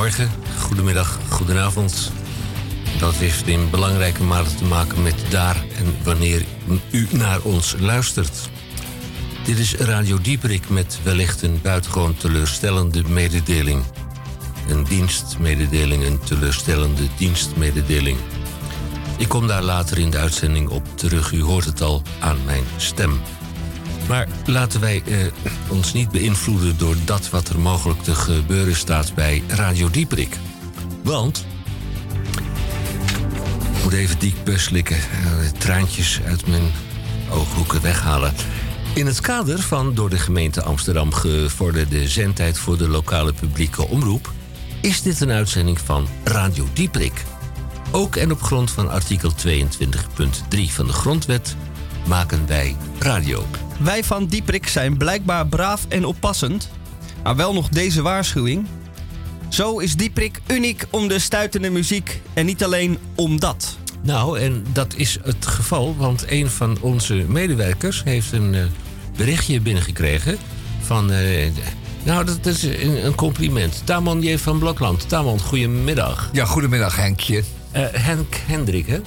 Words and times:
goedemorgen, 0.00 0.42
goedemiddag, 0.58 1.18
goedenavond. 1.28 2.12
Dat 2.98 3.14
heeft 3.14 3.46
in 3.46 3.70
belangrijke 3.70 4.22
mate 4.22 4.54
te 4.54 4.64
maken 4.64 5.02
met 5.02 5.24
daar 5.30 5.64
en 5.76 5.96
wanneer 6.04 6.44
u 6.90 7.06
naar 7.10 7.40
ons 7.40 7.74
luistert. 7.78 8.50
Dit 9.44 9.58
is 9.58 9.74
Radio 9.74 10.18
Dieperik 10.20 10.68
met 10.68 10.98
wellicht 11.02 11.42
een 11.42 11.60
buitengewoon 11.62 12.16
teleurstellende 12.16 13.02
mededeling. 13.08 13.82
Een 14.68 14.84
dienstmededeling, 14.84 16.04
een 16.04 16.20
teleurstellende 16.20 17.08
dienstmededeling. 17.16 18.18
Ik 19.18 19.28
kom 19.28 19.46
daar 19.46 19.62
later 19.62 19.98
in 19.98 20.10
de 20.10 20.18
uitzending 20.18 20.68
op 20.68 20.86
terug. 20.94 21.32
U 21.32 21.42
hoort 21.42 21.64
het 21.64 21.80
al 21.80 22.02
aan 22.20 22.38
mijn 22.44 22.64
stem. 22.76 23.20
Maar 24.10 24.28
laten 24.46 24.80
wij 24.80 25.02
eh, 25.06 25.18
ons 25.68 25.92
niet 25.92 26.10
beïnvloeden 26.10 26.78
door 26.78 26.96
dat 27.04 27.30
wat 27.30 27.48
er 27.48 27.58
mogelijk 27.58 28.02
te 28.02 28.14
gebeuren 28.14 28.76
staat 28.76 29.14
bij 29.14 29.42
Radio 29.46 29.90
Dieperik. 29.90 30.36
Want. 31.02 31.46
Ik 33.76 33.82
moet 33.82 33.92
even 33.92 34.18
diep 34.18 34.36
slikken, 34.54 34.96
uh, 34.96 35.50
traantjes 35.58 36.20
uit 36.24 36.46
mijn 36.46 36.62
ooghoeken 37.30 37.82
weghalen. 37.82 38.32
In 38.94 39.06
het 39.06 39.20
kader 39.20 39.58
van 39.58 39.94
door 39.94 40.10
de 40.10 40.18
gemeente 40.18 40.62
Amsterdam 40.62 41.12
gevorderde 41.12 42.08
zendtijd 42.08 42.58
voor 42.58 42.78
de 42.78 42.88
lokale 42.88 43.32
publieke 43.32 43.88
omroep 43.88 44.32
is 44.80 45.02
dit 45.02 45.20
een 45.20 45.30
uitzending 45.30 45.78
van 45.80 46.06
Radio 46.24 46.68
Dieprik. 46.72 47.24
Ook 47.90 48.16
en 48.16 48.32
op 48.32 48.42
grond 48.42 48.70
van 48.70 48.90
artikel 48.90 49.32
22.3 49.46 49.52
van 50.48 50.86
de 50.86 50.92
Grondwet 50.92 51.56
maken 52.06 52.46
wij 52.46 52.76
radio. 52.98 53.46
Wij 53.80 54.04
van 54.04 54.26
Dieprik 54.26 54.68
zijn 54.68 54.96
blijkbaar 54.96 55.46
braaf 55.46 55.86
en 55.88 56.04
oppassend, 56.04 56.70
maar 57.22 57.36
wel 57.36 57.52
nog 57.52 57.68
deze 57.68 58.02
waarschuwing. 58.02 58.66
Zo 59.48 59.78
is 59.78 59.96
Dieprik 59.96 60.40
uniek 60.46 60.86
om 60.90 61.08
de 61.08 61.18
stuitende 61.18 61.70
muziek 61.70 62.20
en 62.34 62.46
niet 62.46 62.64
alleen 62.64 62.98
om 63.14 63.40
dat. 63.40 63.76
Nou, 64.02 64.38
en 64.38 64.64
dat 64.72 64.94
is 64.96 65.18
het 65.22 65.46
geval, 65.46 65.96
want 65.96 66.24
een 66.28 66.50
van 66.50 66.78
onze 66.80 67.14
medewerkers 67.14 68.02
heeft 68.04 68.32
een 68.32 68.52
uh, 68.52 68.62
berichtje 69.16 69.60
binnengekregen 69.60 70.38
van. 70.80 71.12
Uh, 71.12 71.50
nou, 72.02 72.24
dat 72.24 72.46
is 72.46 72.62
een, 72.62 73.06
een 73.06 73.14
compliment. 73.14 73.82
Tamon 73.84 74.22
J. 74.22 74.36
van 74.38 74.58
Blokland. 74.58 75.08
Tamon, 75.08 75.40
goedemiddag. 75.40 76.28
Ja, 76.32 76.44
goedemiddag 76.44 76.96
Henkje. 76.96 77.42
Uh, 77.76 77.84
Henk 77.92 78.34
Hendrik, 78.46 78.86
hè? 78.86 79.00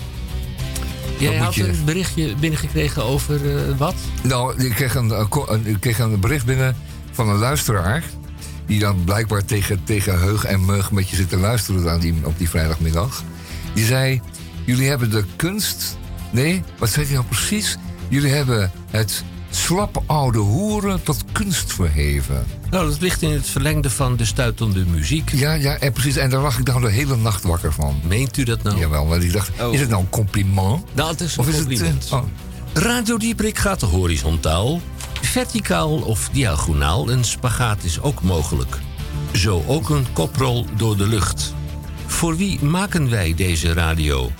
Jij 1.23 1.37
had 1.37 1.55
je... 1.55 1.67
een 1.67 1.85
berichtje 1.85 2.35
binnengekregen 2.35 3.03
over 3.03 3.45
uh, 3.45 3.77
wat? 3.77 3.95
Nou, 4.23 4.63
ik 4.63 4.71
kreeg, 4.71 4.95
een, 4.95 5.27
ik 5.63 5.79
kreeg 5.79 5.99
een 5.99 6.19
bericht 6.19 6.45
binnen 6.45 6.75
van 7.11 7.29
een 7.29 7.37
luisteraar. 7.37 8.03
Die 8.65 8.79
dan 8.79 9.03
blijkbaar 9.03 9.45
tegen, 9.45 9.83
tegen 9.83 10.19
heug 10.19 10.45
en 10.45 10.65
meug 10.65 10.91
met 10.91 11.09
je 11.09 11.15
zit 11.15 11.29
te 11.29 11.37
luisteren 11.37 11.91
aan 11.91 11.99
die, 11.99 12.15
op 12.23 12.37
die 12.37 12.49
vrijdagmiddag. 12.49 13.23
Die 13.73 13.85
zei: 13.85 14.21
Jullie 14.65 14.89
hebben 14.89 15.09
de 15.09 15.23
kunst. 15.35 15.97
Nee, 16.31 16.63
wat 16.77 16.89
zei 16.89 17.05
hij 17.05 17.15
nou 17.15 17.25
precies? 17.25 17.77
Jullie 18.07 18.31
hebben 18.31 18.71
het 18.89 19.23
slap 19.49 20.03
oude 20.05 20.39
hoeren 20.39 21.03
tot 21.03 21.23
kunst 21.31 21.73
verheven. 21.73 22.45
Nou, 22.73 22.89
dat 22.89 23.01
ligt 23.01 23.21
in 23.21 23.31
het 23.31 23.49
verlengde 23.49 23.89
van 23.89 24.15
de 24.15 24.25
stuitende 24.25 24.85
muziek. 24.85 25.31
Ja, 25.31 25.53
ja, 25.53 25.77
en 25.77 25.93
precies. 25.93 26.15
En 26.15 26.29
daar 26.29 26.41
lag 26.41 26.59
ik 26.59 26.65
dan 26.65 26.81
de 26.81 26.89
hele 26.89 27.17
nacht 27.17 27.43
wakker 27.43 27.73
van. 27.73 28.01
Meent 28.07 28.37
u 28.37 28.43
dat 28.43 28.63
nou? 28.63 28.79
Jawel, 28.79 29.07
want 29.07 29.23
ik 29.23 29.33
dacht, 29.33 29.51
oh. 29.61 29.73
is 29.73 29.79
het 29.79 29.89
nou 29.89 30.01
een 30.01 30.09
compliment? 30.09 30.83
Nou, 30.93 31.11
het 31.11 31.21
is 31.21 31.37
een 31.37 31.39
of 31.39 31.51
compliment. 31.51 32.03
Is 32.03 32.09
het, 32.09 32.13
uh, 32.13 32.19
oh. 32.19 32.25
Radio 32.73 33.17
Dieprik 33.17 33.57
gaat 33.57 33.81
horizontaal, 33.81 34.81
verticaal 35.21 35.95
of 35.95 36.29
diagonaal. 36.31 37.09
Een 37.09 37.23
spagaat 37.23 37.83
is 37.83 38.01
ook 38.01 38.21
mogelijk. 38.21 38.79
Zo 39.33 39.63
ook 39.67 39.89
een 39.89 40.05
koprol 40.13 40.65
door 40.77 40.97
de 40.97 41.07
lucht. 41.07 41.53
Voor 42.05 42.37
wie 42.37 42.63
maken 42.63 43.09
wij 43.09 43.33
deze 43.35 43.73
radio? 43.73 44.31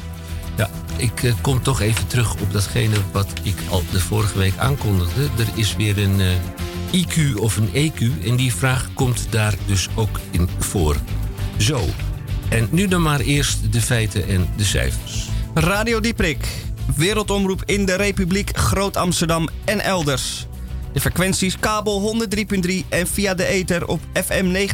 Ja, 0.57 0.69
ik 0.97 1.23
uh, 1.23 1.33
kom 1.41 1.61
toch 1.61 1.81
even 1.81 2.07
terug 2.07 2.33
op 2.33 2.51
datgene 2.51 2.95
wat 3.11 3.27
ik 3.43 3.55
al 3.69 3.83
de 3.91 3.99
vorige 3.99 4.37
week 4.37 4.57
aankondigde. 4.57 5.23
Er 5.23 5.47
is 5.55 5.75
weer 5.75 5.97
een 5.97 6.19
uh, 6.19 7.01
IQ 7.01 7.39
of 7.39 7.57
een 7.57 7.69
EQ 7.69 8.25
en 8.25 8.35
die 8.35 8.53
vraag 8.53 8.89
komt 8.93 9.27
daar 9.29 9.53
dus 9.65 9.87
ook 9.95 10.19
in 10.31 10.49
voor. 10.59 10.95
Zo, 11.57 11.85
en 12.49 12.67
nu 12.71 12.87
dan 12.87 13.01
maar 13.01 13.19
eerst 13.19 13.73
de 13.73 13.81
feiten 13.81 14.27
en 14.27 14.47
de 14.57 14.63
cijfers. 14.63 15.27
Radio 15.53 15.99
Dieprik, 15.99 16.47
wereldomroep 16.95 17.63
in 17.65 17.85
de 17.85 17.95
Republiek 17.95 18.57
Groot 18.57 18.97
Amsterdam 18.97 19.49
en 19.65 19.79
elders. 19.79 20.47
De 20.93 20.99
frequenties 20.99 21.59
kabel 21.59 22.15
103.3 22.29 22.71
en 22.89 23.07
via 23.07 23.33
de 23.33 23.45
ether 23.45 23.87
op 23.87 23.99
FM 24.13 24.67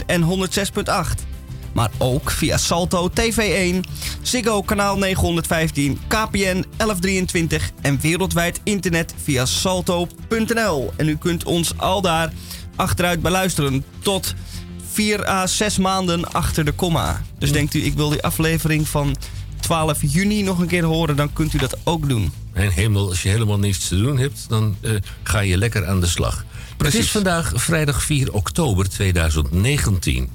99.4 0.00 0.06
en 0.06 0.22
106.8 0.22 1.37
maar 1.72 1.90
ook 1.98 2.30
via 2.30 2.56
Salto 2.56 3.10
TV1, 3.10 3.80
Ziggo 4.22 4.62
kanaal 4.62 4.98
915, 4.98 5.98
KPN 6.06 6.64
1123 6.76 7.70
en 7.80 8.00
wereldwijd 8.00 8.60
internet 8.64 9.14
via 9.22 9.46
salto.nl. 9.46 10.92
En 10.96 11.08
u 11.08 11.16
kunt 11.16 11.44
ons 11.44 11.78
al 11.78 12.00
daar 12.00 12.32
achteruit 12.76 13.22
beluisteren 13.22 13.84
tot 13.98 14.34
4 14.92 15.28
à 15.28 15.46
6 15.46 15.78
maanden 15.78 16.32
achter 16.32 16.64
de 16.64 16.72
komma. 16.72 17.22
Dus 17.38 17.52
denkt 17.52 17.74
u, 17.74 17.84
ik 17.84 17.94
wil 17.94 18.08
die 18.08 18.22
aflevering 18.22 18.88
van 18.88 19.16
12 19.60 19.98
juni 20.00 20.42
nog 20.42 20.58
een 20.58 20.66
keer 20.66 20.84
horen, 20.84 21.16
dan 21.16 21.32
kunt 21.32 21.54
u 21.54 21.58
dat 21.58 21.76
ook 21.84 22.08
doen. 22.08 22.32
En 22.52 22.70
helemaal, 22.70 23.08
als 23.08 23.22
je 23.22 23.28
helemaal 23.28 23.58
niets 23.58 23.88
te 23.88 23.96
doen 23.96 24.18
hebt, 24.18 24.48
dan 24.48 24.76
uh, 24.80 24.96
ga 25.22 25.40
je 25.40 25.56
lekker 25.56 25.86
aan 25.86 26.00
de 26.00 26.06
slag. 26.06 26.44
Precies. 26.76 26.96
Het 26.96 27.04
is 27.04 27.10
vandaag 27.10 27.52
vrijdag 27.54 28.02
4 28.02 28.32
oktober 28.32 28.88
2019. 28.88 30.28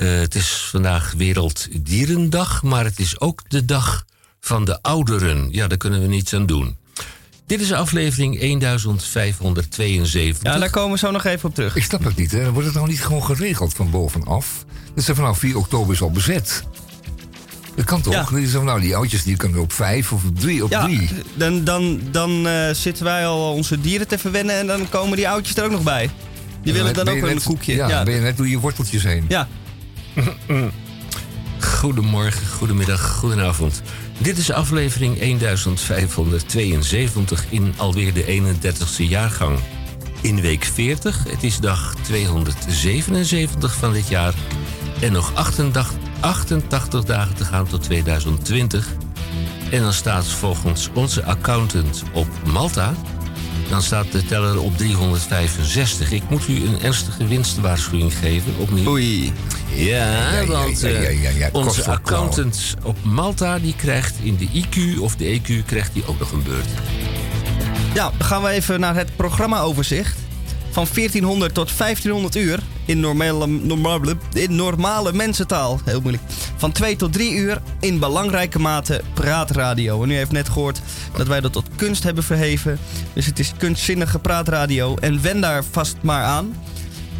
Uh, 0.00 0.20
het 0.20 0.34
is 0.34 0.68
vandaag 0.70 1.14
Werelddierendag, 1.16 2.62
maar 2.62 2.84
het 2.84 2.98
is 2.98 3.20
ook 3.20 3.42
de 3.48 3.64
dag 3.64 4.04
van 4.40 4.64
de 4.64 4.82
ouderen. 4.82 5.48
Ja, 5.50 5.66
daar 5.66 5.78
kunnen 5.78 6.00
we 6.00 6.06
niets 6.06 6.34
aan 6.34 6.46
doen. 6.46 6.76
Dit 7.46 7.60
is 7.60 7.72
aflevering 7.72 8.38
1572. 8.38 10.52
Ja, 10.52 10.58
daar 10.58 10.70
komen 10.70 10.92
we 10.92 10.98
zo 10.98 11.10
nog 11.10 11.24
even 11.24 11.48
op 11.48 11.54
terug. 11.54 11.76
Ik 11.76 11.82
snap 11.82 12.04
het 12.04 12.16
niet, 12.16 12.32
hè? 12.32 12.50
Wordt 12.50 12.66
het 12.66 12.76
nou 12.76 12.88
niet 12.88 13.02
gewoon 13.02 13.24
geregeld 13.24 13.74
van 13.74 13.90
bovenaf? 13.90 14.64
Dat 14.94 15.04
ze 15.04 15.14
vanaf 15.14 15.38
4 15.38 15.56
oktober 15.56 15.94
is 15.94 16.02
al 16.02 16.10
bezet. 16.10 16.64
Dat 17.74 17.84
kan 17.84 18.00
toch? 18.00 18.12
Ja. 18.12 18.26
Dan 18.52 18.64
nou, 18.64 18.80
die 18.80 18.96
oudjes 18.96 19.22
die 19.22 19.36
kunnen 19.36 19.60
op 19.60 19.72
vijf 19.72 20.12
of 20.12 20.24
op 20.24 20.38
drie. 20.38 20.64
Op 20.64 20.70
ja, 20.70 20.84
drie. 20.84 21.08
Dan, 21.34 21.64
dan, 21.64 22.00
dan 22.10 22.46
uh, 22.46 22.70
zitten 22.72 23.04
wij 23.04 23.26
al 23.26 23.52
onze 23.52 23.80
dieren 23.80 24.08
te 24.08 24.18
verwennen 24.18 24.58
en 24.58 24.66
dan 24.66 24.88
komen 24.88 25.16
die 25.16 25.28
oudjes 25.28 25.56
er 25.56 25.64
ook 25.64 25.70
nog 25.70 25.82
bij. 25.82 26.10
Die 26.62 26.72
willen 26.72 26.94
dan 26.94 27.08
ook 27.08 27.22
een 27.22 27.42
koekje. 27.42 27.74
Ja, 27.74 27.88
ja, 27.88 28.02
ben 28.02 28.14
je 28.14 28.20
net 28.20 28.36
door 28.36 28.48
je 28.48 28.58
worteltjes 28.58 29.02
heen. 29.02 29.24
Ja, 29.28 29.48
Goedemorgen, 31.60 32.46
goedemiddag, 32.46 33.10
goedenavond. 33.10 33.82
Dit 34.18 34.38
is 34.38 34.52
aflevering 34.52 35.18
1572 35.18 37.44
in 37.48 37.74
alweer 37.76 38.12
de 38.12 38.24
31ste 38.24 39.08
jaargang. 39.08 39.58
In 40.20 40.40
week 40.40 40.64
40, 40.64 41.24
het 41.28 41.42
is 41.42 41.58
dag 41.58 41.94
277 42.02 43.74
van 43.74 43.92
dit 43.92 44.08
jaar... 44.08 44.34
en 45.00 45.12
nog 45.12 45.34
88, 45.34 45.94
88 46.20 47.04
dagen 47.04 47.34
te 47.34 47.44
gaan 47.44 47.66
tot 47.66 47.82
2020. 47.82 48.88
En 49.70 49.82
dan 49.82 49.92
staat 49.92 50.26
volgens 50.26 50.88
onze 50.94 51.24
accountant 51.24 52.02
op 52.12 52.28
Malta 52.44 52.94
dan 53.70 53.82
staat 53.82 54.12
de 54.12 54.24
teller 54.24 54.60
op 54.60 54.76
365. 54.76 56.12
Ik 56.12 56.22
moet 56.30 56.48
u 56.48 56.66
een 56.66 56.80
ernstige 56.80 57.26
winstwaarschuwing 57.26 58.14
geven. 58.14 58.52
Opnieuw. 58.58 58.88
Oei. 58.88 59.32
Ja, 59.74 60.44
want 60.46 60.84
uh, 60.84 61.46
onze 61.52 61.90
accountant 61.90 62.74
op 62.82 62.96
Malta... 63.02 63.58
die 63.58 63.74
krijgt 63.76 64.14
in 64.22 64.36
de 64.36 64.46
IQ 64.46 65.00
of 65.00 65.16
de 65.16 65.40
EQ 65.40 65.64
krijgt 65.66 65.94
die 65.94 66.06
ook 66.06 66.18
nog 66.18 66.32
een 66.32 66.42
beurt. 66.42 66.68
Ja, 67.94 68.10
dan 68.18 68.26
gaan 68.26 68.42
we 68.42 68.48
even 68.48 68.80
naar 68.80 68.94
het 68.94 69.16
programmaoverzicht. 69.16 70.18
Van 70.70 70.86
1400 70.94 71.54
tot 71.54 71.78
1500 71.78 72.36
uur 72.36 72.60
in 72.84 73.00
normale, 73.00 73.46
normale, 73.46 74.16
in 74.32 74.54
normale 74.54 75.12
mensentaal. 75.12 75.80
Heel 75.84 76.00
moeilijk. 76.00 76.24
Van 76.56 76.72
2 76.72 76.96
tot 76.96 77.12
3 77.12 77.32
uur 77.32 77.60
in 77.80 77.98
belangrijke 77.98 78.58
mate 78.58 79.02
praatradio. 79.14 80.02
En 80.02 80.10
u 80.10 80.14
heeft 80.14 80.32
net 80.32 80.48
gehoord 80.48 80.80
dat 81.16 81.26
wij 81.26 81.40
dat 81.40 81.52
tot 81.52 81.68
kunst 81.76 82.02
hebben 82.02 82.24
verheven. 82.24 82.78
Dus 83.12 83.26
het 83.26 83.38
is 83.38 83.52
kunstzinnige 83.56 84.18
praatradio. 84.18 84.96
En 84.96 85.22
wen 85.22 85.40
daar 85.40 85.64
vast 85.70 85.96
maar 86.00 86.24
aan. 86.24 86.54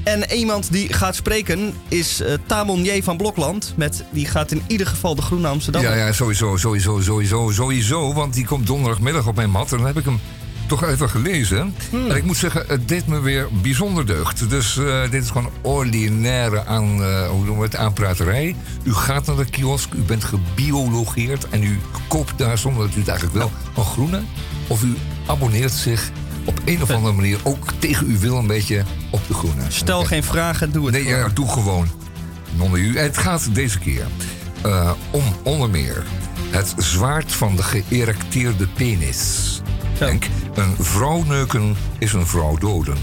En 0.04 0.32
iemand 0.32 0.72
die 0.72 0.92
gaat 0.92 1.14
spreken 1.14 1.74
is 1.88 2.20
uh, 2.20 2.32
Tamon 2.46 2.84
J. 2.84 3.02
van 3.02 3.16
Blokland. 3.16 3.72
Met, 3.76 4.04
die 4.10 4.26
gaat 4.26 4.50
in 4.50 4.62
ieder 4.66 4.86
geval 4.86 5.14
de 5.14 5.22
Groene 5.22 5.48
Amsterdam. 5.48 5.82
Ja, 5.82 5.94
ja, 5.94 6.12
sowieso, 6.12 6.56
sowieso, 6.56 7.00
sowieso, 7.00 7.50
sowieso. 7.50 8.12
Want 8.12 8.34
die 8.34 8.44
komt 8.46 8.66
donderdagmiddag 8.66 9.26
op 9.26 9.36
mijn 9.36 9.50
mat. 9.50 9.70
En 9.72 9.76
dan 9.76 9.86
heb 9.86 9.98
ik 9.98 10.04
hem 10.04 10.20
toch 10.66 10.84
even 10.84 11.10
gelezen. 11.10 11.74
Hmm. 11.90 12.10
En 12.10 12.16
ik 12.16 12.24
moet 12.24 12.36
zeggen, 12.36 12.64
het 12.66 12.88
deed 12.88 13.06
me 13.06 13.20
weer 13.20 13.48
bijzonder 13.62 14.06
deugd. 14.06 14.50
Dus 14.50 14.76
uh, 14.76 15.10
dit 15.10 15.22
is 15.22 15.30
gewoon 15.30 15.50
ordinaire 15.62 16.64
aan, 16.64 17.00
uh, 17.00 17.28
hoe 17.28 17.44
noemen 17.44 17.56
we 17.56 17.64
het, 17.64 17.76
aanpraterij. 17.76 18.56
U 18.82 18.92
gaat 18.92 19.26
naar 19.26 19.36
de 19.36 19.44
kiosk, 19.44 19.92
u 19.92 20.00
bent 20.00 20.24
gebiologeerd 20.24 21.48
en 21.48 21.62
u 21.62 21.78
koopt 22.08 22.38
daar 22.38 22.58
zonder 22.58 22.86
dat 22.86 22.96
u 22.96 22.98
het 22.98 23.08
eigenlijk 23.08 23.38
wel 23.38 23.50
van 23.72 23.84
groene. 23.84 24.20
Of 24.66 24.82
u 24.82 24.94
abonneert 25.26 25.72
zich 25.72 26.10
op 26.50 26.60
een 26.64 26.82
of 26.82 26.90
andere 26.90 27.14
manier 27.14 27.38
ook 27.42 27.72
tegen 27.78 28.06
uw 28.06 28.18
wil 28.18 28.36
een 28.36 28.46
beetje 28.46 28.82
op 29.10 29.20
de 29.26 29.34
groene. 29.34 29.62
Stel 29.68 30.04
geen 30.04 30.22
vragen, 30.22 30.72
doe 30.72 30.86
het. 30.86 30.94
Nee, 30.94 31.04
ja, 31.04 31.28
doe 31.28 31.48
gewoon. 31.48 31.88
non-EU. 32.56 32.96
Het 32.96 33.18
gaat 33.18 33.54
deze 33.54 33.78
keer 33.78 34.06
eh, 34.62 34.90
om 35.10 35.22
onder 35.42 35.70
meer 35.70 36.04
het 36.50 36.74
zwaard 36.76 37.32
van 37.32 37.56
de 37.56 37.62
geërecteerde 37.62 38.68
penis. 38.68 39.60
Denk, 39.98 40.26
een 40.54 40.74
vrouw 40.78 41.22
neuken 41.22 41.76
is 41.98 42.12
een 42.12 42.26
vrouw 42.26 42.56
doden. 42.56 42.96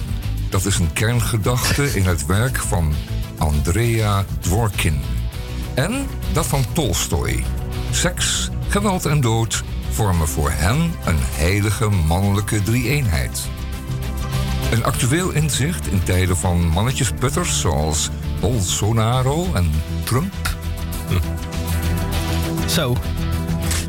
Dat 0.50 0.66
is 0.66 0.78
een 0.78 0.94
kerngedachte 0.94 1.96
in 1.96 2.06
het 2.06 2.26
werk 2.26 2.58
van 2.58 2.94
Andrea 3.38 4.26
Dworkin. 4.40 5.02
En 5.74 6.08
dat 6.34 6.46
van 6.46 6.66
Tolstoy. 6.74 7.44
Seks, 7.92 8.50
geweld 8.68 9.06
en 9.06 9.22
dood 9.22 9.64
vormen 9.98 10.28
voor 10.28 10.50
hen 10.52 10.94
een 11.06 11.20
heilige 11.20 11.90
mannelijke 11.90 12.64
drie-eenheid. 12.64 13.48
Een 14.72 14.84
actueel 14.84 15.32
inzicht 15.32 15.88
in 15.88 16.04
tijden 16.04 16.38
van 16.38 16.68
mannetjesputters 16.68 17.60
zoals 17.60 18.10
Bolsonaro 18.40 19.54
en 19.54 19.72
Trump. 20.04 20.34
Zo. 22.76 22.96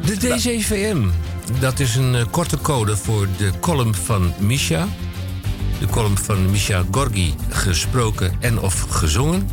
De 0.05 0.17
DCVM, 0.17 1.09
dat 1.61 1.79
is 1.79 1.95
een 1.95 2.15
eh, 2.15 2.25
korte 2.31 2.59
code 2.59 2.97
voor 2.97 3.27
de 3.37 3.51
column 3.61 3.95
van 3.95 4.33
Misha. 4.39 4.87
De 5.79 5.87
column 5.87 6.19
van 6.19 6.51
Misha 6.51 6.85
Gorgi, 6.91 7.35
gesproken 7.49 8.33
en 8.41 8.61
of 8.61 8.81
gezongen. 8.81 9.49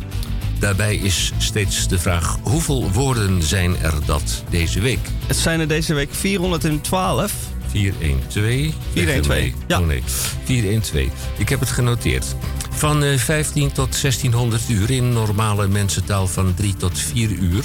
Daarbij 0.58 0.96
is 0.96 1.32
steeds 1.38 1.88
de 1.88 1.98
vraag: 1.98 2.38
hoeveel 2.42 2.90
woorden 2.92 3.42
zijn 3.42 3.76
er 3.82 3.94
dat 4.06 4.44
deze 4.50 4.80
week? 4.80 4.98
Het 5.26 5.36
zijn 5.36 5.60
er 5.60 5.68
deze 5.68 5.94
week 5.94 6.08
412. 6.14 7.32
412. 7.66 8.74
412, 8.92 9.52
ja. 9.66 9.80
Oh 9.80 9.86
nee, 9.86 10.02
412. 10.44 11.06
Ik 11.36 11.48
heb 11.48 11.60
het 11.60 11.68
genoteerd. 11.68 12.36
Van 12.70 13.04
eh, 13.04 13.18
15 13.18 13.72
tot 13.72 14.00
1600 14.00 14.68
uur 14.68 14.90
in 14.90 15.12
normale 15.12 15.68
mensentaal 15.68 16.26
van 16.26 16.54
3 16.54 16.74
tot 16.74 16.98
4 16.98 17.30
uur. 17.30 17.64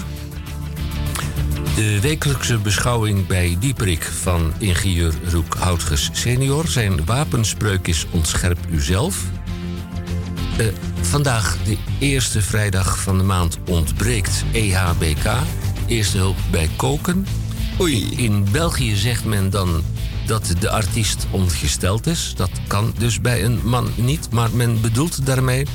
De 1.76 2.00
wekelijkse 2.00 2.58
beschouwing 2.58 3.28
bij 3.28 3.56
Dieperik 3.60 4.04
van 4.04 4.54
ingenieur 4.58 5.14
Roek 5.30 5.54
Houtges 5.54 6.10
senior. 6.12 6.68
Zijn 6.68 7.06
wapenspreuk 7.06 7.88
is 7.88 8.06
ontscherp 8.12 8.58
uzelf. 8.70 9.24
Eh, 10.62 10.68
vandaag 11.02 11.58
de 11.64 11.78
eerste 12.00 12.42
vrijdag 12.42 13.02
van 13.02 13.18
de 13.18 13.24
maand 13.24 13.58
ontbreekt 13.70 14.44
EHBK. 14.54 15.32
Eerste 15.88 16.18
hulp 16.18 16.38
bij 16.52 16.70
koken. 16.76 17.26
Oei. 17.80 18.16
In 18.16 18.52
België 18.52 18.96
zegt 18.96 19.26
men 19.26 19.50
dan 19.50 19.84
dat 20.26 20.54
de 20.60 20.70
artiest 20.70 21.28
ongesteld 21.32 22.08
is. 22.08 22.34
Dat 22.36 22.50
kan 22.68 22.94
dus 22.98 23.22
bij 23.22 23.44
een 23.44 23.60
man 23.64 23.90
niet, 23.96 24.32
maar 24.32 24.50
men 24.54 24.82
bedoelt 24.82 25.26
daarmee 25.26 25.66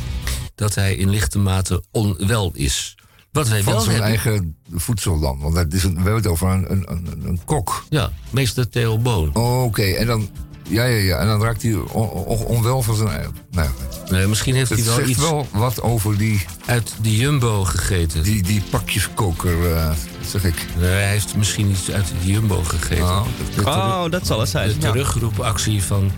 dat 0.54 0.74
hij 0.74 0.94
in 0.94 1.10
lichte 1.10 1.38
mate 1.38 1.84
onwel 1.90 2.50
is. 2.54 2.96
Wat 3.32 3.48
wij 3.48 3.62
Van 3.62 3.72
wel 3.72 3.82
zijn 3.82 4.02
hebben, 4.02 4.14
eigen 4.14 4.56
voedsel 4.70 5.20
dan. 5.20 5.38
Want 5.38 5.54
dat 5.54 5.72
is 5.72 5.84
een, 5.84 5.94
we 5.94 5.96
hebben 5.96 6.16
het 6.22 6.26
over 6.26 6.48
een, 6.48 6.70
een, 6.70 6.84
een, 6.90 7.22
een 7.24 7.40
kok. 7.44 7.84
ja, 7.88 8.10
meester 8.30 8.68
Theo 8.68 8.98
Boon. 8.98 9.30
Oh, 9.34 9.62
Oké, 9.62 9.82
en 9.82 10.06
dan. 10.06 10.30
Ja, 10.68 10.84
ja, 10.84 10.96
ja. 10.96 11.18
En 11.18 11.26
dan 11.26 11.42
raakt 11.42 11.62
hij 11.62 11.74
on- 11.74 12.08
on- 12.10 12.44
onwel 12.44 12.82
van 12.82 12.96
zijn. 12.96 13.26
Nou, 13.50 13.68
Nee, 14.10 14.26
misschien 14.26 14.54
heeft 14.54 14.70
het 14.70 14.84
hij 14.86 14.96
wel 14.96 15.06
iets 15.08 15.18
wel 15.20 15.46
wat 15.52 15.82
over 15.82 16.18
die, 16.18 16.44
uit 16.66 16.92
de 17.02 17.16
Jumbo 17.16 17.64
gegeten. 17.64 18.22
die, 18.22 18.42
die 18.42 18.62
pakjeskoker, 18.70 19.74
eh, 19.76 19.90
zeg 20.26 20.44
ik. 20.44 20.66
Nee, 20.78 20.90
hij 20.90 21.08
heeft 21.10 21.36
misschien 21.36 21.70
iets 21.70 21.90
uit 21.90 22.06
de 22.22 22.32
Jumbo 22.32 22.62
gegeten. 22.62 23.04
Oh, 23.04 23.22
De 23.24 23.54
teru- 23.54 23.66
Oh, 23.70 24.10
dat 24.10 24.26
zal 24.26 24.40
het 24.40 24.48
zijn. 24.48 24.68
de 24.68 24.78
terugroepactie 24.78 25.82
van 25.82 26.10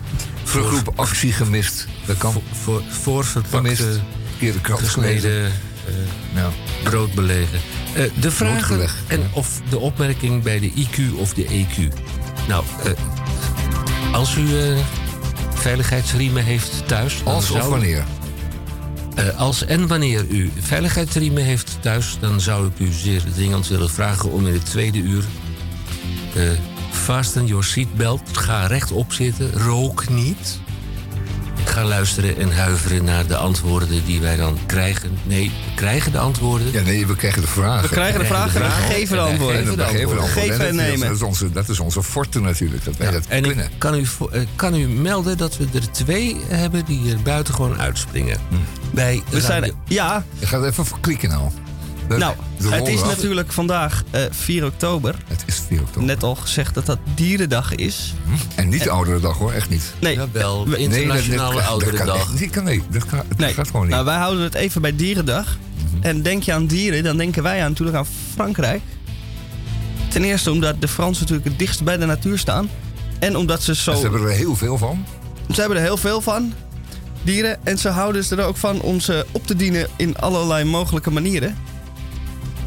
Teruggroep 0.43 0.93
actie 0.99 1.31
gemist. 1.33 1.87
Dat 2.05 2.17
kan. 2.17 2.31
voor, 2.31 2.41
voor, 2.51 2.81
voorverpakte 2.89 3.75
Gemist. 3.75 3.99
Keer 4.39 4.53
de 4.53 4.61
krant 4.61 4.79
gelezen. 4.87 5.13
gesneden 5.21 5.51
eh, 5.87 5.93
Ja. 6.41 6.49
broodbelegen. 6.83 7.59
Eh, 7.93 8.03
de 8.19 8.31
vragen 8.31 8.57
Broodbeleg, 8.67 8.95
en 9.07 9.19
ja. 9.19 9.25
of 9.33 9.61
de 9.69 9.79
opmerking 9.79 10.43
bij 10.43 10.59
de 10.59 10.71
IQ 10.75 11.13
of 11.15 11.33
de 11.33 11.45
EQ. 11.45 11.93
Nou, 12.47 12.63
eh, 12.83 12.91
als 14.11 14.35
u 14.35 14.59
eh, 14.59 14.77
veiligheidsriemen 15.53 16.43
heeft 16.43 16.87
thuis... 16.87 17.21
Als 17.23 17.51
of 17.51 17.57
zou- 17.57 17.69
wanneer? 17.69 18.03
Eh, 19.15 19.39
als 19.39 19.65
en 19.65 19.87
wanneer 19.87 20.25
u 20.27 20.51
veiligheidsriemen 20.59 21.43
heeft 21.43 21.77
thuis... 21.81 22.17
dan 22.19 22.41
zou 22.41 22.67
ik 22.67 22.79
u 22.79 22.91
zeer 22.91 23.23
dringend 23.35 23.67
willen 23.67 23.89
vragen 23.89 24.31
om 24.31 24.47
in 24.47 24.53
het 24.53 24.65
tweede 24.65 24.97
uur... 24.97 25.23
eh 26.35 26.49
fasten 26.91 27.45
your 27.45 27.63
seatbelt, 27.63 28.21
ga 28.37 28.65
rechtop 28.65 29.13
zitten, 29.13 29.51
rook 29.53 30.09
niet... 30.09 30.59
Ga 31.69 31.83
luisteren 31.83 32.37
en 32.37 32.51
huiveren 32.55 33.03
naar 33.03 33.27
de 33.27 33.35
antwoorden 33.35 34.05
die 34.05 34.19
wij 34.21 34.35
dan 34.35 34.57
krijgen. 34.65 35.17
Nee, 35.23 35.51
we 35.65 35.73
krijgen 35.75 36.11
de 36.11 36.17
antwoorden. 36.17 36.71
Ja, 36.71 36.81
nee, 36.81 37.07
we 37.07 37.15
krijgen 37.15 37.41
de 37.41 37.47
vragen. 37.47 37.81
We 37.81 37.89
krijgen 37.89 38.19
de 38.19 38.25
vragen 38.25 38.61
en 38.61 38.67
we 38.67 38.73
vragen. 38.73 38.95
geven 38.95 39.15
de 39.15 39.21
antwoorden. 39.21 39.57
En 39.59 39.65
geven 39.65 39.77
we 39.77 39.83
de 39.83 39.83
geven 39.89 39.99
de 39.99 40.21
antwoorden. 40.21 40.23
antwoorden. 40.23 40.51
Geven 40.51 40.67
en 40.67 40.75
dat, 40.77 40.99
nemen. 40.99 41.15
is 41.15 41.21
onze, 41.21 41.51
dat 41.51 41.69
is 41.69 41.79
onze 41.79 42.03
forte 42.03 42.39
natuurlijk, 42.39 42.83
dat 42.85 42.97
wij 42.97 43.07
Ja, 43.07 43.13
dat 43.13 43.25
en 43.27 43.41
kunnen. 43.43 43.65
ik 43.65 43.71
kan 43.77 43.95
u, 43.95 44.07
eh, 44.31 44.41
kan 44.55 44.75
u 44.75 44.87
melden 44.87 45.37
dat 45.37 45.57
we 45.57 45.67
er 45.73 45.91
twee 45.91 46.37
hebben 46.47 46.85
die 46.85 47.11
er 47.11 47.21
buiten 47.21 47.53
gewoon 47.53 47.79
uitspringen. 47.79 48.37
Bij 48.93 49.23
We 49.29 49.41
zijn, 49.41 49.73
ja, 49.87 50.23
Je 50.39 50.45
gaat 50.45 50.63
even 50.63 50.85
klikken 51.01 51.29
nou. 51.29 51.49
Nou, 52.17 52.35
het 52.63 52.87
is 52.87 53.01
natuurlijk 53.01 53.51
vandaag 53.51 54.03
eh, 54.11 54.21
4 54.29 54.65
oktober. 54.65 55.15
Het 55.27 55.43
is 55.45 55.61
4 55.67 55.81
oktober. 55.81 56.03
Net 56.03 56.23
al 56.23 56.35
gezegd 56.35 56.73
dat 56.73 56.85
dat 56.85 56.99
dierendag 57.15 57.75
is. 57.75 58.13
En 58.55 58.69
niet 58.69 58.83
de 58.83 58.89
oudere 58.89 59.19
dag 59.19 59.37
hoor, 59.37 59.51
echt 59.51 59.69
niet. 59.69 59.93
Nee, 60.01 60.15
Jawel, 60.15 60.67
we- 60.67 60.77
Internationale 60.77 61.53
dat, 61.53 61.61
dat, 61.61 61.69
Oudere 61.69 61.91
dat 61.91 61.99
kan, 61.99 62.07
Dag. 62.07 62.33
Nee, 62.33 62.49
kan, 62.49 62.63
nee, 62.63 62.83
dat, 62.89 63.05
kan, 63.05 63.21
dat 63.27 63.37
nee. 63.37 63.53
gaat 63.53 63.67
gewoon 63.67 63.81
niet. 63.81 63.91
Nou, 63.91 64.05
wij 64.05 64.17
houden 64.17 64.43
het 64.43 64.53
even 64.53 64.81
bij 64.81 64.95
dierendag. 64.95 65.57
En 66.01 66.21
denk 66.21 66.43
je 66.43 66.53
aan 66.53 66.65
dieren, 66.65 67.03
dan 67.03 67.17
denken 67.17 67.43
wij 67.43 67.61
aan, 67.63 67.69
natuurlijk 67.69 67.97
aan 67.97 68.07
Frankrijk. 68.33 68.81
Ten 70.07 70.23
eerste 70.23 70.51
omdat 70.51 70.81
de 70.81 70.87
Fransen 70.87 71.21
natuurlijk 71.21 71.49
het 71.49 71.59
dichtst 71.59 71.83
bij 71.83 71.97
de 71.97 72.05
natuur 72.05 72.37
staan. 72.37 72.69
En 73.19 73.37
omdat 73.37 73.63
ze 73.63 73.75
zo... 73.75 73.93
Ze 73.93 74.01
hebben 74.01 74.21
er 74.21 74.29
heel 74.29 74.55
veel 74.55 74.77
van. 74.77 75.05
Ze 75.53 75.59
hebben 75.59 75.77
er 75.77 75.83
heel 75.83 75.97
veel 75.97 76.21
van, 76.21 76.53
dieren. 77.23 77.65
En 77.65 77.77
ze 77.77 77.89
houden 77.89 78.23
ze 78.23 78.35
er 78.35 78.45
ook 78.45 78.57
van 78.57 78.81
om 78.81 78.99
ze 78.99 79.25
op 79.31 79.47
te 79.47 79.55
dienen 79.55 79.87
in 79.97 80.17
allerlei 80.17 80.63
mogelijke 80.63 81.11
manieren. 81.11 81.57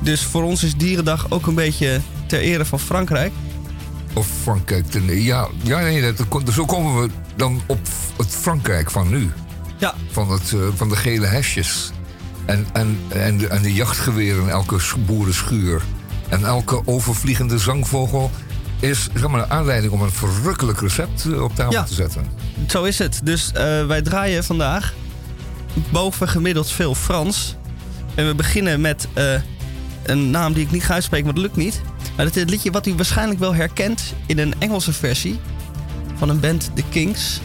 Dus 0.02 0.23
voor 0.23 0.42
ons 0.42 0.62
is 0.64 0.75
Dierendag 0.76 1.26
ook 1.30 1.47
een 1.47 1.54
beetje 1.54 2.00
ter 2.26 2.40
ere 2.40 2.64
van 2.64 2.78
Frankrijk. 2.80 3.32
Of 4.14 4.26
Frankrijk. 4.42 4.87
ten- 4.90 5.23
Ja, 5.23 5.49
ja 5.62 5.80
nee, 5.80 6.00
dat, 6.12 6.28
kon- 6.28 6.47
zo 6.52 6.64
komen 6.64 7.02
we 7.02 7.09
dan 7.37 7.61
op 7.66 7.78
het 8.16 8.28
Frankrijk 8.40 8.90
van 8.90 9.09
nu. 9.11 9.30
Ja, 9.78 9.94
Van, 10.11 10.30
het, 10.30 10.52
eh, 10.52 10.59
van 10.75 10.88
de 10.88 10.97
gele 10.97 11.26
hesjes. 11.26 11.90
En, 12.44 12.66
en, 12.73 12.99
en, 13.09 13.38
de, 13.38 13.47
en 13.49 13.62
de 13.62 13.73
jachtgeweren 13.75 14.42
in 14.42 14.49
elke 14.49 14.78
sch- 14.78 14.97
boerenschuur. 15.06 15.82
En 16.28 16.44
elke 16.44 16.82
overvliegende 16.87 17.59
zangvogel 17.59 18.30
is 18.80 19.09
zeg 19.14 19.28
maar, 19.28 19.42
een 19.42 19.50
aanleiding 19.50 19.92
om 19.92 20.02
een 20.02 20.11
verrukkelijk 20.12 20.80
recept 20.80 21.25
eh, 21.25 21.42
op 21.42 21.54
tafel 21.54 21.73
Ja. 21.73 21.82
te 21.82 21.94
zetten. 21.94 22.26
zo 22.68 22.82
is 22.85 22.99
het. 22.99 23.21
Dus 23.25 23.52
eh, 23.52 23.87
wij 23.87 24.02
draaien 24.02 24.44
vandaag 24.44 24.94
boven 25.90 26.28
gemiddeld 26.28 26.71
veel 26.71 26.94
Frans. 26.94 27.56
En 28.14 28.26
we 28.26 28.35
beginnen 28.35 28.80
met 28.80 29.09
een 30.02 30.30
naam 30.30 30.52
die 30.52 30.64
ik 30.64 30.71
niet 30.71 30.85
ga 30.85 30.94
uitspreken, 30.94 31.25
want 31.26 31.37
dat 31.37 31.47
lukt 31.47 31.56
niet. 31.56 31.80
Maar 32.16 32.25
het 32.26 32.35
is 32.37 32.40
het 32.40 32.50
liedje 32.50 32.71
wat 32.71 32.87
u 32.87 32.94
waarschijnlijk 32.94 33.40
wel 33.40 33.54
herkent 33.54 34.02
in 34.26 34.38
een 34.38 34.54
Engelse 34.59 34.92
versie 34.92 35.40
van 36.16 36.28
een 36.28 36.40
band 36.40 36.71
The 36.75 36.82
Kings. 36.90 37.40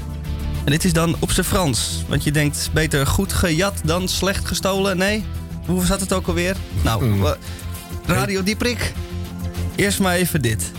En 0.64 0.72
dit 0.72 0.86
is 0.86 0.94
dan 0.94 1.16
op 1.20 1.32
zijn 1.32 1.46
Frans. 1.46 2.04
Want 2.08 2.24
je 2.24 2.32
denkt 2.32 2.70
beter 2.74 3.08
goed 3.08 3.34
gejat 3.34 3.74
dan 3.84 4.08
slecht 4.08 4.46
gestolen. 4.48 4.98
Nee, 4.98 5.24
hoe 5.66 5.86
zat 5.86 6.00
het 6.00 6.14
ook 6.14 6.28
alweer? 6.28 6.56
Nou, 6.84 7.20
wa- 7.20 7.38
Radio 8.06 8.44
Dieprik. 8.44 8.94
Eerst 9.76 10.00
maar 10.00 10.16
even 10.16 10.42
dit. 10.42 10.72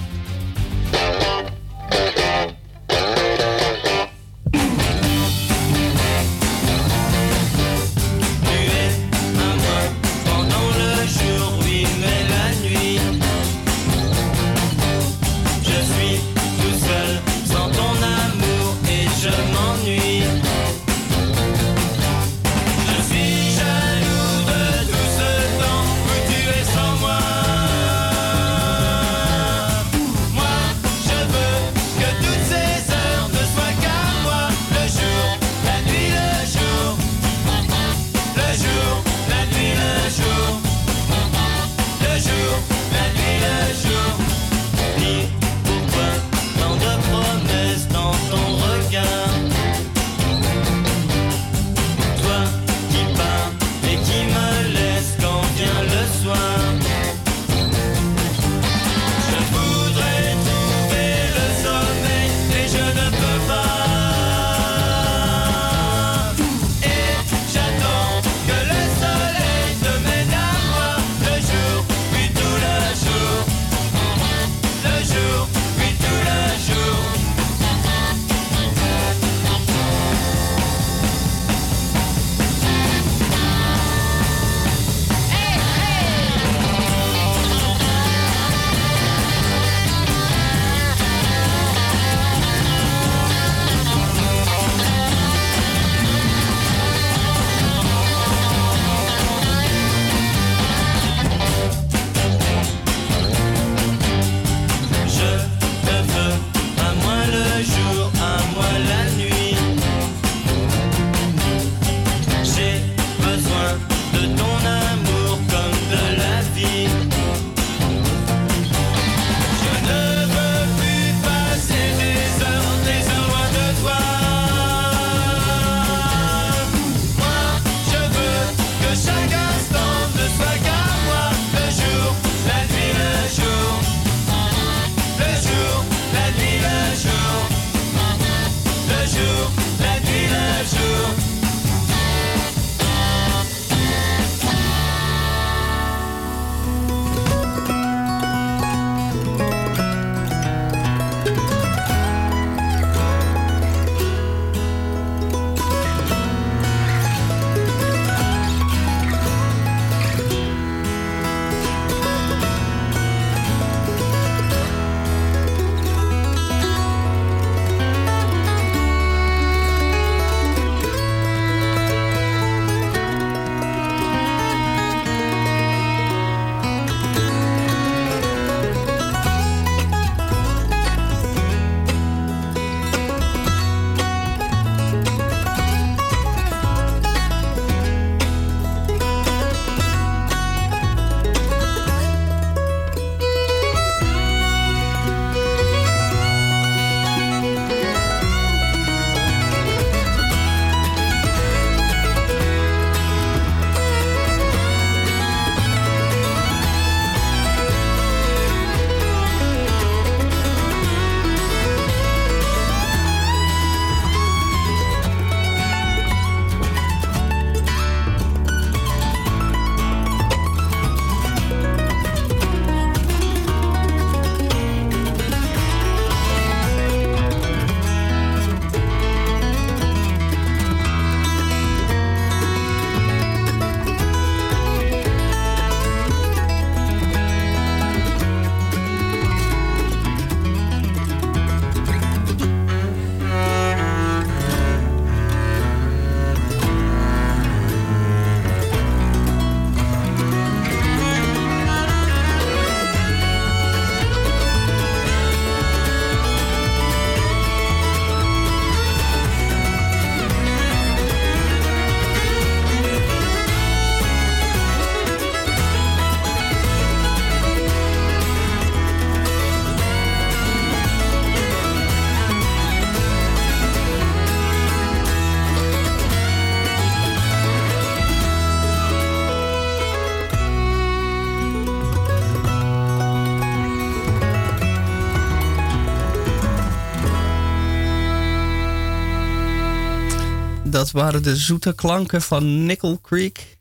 Dat 290.71 290.91
waren 290.91 291.23
de 291.23 291.37
zoete 291.37 291.75
klanken 291.75 292.23
van 292.23 292.65
Nickel 292.67 293.01
Creek. 293.01 293.59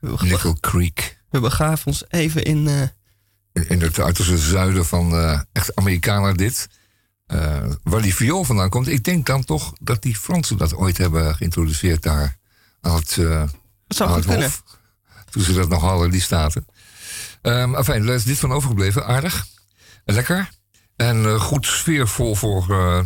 Nickel 0.00 0.56
Creek. 0.60 1.18
we 1.30 1.40
begaven 1.40 1.86
ons 1.86 2.04
even 2.08 2.42
in... 2.44 2.68
eh, 3.52 3.70
In, 3.70 3.80
het 3.80 3.98
uiterste 4.00 4.38
zuiden 4.38 4.86
van 4.86 5.12
eh, 5.12 5.40
echt 5.52 5.74
Amerikanen 5.76 6.36
dit. 6.36 6.68
Eh, 7.26 7.62
waar 7.82 8.02
die 8.02 8.14
viool 8.14 8.44
vandaan 8.44 8.68
komt. 8.68 8.88
Ik 8.88 9.04
denk 9.04 9.26
dan 9.26 9.44
toch 9.44 9.72
dat 9.80 10.02
die 10.02 10.16
Fransen 10.16 10.56
dat 10.56 10.74
ooit 10.74 10.98
hebben 10.98 11.34
geïntroduceerd 11.34 12.02
daar. 12.02 12.38
Aan 12.80 12.94
het, 12.94 13.14
dat 13.14 13.50
zou 13.86 14.10
aan 14.10 14.16
het 14.16 14.26
kunnen. 14.26 14.44
hof. 14.44 14.62
Toen 15.30 15.42
ze 15.42 15.52
dat 15.52 15.68
nog 15.68 15.80
hadden, 15.82 16.10
die 16.10 16.20
staten. 16.20 16.66
Ehm 17.42 17.74
enfin, 17.74 18.06
daar 18.06 18.14
is 18.14 18.24
dit 18.24 18.38
van 18.38 18.52
overgebleven. 18.52 19.06
Aardig. 19.06 19.46
Lekker. 20.04 20.48
En 20.96 21.24
eh, 21.24 21.40
goed 21.40 21.66
sfeervol 21.66 22.34
voor 22.34 22.70
eh, 22.70 23.00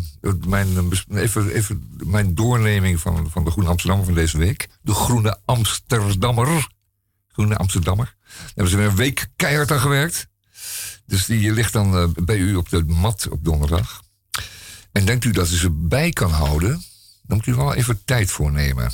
mijn, 0.46 0.68
eh, 1.08 1.22
even, 1.22 1.50
even 1.50 1.96
mijn 2.04 2.34
doorneming 2.34 3.00
van, 3.00 3.30
van 3.30 3.44
de 3.44 3.50
Groene 3.50 3.70
Amsterdammer 3.70 4.06
van 4.06 4.14
deze 4.14 4.38
week. 4.38 4.68
De 4.82 4.94
Groene 4.94 5.38
Amsterdammer. 5.44 6.68
Groene 7.28 7.56
Amsterdammer. 7.56 8.16
Daar 8.26 8.46
hebben 8.46 8.68
ze 8.68 8.76
weer 8.76 8.86
een 8.86 8.96
week 8.96 9.26
keihard 9.36 9.70
aan 9.70 9.80
gewerkt. 9.80 10.28
Dus 11.06 11.26
die 11.26 11.52
ligt 11.52 11.72
dan 11.72 12.14
bij 12.24 12.36
u 12.36 12.54
op 12.54 12.68
de 12.68 12.84
mat 12.84 13.28
op 13.30 13.44
donderdag. 13.44 14.02
En 14.92 15.04
denkt 15.04 15.24
u 15.24 15.30
dat 15.30 15.50
u 15.50 15.56
ze 15.56 15.70
bij 15.70 16.10
kan 16.10 16.30
houden, 16.30 16.82
dan 17.22 17.36
moet 17.36 17.46
u 17.46 17.54
wel 17.54 17.74
even 17.74 18.04
tijd 18.04 18.30
voor 18.30 18.52
nemen. 18.52 18.92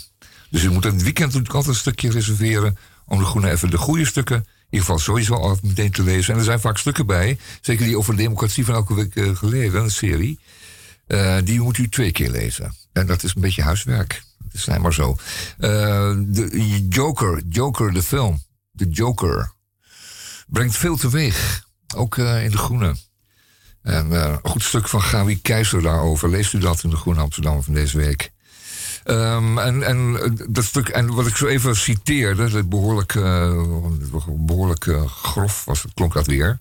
Dus 0.51 0.63
u 0.63 0.71
moet 0.71 0.85
een 0.85 1.03
weekend 1.03 1.27
natuurlijk 1.27 1.55
altijd 1.55 1.75
een 1.75 1.81
stukje 1.81 2.11
reserveren 2.11 2.79
om 3.07 3.19
de 3.19 3.25
groene 3.25 3.51
even 3.51 3.71
de 3.71 3.79
goede 3.79 4.05
stukken, 4.05 4.47
ieder 4.73 4.87
geval 4.87 4.99
sowieso 4.99 5.35
al 5.35 5.59
meteen 5.63 5.91
te 5.91 6.03
lezen. 6.03 6.33
En 6.33 6.39
er 6.39 6.45
zijn 6.45 6.61
vaak 6.61 6.79
stukken 6.79 7.07
bij, 7.07 7.39
zeker 7.61 7.85
die 7.87 7.99
over 7.99 8.17
de 8.17 8.23
democratie 8.23 8.65
van 8.65 8.75
elke 8.75 8.95
week 8.95 9.17
eh, 9.17 9.37
geleden, 9.37 9.83
een 9.83 9.91
serie. 9.91 10.39
eh, 11.07 11.37
die 11.45 11.61
moet 11.61 11.79
u 11.79 11.89
twee 11.89 12.13
keer 12.13 12.31
lezen. 12.31 12.75
En 12.93 13.07
dat 13.07 13.23
is 13.23 13.35
een 13.35 13.41
beetje 13.41 13.63
huiswerk. 13.63 14.23
Dat 14.39 14.55
is 14.55 14.79
maar 14.79 14.95
zo. 14.95 15.17
Eh, 15.59 15.71
de 16.27 16.87
Joker, 16.89 17.43
Joker, 17.49 17.93
de 17.93 18.03
film. 18.03 18.43
De 18.71 18.89
Joker. 18.89 19.53
Brengt 20.47 20.77
veel 20.77 20.97
teweeg. 20.97 21.65
Ook 21.97 22.17
in 22.17 22.51
de 22.51 22.59
groene. 22.59 22.97
En 23.83 24.11
een 24.11 24.39
goed 24.43 24.63
stuk 24.63 24.89
van 24.89 25.03
Gawie 25.03 25.41
Keizer 25.41 25.83
daarover. 25.83 26.31
Leest 26.31 26.53
u 26.53 26.59
dat 26.59 26.83
in 26.83 26.91
de 26.91 26.97
Groene 26.97 27.21
Amsterdam 27.21 27.63
van 27.63 27.75
deze 27.75 27.97
week. 27.97 28.32
Ehm, 29.05 29.59
en, 29.59 29.83
en, 29.83 30.19
dat 30.49 30.65
stuk, 30.65 30.89
en 30.89 31.15
wat 31.15 31.27
ik 31.27 31.37
zo 31.37 31.47
even 31.47 31.77
citeerde, 31.77 32.51
dat 32.51 32.69
behoorlijk, 32.69 33.15
eh, 33.15 33.63
behoorlijk 34.29 34.87
eh, 34.87 35.07
grof 35.07 35.65
was, 35.65 35.85
klonk 35.95 36.13
dat 36.13 36.27
weer. 36.27 36.59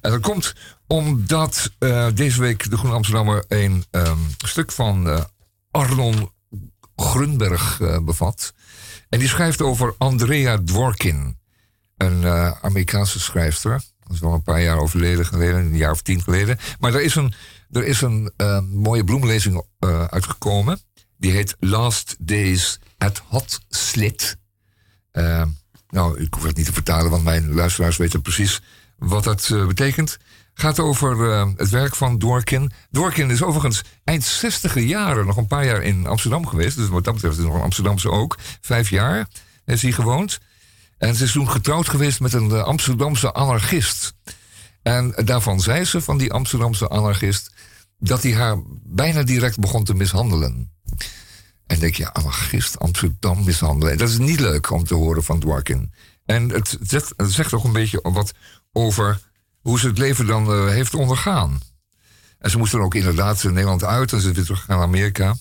En 0.00 0.10
dat 0.10 0.20
komt 0.20 0.54
omdat 0.86 1.70
eh, 1.78 2.06
deze 2.14 2.40
week 2.40 2.70
de 2.70 2.76
Groene 2.76 2.96
Amsterdammer 2.96 3.44
een 3.48 3.84
ehm, 3.90 4.18
stuk 4.46 4.72
van 4.72 5.26
Arnon 5.70 6.30
Grunberg 6.96 7.80
bevat. 8.02 8.54
En 9.08 9.18
die 9.18 9.28
schrijft 9.28 9.62
over 9.62 9.94
Andrea 9.98 10.58
Dworkin, 10.64 11.38
een 11.96 12.26
Amerikaanse 12.62 13.20
schrijfster. 13.20 13.82
Dat 14.00 14.12
is 14.12 14.20
wel 14.20 14.32
een 14.32 14.42
paar 14.42 14.62
jaar 14.62 14.78
overleden 14.78 15.26
geleden, 15.26 15.56
een 15.56 15.76
jaar 15.76 15.90
of 15.90 16.02
tien 16.02 16.22
geleden. 16.22 16.58
Maar 16.78 16.94
er 16.94 17.02
is 17.02 17.14
een, 17.14 17.34
er 17.70 17.84
is 17.84 18.00
een 18.00 18.32
mooie 18.72 19.04
bloemlezing 19.04 19.62
uitgekomen. 20.08 20.80
Die 21.24 21.32
heet 21.32 21.56
Last 21.60 22.16
Days 22.18 22.78
at 22.98 23.22
Hot 23.28 23.60
Slit. 23.68 24.36
Eh, 25.10 25.42
nou, 25.88 26.20
ik 26.20 26.34
hoef 26.34 26.42
het 26.42 26.56
niet 26.56 26.66
te 26.66 26.72
vertalen, 26.72 27.10
want 27.10 27.24
mijn 27.24 27.54
luisteraars 27.54 27.96
weten 27.96 28.22
precies 28.22 28.62
wat 28.98 29.24
dat 29.24 29.50
eh, 29.52 29.66
betekent. 29.66 30.18
Gaat 30.54 30.80
over 30.80 31.30
eh, 31.30 31.48
het 31.56 31.68
werk 31.68 31.94
van 31.94 32.18
Dworkin. 32.18 32.72
Dworkin 32.90 33.30
is 33.30 33.42
overigens 33.42 33.82
eind 34.04 34.24
60 34.24 34.80
jaren 34.80 35.26
nog 35.26 35.36
een 35.36 35.46
paar 35.46 35.64
jaar 35.64 35.82
in 35.82 36.06
Amsterdam 36.06 36.46
geweest. 36.46 36.76
Dus 36.76 36.88
wat 36.88 37.04
dat 37.04 37.14
betreft 37.14 37.38
is 37.38 37.44
nog 37.44 37.54
een 37.54 37.60
Amsterdamse 37.60 38.10
ook. 38.10 38.36
Vijf 38.60 38.90
jaar 38.90 39.28
is 39.64 39.82
hij 39.82 39.92
gewoond. 39.92 40.38
En 40.98 41.14
ze 41.14 41.24
is 41.24 41.32
toen 41.32 41.50
getrouwd 41.50 41.88
geweest 41.88 42.20
met 42.20 42.32
een 42.32 42.52
Amsterdamse 42.52 43.32
anarchist. 43.32 44.14
En 44.82 45.14
daarvan 45.24 45.60
zei 45.60 45.84
ze, 45.84 46.00
van 46.00 46.18
die 46.18 46.32
Amsterdamse 46.32 46.88
anarchist, 46.88 47.54
dat 47.98 48.22
hij 48.22 48.34
haar 48.34 48.62
bijna 48.82 49.22
direct 49.22 49.58
begon 49.58 49.84
te 49.84 49.94
mishandelen. 49.94 50.73
En 51.66 51.78
denk 51.78 51.94
je, 51.94 52.12
anarchist 52.12 52.78
Amsterdam 52.78 53.44
mishandelen. 53.44 53.98
Dat 53.98 54.08
is 54.08 54.18
niet 54.18 54.40
leuk 54.40 54.70
om 54.70 54.84
te 54.84 54.94
horen 54.94 55.24
van 55.24 55.40
Dworkin. 55.40 55.92
En 56.24 56.48
het 56.48 56.78
zegt, 56.80 57.12
het 57.16 57.32
zegt 57.32 57.52
een 57.52 57.72
beetje 57.72 58.00
wat 58.02 58.32
over 58.72 59.20
hoe 59.60 59.78
ze 59.78 59.86
het 59.86 59.98
leven 59.98 60.26
dan 60.26 60.52
eh, 60.52 60.68
heeft 60.68 60.94
ondergaan. 60.94 61.60
En 62.38 62.50
ze 62.50 62.58
moest 62.58 62.72
dan 62.72 62.80
ook 62.80 62.94
inderdaad 62.94 63.42
Nederland 63.44 63.84
uit 63.84 64.12
en 64.12 64.20
ze 64.20 64.30
is 64.30 64.48
weer 64.48 64.64
naar 64.66 64.80
Amerika. 64.80 65.36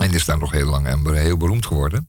En 0.00 0.14
is 0.14 0.24
daar 0.24 0.38
nog 0.38 0.52
heel 0.52 0.68
lang 0.68 0.86
en 0.86 1.14
heel 1.14 1.36
beroemd 1.36 1.66
geworden. 1.66 2.08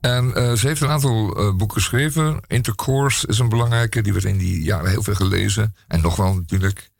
En 0.00 0.34
eh, 0.34 0.52
ze 0.52 0.66
heeft 0.66 0.80
een 0.80 0.88
aantal 0.88 1.36
eh, 1.36 1.54
boeken 1.54 1.76
geschreven. 1.76 2.40
Intercourse 2.46 3.26
is 3.26 3.38
een 3.38 3.48
belangrijke, 3.48 4.02
die 4.02 4.12
werd 4.12 4.24
in 4.24 4.38
die 4.38 4.62
jaren 4.62 4.90
heel 4.90 5.02
veel 5.02 5.14
gelezen. 5.14 5.74
En 5.88 6.00
nog 6.00 6.16
wel 6.16 6.34
natuurlijk. 6.34 6.90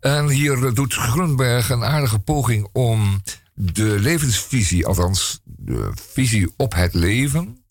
En 0.00 0.28
hier 0.28 0.66
eh, 0.66 0.74
doet 0.74 0.94
Grunberg 0.94 1.70
een 1.70 1.84
aardige 1.84 2.18
poging 2.18 2.68
om 2.72 3.22
de 3.62 3.98
levensvisie, 3.98 4.86
althans 4.86 5.40
de 5.44 5.90
visie 5.94 6.52
op 6.56 6.74
het 6.74 6.94
leven. 6.94 7.64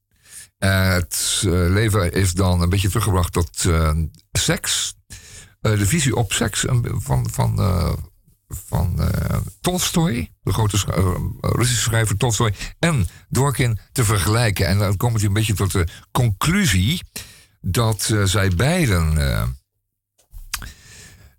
Het 0.58 1.42
eh, 1.46 1.52
leven 1.52 2.12
is 2.12 2.34
dan 2.34 2.62
een 2.62 2.70
beetje 2.70 2.88
teruggebracht 2.88 3.34
tot 3.34 3.66
eh, 3.66 3.92
seks. 4.32 4.96
Eh, 5.62 5.78
de 5.78 5.86
visie 5.86 6.16
op 6.16 6.34
seks 6.34 6.66
van, 6.82 7.30
van, 7.32 7.70
van 8.48 9.00
Tolstoy, 9.62 10.32
de 10.42 10.54
grote 10.54 10.78
sch- 10.78 10.88
Russische 11.40 11.84
schrijver 11.84 12.18
Tolstoy, 12.18 12.54
en 12.80 13.08
Dworkin 13.32 13.80
te 13.92 14.04
vergelijken. 14.04 14.68
En 14.68 14.78
dan 14.78 14.98
komt 14.98 15.16
hij 15.16 15.26
een 15.26 15.34
beetje 15.34 15.54
tot 15.54 15.72
de 15.72 15.88
conclusie 16.12 17.02
dat 17.62 18.14
zij 18.24 18.50
beiden, 18.50 19.18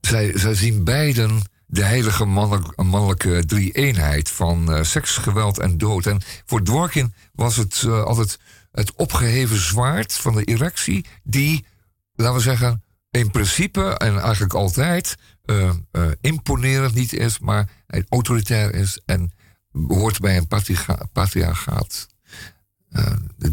zij, 0.00 0.38
zij 0.38 0.54
zien 0.54 0.84
beiden 0.84 1.42
de 1.70 1.84
heilige 1.84 2.24
mannelijk- 2.24 2.82
mannelijke 2.82 3.44
drie-eenheid 3.46 4.30
van 4.30 4.72
eh, 4.72 4.82
seks, 4.82 5.16
geweld 5.16 5.58
en 5.58 5.78
dood. 5.78 6.06
En 6.06 6.20
voor 6.46 6.62
Dworkin 6.62 7.14
was 7.32 7.56
het 7.56 7.82
eh, 7.86 8.02
altijd 8.02 8.38
het 8.72 8.92
opgeheven 8.94 9.56
zwaard 9.56 10.12
van 10.12 10.34
de 10.34 10.44
erectie, 10.44 11.04
die, 11.22 11.66
laten 12.14 12.34
we 12.34 12.40
zeggen, 12.40 12.82
in 13.10 13.30
principe 13.30 13.98
en 13.98 14.18
eigenlijk 14.18 14.54
altijd 14.54 15.16
eh, 15.44 15.70
imponerend 16.20 16.94
niet 16.94 17.12
is, 17.12 17.38
maar 17.38 17.68
autoritair 18.08 18.74
is 18.74 19.00
en 19.06 19.32
hoort 19.88 20.20
bij 20.20 20.36
een 20.36 20.48
patriarchaat. 21.12 22.06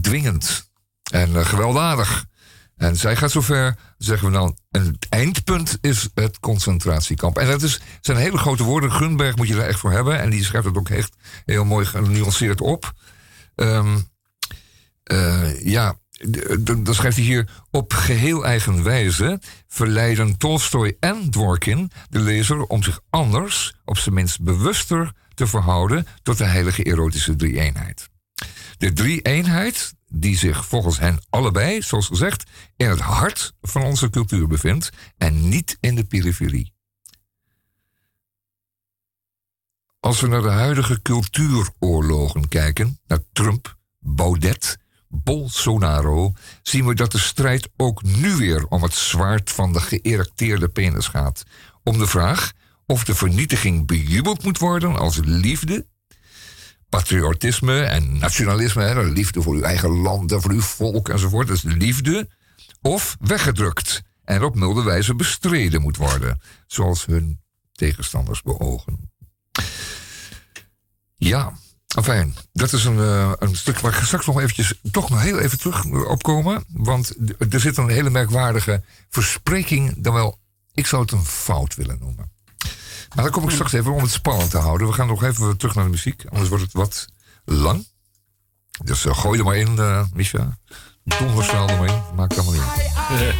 Dwingend 0.01 0.69
en 1.11 1.45
gewelddadig. 1.45 2.25
En 2.77 2.95
zij 2.95 3.15
gaat 3.15 3.31
zover, 3.31 3.75
zeggen 3.97 4.27
we 4.27 4.33
dan, 4.33 4.57
het 4.71 5.07
eindpunt 5.09 5.77
is 5.81 6.09
het 6.13 6.39
concentratiekamp. 6.39 7.37
En 7.37 7.47
dat 7.47 7.61
is, 7.61 7.81
zijn 8.01 8.17
hele 8.17 8.37
grote 8.37 8.63
woorden. 8.63 8.91
Grunberg 8.91 9.35
moet 9.35 9.47
je 9.47 9.55
daar 9.55 9.67
echt 9.67 9.79
voor 9.79 9.91
hebben. 9.91 10.19
En 10.19 10.29
die 10.29 10.43
schrijft 10.43 10.67
het 10.67 10.77
ook 10.77 10.89
echt 10.89 11.15
heel 11.45 11.65
mooi 11.65 11.85
genuanceerd 11.85 12.61
op. 12.61 12.93
Ehm, 13.55 13.97
eh, 15.03 15.65
ja, 15.65 15.95
dan 16.59 16.93
schrijft 16.93 17.17
hij 17.17 17.25
hier... 17.25 17.49
Op 17.71 17.93
geheel 17.93 18.45
eigen 18.45 18.83
wijze 18.83 19.41
verleiden 19.67 20.37
Tolstoy 20.37 20.97
en 20.99 21.29
Dworkin 21.29 21.91
de 22.09 22.19
lezer... 22.19 22.63
om 22.63 22.83
zich 22.83 22.99
anders, 23.09 23.75
op 23.85 23.97
zijn 23.97 24.15
minst 24.15 24.41
bewuster, 24.41 25.11
te 25.33 25.47
verhouden... 25.47 26.07
tot 26.23 26.37
de 26.37 26.45
heilige 26.45 26.83
erotische 26.83 27.35
drie-eenheid. 27.35 28.09
De 28.77 28.93
drie-eenheid 28.93 29.93
die 30.09 30.37
zich 30.37 30.65
volgens 30.65 30.99
hen 30.99 31.19
allebei, 31.29 31.81
zoals 31.81 32.07
gezegd... 32.07 32.43
in 32.75 32.89
het 32.89 32.99
hart 32.99 33.53
van 33.61 33.83
onze 33.83 34.09
cultuur 34.09 34.47
bevindt... 34.47 34.89
en 35.17 35.49
niet 35.49 35.77
in 35.79 35.95
de 35.95 36.03
periferie. 36.03 36.73
Als 39.99 40.21
we 40.21 40.27
naar 40.27 40.41
de 40.41 40.49
huidige 40.49 41.01
cultuuroorlogen 41.01 42.47
kijken, 42.47 42.99
naar 43.07 43.19
Trump, 43.33 43.77
Baudet, 43.99 44.77
Bolsonaro, 45.07 46.33
zien 46.61 46.85
we 46.85 46.95
dat 46.95 47.11
de 47.11 47.19
strijd 47.19 47.69
ook 47.77 48.03
nu 48.03 48.35
weer 48.35 48.65
om 48.67 48.83
het 48.83 48.93
zwaard 48.93 49.51
van 49.51 49.73
de 49.73 49.81
geërecteerde 49.81 50.69
penis 50.69 51.07
gaat. 51.07 51.43
Om 51.83 51.97
de 51.97 52.07
vraag 52.07 52.51
of 52.85 53.03
de 53.03 53.15
vernietiging 53.15 53.87
bejubeld 53.87 54.43
moet 54.43 54.57
worden 54.57 54.97
als 54.97 55.19
liefde, 55.23 55.85
patriotisme 56.89 57.81
en 57.81 58.17
nationalisme, 58.17 58.83
hè, 58.83 58.93
de 58.93 59.11
liefde 59.11 59.41
voor 59.41 59.55
uw 59.55 59.61
eigen 59.61 59.89
land 59.89 60.31
en 60.31 60.41
voor 60.41 60.51
uw 60.51 60.61
volk 60.61 61.09
enzovoort, 61.09 61.47
dat 61.47 61.55
is 61.55 61.63
liefde, 61.63 62.29
of 62.81 63.17
weggedrukt 63.19 64.01
en 64.23 64.43
op 64.43 64.55
milde 64.55 64.83
wijze 64.83 65.15
bestreden 65.15 65.81
moet 65.81 65.97
worden, 65.97 66.41
zoals 66.67 67.05
hun 67.05 67.39
tegenstanders 67.71 68.41
beogen. 68.41 69.11
Ja, 71.15 71.53
Enfin, 71.95 72.35
dat 72.53 72.73
is 72.73 72.85
een, 72.85 72.99
eh, 72.99 73.31
een 73.39 73.55
stuk 73.55 73.79
waar 73.79 73.97
ik 73.97 74.03
straks 74.03 74.25
nog 74.25 74.39
eventjes, 74.39 74.73
toch 74.91 75.09
nog 75.09 75.21
heel 75.21 75.39
even 75.39 75.57
terug 75.57 75.85
opkomen. 75.85 76.63
Want 76.67 77.13
er 77.49 77.59
zit 77.59 77.77
een 77.77 77.89
hele 77.89 78.09
merkwaardige 78.09 78.83
verspreking, 79.09 79.93
dan 79.97 80.13
wel, 80.13 80.39
ik 80.73 80.85
zou 80.85 81.01
het 81.01 81.11
een 81.11 81.25
fout 81.25 81.75
willen 81.75 81.99
noemen. 81.99 82.31
Maar 83.15 83.23
daar 83.23 83.33
kom 83.33 83.43
ik 83.43 83.49
straks 83.49 83.73
even 83.73 83.93
om 83.93 84.01
het 84.01 84.11
spannend 84.11 84.49
te 84.49 84.57
houden. 84.57 84.87
We 84.87 84.93
gaan 84.93 85.07
nog 85.07 85.23
even 85.23 85.57
terug 85.57 85.75
naar 85.75 85.83
de 85.83 85.89
muziek, 85.89 86.25
anders 86.29 86.49
wordt 86.49 86.63
het 86.63 86.73
wat 86.73 87.07
lang. 87.45 87.87
Dus 88.83 89.05
eh, 89.05 89.17
gooi 89.17 89.39
er 89.39 89.45
maar 89.45 89.57
in, 89.57 89.79
eh 89.79 90.03
Misha. 90.13 90.57
Er 91.03 91.23
maar 91.55 91.87
in. 91.87 92.01
Maakt 92.15 92.37
allemaal 92.37 92.53
niet 92.53 92.61
uit. 92.61 93.35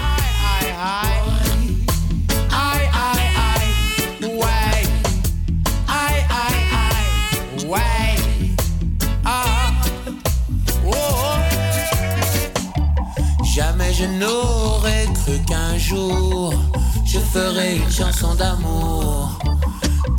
Jamais 13.58 13.98
je 13.98 14.08
n'aurais 14.08 15.08
cru 15.14 15.40
qu'un 15.46 15.78
jour 15.78 16.67
je 17.08 17.20
ferais 17.20 17.78
une 17.78 17.92
chanson 17.92 18.36
d'amour 18.36 19.40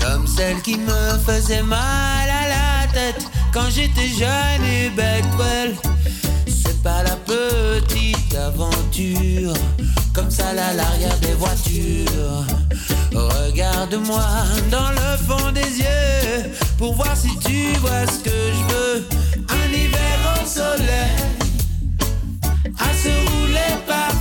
comme 0.00 0.26
celle 0.26 0.60
qui 0.62 0.76
me 0.78 1.18
faisait 1.26 1.62
mal 1.62 2.28
à 2.28 2.48
la 2.48 2.92
tête 2.92 3.26
quand 3.52 3.68
j'étais 3.70 4.08
jeune 4.08 4.64
et 4.64 4.88
bête. 4.90 5.24
Well, 5.38 5.76
c'est 6.46 6.82
pas 6.82 7.02
la 7.02 7.16
petite 7.16 8.34
aventure 8.34 9.52
comme 10.14 10.30
ça 10.30 10.52
là 10.52 10.72
l'arrière 10.72 11.18
des 11.18 11.34
voitures. 11.34 12.44
Regarde-moi 13.12 14.24
dans 14.70 14.90
le 14.90 15.16
fond 15.26 15.52
des 15.52 15.78
yeux 15.80 16.50
pour 16.78 16.94
voir 16.94 17.14
si 17.16 17.36
tu 17.38 17.72
vois 17.80 18.06
ce 18.06 18.18
que 18.24 18.30
je 18.30 18.74
veux. 18.74 19.08
Un 19.48 19.72
hiver 19.72 20.18
au 20.42 20.46
soleil 20.46 21.16
à 22.78 22.94
se 22.94 23.08
rouler 23.30 23.74
par 23.86 24.12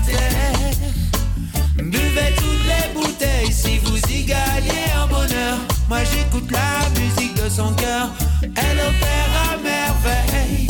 gagnez 4.27 4.87
en 5.01 5.07
bonheur. 5.07 5.57
Moi 5.89 5.99
j'écoute 6.03 6.51
la 6.51 6.89
musique 6.99 7.35
de 7.41 7.49
son 7.49 7.73
cœur, 7.73 8.09
elle 8.41 8.79
opère 8.89 9.31
à 9.47 9.57
merveille. 9.57 10.67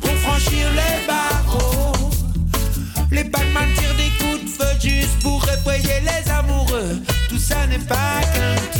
Pour 0.00 0.14
franchir 0.24 0.66
les 0.80 1.06
barreaux, 1.06 2.10
les 3.10 3.24
Batman 3.24 3.68
tirent 3.76 3.96
des 3.96 4.12
coups 4.18 4.44
de 4.44 4.50
feu 4.56 4.72
juste 4.80 5.18
pour 5.22 5.42
effrayer 5.48 6.00
les 6.02 6.30
amoureux. 6.30 7.02
Tout 7.28 7.38
ça 7.38 7.66
n'est 7.66 7.86
pas 7.94 8.20
qu'un 8.32 8.77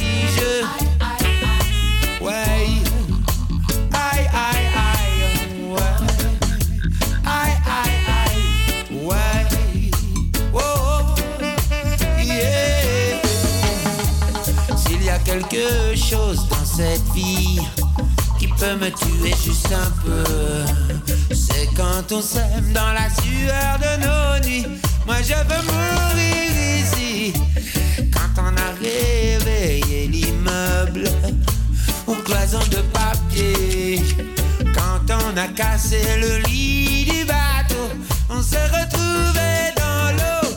quelque 15.59 15.97
chose 15.97 16.47
dans 16.49 16.65
cette 16.65 17.03
vie 17.15 17.61
qui 18.39 18.47
peut 18.47 18.77
me 18.77 18.91
tuer 18.91 19.35
juste 19.45 19.73
un 19.73 19.91
peu, 20.05 21.35
c'est 21.35 21.69
quand 21.77 22.13
on 22.13 22.23
s'aime 22.23 22.73
dans 22.73 22.93
la 22.93 23.09
sueur 23.21 23.79
de 23.79 23.93
nos 24.05 24.47
nuits. 24.47 24.67
Moi 25.07 25.17
je 25.23 25.35
veux 25.35 25.63
mourir 25.67 26.53
ici 26.81 27.33
quand 28.13 28.43
on 28.43 28.57
a 28.57 28.71
réveillé 28.81 30.07
l'immeuble 30.09 31.11
aux 32.07 32.15
cloisons 32.15 32.67
de 32.71 32.81
papier. 32.93 34.03
Quand 34.75 35.13
on 35.13 35.37
a 35.37 35.49
cassé 35.49 36.01
le 36.21 36.39
lit 36.49 37.05
du 37.05 37.25
bateau, 37.25 37.89
on 38.31 38.43
s'est 38.43 38.67
retrouvé 38.67 39.73
dans 39.77 40.13
l'eau, 40.19 40.48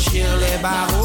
chill 0.00 0.24
les 0.40 0.62
barreaux. 0.62 0.99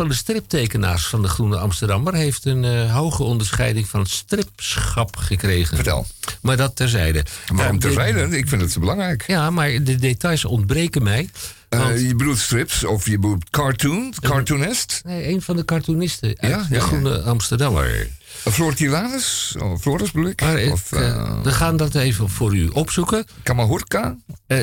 Van 0.00 0.08
de 0.08 0.14
striptekenaars 0.14 1.06
van 1.06 1.22
de 1.22 1.28
Groene 1.28 1.56
Amsterdammer 1.58 2.14
heeft 2.14 2.44
een 2.44 2.64
eh, 2.64 2.94
hoge 2.94 3.22
onderscheiding 3.22 3.88
van 3.88 4.06
stripschap 4.06 5.16
gekregen. 5.16 5.74
Vertel. 5.76 6.06
Maar 6.42 6.56
dat 6.56 6.76
terzijde. 6.76 7.24
Waarom 7.54 7.78
de- 7.78 7.86
terzijde? 7.86 8.36
Ik 8.36 8.48
vind 8.48 8.62
het 8.62 8.78
belangrijk. 8.78 9.24
Ja, 9.26 9.50
maar 9.50 9.68
de 9.82 9.96
details 9.96 10.44
ontbreken 10.44 11.02
mij. 11.02 11.28
Eh, 11.68 12.00
je 12.08 12.14
bedoelt 12.14 12.38
strips 12.38 12.84
of 12.84 13.06
je 13.06 13.18
bedoelt 13.18 13.50
cartoon, 13.50 14.14
cartoonist? 14.20 15.00
nee, 15.04 15.28
een 15.28 15.42
van 15.42 15.56
de 15.56 15.64
cartoonisten 15.64 16.28
uit 16.38 16.50
Ja, 16.52 16.66
de. 16.70 16.80
Groene 16.80 17.20
Amsterdammer. 17.22 18.08
Floor 18.44 18.74
Tilanus? 18.74 19.56
Of 19.58 19.80
Floris 19.80 20.10
bedoel 20.10 20.30
ik? 20.30 20.40
Maar 20.40 20.58
ik, 20.58 20.72
of 20.72 20.92
eh, 20.92 21.08
eh, 21.08 21.42
we 21.42 21.50
gaan 21.50 21.76
dat 21.76 21.94
even 21.94 22.28
voor 22.28 22.54
u 22.56 22.68
opzoeken. 22.68 23.24
Kamahurka? 23.42 24.16
Eh 24.46 24.58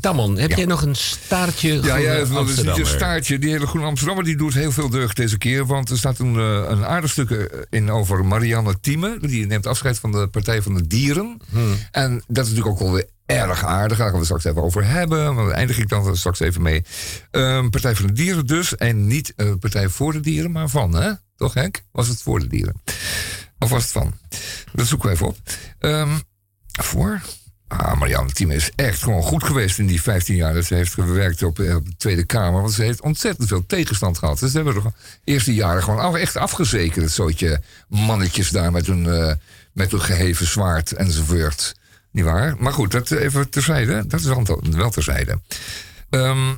Tamon, 0.00 0.36
heb 0.38 0.50
Ja. 0.50 0.56
jij 0.56 0.64
nog 0.66 0.82
een 0.82 0.94
staartje 0.96 1.82
Ja, 1.82 1.96
ja, 1.96 2.24
dat 2.24 2.48
is 2.48 2.56
niet 2.56 2.78
een 2.78 2.86
staartje. 2.86 3.38
Die 3.38 3.50
hele 3.50 3.66
Groene 3.66 3.86
Amsterdammer 3.86 4.24
die 4.24 4.36
doet 4.36 4.54
heel 4.54 4.72
veel 4.72 4.88
deugd 4.90 5.16
deze 5.16 5.38
keer. 5.38 5.66
Want 5.66 5.90
er 5.90 5.98
staat 5.98 6.18
een, 6.18 6.34
een 6.34 6.84
aardig 6.86 7.10
stuk 7.10 7.50
in 7.70 7.90
over 7.90 8.24
Marianne 8.24 8.80
Thieme. 8.80 9.18
Die 9.20 9.46
neemt 9.46 9.66
afscheid 9.66 9.98
van 9.98 10.12
de 10.12 10.26
Partij 10.28 10.62
van 10.62 10.74
de 10.74 10.86
Dieren. 10.86 11.36
Hmm. 11.50 11.76
En 11.90 12.22
dat 12.26 12.44
is 12.46 12.50
natuurlijk 12.52 12.80
ook 12.80 12.82
wel 12.86 12.92
weer 12.92 13.06
erg 13.32 13.64
aardig. 13.64 13.98
Daar 13.98 14.10
gaan 14.10 14.18
we 14.18 14.24
straks 14.24 14.44
even 14.44 14.62
over 14.62 14.86
hebben. 14.86 15.34
Maar 15.34 15.50
eindig 15.50 15.78
ik 15.78 15.88
dan 15.88 16.16
straks 16.16 16.40
even 16.40 16.62
mee. 16.62 16.84
Ehm, 17.30 17.68
Partij 17.68 17.94
van 17.94 18.06
de 18.06 18.12
Dieren 18.12 18.46
dus. 18.46 18.76
En 18.76 19.06
niet 19.06 19.32
eh, 19.36 19.52
Partij 19.60 19.88
voor 19.88 20.12
de 20.12 20.20
Dieren, 20.20 20.50
maar 20.50 20.68
van, 20.68 20.94
hè? 20.94 21.12
Toch, 21.42 21.54
Henk? 21.54 21.82
Was 21.92 22.08
het 22.08 22.22
voor 22.22 22.40
de 22.40 22.46
dieren? 22.46 22.82
Of 23.58 23.70
was 23.70 23.82
het 23.82 23.92
van? 23.92 24.14
Dat 24.72 24.86
zoeken 24.86 25.08
we 25.08 25.14
even 25.14 25.26
op. 25.26 25.36
Ehm, 25.78 26.18
voor? 26.80 27.20
Ah, 27.68 27.98
Marianne 27.98 28.32
Thieme 28.32 28.54
is 28.54 28.70
echt 28.76 29.02
gewoon 29.02 29.22
goed 29.22 29.44
geweest 29.44 29.78
in 29.78 29.86
die 29.86 30.02
15 30.02 30.36
jaar 30.36 30.54
dat 30.54 30.64
ze 30.64 30.74
heeft 30.74 30.92
gewerkt 30.92 31.42
op, 31.42 31.58
eh, 31.58 31.74
op 31.74 31.86
de 31.86 31.96
Tweede 31.96 32.24
Kamer. 32.24 32.60
Want 32.60 32.72
ze 32.72 32.82
heeft 32.82 33.00
ontzettend 33.00 33.48
veel 33.48 33.66
tegenstand 33.66 34.18
gehad. 34.18 34.38
Dus 34.38 34.50
ze 34.50 34.56
hebben 34.56 34.82
de 34.82 34.90
eerste 35.24 35.54
jaren 35.54 35.82
gewoon 35.82 36.16
echt 36.16 36.36
afgezekerd. 36.36 37.04
Het 37.04 37.12
zootje 37.12 37.60
mannetjes 37.88 38.50
daar 38.50 38.72
met 38.72 38.86
hun, 38.86 39.06
eh, 39.06 39.34
met 39.72 39.90
hun 39.90 40.00
geheven 40.00 40.46
zwaard 40.46 40.92
enzovoort. 40.92 41.74
Niet 42.12 42.24
waar? 42.24 42.56
Maar 42.58 42.72
goed, 42.72 42.90
dat 42.90 43.10
even 43.10 43.50
terzijde. 43.50 44.06
Dat 44.06 44.20
is 44.20 44.26
wel, 44.76 44.90
terzijde. 44.90 45.40
Ehm, 46.10 46.48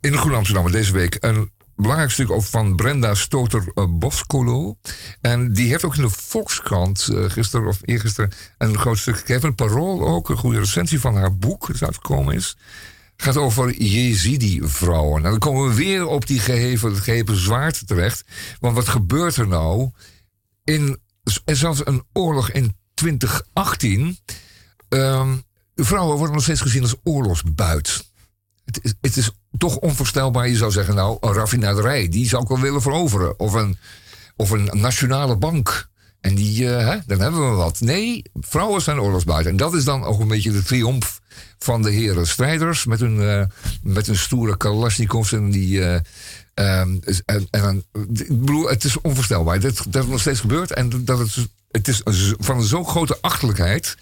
in 0.00 0.12
de 0.12 0.18
Groene 0.18 0.36
Amsterdammer 0.36 0.72
deze 0.72 0.92
week 0.92 1.16
een 1.20 1.50
belangrijk 1.76 2.10
stuk 2.10 2.30
over 2.30 2.50
van 2.50 2.76
Brenda 2.76 3.14
Stoter-Boscolo. 3.14 4.76
En 5.20 5.52
die 5.52 5.68
heeft 5.68 5.84
ook 5.84 5.96
in 5.96 6.02
de 6.02 6.10
Volkskrant 6.10 7.08
uh, 7.10 7.30
gisteren 7.30 7.68
of 7.68 7.78
eergisteren 7.82 8.30
een 8.58 8.78
groot 8.78 8.98
stuk 8.98 9.18
gegeven. 9.18 9.48
Een 9.48 9.54
parool 9.54 10.08
ook, 10.08 10.28
een 10.28 10.36
goede 10.36 10.58
recensie 10.58 11.00
van 11.00 11.16
haar 11.16 11.36
boek 11.36 11.66
dat 11.66 11.82
uitgekomen 11.82 12.34
is. 12.34 12.56
gaat 13.16 13.36
over 13.36 13.82
Jezidi-vrouwen. 13.82 15.16
En 15.16 15.22
nou, 15.22 15.38
dan 15.38 15.52
komen 15.52 15.68
we 15.68 15.74
weer 15.74 16.06
op 16.06 16.26
die 16.26 16.40
geheven, 16.40 16.90
het 16.90 17.00
geheven 17.00 17.36
zwaard 17.36 17.86
terecht. 17.86 18.24
Want 18.60 18.74
wat 18.74 18.88
gebeurt 18.88 19.36
er 19.36 19.48
nou? 19.48 19.90
In, 20.64 20.98
er 21.44 21.56
zelfs 21.56 21.86
een 21.86 22.02
oorlog 22.12 22.50
in 22.50 22.76
2018. 22.98 24.18
Um, 24.88 25.42
vrouwen 25.74 26.16
worden 26.16 26.34
nog 26.34 26.44
steeds 26.44 26.60
gezien 26.60 26.82
als 26.82 26.94
oorlogsbuit. 27.04 28.04
Het 28.64 28.84
is, 28.84 28.94
het 29.00 29.16
is 29.16 29.30
toch 29.58 29.76
onvoorstelbaar. 29.76 30.48
Je 30.48 30.56
zou 30.56 30.70
zeggen, 30.70 30.94
nou, 30.94 31.16
een 31.20 31.32
raffinaderij, 31.32 32.08
die 32.08 32.28
zou 32.28 32.42
ik 32.42 32.48
wel 32.48 32.60
willen 32.60 32.82
veroveren. 32.82 33.38
Of 33.38 33.52
een, 33.52 33.78
of 34.36 34.50
een 34.50 34.70
nationale 34.72 35.36
bank. 35.36 35.88
En 36.20 36.34
die, 36.34 36.62
uh, 36.62 36.78
hè, 36.78 36.96
dan 37.06 37.20
hebben 37.20 37.50
we 37.50 37.56
wat. 37.56 37.80
Nee, 37.80 38.22
vrouwen 38.40 38.82
zijn 38.82 39.00
oorlogsbuiten. 39.00 39.50
En 39.50 39.56
dat 39.56 39.74
is 39.74 39.84
dan 39.84 40.04
ook 40.04 40.20
een 40.20 40.28
beetje 40.28 40.52
de 40.52 40.62
triomf 40.62 41.20
van 41.58 41.82
de 41.82 41.90
heren 41.90 42.26
strijders. 42.26 42.84
Met 42.84 43.00
hun, 43.00 43.16
uh, 43.16 43.44
met 43.82 44.06
hun 44.06 44.16
stoere 44.16 44.56
Kalashnikovs 44.56 45.32
en 45.32 45.50
die... 45.50 45.80
Um, 45.80 46.00
en, 47.24 47.46
en, 47.50 47.84
ik 48.12 48.40
bedoel, 48.40 48.68
het 48.68 48.84
is 48.84 49.00
onvoorstelbaar. 49.00 49.60
Dat, 49.60 49.76
dat 49.76 50.02
het 50.02 50.08
nog 50.08 50.20
steeds 50.20 50.40
gebeurt. 50.40 50.72
En 50.72 51.04
dat 51.04 51.18
het, 51.18 51.48
het 51.70 51.88
is 51.88 52.02
van 52.38 52.62
zo'n 52.62 52.86
grote 52.86 53.18
achterlijkheid... 53.20 53.96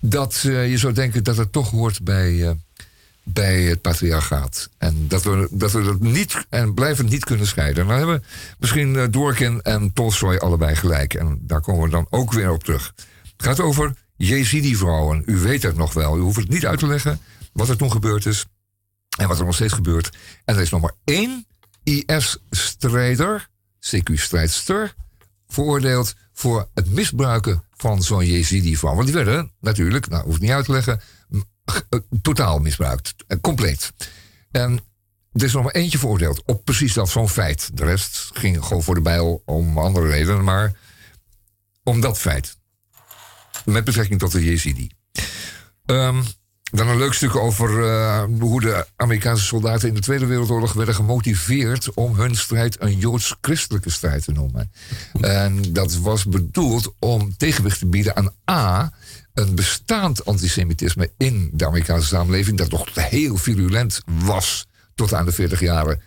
dat 0.00 0.38
je 0.42 0.78
zou 0.78 0.92
denken 0.92 1.24
dat 1.24 1.36
het 1.36 1.52
toch 1.52 1.70
hoort 1.70 2.02
bij 2.02 2.56
bij 3.28 3.62
het 3.62 3.80
patriarchaat. 3.80 4.70
En 4.78 5.08
dat 5.08 5.22
we 5.22 5.48
dat, 5.50 6.00
niet 6.00 6.46
en 6.48 6.74
blijvend 6.74 7.10
niet 7.10 7.24
kunnen 7.24 7.46
scheiden. 7.46 7.86
Nou 7.86 7.98
hebben 7.98 8.24
misschien 8.58 8.94
uh, 8.94 9.04
Dworkin 9.04 9.62
en 9.62 9.92
Tolstoy 9.92 10.36
allebei 10.36 10.74
gelijk. 10.74 11.14
En 11.14 11.38
daar 11.40 11.60
komen 11.60 11.84
we 11.84 11.90
dan 11.90 12.06
ook 12.10 12.32
weer 12.32 12.50
op 12.50 12.64
terug. 12.64 12.92
Het 13.22 13.46
gaat 13.46 13.60
over 13.60 13.94
Jezidi-vrouwen. 14.16 15.22
U 15.26 15.38
weet 15.38 15.62
het 15.62 15.76
nog 15.76 15.92
wel. 15.92 16.16
U 16.16 16.20
hoeft 16.20 16.36
het 16.36 16.48
niet 16.48 16.66
uit 16.66 16.78
te 16.78 16.86
leggen 16.86 17.20
wat 17.52 17.68
er 17.68 17.76
toen 17.76 17.90
gebeurd 17.90 18.26
is. 18.26 18.46
En 19.18 19.28
wat 19.28 19.38
er 19.38 19.44
nog 19.44 19.54
steeds 19.54 19.72
gebeurt. 19.72 20.16
En 20.44 20.54
er 20.54 20.62
is 20.62 20.70
nog 20.70 20.80
maar 20.80 20.94
één 21.04 21.46
IS-strijder, 21.82 23.48
CQ-strijdster, 23.80 24.94
veroordeeld 25.48 26.14
voor 26.32 26.68
het 26.74 26.90
misbruiken 26.90 27.64
van 27.76 28.02
zo'n 28.02 28.26
Jezidi-vrouw. 28.26 28.94
Want 28.94 29.06
die 29.06 29.14
werden 29.14 29.52
natuurlijk, 29.60 30.08
nou 30.08 30.24
hoef 30.24 30.34
ik 30.34 30.40
niet 30.40 30.50
uit 30.50 30.64
te 30.64 30.72
leggen, 30.72 30.94
eh, 31.00 31.00
totaal 32.22 32.58
misbruikt. 32.58 33.14
Eh, 33.26 33.38
compleet. 33.40 33.92
En 34.50 34.80
er 35.32 35.44
is 35.44 35.52
nog 35.52 35.62
maar 35.62 35.72
eentje 35.72 35.98
veroordeeld 35.98 36.42
op 36.44 36.64
precies 36.64 36.92
dat 36.92 37.08
zo'n 37.08 37.28
feit. 37.28 37.76
De 37.76 37.84
rest 37.84 38.30
ging 38.32 38.64
gewoon 38.64 38.82
voor 38.82 38.94
de 38.94 39.00
bijl 39.00 39.42
om 39.44 39.78
andere 39.78 40.08
redenen, 40.08 40.44
maar 40.44 40.72
om 41.82 42.00
dat 42.00 42.18
feit. 42.18 42.56
Met 43.64 43.84
betrekking 43.84 44.18
tot 44.18 44.32
de 44.32 44.44
Jezidi. 44.44 44.90
Um, 45.86 46.24
dan 46.70 46.88
een 46.88 46.98
leuk 46.98 47.12
stuk 47.12 47.36
over 47.36 47.70
uh, 47.70 48.24
hoe 48.40 48.60
de 48.60 48.86
Amerikaanse 48.96 49.44
soldaten 49.44 49.88
in 49.88 49.94
de 49.94 50.00
Tweede 50.00 50.26
Wereldoorlog 50.26 50.72
werden 50.72 50.94
gemotiveerd 50.94 51.94
om 51.94 52.14
hun 52.14 52.36
strijd 52.36 52.80
een 52.80 52.98
joods-christelijke 52.98 53.90
strijd 53.90 54.24
te 54.24 54.32
noemen. 54.32 54.72
En 55.20 55.72
dat 55.72 55.96
was 55.96 56.24
bedoeld 56.24 56.94
om 56.98 57.36
tegenwicht 57.36 57.78
te 57.78 57.86
bieden 57.86 58.16
aan 58.16 58.34
A 58.50 58.92
een 59.38 59.54
bestaand 59.54 60.24
antisemitisme 60.24 61.10
in 61.16 61.50
de 61.52 61.66
Amerikaanse 61.66 62.06
samenleving, 62.06 62.58
dat 62.58 62.70
toch 62.70 62.94
heel 62.94 63.36
virulent 63.36 64.00
was 64.04 64.66
tot 64.94 65.14
aan 65.14 65.24
de 65.24 65.32
40 65.32 65.60
jaren. 65.60 66.02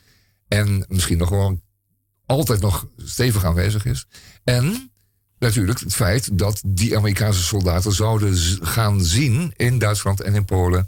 En 0.48 0.86
misschien 0.88 1.18
nog 1.18 1.28
gewoon 1.28 1.62
altijd 2.26 2.62
nog 2.62 2.88
stevig 2.98 3.46
aanwezig 3.46 3.86
is. 3.86 4.06
En 4.44 4.92
natuurlijk 5.40 5.80
het 5.80 5.96
feit 5.96 6.38
dat 6.38 6.62
die 6.66 6.98
Amerikaanse 6.98 7.44
soldaten 7.44 7.92
zouden 7.92 8.38
gaan 8.62 9.04
zien 9.04 9.54
in 9.56 9.80
Duitsland 9.80 10.22
en 10.22 10.36
in 10.36 10.46
Polen 10.46 10.88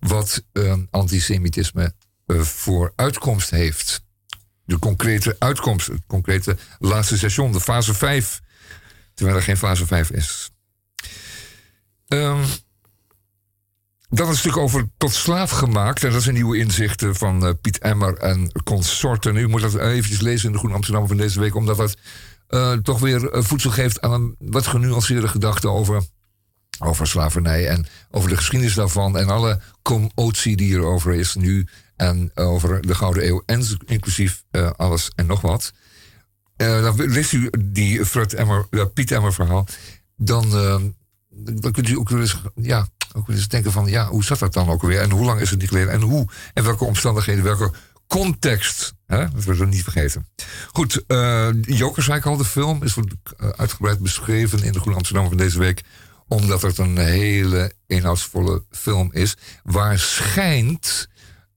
wat 0.00 0.44
uh, 0.52 0.74
antisemitisme 0.90 1.94
uh, 2.26 2.40
voor 2.40 2.92
uitkomst 2.96 3.50
heeft. 3.50 4.04
De 4.64 4.78
concrete 4.78 5.36
uitkomst, 5.38 5.86
het 5.86 6.02
concrete 6.06 6.56
laatste 6.78 7.16
station, 7.16 7.52
de 7.52 7.60
fase 7.60 7.94
5. 7.94 8.40
Terwijl 9.14 9.36
er 9.36 9.42
geen 9.42 9.56
fase 9.56 9.86
5 9.86 10.10
is. 10.10 10.51
Um, 12.12 12.44
dan 14.12 14.28
een 14.28 14.36
stuk 14.36 14.56
over 14.56 14.88
tot 14.96 15.12
slaaf 15.12 15.50
gemaakt. 15.50 16.04
En 16.04 16.10
dat 16.10 16.20
is 16.20 16.26
een 16.26 16.34
nieuwe 16.34 16.58
inzichten 16.58 17.14
van 17.14 17.46
uh, 17.46 17.50
Piet 17.60 17.78
Emmer 17.78 18.16
en 18.16 18.52
consorten. 18.64 19.36
U 19.36 19.48
moet 19.48 19.60
dat 19.60 19.74
eventjes 19.74 20.20
lezen 20.20 20.46
in 20.46 20.52
de 20.52 20.58
Groene 20.58 20.76
Amsterdam 20.76 21.06
van 21.08 21.16
deze 21.16 21.40
week, 21.40 21.54
omdat 21.54 21.76
dat 21.76 21.96
uh, 22.48 22.72
toch 22.72 22.98
weer 22.98 23.30
eh, 23.30 23.42
voedsel 23.42 23.70
geeft 23.70 24.00
aan 24.00 24.12
een 24.12 24.36
wat 24.38 24.66
genuanceerde 24.66 25.28
gedachte 25.28 25.68
over, 25.68 26.02
over 26.78 27.06
slavernij 27.06 27.68
en 27.68 27.86
over 28.10 28.28
de 28.28 28.36
geschiedenis 28.36 28.74
daarvan 28.74 29.18
en 29.18 29.28
alle 29.28 29.60
commotie 29.82 30.56
die 30.56 30.74
er 30.74 30.84
over 30.84 31.14
is 31.14 31.34
nu 31.34 31.66
en 31.96 32.30
over 32.34 32.86
de 32.86 32.94
Gouden 32.94 33.26
Eeuw 33.26 33.42
en 33.46 33.64
inclusief 33.86 34.44
alles 34.76 35.10
en 35.14 35.26
nog 35.26 35.40
wat. 35.40 35.72
dan 36.56 36.94
leest 36.96 37.32
u 37.32 37.50
die 37.58 38.06
Fred 38.06 38.34
Emmer, 38.34 38.68
Piet 38.94 39.10
Emmer 39.10 39.32
verhaal. 39.32 39.66
Dan 40.16 40.50
dan 41.34 41.72
kunt 41.72 41.88
u 41.88 41.96
ook 41.96 42.08
wel 42.08 42.20
eens, 42.20 42.42
ja, 42.54 42.88
ook 43.12 43.26
wel 43.26 43.36
eens 43.36 43.48
denken 43.48 43.72
van, 43.72 43.86
ja, 43.86 44.08
hoe 44.08 44.24
zat 44.24 44.38
dat 44.38 44.52
dan 44.52 44.68
ook 44.68 44.82
weer? 44.82 45.00
En 45.00 45.10
hoe 45.10 45.24
lang 45.24 45.40
is 45.40 45.50
het 45.50 45.58
niet 45.58 45.68
geleden? 45.68 45.92
En 45.92 46.00
hoe? 46.00 46.26
En 46.54 46.64
welke 46.64 46.84
omstandigheden? 46.84 47.44
Welke 47.44 47.72
context? 48.06 48.94
Hè? 49.06 49.28
Dat 49.30 49.44
we 49.44 49.66
niet 49.66 49.82
vergeten. 49.82 50.26
Goed, 50.72 51.04
uh, 51.08 51.48
Joker, 51.62 52.02
zei 52.02 52.18
ik 52.18 52.26
al, 52.26 52.36
de 52.36 52.44
film 52.44 52.82
is 52.82 52.96
uh, 52.96 53.02
uitgebreid 53.48 53.98
beschreven 53.98 54.62
in 54.62 54.72
de 54.72 54.80
Groene 54.80 54.98
Amsterdam 54.98 55.28
van 55.28 55.36
deze 55.36 55.58
week. 55.58 55.82
Omdat 56.28 56.62
het 56.62 56.78
een 56.78 56.98
hele 56.98 57.72
inhoudsvolle 57.86 58.64
film 58.70 59.08
is. 59.12 59.36
Waar 59.62 59.98
schijnt, 59.98 61.08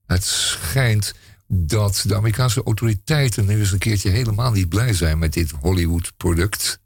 het 0.05 0.23
schijnt 0.23 1.13
dat 1.47 2.03
de 2.07 2.15
Amerikaanse 2.15 2.63
autoriteiten 2.63 3.45
nu 3.45 3.59
eens 3.59 3.71
een 3.71 3.77
keertje 3.77 4.09
helemaal 4.09 4.51
niet 4.51 4.69
blij 4.69 4.93
zijn 4.93 5.19
met 5.19 5.33
dit 5.33 5.51
Hollywood-product. 5.51 6.79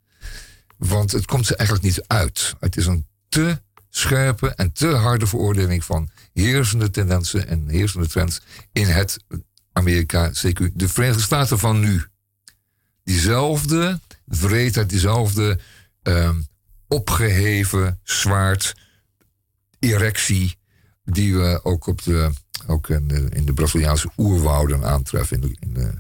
Want 0.79 1.11
het 1.11 1.25
komt 1.25 1.45
ze 1.45 1.55
eigenlijk 1.55 1.87
niet 1.87 2.07
uit. 2.07 2.55
Het 2.59 2.77
is 2.77 2.85
een 2.85 3.05
te 3.29 3.61
scherpe 3.89 4.47
en 4.55 4.71
te 4.71 4.87
harde 4.87 5.27
veroordeling 5.27 5.83
van 5.83 6.09
heersende 6.33 6.89
tendensen 6.89 7.47
en 7.47 7.67
heersende 7.67 8.07
trends 8.07 8.41
in 8.71 8.87
het 8.87 9.17
Amerika, 9.71 10.29
CQ, 10.29 10.73
de 10.73 10.89
Verenigde 10.89 11.21
Staten 11.21 11.59
van 11.59 11.79
nu. 11.79 12.03
Diezelfde 13.03 13.99
vreedheid, 14.27 14.89
diezelfde 14.89 15.59
um, 16.03 16.47
opgeheven 16.87 17.99
zwaard, 18.03 18.75
erectie, 19.79 20.57
die 21.03 21.35
we 21.35 21.59
ook, 21.63 21.87
op 21.87 22.03
de, 22.03 22.31
ook 22.67 22.89
in, 22.89 23.07
de, 23.45 23.53
Braziliaanse 23.53 24.11
oerwouden 24.17 24.85
aantreffen. 24.85 25.41
In 25.41 25.57
in 25.59 25.73
de 25.73 25.93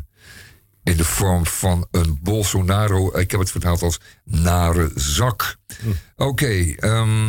in 0.83 0.97
de 0.97 1.05
vorm 1.05 1.45
van 1.45 1.87
een 1.91 2.19
Bolsonaro. 2.21 3.17
Ik 3.17 3.31
heb 3.31 3.39
het 3.39 3.51
vertaald 3.51 3.81
als 3.81 3.99
nare 4.23 4.91
zak. 4.95 5.57
Hm. 5.81 5.89
Oké. 6.15 6.29
Okay, 6.29 6.77
um, 6.81 7.27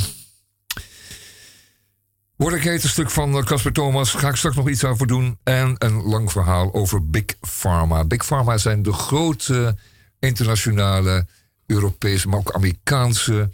Word 2.41 2.55
ik 2.55 2.63
heet 2.63 2.83
een 2.83 2.89
stuk 2.89 3.11
van 3.11 3.37
eh, 3.37 3.45
Casper 3.45 3.73
Thomas. 3.73 4.11
Ga 4.11 4.29
ik 4.29 4.37
straks 4.37 4.57
nog 4.57 4.69
iets 4.69 4.85
over 4.85 5.07
doen. 5.07 5.39
En 5.43 5.75
een 5.79 6.03
lang 6.03 6.33
verhaal 6.33 6.75
over 6.75 7.11
Big 7.11 7.25
Pharma. 7.41 8.05
Big 8.05 8.25
Pharma 8.25 8.59
zijn 8.59 8.83
de 8.83 8.93
grote 8.93 9.77
internationale, 10.19 11.27
Europese, 11.67 12.29
maar 12.29 12.39
ook 12.39 12.53
Amerikaanse 12.53 13.51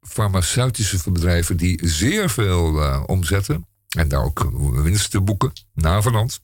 farmaceutische 0.00 1.10
bedrijven 1.10 1.56
die 1.56 1.80
zeer 1.88 2.30
veel 2.30 2.82
uh, 2.82 3.02
omzetten. 3.06 3.66
En 3.88 4.08
daar 4.08 4.24
ook 4.24 4.50
winst 4.82 5.10
te 5.10 5.20
boeken, 5.20 5.52
navenant. 5.74 6.40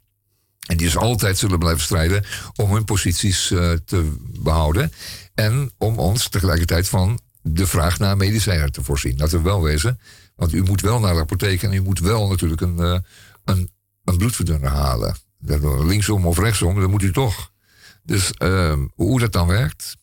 En 0.68 0.76
die 0.76 0.86
dus 0.86 0.96
altijd 0.96 1.38
zullen 1.38 1.58
blijven 1.58 1.82
strijden 1.82 2.24
om 2.56 2.72
hun 2.72 2.84
posities 2.84 3.50
uh, 3.50 3.72
te 3.84 4.12
behouden. 4.40 4.92
En 5.34 5.72
om 5.78 5.98
ons 5.98 6.28
tegelijkertijd 6.28 6.88
van 6.88 7.20
de 7.42 7.66
vraag 7.66 7.98
naar 7.98 8.16
medicijnen 8.16 8.72
te 8.72 8.82
voorzien. 8.82 9.18
Laten 9.18 9.38
we 9.38 9.44
wel 9.44 9.62
wezen. 9.62 10.00
Want 10.36 10.52
u 10.52 10.62
moet 10.62 10.80
wel 10.80 11.00
naar 11.00 11.14
de 11.14 11.20
apotheek 11.20 11.62
en 11.62 11.72
u 11.72 11.80
moet 11.80 11.98
wel 11.98 12.28
natuurlijk 12.28 12.60
een, 12.60 12.76
uh, 12.80 12.98
een, 13.44 13.70
een 14.04 14.16
bloedverdunner 14.16 14.70
halen. 14.70 15.16
Linksom 15.84 16.26
of 16.26 16.38
rechtsom, 16.38 16.80
dat 16.80 16.90
moet 16.90 17.02
u 17.02 17.12
toch. 17.12 17.50
Dus 18.02 18.32
uh, 18.38 18.78
hoe 18.94 19.20
dat 19.20 19.32
dan 19.32 19.46
werkt. 19.46 19.96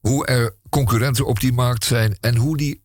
Hoe 0.00 0.26
er 0.26 0.54
concurrenten 0.68 1.26
op 1.26 1.40
die 1.40 1.52
markt 1.52 1.84
zijn 1.84 2.16
en 2.20 2.36
hoe 2.36 2.56
die 2.56 2.82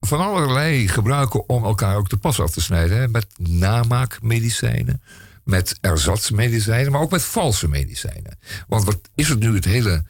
van 0.00 0.20
allerlei 0.20 0.88
gebruiken 0.88 1.48
om 1.48 1.64
elkaar 1.64 1.96
ook 1.96 2.08
te 2.08 2.16
pas 2.16 2.40
af 2.40 2.50
te 2.50 2.60
snijden. 2.60 2.96
Hè, 2.96 3.08
met 3.08 3.26
namaakmedicijnen 3.38 5.02
met 5.44 5.78
erzatsmedicijnen, 5.80 6.92
maar 6.92 7.00
ook 7.00 7.10
met 7.10 7.22
valse 7.22 7.68
medicijnen. 7.68 8.38
Want 8.68 8.84
wat 8.84 9.00
is 9.14 9.28
het 9.28 9.38
nu 9.38 9.54
het 9.54 9.64
hele 9.64 10.04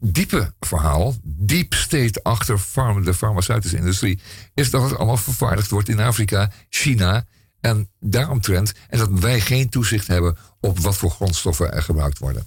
diepe 0.00 0.54
verhaal, 0.60 1.14
diep 1.22 1.74
steekt 1.74 2.24
achter 2.24 2.60
de 3.04 3.14
farmaceutische 3.14 3.76
industrie, 3.76 4.20
is 4.54 4.70
dat 4.70 4.82
het 4.82 4.96
allemaal 4.96 5.16
vervaardigd 5.16 5.70
wordt 5.70 5.88
in 5.88 6.00
Afrika, 6.00 6.50
China 6.68 7.26
En 7.60 7.90
daaromtrent, 8.00 8.72
en 8.88 8.98
dat 8.98 9.10
wij 9.10 9.40
geen 9.40 9.68
toezicht 9.68 10.06
hebben 10.06 10.36
op 10.60 10.78
wat 10.78 10.96
voor 10.96 11.10
grondstoffen 11.10 11.72
er 11.72 11.82
gebruikt 11.82 12.18
worden. 12.18 12.46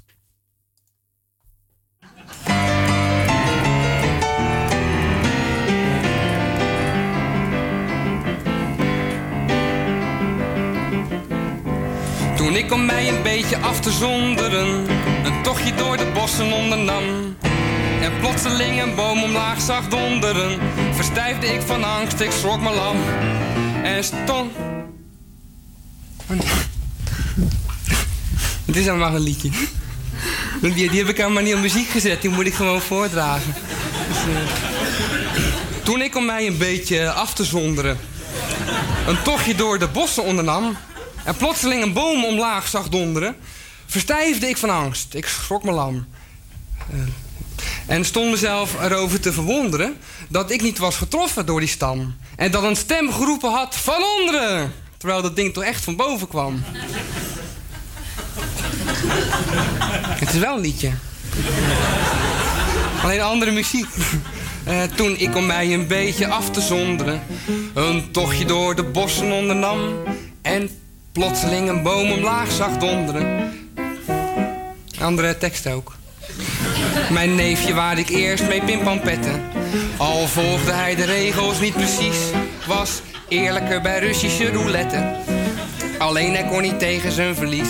Toen 12.41 12.55
ik 12.55 12.71
om 12.71 12.85
mij 12.85 13.07
een 13.07 13.23
beetje 13.23 13.57
af 13.57 13.79
te 13.79 13.91
zonderen, 13.91 14.67
een 15.25 15.43
tochtje 15.43 15.73
door 15.75 15.97
de 15.97 16.11
bossen 16.13 16.51
ondernam. 16.51 17.35
En 18.01 18.19
plotseling 18.19 18.81
een 18.81 18.95
boom 18.95 19.23
omlaag 19.23 19.61
zag 19.61 19.87
donderen, 19.87 20.59
verstijfde 20.93 21.47
ik 21.47 21.61
van 21.61 21.83
angst, 21.83 22.19
ik 22.19 22.31
schrok 22.31 22.61
me 22.61 22.73
lam. 22.73 22.97
En 23.83 24.03
stond. 24.03 24.51
Het 28.65 28.75
is 28.75 28.87
allemaal 28.87 29.15
een 29.15 29.21
liedje. 29.21 29.49
Die, 30.61 30.73
die 30.73 30.99
heb 30.99 31.09
ik 31.09 31.17
helemaal 31.17 31.43
niet 31.43 31.55
op 31.55 31.61
muziek 31.61 31.89
gezet, 31.89 32.21
die 32.21 32.31
moet 32.31 32.45
ik 32.45 32.53
gewoon 32.53 32.81
voordragen. 32.81 33.53
Dus, 34.07 34.17
uh, 34.17 35.83
toen 35.83 36.01
ik 36.01 36.15
om 36.15 36.25
mij 36.25 36.47
een 36.47 36.57
beetje 36.57 37.11
af 37.11 37.33
te 37.33 37.43
zonderen, 37.43 37.97
een 39.07 39.21
tochtje 39.21 39.55
door 39.55 39.79
de 39.79 39.87
bossen 39.87 40.23
ondernam 40.23 40.77
en 41.23 41.35
plotseling 41.35 41.83
een 41.83 41.93
boom 41.93 42.25
omlaag 42.25 42.67
zag 42.67 42.89
donderen, 42.89 43.35
verstijfde 43.85 44.47
ik 44.49 44.57
van 44.57 44.69
angst. 44.69 45.13
Ik 45.13 45.27
schrok 45.27 45.63
me 45.63 45.71
lam. 45.71 46.07
Uh, 46.93 46.99
en 47.87 48.05
stond 48.05 48.31
mezelf 48.31 48.81
erover 48.81 49.19
te 49.19 49.33
verwonderen 49.33 49.97
dat 50.29 50.51
ik 50.51 50.61
niet 50.61 50.77
was 50.77 50.97
getroffen 50.97 51.45
door 51.45 51.59
die 51.59 51.69
stam. 51.69 52.15
En 52.35 52.51
dat 52.51 52.63
een 52.63 52.75
stem 52.75 53.11
geroepen 53.11 53.51
had 53.51 53.75
van 53.75 54.03
onderen. 54.19 54.73
Terwijl 54.97 55.21
dat 55.21 55.35
ding 55.35 55.53
toch 55.53 55.63
echt 55.63 55.83
van 55.83 55.95
boven 55.95 56.27
kwam. 56.27 56.63
Het 60.21 60.33
is 60.33 60.39
wel 60.39 60.55
een 60.55 60.61
liedje. 60.61 60.91
Alleen 63.03 63.21
andere 63.21 63.51
muziek. 63.51 63.87
Uh, 64.67 64.83
toen 64.83 65.17
ik 65.17 65.35
om 65.35 65.45
mij 65.45 65.73
een 65.73 65.87
beetje 65.87 66.27
af 66.27 66.49
te 66.49 66.61
zonderen, 66.61 67.21
een 67.73 68.11
tochtje 68.11 68.45
door 68.45 68.75
de 68.75 68.83
bossen 68.83 69.31
ondernam 69.31 69.79
en 70.41 70.69
plotseling 71.11 71.69
een 71.69 71.83
boom 71.83 72.11
omlaag 72.11 72.51
zag 72.51 72.77
donderen. 72.77 73.53
Andere 74.99 75.37
tekst 75.37 75.67
ook. 75.67 75.95
Mijn 77.11 77.35
neefje 77.35 77.73
waar 77.73 77.97
ik 77.97 78.09
eerst 78.09 78.47
mee 78.47 78.63
pimpampetten. 78.63 79.41
Al 79.97 80.27
volgde 80.27 80.71
hij 80.71 80.95
de 80.95 81.05
regels 81.05 81.59
niet 81.59 81.73
precies, 81.73 82.17
was 82.67 83.01
eerlijker 83.27 83.81
bij 83.81 83.99
Russische 83.99 84.51
roulette. 84.51 85.15
Alleen 85.97 86.33
hij 86.33 86.47
kon 86.47 86.61
niet 86.61 86.79
tegen 86.79 87.11
zijn 87.11 87.35
verlies. 87.35 87.69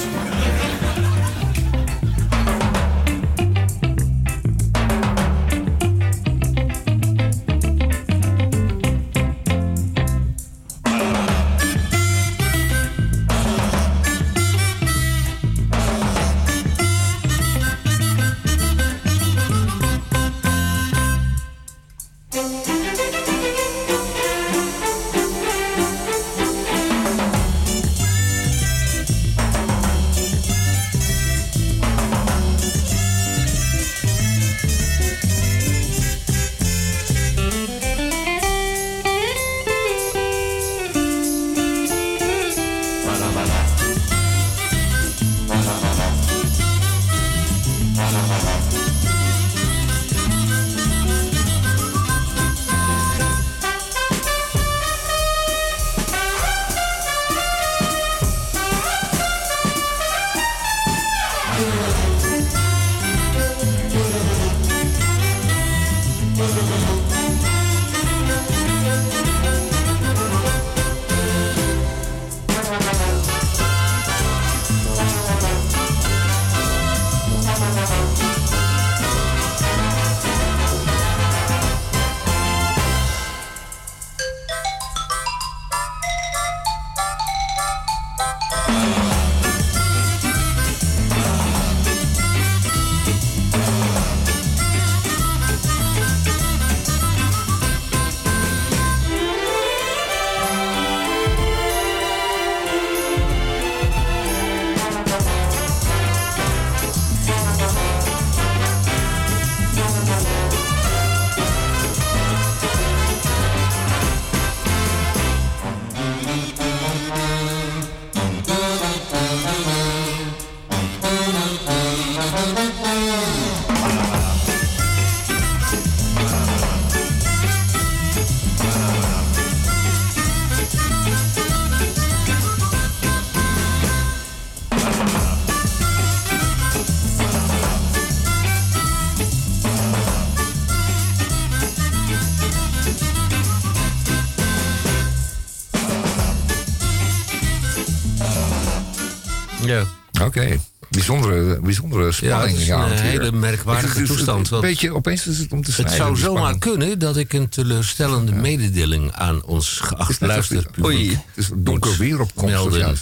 Okay. 150.37 150.59
Bijzondere, 150.89 151.59
bijzondere 151.59 152.11
spanning. 152.11 152.65
Ja, 152.65 152.83
het 152.83 152.93
is 152.93 152.99
een 152.99 153.05
hele 153.05 153.31
merkwaardige 153.31 153.93
het 153.93 154.01
is, 154.01 154.07
toestand. 154.07 154.51
Een 154.51 154.61
beetje, 154.61 154.93
opeens 154.93 155.27
is 155.27 155.37
het 155.37 155.51
om 155.51 155.63
te 155.63 155.71
Het 155.75 155.91
zou 155.91 156.17
zomaar 156.17 156.57
kunnen 156.57 156.99
dat 156.99 157.17
ik 157.17 157.33
een 157.33 157.49
teleurstellende 157.49 158.31
ja. 158.31 158.37
mededeling 158.37 159.11
aan 159.11 159.43
ons 159.43 159.79
geacht 159.79 160.21
luisterpubliek... 160.21 160.85
Oei, 160.85 161.09
het 161.09 161.21
is 161.35 161.49
donker 161.55 161.97
weer 161.97 162.19
op 162.19 162.35
komst. 162.35 162.75
Ja, 162.75 162.93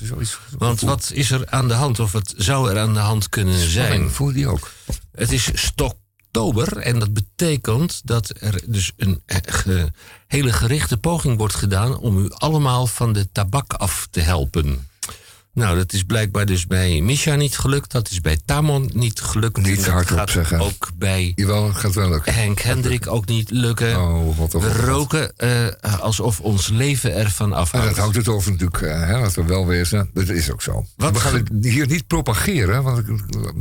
Want 0.58 0.82
wat 0.82 1.12
is 1.14 1.32
er 1.32 1.50
aan 1.50 1.68
de 1.68 1.74
hand, 1.74 2.00
of 2.00 2.12
wat 2.12 2.34
zou 2.38 2.70
er 2.70 2.80
aan 2.80 2.94
de 2.94 3.00
hand 3.00 3.30
kunnen 3.30 3.70
zijn? 3.70 4.10
Voel 4.10 4.34
die 4.34 4.48
ook. 4.48 4.72
Het 5.12 5.32
is 5.32 5.50
stoktober 5.54 6.78
en 6.78 7.00
dat 7.00 7.14
betekent 7.14 8.02
dat 8.04 8.34
er 8.40 8.62
dus 8.66 8.92
een 8.98 9.22
ge, 9.28 9.92
hele 10.28 10.54
gerichte 10.54 10.98
poging 10.98 11.38
wordt 11.38 11.56
gedaan... 11.56 11.98
om 11.98 12.18
u 12.18 12.30
allemaal 12.32 12.88
van 12.88 13.14
de 13.14 13.32
tabak 13.32 13.74
af 13.74 14.08
te 14.12 14.20
helpen. 14.20 14.89
Nou, 15.54 15.78
dat 15.78 15.94
is 15.94 16.04
blijkbaar 16.04 16.46
dus 16.46 16.68
bij 16.68 17.02
Misha 17.02 17.36
niet 17.36 17.58
gelukt. 17.58 17.92
Dat 17.92 18.10
is 18.10 18.22
bij 18.22 18.40
Tamon 18.46 18.90
niet 18.94 19.22
gelukt. 19.22 19.58
Niet 19.58 19.88
hardop 19.88 20.30
zeggen. 20.30 20.60
Ook 20.60 20.90
bij 20.96 21.32
Jawel, 21.36 21.74
gaat 21.74 21.96
wel 21.96 22.10
lukken. 22.10 22.34
Henk 22.34 22.60
Hendrik 22.60 23.08
ook 23.08 23.26
niet 23.26 23.50
lukken. 23.52 24.02
Oh, 24.02 24.38
wat 24.38 24.52
We 24.52 24.74
roken 24.74 25.34
uh, 25.38 25.68
alsof 26.00 26.40
ons 26.40 26.68
leven 26.68 27.16
ervan 27.16 27.54
afhangt. 27.54 27.88
Ja, 27.88 27.94
dat 27.94 28.02
houdt 28.02 28.16
het 28.16 28.28
over 28.28 28.52
natuurlijk, 28.52 28.82
uh, 28.82 29.08
hè, 29.08 29.22
dat 29.22 29.34
we 29.34 29.44
wel 29.44 29.66
wezen. 29.66 30.10
Dat 30.14 30.30
is 30.30 30.52
ook 30.52 30.62
zo. 30.62 30.86
Wat 30.96 31.14
we 31.14 31.20
gaan 31.20 31.34
het 31.34 31.50
hier 31.62 31.88
niet 31.88 32.08
propageren, 32.08 32.84
want 32.84 33.04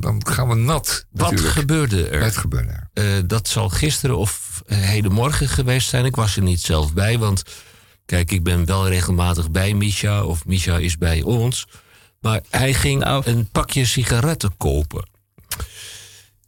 dan 0.02 0.26
gaan 0.26 0.48
we 0.48 0.54
nat. 0.54 1.06
Wat 1.10 1.30
natuurlijk. 1.30 1.58
gebeurde 1.58 2.08
er? 2.08 2.22
Het 2.22 2.36
gebeurde 2.36 2.72
er. 2.92 3.18
Uh, 3.18 3.22
dat 3.26 3.48
zal 3.48 3.68
gisteren 3.68 4.16
of 4.16 4.62
hedenmorgen 4.66 5.48
geweest 5.48 5.88
zijn. 5.88 6.04
Ik 6.04 6.16
was 6.16 6.36
er 6.36 6.42
niet 6.42 6.60
zelf 6.60 6.92
bij, 6.92 7.18
want 7.18 7.42
Kijk, 8.08 8.30
ik 8.32 8.42
ben 8.42 8.64
wel 8.64 8.88
regelmatig 8.88 9.50
bij 9.50 9.74
Misha 9.74 10.24
of 10.24 10.46
Misha 10.46 10.76
is 10.78 10.98
bij 10.98 11.22
ons. 11.22 11.66
Maar 12.20 12.40
hij 12.50 12.74
ging 12.74 13.00
Nou. 13.00 13.22
een 13.26 13.48
pakje 13.52 13.84
sigaretten 13.86 14.56
kopen. 14.56 15.08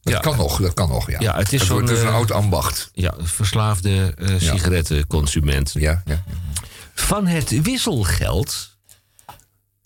Dat 0.03 0.13
Ja. 0.13 0.19
kan 0.21 0.37
nog, 0.37 0.61
dat 0.61 0.75
kan 0.75 0.89
nog, 0.89 1.11
ja. 1.11 1.21
Ja, 1.21 1.37
het 1.37 1.53
is 1.53 1.61
het 1.61 1.69
wordt 1.69 1.87
zo'n, 1.89 1.97
dus 1.97 2.05
een 2.05 2.11
eh, 2.11 2.15
oud 2.15 2.31
ambacht. 2.31 2.91
Ja, 2.93 3.15
verslaafde 3.19 4.15
eh, 4.19 4.35
sigarettenconsument. 4.39 5.73
Ja, 5.75 6.03
ja. 6.07 6.25
Van 6.95 7.27
het 7.27 7.63
wisselgeld 7.63 8.77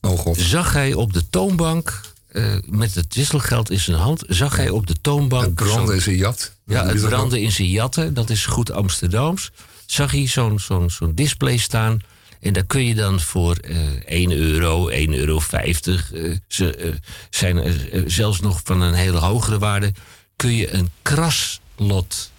Oh 0.00 0.18
god. 0.18 0.36
zag 0.38 0.72
hij 0.72 0.94
op 0.94 1.12
de 1.12 1.28
toonbank, 1.30 2.00
eh, 2.28 2.54
met 2.66 2.94
het 2.94 3.14
wisselgeld 3.14 3.70
in 3.70 3.80
zijn 3.80 3.96
hand, 3.96 4.22
zag 4.28 4.56
hij 4.56 4.70
op 4.70 4.86
de 4.86 4.96
toonbank. 5.00 5.44
Het 5.44 5.54
brandde 5.54 5.96
is 5.96 6.06
een 6.06 6.16
jat. 6.16 6.54
Ja, 6.66 6.86
het 6.86 7.00
brandde 7.00 7.40
in 7.40 7.52
zijn 7.52 7.68
jatten, 7.68 8.14
dat 8.14 8.30
is 8.30 8.46
goed 8.46 8.70
Amsterdams. 8.72 9.50
Zag 9.87 10.11
hij 10.12 10.26
zo'n 10.26 10.59
zo'n 10.59 10.91
zo'n 10.91 11.14
display 11.14 11.57
staan. 11.57 12.01
En 12.41 12.53
daar 12.53 12.64
kun 12.66 12.85
je 12.85 12.95
dan 12.95 13.20
voor 13.20 13.57
eh 13.57 13.76
1 14.07 14.32
euro, 14.32 14.91
1,50 14.91 14.95
euro. 15.09 15.41
eh, 15.53 16.37
ze 16.49 16.76
eh, 16.76 16.93
zijn 17.30 17.74
zelfs 18.11 18.41
nog 18.41 18.61
van 18.64 18.80
een 18.80 18.95
hele 18.95 19.18
hogere 19.18 19.59
waarde. 19.59 19.93
Kun 20.37 20.55
je 20.57 20.72
een 20.72 20.91
kraslot 21.03 22.30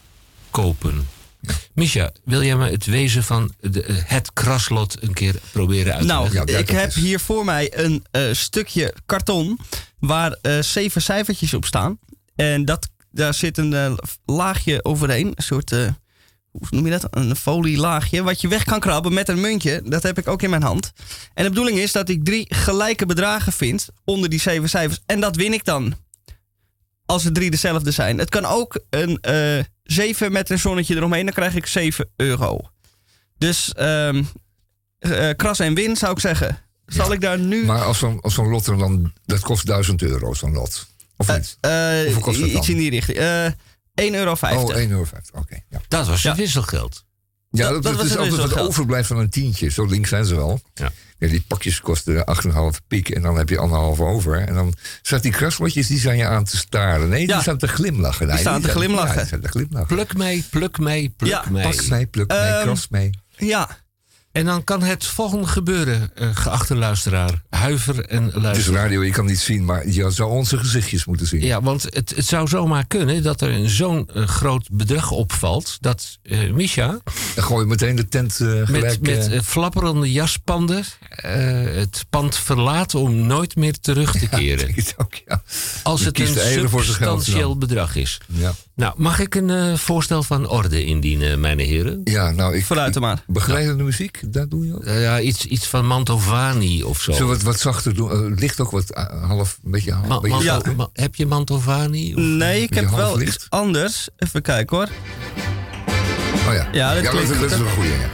kopen. 0.52 1.08
Misha, 1.74 2.12
wil 2.24 2.44
jij 2.44 2.56
me 2.56 2.70
het 2.70 2.86
wezen 2.86 3.24
van 3.24 3.54
de, 3.60 3.84
het 4.06 4.34
kraslot 4.34 4.98
een 5.02 5.14
keer 5.14 5.36
proberen 5.52 5.92
uit 5.94 6.02
te 6.02 6.08
Nou, 6.08 6.24
leggen? 6.24 6.40
Ja, 6.40 6.46
kijk 6.46 6.70
ik 6.70 6.76
heb 6.76 6.94
hier 6.94 7.20
voor 7.20 7.46
mij 7.46 7.72
een 7.78 8.06
eh, 8.12 8.22
stukje 8.32 8.94
karton 9.06 9.60
waar 10.00 10.38
eh, 10.42 10.60
zeven 10.60 11.02
cijfertjes 11.02 11.54
op 11.54 11.66
staan. 11.66 12.00
En 12.36 12.66
dat, 12.66 12.90
daar 13.12 13.34
zit 13.34 13.58
een 13.58 14.00
laagje 14.26 14.84
overheen, 14.84 15.28
een 15.36 15.44
soort, 15.44 15.72
eh, 15.72 15.88
hoe 16.60 16.68
noem 16.70 16.86
je 16.86 16.92
dat? 16.92 17.08
Een 17.10 17.36
folielaagje, 17.36 18.24
wat 18.24 18.42
je 18.42 18.48
weg 18.48 18.64
kan 18.64 18.80
krabben 18.80 19.14
met 19.14 19.30
een 19.30 19.42
muntje. 19.42 19.82
Dat 19.86 20.04
heb 20.04 20.18
ik 20.18 20.28
ook 20.28 20.42
in 20.42 20.50
mijn 20.50 20.64
hand. 20.64 20.92
En 21.34 21.44
de 21.44 21.50
bedoeling 21.50 21.78
is 21.78 21.92
dat 21.92 22.10
ik 22.10 22.26
drie 22.26 22.46
gelijke 22.56 23.06
bedragen 23.06 23.52
vind 23.54 23.88
onder 24.04 24.30
die 24.30 24.40
zeven 24.40 24.70
cijfers. 24.70 25.00
En 25.06 25.20
dat 25.20 25.36
win 25.36 25.54
ik 25.54 25.66
dan. 25.66 25.94
Als 27.06 27.26
er 27.26 27.34
drie 27.34 27.52
dezelfde 27.52 27.92
zijn. 27.92 28.18
Het 28.18 28.30
kan 28.30 28.46
ook 28.46 28.80
een 28.90 29.18
eh 29.22 29.64
7 29.84 30.32
met 30.32 30.50
een 30.50 30.60
zonnetje 30.60 30.96
eromheen, 30.96 31.26
dan 31.26 31.34
krijg 31.34 31.56
ik 31.56 31.66
7 31.66 32.10
euro. 32.16 32.60
Dus 33.38 33.74
eh, 33.74 34.10
kras 35.36 35.60
en 35.60 35.74
win 35.74 35.96
zou 35.96 36.12
ik 36.12 36.20
zeggen. 36.20 36.58
Zal 36.86 37.12
ik 37.12 37.22
daar 37.22 37.40
nu. 37.40 37.66
Maar 37.66 37.82
als 37.84 37.98
zo'n 37.98 38.22
als 38.22 38.34
zo'n 38.34 38.50
lot 38.50 38.68
er 38.68 38.78
dan... 38.78 39.14
Dat 39.26 39.40
kost 39.40 39.66
1000 39.66 40.02
euro, 40.02 40.34
zo'n 40.34 40.54
lot. 40.54 40.88
Of 41.18 41.36
niet? 41.36 41.58
eh, 41.62 41.72
Hoeveel 42.04 42.22
kost 42.22 42.40
dat 42.40 42.50
iets 42.50 42.70
in 42.70 42.78
die 42.78 42.90
richting. 42.90 43.18
Eh 43.96 44.06
1,50 44.08 44.14
euro. 44.16 44.32
oh, 44.32 44.76
1,50 44.76 44.90
euro. 44.90 45.06
Oké, 45.34 45.60
ja. 45.70 45.82
Dat 45.88 46.08
was 46.08 46.24
het 46.24 46.36
Ja. 46.36 46.36
wisselgeld. 46.42 47.04
Ja, 47.50 47.64
Dat- 47.70 47.74
dat, 47.74 47.84
dat 47.84 47.92
dat 47.94 48.02
was 48.02 48.12
is 48.12 48.18
altijd 48.18 48.54
wat 48.54 48.68
overblijft 48.68 49.08
van 49.08 49.18
een 49.18 49.30
tientje. 49.30 49.70
Zo 49.70 49.86
links 49.86 50.10
zijn 50.10 50.26
ze 50.26 50.36
wel. 50.36 50.62
Ja. 50.74 50.92
Ja, 51.18 51.28
die 51.28 51.44
pakjes 51.48 51.82
kosten 51.82 52.26
8,5 52.26 52.82
piek 52.88 53.10
en 53.10 53.22
dan 53.22 53.38
heb 53.38 53.50
je 53.50 53.58
anderhalf 53.58 54.00
over. 54.00 54.38
En 54.40 54.54
dan 54.54 54.74
staat 55.02 55.22
die 55.22 55.32
kraslotjes, 55.32 55.88
die 55.88 56.00
zijn 56.00 56.18
je 56.18 56.26
aan 56.26 56.44
te 56.44 56.58
staren. 56.58 57.10
Nee, 57.10 57.20
die 57.26 57.36
Ja. 57.36 57.42
staan 57.42 57.58
te 57.58 57.68
glimlachen. 57.68 58.28
Nee, 58.28 58.38
staan 58.38 58.62
te 58.62 58.68
zijn- 58.68 58.78
glimlachen. 58.78 59.10
Ja, 59.14 59.16
die 59.18 59.26
staan 59.28 59.40
te 59.42 59.48
glimlachen. 59.48 59.88
Pluk 59.88 60.18
mee, 60.18 60.44
pluk 60.50 60.78
mee, 60.80 61.10
pluk 61.18 61.30
Ja, 61.30 61.44
mee. 61.50 61.64
Pak 61.64 61.88
mee, 61.88 62.06
pluk 62.06 62.28
mee, 62.28 62.38
Ehm, 62.38 62.62
kras 62.64 62.88
mee. 62.88 63.10
Ja, 63.38 63.78
En 64.36 64.46
dan 64.46 64.64
kan 64.64 64.84
het 64.84 65.06
volgende 65.06 65.48
gebeuren, 65.48 66.12
eh, 66.16 66.30
geachte 66.34 66.76
luisteraar. 66.76 67.42
Huiver 67.50 68.06
en 68.06 68.42
Het 68.42 68.58
is 68.58 68.68
radio, 68.68 69.04
je 69.04 69.12
kan 69.12 69.26
niet 69.26 69.40
zien, 69.40 69.66
maar 69.66 69.88
je 69.88 70.12
zou 70.12 70.32
onze 70.32 70.58
gezichtjes 70.58 71.06
moeten 71.06 71.28
zien. 71.28 71.42
Ja, 71.42 71.62
want 71.62 71.84
het, 71.84 72.14
het 72.16 72.26
zou 72.26 72.48
zomaar 72.48 72.86
kunnen 72.86 73.24
dat 73.24 73.42
er 73.42 73.50
een 73.50 73.70
zo'n 73.70 74.10
eh, 74.14 74.28
groot 74.28 74.68
bedrag 74.72 75.12
opvalt. 75.12 75.78
Dat 75.80 76.20
eh 76.24 76.52
Misha 76.52 77.00
Dan 77.36 77.44
gooi 77.44 77.62
je 77.62 77.70
meteen 77.70 77.96
de 77.96 78.08
tent 78.08 78.34
gelijk... 78.34 79.02
met, 79.02 79.02
met 79.02 79.46
flapperende 79.46 80.12
jaspanden 80.12 80.84
het 81.76 82.06
pand 82.10 82.38
verlaat 82.38 82.96
om 82.96 83.16
nooit 83.16 83.56
meer 83.56 83.80
terug 83.80 84.12
te 84.12 84.30
keren. 84.30 84.76
ook, 84.98 85.14
ja. 85.28 85.44
als 85.84 86.00
Je 86.00 86.06
het 86.06 86.20
een 86.20 86.70
substantieel 86.70 87.58
bedrag 87.58 87.96
is. 87.96 88.22
Ja. 88.28 88.54
Nou, 88.76 88.94
mag 88.98 89.20
ik 89.20 89.36
een 89.36 89.50
eh, 89.50 89.74
voorstel 89.76 90.24
van 90.24 90.48
orde 90.50 90.86
indienen, 90.86 91.40
mijn 91.40 91.60
heren? 91.60 92.02
ja, 92.04 92.32
nou, 92.32 92.56
ik... 92.58 92.68
dan 92.68 93.02
maar. 93.02 93.24
Begeleidende 93.28 93.84
muziek, 93.84 94.22
dat 94.26 94.50
doe 94.50 94.66
je 94.66 94.76
ook? 94.76 94.84
Ja, 94.86 95.20
iets, 95.20 95.46
iets 95.46 95.68
van 95.68 95.86
Mantovani 95.88 96.84
of 96.84 97.02
zo. 97.02 97.12
Zullen 97.12 97.28
we 97.28 97.34
het 97.34 97.44
wat 97.44 97.60
zachter 97.60 97.94
doen? 97.96 98.12
Eh, 98.12 98.20
Het 98.30 98.40
ligt 98.40 98.60
ook 98.60 98.72
wat 98.72 98.90
eh, 98.92 99.24
half, 99.28 99.58
een 99.66 99.72
beetje 99.72 99.92
half. 99.94 100.08
Ma- 100.08 100.16
een 100.16 100.22
beetje 100.22 100.38
Manto- 100.52 100.64
zacht. 100.66 100.76
ma- 100.78 100.90
heb 100.94 101.16
je 101.16 101.26
Mantovani? 101.26 102.14
Of- 102.16 102.22
Nee, 102.22 102.62
ik 102.62 102.74
heb 102.74 102.90
wel 102.90 103.18
licht. 103.18 103.36
iets 103.36 103.46
anders. 103.50 104.08
Even 104.18 104.42
kijken 104.42 104.78
hoor. 104.78 104.88
Oh 106.48 106.54
ja, 106.54 106.68
Ja, 106.72 106.94
dat 106.94 107.10
klinkt 107.10 107.28
dat, 107.30 107.38
goed, 107.38 107.52
is 107.52 107.58
een 107.60 107.70
goeie, 107.70 107.90
ja. 107.92 108.10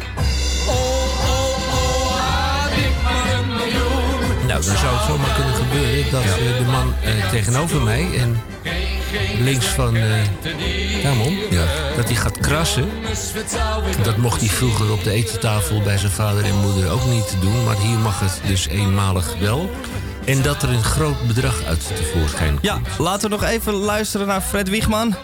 Nou, 4.48 4.64
dan 4.66 4.78
zou 4.78 4.96
het 4.98 5.06
zomaar 5.08 5.36
kunnen 5.36 5.54
gebeuren 5.56 6.12
dat 6.12 6.24
de 6.24 6.64
man 6.72 6.94
tegenover 7.32 7.82
mij 7.82 8.08
en 8.18 8.42
links 9.40 9.66
van 9.66 9.96
uh, 9.96 10.04
Ramon, 11.04 11.38
Ja. 11.50 11.64
dat 11.96 12.06
hij 12.06 12.16
gaat 12.16 12.38
krassen. 12.40 12.90
Dat 14.04 14.18
mocht 14.18 14.40
hij 14.40 14.50
vroeger 14.50 14.92
op 14.92 15.04
de 15.04 15.12
etentafel 15.12 15.82
bij 15.82 15.98
zijn 15.98 16.12
vader 16.12 16.46
en 16.46 16.56
moeder 16.56 16.90
ook 16.92 17.06
niet 17.06 17.36
doen, 17.42 17.64
maar 17.64 17.78
hier 17.78 17.98
mag 17.98 18.20
het 18.20 18.42
dus 18.46 18.68
eenmalig 18.68 19.36
wel. 19.40 19.70
En 20.26 20.42
dat 20.42 20.64
er 20.64 20.70
een 20.70 20.84
groot 20.84 21.28
bedrag 21.28 21.64
uit 21.64 21.92
tevoorschijn 21.96 22.50
komt. 22.50 22.66
Ja, 22.66 22.80
laten 22.98 23.30
we 23.30 23.36
nog 23.36 23.44
even 23.44 23.74
luisteren 23.74 24.28
naar 24.28 24.42
Fred 24.42 24.70
Wiegman. 24.70 25.16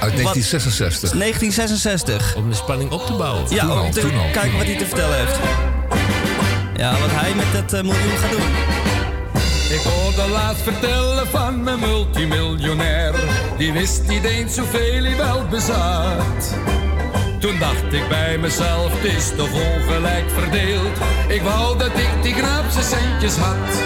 Uit 0.00 0.12
1966. 0.16 1.10
1966. 1.10 2.34
Om 2.36 2.48
de 2.50 2.56
spanning 2.56 2.90
op 2.90 3.06
te 3.06 3.12
bouwen. 3.12 3.44
Ja, 3.50 3.60
Toen 3.60 3.70
al, 3.70 3.84
om 3.84 3.90
te 3.90 4.00
kijken 4.32 4.56
wat 4.56 4.66
hij 4.66 4.76
te 4.76 4.86
vertellen 4.86 5.16
heeft. 5.16 5.36
Ja, 6.76 6.90
wat 6.98 7.10
hij 7.10 7.34
met 7.34 7.46
dat 7.52 7.72
eh, 7.72 7.82
miljoen 7.82 8.18
gaat 8.18 8.30
doen. 8.30 8.91
Ik 9.72 9.80
hoorde 9.80 10.28
laatst 10.28 10.62
vertellen 10.62 11.26
van 11.26 11.62
mijn 11.62 11.80
multimiljonair. 11.80 13.14
Die 13.56 13.72
wist 13.72 14.08
niet 14.08 14.24
eens 14.24 14.58
hoeveel 14.58 15.04
hij 15.04 15.16
wel 15.16 15.46
bezat. 15.50 16.54
Toen 17.40 17.58
dacht 17.58 17.92
ik 17.92 18.08
bij 18.08 18.38
mezelf, 18.38 18.92
het 19.00 19.12
is 19.12 19.30
toch 19.36 19.52
ongelijk 19.52 20.30
verdeeld. 20.30 20.96
Ik 21.28 21.42
wou 21.42 21.78
dat 21.78 21.98
ik 21.98 22.22
die 22.22 22.34
zijn 22.68 22.84
centjes 22.84 23.36
had. 23.36 23.82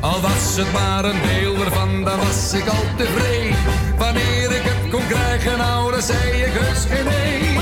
Al 0.00 0.20
was 0.20 0.56
het 0.56 0.72
maar 0.72 1.04
een 1.04 1.20
deel 1.22 1.64
ervan, 1.64 2.04
dan 2.04 2.18
was 2.18 2.52
ik 2.52 2.68
al 2.68 2.84
tevreden. 2.96 3.56
Wanneer 3.98 4.50
ik 4.50 4.62
het 4.62 4.90
kon 4.90 5.06
krijgen, 5.08 5.58
nou, 5.58 5.90
dan 5.90 6.02
zei 6.02 6.42
ik 6.42 6.52
heus 6.52 6.84
geen 6.88 7.04
nee. 7.04 7.55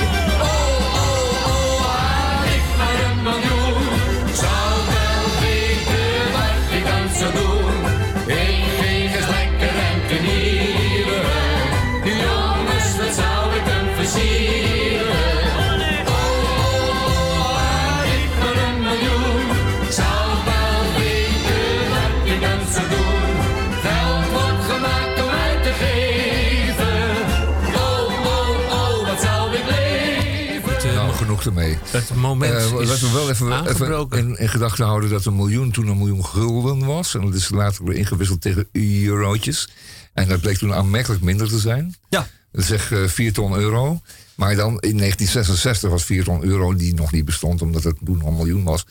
Ermee. 31.47 31.79
Het 31.91 32.15
moment 32.15 32.53
Eh, 32.55 32.65
is 32.65 32.89
laten 32.89 33.07
we 33.07 33.13
wel 33.13 33.31
even, 33.31 33.69
even 33.69 34.09
in, 34.11 34.39
in 34.39 34.49
gedachten 34.49 34.85
houden 34.85 35.11
dat 35.11 35.25
een 35.25 35.37
miljoen 35.37 35.71
toen 35.71 35.87
een 35.87 35.99
miljoen 35.99 36.25
gulden 36.25 36.87
was. 36.87 37.15
En 37.15 37.21
dat 37.21 37.35
is 37.35 37.49
later 37.51 37.85
weer 37.85 37.97
ingewisseld 37.97 38.41
tegen 38.41 38.69
eurotjes. 38.73 39.69
En 40.13 40.29
dat 40.29 40.41
bleek 40.41 40.59
toen 40.59 40.75
aanmerkelijk 40.75 41.23
minder 41.23 41.49
te 41.49 41.59
zijn. 41.59 41.95
Ja, 42.09 42.27
Dat 42.53 42.65
zeg 42.65 42.93
eh 42.93 43.05
4 43.07 43.33
ton 43.33 43.55
euro. 43.57 44.01
Maar 44.35 44.57
dan 44.57 44.69
in 44.69 44.97
1966 44.97 45.91
was 45.91 46.05
4 46.05 46.25
ton 46.25 46.45
euro, 46.45 46.75
die 46.75 46.95
nog 46.95 47.13
niet 47.13 47.25
bestond 47.25 47.63
omdat 47.63 47.85
het 47.85 47.97
toen 48.05 48.23
al 48.23 48.29
een 48.29 48.37
miljoen 48.37 48.65
was. 48.65 48.87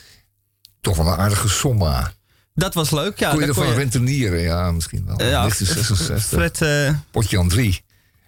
Toch 0.82 0.97
wel 0.97 1.08
een 1.08 1.18
aardige 1.18 1.49
somma. 1.49 2.14
dat 2.56 2.74
was 2.74 2.91
leuk. 2.91 3.20
Ja, 3.20 3.32
kon 3.32 3.39
je 3.39 3.45
ervan 3.47 3.74
rentenieren? 3.74 4.39
Ja, 4.41 4.72
misschien 4.72 5.06
wel. 5.06 5.18
Eh, 5.18 5.30
ja, 5.30 5.39
1966. 5.41 6.39
Fred 6.39 6.62
eh 6.62 6.95
Potje 7.12 7.39
aan 7.39 7.49
drie. 7.49 7.82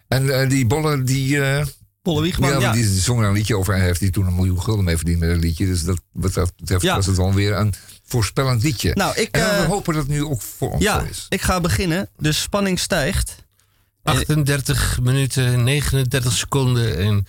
En 0.08 0.40
eh, 0.40 0.50
die 0.50 0.66
bollen, 0.66 1.06
die, 1.06 1.42
eh, 1.42 1.66
Polle 2.06 2.22
Wiegman, 2.22 2.50
ja, 2.50 2.60
ja. 2.60 2.72
die, 2.72 2.86
zong 2.86 3.22
er 3.22 3.28
een 3.28 3.34
liedje 3.34 3.58
over. 3.58 3.76
Hij 3.76 3.84
heeft 3.86 4.00
die 4.00 4.10
toen 4.10 4.28
een 4.28 4.36
miljoen 4.36 4.62
gulden 4.62 4.86
mee 4.86 4.96
verdiend 4.98 5.20
met 5.20 5.30
een 5.30 5.40
liedje. 5.40 5.66
Dus 5.66 5.84
dat 5.84 6.00
wat 6.12 6.34
dat 6.34 6.54
betreft 6.58 6.82
Ja. 6.82 6.96
was 6.96 7.06
het 7.06 7.16
dan 7.16 7.34
weer 7.34 7.54
een 7.58 7.74
voorspellend 8.06 8.64
liedje. 8.64 8.92
Nou, 8.94 9.16
ik, 9.16 9.30
en 9.32 9.42
dan 9.42 9.50
eh, 9.50 9.60
we 9.60 9.66
hopen 9.68 9.94
dat 9.94 10.04
het 10.04 10.12
nu 10.12 10.24
ook 10.24 10.42
voor 10.42 10.72
ons 10.72 10.84
Ja, 10.84 11.02
is. 11.02 11.26
ik 11.30 11.42
ga 11.42 11.62
beginnen. 11.62 12.10
De 12.18 12.32
spanning 12.32 12.80
stijgt. 12.80 13.36
38 14.04 15.00
minuten, 15.02 15.64
39 15.64 16.34
seconden. 16.34 16.98
En 16.98 17.28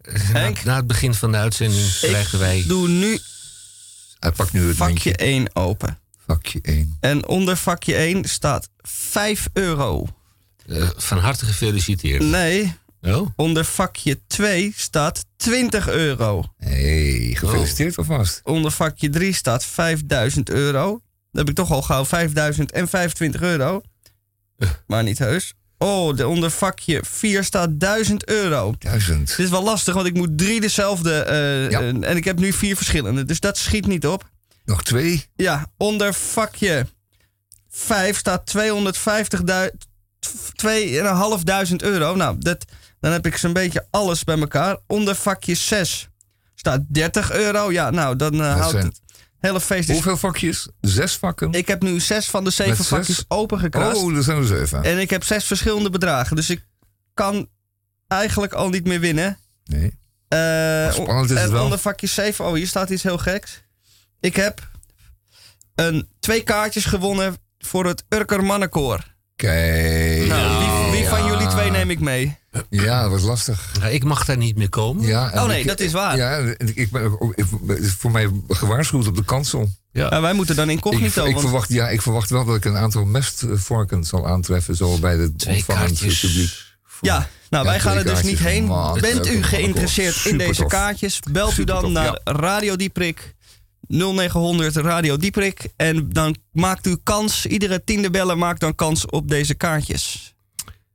eh, 0.00 0.64
na, 0.64 0.76
het 0.76 0.86
begin 0.86 1.14
van 1.14 1.32
de 1.32 1.38
uitzending 1.38 1.98
krijgen 2.00 2.38
wij... 2.38 2.64
Doe 2.66 2.88
nu 2.88 3.18
Hij 4.18 4.32
pakt 4.32 4.52
nu 4.52 4.66
het 4.68 4.76
vakje 4.76 4.92
muntje. 4.94 5.16
1 5.16 5.54
open. 5.56 5.98
Vakje 6.26 6.58
1. 6.62 6.96
En 7.00 7.26
onder 7.26 7.56
vakje 7.56 7.94
1 7.94 8.24
staat 8.24 8.68
5 8.82 9.48
euro. 9.52 10.06
eh, 10.66 10.88
van 10.96 11.18
harte 11.18 11.44
gefeliciteerd. 11.44 12.22
Nee, 12.22 12.74
Oh, 13.02 13.28
Onder 13.36 13.64
vakje 13.64 14.20
2 14.26 14.72
staat 14.76 15.24
20 15.36 15.88
euro. 15.88 16.44
hey, 16.56 17.30
gefeliciteerd 17.38 17.96
alvast. 17.96 18.40
Onder 18.44 18.70
vakje 18.70 19.08
3 19.08 19.32
staat 19.32 19.64
5000 19.64 20.50
euro. 20.50 20.82
Dan 21.32 21.40
heb 21.44 21.48
ik 21.48 21.54
toch 21.54 21.70
al 21.70 21.82
gauw 21.82 22.04
5025 22.04 23.40
euro. 23.42 23.82
Maar 24.86 25.02
niet 25.02 25.18
heus. 25.18 25.54
Oh, 25.78 26.16
de 26.16 26.26
onder 26.26 26.50
vakje 26.50 27.00
4 27.04 27.44
staat 27.44 27.80
1000 27.80 28.28
euro. 28.28 28.74
Duizend. 28.78 29.28
Dit 29.28 29.38
is 29.38 29.50
wel 29.50 29.62
lastig, 29.62 29.94
want 29.94 30.06
ik 30.06 30.14
moet 30.14 30.38
drie 30.38 30.60
dezelfde. 30.60 31.12
eh, 31.22 31.70
Ja. 31.70 31.80
eh, 31.80 31.88
en 31.88 32.16
ik 32.16 32.24
heb 32.24 32.38
nu 32.38 32.52
vier 32.52 32.76
verschillende. 32.76 33.24
Dus 33.24 33.40
dat 33.40 33.58
schiet 33.58 33.86
niet 33.86 34.06
op. 34.06 34.28
Nog 34.64 34.82
twee. 34.82 35.24
Ja, 35.36 35.70
onder 35.76 36.14
vakje 36.14 36.86
5 37.68 38.16
staat 38.18 38.46
250.000 38.46 39.88
2.500 40.56 41.76
euro. 41.82 42.14
Nou, 42.14 42.36
dat, 42.38 42.64
dan 43.00 43.12
heb 43.12 43.26
ik 43.26 43.36
zo'n 43.36 43.52
beetje 43.52 43.86
alles 43.90 44.24
bij 44.24 44.38
elkaar. 44.38 44.76
Onder 44.86 45.14
vakje 45.14 45.54
6 45.54 46.08
staat 46.54 46.80
30 46.88 47.32
euro. 47.32 47.72
Ja, 47.72 47.90
nou, 47.90 48.16
dan 48.16 48.40
eh, 48.40 48.54
houdt 48.54 48.70
zijn- 48.70 48.84
het 48.86 49.00
hele 49.38 49.60
feest... 49.60 49.88
is- 49.88 49.94
Hoeveel 49.94 50.16
vakjes? 50.16 50.68
Zes 50.80 51.16
vakken? 51.16 51.52
Ik 51.52 51.68
heb 51.68 51.82
nu 51.82 52.00
zes 52.00 52.26
van 52.30 52.44
de 52.44 52.50
zeven 52.50 52.76
Met 52.78 52.86
vakjes 52.86 53.24
opengekrast. 53.28 53.96
Oh, 54.02 54.16
er 54.16 54.22
zijn 54.22 54.36
er 54.36 54.46
zeven. 54.46 54.82
En 54.82 54.98
ik 54.98 55.10
heb 55.10 55.24
zes 55.24 55.44
verschillende 55.44 55.90
bedragen. 55.90 56.36
Dus 56.36 56.50
ik 56.50 56.66
kan 57.14 57.48
eigenlijk 58.08 58.52
al 58.52 58.68
niet 58.68 58.86
meer 58.86 59.00
winnen. 59.00 59.38
Nee. 59.64 59.98
Eh, 60.28 60.92
Spannend 60.92 61.30
is 61.30 61.36
het 61.36 61.44
en 61.46 61.52
wel. 61.52 61.64
onder 61.64 61.78
vakje 61.78 62.06
7, 62.06 62.44
oh 62.44 62.54
hier 62.54 62.66
staat 62.66 62.90
iets 62.90 63.02
heel 63.02 63.18
geks. 63.18 63.62
Ik 64.20 64.36
heb 64.36 64.68
een, 65.74 66.08
twee 66.20 66.42
kaartjes 66.42 66.84
gewonnen 66.84 67.36
voor 67.58 67.86
het 67.86 68.04
Urker 68.08 68.44
Mannenkoor. 68.44 69.04
Kijk. 69.36 70.26
Nou, 70.26 70.59
neem 71.80 71.90
ik 71.90 72.00
mee? 72.00 72.36
Ja, 72.70 73.02
dat 73.02 73.10
was 73.10 73.22
lastig. 73.22 73.72
Ja, 73.80 73.86
ik 73.86 74.04
mag 74.04 74.24
daar 74.24 74.36
niet 74.36 74.56
meer 74.56 74.68
komen. 74.68 75.06
Ja, 75.06 75.30
Oh 75.34 75.44
nee, 75.46 75.60
ik- 75.60 75.66
dat 75.66 75.80
is 75.80 75.92
waar. 75.92 76.16
Ja, 76.16 76.36
ik 76.58 76.90
ben 76.90 77.18
ik, 77.76 77.86
voor 77.98 78.10
mij 78.10 78.30
gewaarschuwd 78.48 79.06
op 79.06 79.16
de 79.16 79.24
kansel. 79.24 79.70
Nou, 79.92 80.22
wij 80.22 80.32
moeten 80.32 80.56
dan 80.56 80.64
Ik, 80.68 80.74
incognito. 80.74 81.24
ik, 81.24 81.30
want- 81.32 81.40
verwacht, 81.44 81.68
ja, 81.72 81.88
ik 81.88 82.02
verwacht 82.02 82.30
wel 82.30 82.44
dat 82.44 82.56
ik 82.56 82.64
een 82.64 82.76
aantal 82.76 83.04
mestvorken 83.04 84.04
zal 84.04 84.26
aantreffen, 84.26 84.76
zo 84.76 84.98
bij 84.98 85.16
het 85.16 85.38
Twee 85.38 85.56
ontvangend 85.56 85.98
publiek. 85.98 86.52
ja, 87.00 87.28
nou 87.50 87.64
wij 87.64 87.74
Ja, 87.74 87.80
gaan 87.80 87.96
er 87.96 88.04
dus 88.04 88.22
niet 88.22 88.38
heen. 88.38 88.64
Man, 88.64 89.00
Bent 89.00 89.26
u 89.26 89.42
geïnteresseerd 89.42 90.24
in 90.24 90.38
deze 90.38 90.64
kaartjes? 90.66 91.20
Belt 91.32 91.58
u 91.58 91.64
dan 91.64 91.92
naar 91.92 92.20
Radio 92.24 92.76
Dieprik 92.76 93.34
0900 93.86 94.76
Radio 94.76 95.16
Dieprik. 95.16 95.68
En 95.76 96.08
dan 96.10 96.36
maakt 96.52 96.86
u 96.86 96.96
kans, 97.02 97.46
iedere 97.46 97.84
tiende 97.84 98.10
beller 98.10 98.38
maakt 98.38 98.60
dan 98.60 98.74
kans 98.74 99.06
op 99.06 99.28
deze 99.28 99.54
kaartjes. 99.54 100.29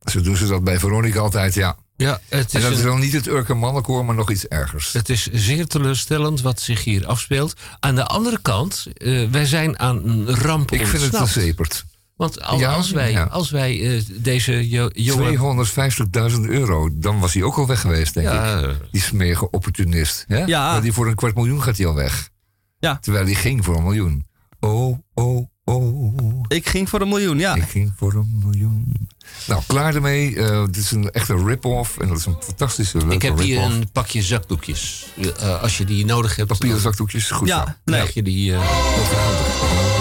Zo 0.06 0.22
doen 0.22 0.36
ze 0.36 0.48
dat 0.48 0.64
bij 0.64 0.80
Veronica 0.80 1.20
altijd, 1.20 1.54
ja. 1.54 1.76
Ja, 1.98 2.20
het 2.30 2.52
En 2.54 2.60
is, 2.60 2.66
dat 2.66 2.78
is 2.78 2.82
dan 2.84 3.00
niet 3.00 3.14
het 3.14 3.28
Urker 3.28 3.58
Mannenkoor, 3.58 4.06
maar 4.06 4.16
nog 4.16 4.32
iets 4.32 4.48
ergers. 4.48 4.94
het 4.94 5.10
is 5.10 5.28
zeer 5.32 5.68
teleurstellend 5.68 6.42
wat 6.42 6.60
zich 6.62 6.84
hier 6.84 7.06
afspeelt. 7.06 7.54
Aan 7.80 7.96
de 7.96 8.06
andere 8.06 8.40
kant, 8.42 8.86
eh, 8.94 9.30
wij 9.32 9.46
zijn 9.46 9.80
aan 9.80 10.08
een 10.10 10.36
ramp 10.36 10.72
Ik 10.72 10.88
vind 10.88 11.12
het 11.18 11.28
zeepert. 11.30 11.86
Want 12.16 12.42
al- 12.42 12.60
Ja, 12.60 12.74
als 12.74 12.92
wij, 12.92 13.12
ja. 13.12 13.24
als 13.24 13.50
wij 13.52 13.96
eh, 13.98 14.02
deze 14.22 14.70
jo 14.70 14.90
jongen... 14.94 15.66
250.000 16.32 16.40
euro, 16.50 16.90
dan 16.94 17.20
was 17.20 17.34
hij 17.34 17.44
ook 17.44 17.58
al 17.58 17.68
weg 17.68 17.82
geweest, 17.82 18.14
denk 18.14 18.30
ik. 18.30 18.76
Die 18.92 19.02
smerige 19.02 19.50
opportunist. 19.50 20.26
Hè? 20.28 20.44
Ja. 20.44 20.72
Maar 20.72 20.82
die 20.82 20.94
voor 20.94 21.08
een 21.08 21.16
kwart 21.16 21.36
miljoen 21.36 21.62
gaat 21.64 21.78
hij 21.78 21.86
al 21.86 21.94
weg. 21.96 22.30
Ja. 22.80 22.98
Terwijl 23.02 23.26
hij 23.26 23.34
ging 23.36 23.66
voor 23.66 23.76
een 23.78 23.84
miljoen. 23.84 24.26
Oh, 24.60 25.00
oh, 25.14 25.48
oh. 25.64 26.35
Ik 26.48 26.70
ging 26.70 26.90
voor 26.90 27.02
een 27.02 27.08
miljoen, 27.08 27.40
ja. 27.40 27.56
Ik 27.56 27.64
ging 27.70 27.94
voor 27.98 28.14
een 28.14 28.42
miljoen. 28.44 29.08
Nou, 29.48 29.62
klaar 29.68 29.96
ermee. 29.96 30.36
Eh, 30.36 30.66
dit 30.66 30.78
is 30.78 30.92
een 30.92 31.12
echte 31.12 31.44
rip-off. 31.46 31.98
En 31.98 32.08
dat 32.08 32.18
is 32.18 32.26
een 32.26 32.38
fantastische 32.40 32.98
leuke 32.98 33.14
ik 33.14 33.22
heb 33.22 33.40
hier 33.40 33.62
een 33.62 33.92
pakje 33.92 34.22
zakdoekjes. 34.22 35.06
Eh, 35.40 35.62
als 35.62 35.78
je 35.78 35.86
die 35.86 36.06
nodig 36.06 36.36
hebt, 36.36 36.48
Papieren 36.48 36.82
dan 36.82 36.92
zakdoekjes, 36.92 37.32
goed 37.32 37.48
zo. 37.48 37.56
Ja, 37.56 37.78
nee. 37.86 37.96
krijg 37.96 38.14
je 38.14 38.24
die 38.24 38.54
eh 38.54 39.95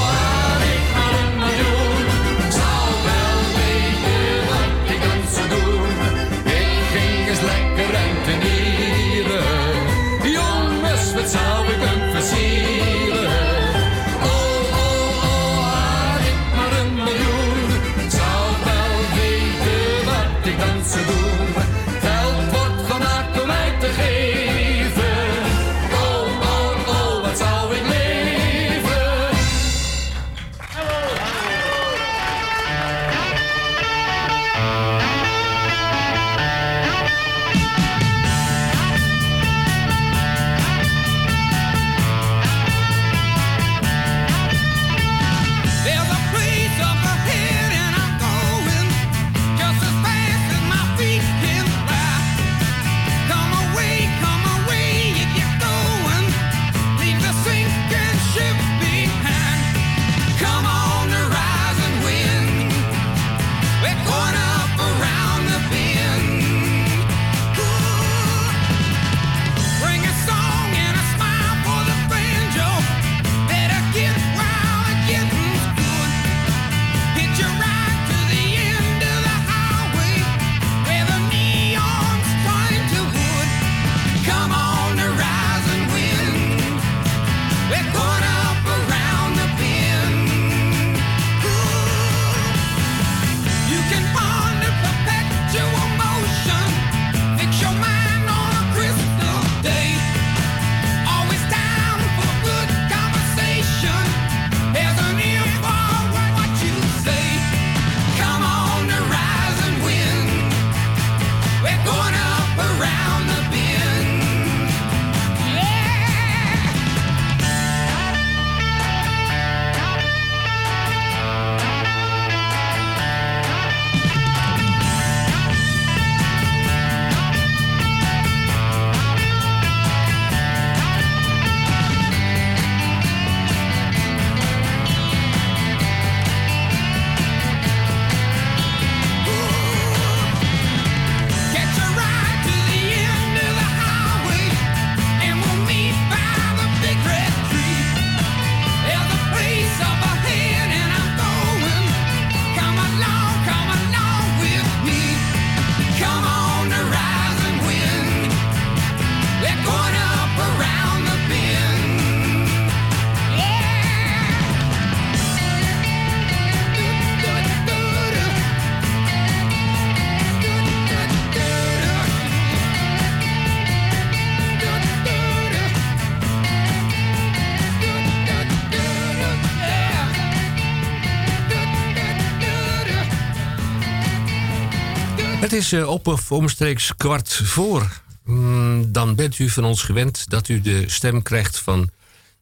uh, 185.72 185.88
op 185.88 186.06
of 186.06 186.32
omstreeks 186.32 186.92
kwart 186.96 187.40
voor. 187.44 188.02
Mm, 188.24 188.92
dan 188.92 189.14
bent 189.14 189.38
u 189.38 189.48
van 189.48 189.64
ons 189.64 189.82
gewend 189.82 190.30
dat 190.30 190.48
u 190.48 190.60
de 190.60 190.84
stem 190.86 191.22
krijgt 191.22 191.58
van 191.58 191.90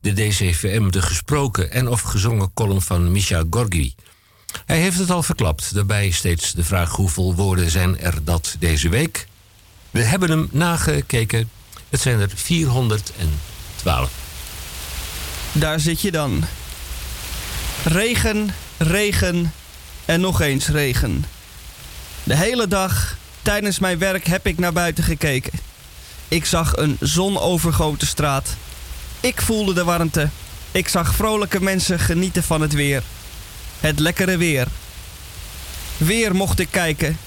de 0.00 0.12
DCVM, 0.12 0.90
de 0.90 1.02
gesproken 1.02 1.70
en 1.70 1.88
of 1.88 2.00
gezongen 2.00 2.50
column 2.54 2.82
van 2.82 3.12
Misha 3.12 3.44
Gorgi. 3.50 3.94
Hij 4.66 4.80
heeft 4.80 4.98
het 4.98 5.10
al 5.10 5.22
verklapt. 5.22 5.74
Daarbij 5.74 6.10
steeds 6.10 6.52
de 6.52 6.64
vraag 6.64 6.90
hoeveel 6.90 7.34
woorden 7.34 7.70
zijn 7.70 7.98
er 7.98 8.24
dat 8.24 8.56
deze 8.58 8.88
week. 8.88 9.26
We 9.90 10.02
hebben 10.02 10.30
hem 10.30 10.48
nagekeken. 10.50 11.50
Het 11.88 12.00
zijn 12.00 12.20
er 12.20 12.30
412. 12.34 14.10
Daar 15.52 15.80
zit 15.80 16.00
je 16.00 16.10
dan. 16.10 16.44
Regen, 17.84 18.54
regen 18.78 19.52
en 20.04 20.20
nog 20.20 20.40
eens 20.40 20.68
regen. 20.68 21.24
De 22.24 22.36
hele 22.36 22.68
dag 22.68 23.16
tijdens 23.42 23.78
mijn 23.78 23.98
werk 23.98 24.26
heb 24.26 24.46
ik 24.46 24.58
naar 24.58 24.72
buiten 24.72 25.04
gekeken. 25.04 25.52
Ik 26.28 26.44
zag 26.44 26.76
een 26.76 26.96
zonovergoten 27.00 28.06
straat. 28.06 28.56
Ik 29.20 29.40
voelde 29.40 29.74
de 29.74 29.84
warmte. 29.84 30.28
Ik 30.72 30.88
zag 30.88 31.14
vrolijke 31.14 31.62
mensen 31.62 31.98
genieten 31.98 32.42
van 32.42 32.60
het 32.60 32.72
weer. 32.72 33.02
Het 33.80 33.98
lekkere 33.98 34.36
weer. 34.36 34.66
Weer 35.96 36.34
mocht 36.34 36.58
ik 36.58 36.68
kijken, 36.70 37.18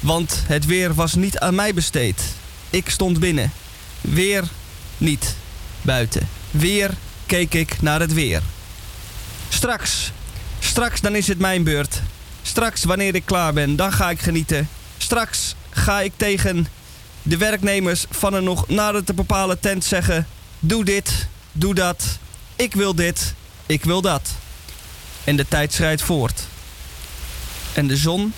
want 0.00 0.42
het 0.46 0.66
weer 0.66 0.94
was 0.94 1.14
niet 1.14 1.38
aan 1.38 1.54
mij 1.54 1.74
besteed. 1.74 2.22
Ik 2.70 2.90
stond 2.90 3.20
binnen. 3.20 3.52
Weer 4.00 4.44
niet 4.98 5.36
buiten. 5.82 6.28
Weer 6.50 6.90
keek 7.26 7.54
ik 7.54 7.82
naar 7.82 8.00
het 8.00 8.12
weer. 8.12 8.42
Straks, 9.48 10.12
straks 10.58 11.00
dan 11.00 11.14
is 11.16 11.26
het 11.26 11.38
mijn 11.38 11.64
beurt. 11.64 12.02
Straks 12.46 12.84
wanneer 12.84 13.14
ik 13.14 13.24
klaar 13.24 13.52
ben, 13.52 13.76
dan 13.76 13.92
ga 13.92 14.10
ik 14.10 14.20
genieten. 14.20 14.68
Straks 14.98 15.54
ga 15.70 16.00
ik 16.00 16.12
tegen 16.16 16.66
de 17.22 17.36
werknemers 17.36 18.04
van 18.10 18.34
een 18.34 18.44
nog 18.44 18.68
nader 18.68 19.04
te 19.04 19.14
bepalen 19.14 19.60
tent 19.60 19.84
zeggen: 19.84 20.26
Doe 20.58 20.84
dit, 20.84 21.28
doe 21.52 21.74
dat. 21.74 22.18
Ik 22.56 22.74
wil 22.74 22.94
dit, 22.94 23.34
ik 23.66 23.84
wil 23.84 24.00
dat. 24.00 24.30
En 25.24 25.36
de 25.36 25.48
tijd 25.48 25.72
schrijdt 25.72 26.02
voort. 26.02 26.42
En 27.72 27.86
de 27.86 27.96
zon 27.96 28.32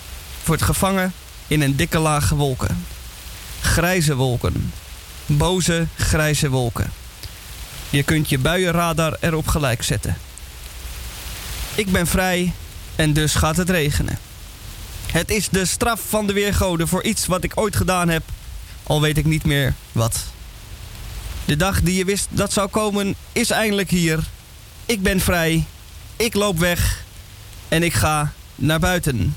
wordt 0.45 0.63
gevangen 0.63 1.13
in 1.47 1.61
een 1.61 1.77
dikke 1.77 1.99
laag 1.99 2.29
wolken. 2.29 2.87
Grijze 3.61 4.15
wolken. 4.15 4.73
Boze 5.27 5.87
grijze 5.97 6.49
wolken. 6.49 6.93
Je 7.91 8.03
kunt 8.03 8.29
je 8.29 8.39
buienradar 8.39 9.17
erop 9.21 9.47
gelijk 9.47 9.83
zetten. 9.83 10.17
Ik 11.75 11.93
ben 11.93 12.07
vrij 12.07 12.53
en 12.97 13.13
dus 13.13 13.35
gaat 13.35 13.57
het 13.57 13.71
regenen. 13.71 14.19
Het 15.07 15.31
is 15.31 15.49
de 15.49 15.65
straf 15.65 16.01
van 16.09 16.27
de 16.27 16.33
weergoden 16.33 16.89
voor 16.89 17.03
iets 17.03 17.27
wat 17.27 17.45
ik 17.45 17.53
ooit 17.55 17.77
gedaan 17.77 18.09
heb, 18.09 18.23
al 18.83 19.01
weet 19.01 19.19
ik 19.19 19.25
niet 19.25 19.45
meer 19.45 19.75
wat. 19.93 20.25
De 21.45 21.57
dag 21.57 21.81
die 21.81 21.97
je 21.97 22.05
wist 22.05 22.29
dat 22.31 22.53
zou 22.53 22.69
komen 22.69 23.15
is 23.33 23.51
eindelijk 23.51 23.91
hier. 23.91 24.25
Ik 24.87 25.03
ben 25.03 25.21
vrij, 25.21 25.65
ik 26.17 26.35
loop 26.35 26.59
weg 26.59 27.05
en 27.69 27.83
ik 27.83 27.95
ga 27.95 28.33
naar 28.55 28.81
buiten. 28.81 29.37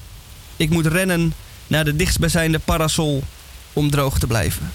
Ik 0.56 0.70
moet 0.70 0.86
rennen 0.86 1.34
naar 1.68 1.86
de 1.86 1.96
dichtstbijzijnde 1.96 2.60
parasol 2.60 3.24
om 3.74 3.90
droog 3.90 4.20
te 4.20 4.28
blijven. 4.28 4.72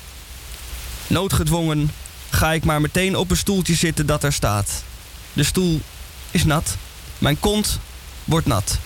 Noodgedwongen 1.06 1.90
ga 2.30 2.52
ik 2.52 2.64
maar 2.64 2.80
meteen 2.80 3.16
op 3.16 3.30
een 3.30 3.36
stoeltje 3.36 3.74
zitten 3.74 4.06
dat 4.06 4.22
er 4.24 4.32
staat. 4.32 4.82
De 5.32 5.44
stoel 5.44 5.80
is 6.30 6.44
nat. 6.44 6.76
Mijn 7.18 7.40
kont 7.40 7.78
wordt 8.24 8.46
nat. 8.46 8.78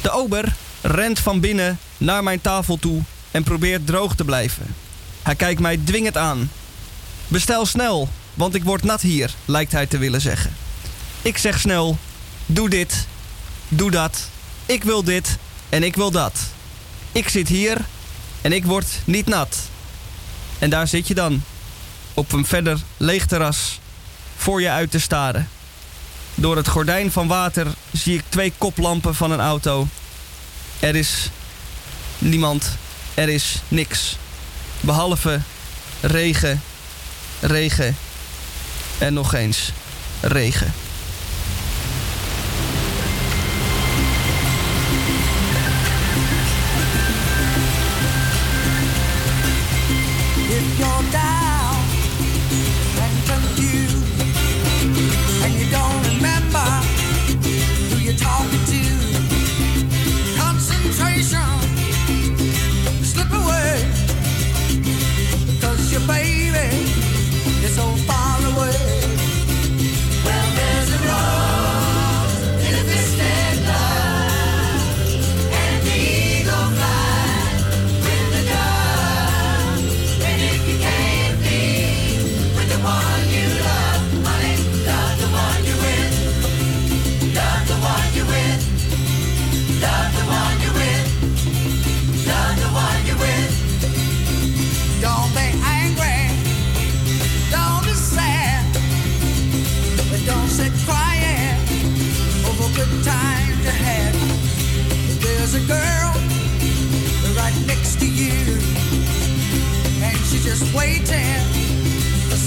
De 0.00 0.10
ober 0.10 0.54
rent 0.80 1.18
van 1.18 1.40
binnen 1.40 1.78
naar 1.98 2.22
mijn 2.22 2.40
tafel 2.40 2.78
toe 2.78 3.02
en 3.30 3.42
probeert 3.42 3.86
droog 3.86 4.14
te 4.14 4.24
blijven. 4.24 4.74
Hij 5.22 5.34
kijkt 5.34 5.60
mij 5.60 5.76
dwingend 5.84 6.16
aan. 6.16 6.50
Bestel 7.28 7.66
snel, 7.66 8.08
want 8.34 8.54
ik 8.54 8.64
word 8.64 8.82
nat 8.82 9.00
hier, 9.00 9.34
lijkt 9.44 9.72
hij 9.72 9.86
te 9.86 9.98
willen 9.98 10.20
zeggen. 10.20 10.54
Ik 11.22 11.38
zeg 11.38 11.60
snel: 11.60 11.98
Doe 12.46 12.68
dit, 12.68 13.06
doe 13.68 13.90
dat. 13.90 14.28
Ik 14.66 14.84
wil 14.84 15.04
dit 15.04 15.36
en 15.68 15.82
ik 15.82 15.96
wil 15.96 16.10
dat. 16.10 16.40
Ik 17.12 17.28
zit 17.28 17.48
hier 17.48 17.78
en 18.40 18.52
ik 18.52 18.64
word 18.64 18.86
niet 19.04 19.26
nat. 19.26 19.56
En 20.58 20.70
daar 20.70 20.88
zit 20.88 21.08
je 21.08 21.14
dan, 21.14 21.42
op 22.14 22.32
een 22.32 22.46
verder 22.46 22.80
leeg 22.96 23.26
terras, 23.26 23.80
voor 24.36 24.60
je 24.60 24.70
uit 24.70 24.90
te 24.90 25.00
staren. 25.00 25.48
Door 26.40 26.56
het 26.56 26.68
gordijn 26.68 27.12
van 27.12 27.26
water 27.26 27.66
zie 27.92 28.14
ik 28.14 28.22
twee 28.28 28.52
koplampen 28.58 29.14
van 29.14 29.30
een 29.30 29.40
auto. 29.40 29.86
Er 30.78 30.96
is 30.96 31.30
niemand, 32.18 32.68
er 33.14 33.28
is 33.28 33.62
niks. 33.68 34.16
Behalve 34.80 35.40
regen, 36.00 36.62
regen 37.40 37.96
en 38.98 39.14
nog 39.14 39.34
eens 39.34 39.72
regen. 40.20 40.72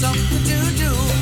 something 0.04 0.44
to 0.44 0.76
do. 0.76 1.13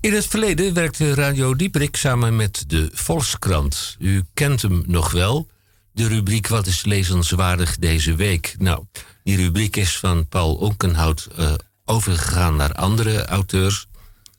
In 0.00 0.14
het 0.14 0.26
verleden 0.26 0.74
werkte 0.74 1.14
Radio 1.14 1.54
Dieprik 1.54 1.96
samen 1.96 2.36
met 2.36 2.64
de 2.66 2.90
Volkskrant. 2.92 3.96
U 3.98 4.24
kent 4.34 4.62
hem 4.62 4.82
nog 4.86 5.10
wel. 5.10 5.48
De 5.92 6.06
rubriek 6.06 6.46
Wat 6.46 6.66
is 6.66 6.84
lezenswaardig 6.84 7.78
deze 7.78 8.14
week? 8.14 8.54
Nou, 8.58 8.84
die 9.22 9.36
rubriek 9.36 9.76
is 9.76 9.98
van 9.98 10.28
Paul 10.28 10.54
Onkenhout 10.54 11.28
uh, 11.38 11.52
overgegaan 11.84 12.56
naar 12.56 12.72
andere 12.72 13.24
auteurs. 13.24 13.86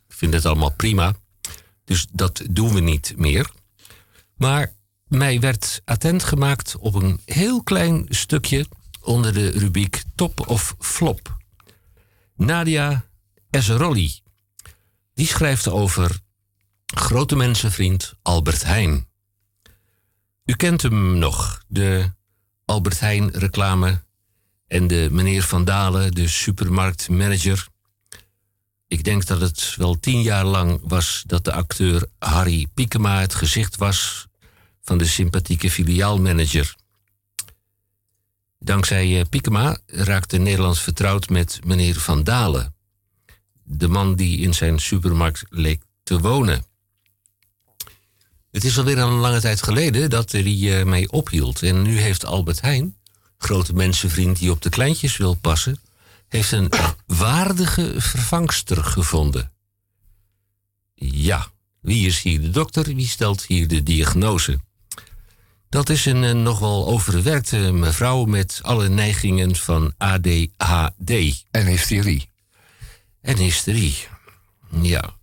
Ik 0.07 0.15
vind 0.15 0.33
het 0.33 0.45
allemaal 0.45 0.73
prima. 0.73 1.15
Dus 1.85 2.07
dat 2.11 2.41
doen 2.49 2.73
we 2.73 2.79
niet 2.79 3.13
meer. 3.17 3.49
Maar 4.35 4.73
mij 5.07 5.39
werd 5.39 5.81
attent 5.85 6.23
gemaakt 6.23 6.77
op 6.77 6.93
een 6.95 7.19
heel 7.25 7.63
klein 7.63 8.05
stukje 8.09 8.65
onder 9.01 9.33
de 9.33 9.49
rubriek 9.49 10.03
Top 10.15 10.47
of 10.49 10.75
Flop. 10.79 11.37
Nadia 12.35 13.05
Eserolli. 13.49 14.21
Die 15.21 15.29
schrijft 15.29 15.67
over 15.67 16.19
grote 16.85 17.35
mensenvriend 17.35 18.13
Albert 18.21 18.63
Heijn. 18.63 19.07
U 20.45 20.53
kent 20.53 20.81
hem 20.81 21.17
nog, 21.17 21.63
de 21.67 22.11
Albert 22.65 22.99
Heijn 22.99 23.31
reclame 23.31 24.03
en 24.67 24.87
de 24.87 25.07
meneer 25.11 25.43
Van 25.43 25.65
Dalen, 25.65 26.11
de 26.11 26.27
supermarktmanager. 26.27 27.67
Ik 28.87 29.03
denk 29.03 29.25
dat 29.25 29.41
het 29.41 29.73
wel 29.77 29.99
tien 29.99 30.21
jaar 30.21 30.45
lang 30.45 30.79
was 30.83 31.23
dat 31.25 31.43
de 31.43 31.53
acteur 31.53 32.07
Harry 32.19 32.67
Piekema 32.73 33.19
het 33.19 33.35
gezicht 33.35 33.75
was 33.75 34.27
van 34.81 34.97
de 34.97 35.05
sympathieke 35.05 35.71
filiaalmanager. 35.71 36.75
Dankzij 38.59 39.19
eh, 39.19 39.25
Piekema 39.29 39.77
raakte 39.85 40.37
Nederland 40.37 40.79
vertrouwd 40.79 41.29
met 41.29 41.59
meneer 41.65 41.95
Van 41.95 42.23
Dalen, 42.23 42.75
de 43.77 43.87
man 43.87 44.15
die 44.15 44.39
in 44.39 44.53
zijn 44.53 44.79
supermarkt 44.79 45.43
leek 45.49 45.81
te 46.03 46.19
wonen. 46.19 46.65
Het 48.51 48.63
is 48.63 48.77
alweer 48.77 48.97
een 48.97 49.11
lange 49.11 49.39
tijd 49.39 49.63
geleden 49.63 50.09
dat 50.09 50.31
hij 50.31 50.43
uh, 50.43 50.83
mee 50.83 51.11
ophield. 51.11 51.63
En 51.63 51.81
nu 51.81 51.97
heeft 51.97 52.25
Albert 52.25 52.61
Heijn, 52.61 52.95
grote 53.37 53.73
mensenvriend 53.73 54.39
die 54.39 54.51
op 54.51 54.61
de 54.61 54.69
kleintjes 54.69 55.17
wil 55.17 55.33
passen, 55.33 55.79
heeft 56.27 56.51
een 56.51 56.71
waardige 57.05 57.93
vervangster 57.97 58.83
gevonden. 58.83 59.51
Ja, 60.95 61.47
wie 61.79 62.07
is 62.07 62.21
hier 62.21 62.41
de 62.41 62.49
dokter? 62.49 62.83
Wie 62.83 63.07
stelt 63.07 63.45
hier 63.45 63.67
de 63.67 63.83
diagnose? 63.83 64.59
Dat 65.69 65.89
is 65.89 66.05
een, 66.05 66.21
een 66.21 66.43
nogal 66.43 66.87
overwerkte 66.87 67.57
mevrouw 67.57 68.25
met 68.25 68.59
alle 68.61 68.89
neigingen 68.89 69.55
van 69.55 69.93
ADHD. 69.97 71.45
En 71.51 71.65
hysterie. 71.65 72.30
En 73.21 73.37
hysterie, 73.37 74.07
ja. 74.81 75.13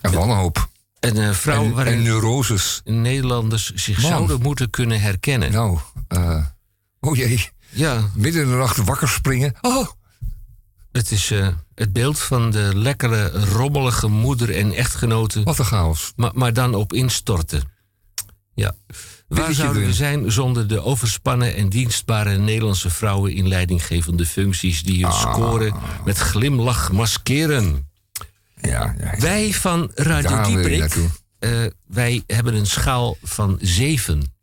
En 0.00 0.12
wanhoop. 0.12 0.68
En 1.00 1.16
een 1.16 1.34
vrouw 1.34 1.64
en, 1.64 1.72
waarin 1.72 1.92
en 1.94 2.02
neuroses. 2.02 2.80
Nederlanders 2.84 3.74
zich 3.74 4.02
Man. 4.02 4.10
zouden 4.10 4.40
moeten 4.40 4.70
kunnen 4.70 5.00
herkennen. 5.00 5.52
Nou, 5.52 5.78
uh, 6.08 6.44
oh 7.00 7.16
jee. 7.16 7.48
Ja. 7.68 8.10
Midden 8.14 8.42
in 8.42 8.48
de 8.48 8.54
nacht 8.54 8.76
wakker 8.76 9.08
springen. 9.08 9.54
Oh. 9.60 9.88
Het 10.92 11.10
is 11.10 11.30
uh, 11.30 11.48
het 11.74 11.92
beeld 11.92 12.18
van 12.18 12.50
de 12.50 12.70
lekkere, 12.74 13.30
rommelige 13.30 14.08
moeder 14.08 14.56
en 14.56 14.72
echtgenote. 14.72 15.42
Wat 15.42 15.58
een 15.58 15.64
chaos. 15.64 16.12
Maar, 16.16 16.30
maar 16.34 16.52
dan 16.52 16.74
op 16.74 16.92
instorten. 16.92 17.62
Ja. 18.54 18.74
Waar 19.28 19.54
zouden 19.54 19.84
we 19.84 19.92
zijn 19.92 20.32
zonder 20.32 20.68
de 20.68 20.80
overspannen 20.82 21.54
en 21.54 21.68
dienstbare 21.68 22.38
Nederlandse 22.38 22.90
vrouwen 22.90 23.32
in 23.32 23.48
leidinggevende 23.48 24.26
functies 24.26 24.82
die 24.82 25.04
hun 25.04 25.12
ah. 25.12 25.20
scoren 25.20 25.74
met 26.04 26.18
glimlach 26.18 26.92
maskeren? 26.92 27.90
Ja, 28.60 28.94
ja, 29.00 29.18
Wij 29.18 29.52
van 29.52 29.90
Radio 29.94 30.42
Dieprik, 30.42 30.96
uh, 31.40 31.66
wij 31.86 32.22
hebben 32.26 32.54
een 32.54 32.66
schaal 32.66 33.16
van 33.22 33.58
7. 33.60 34.34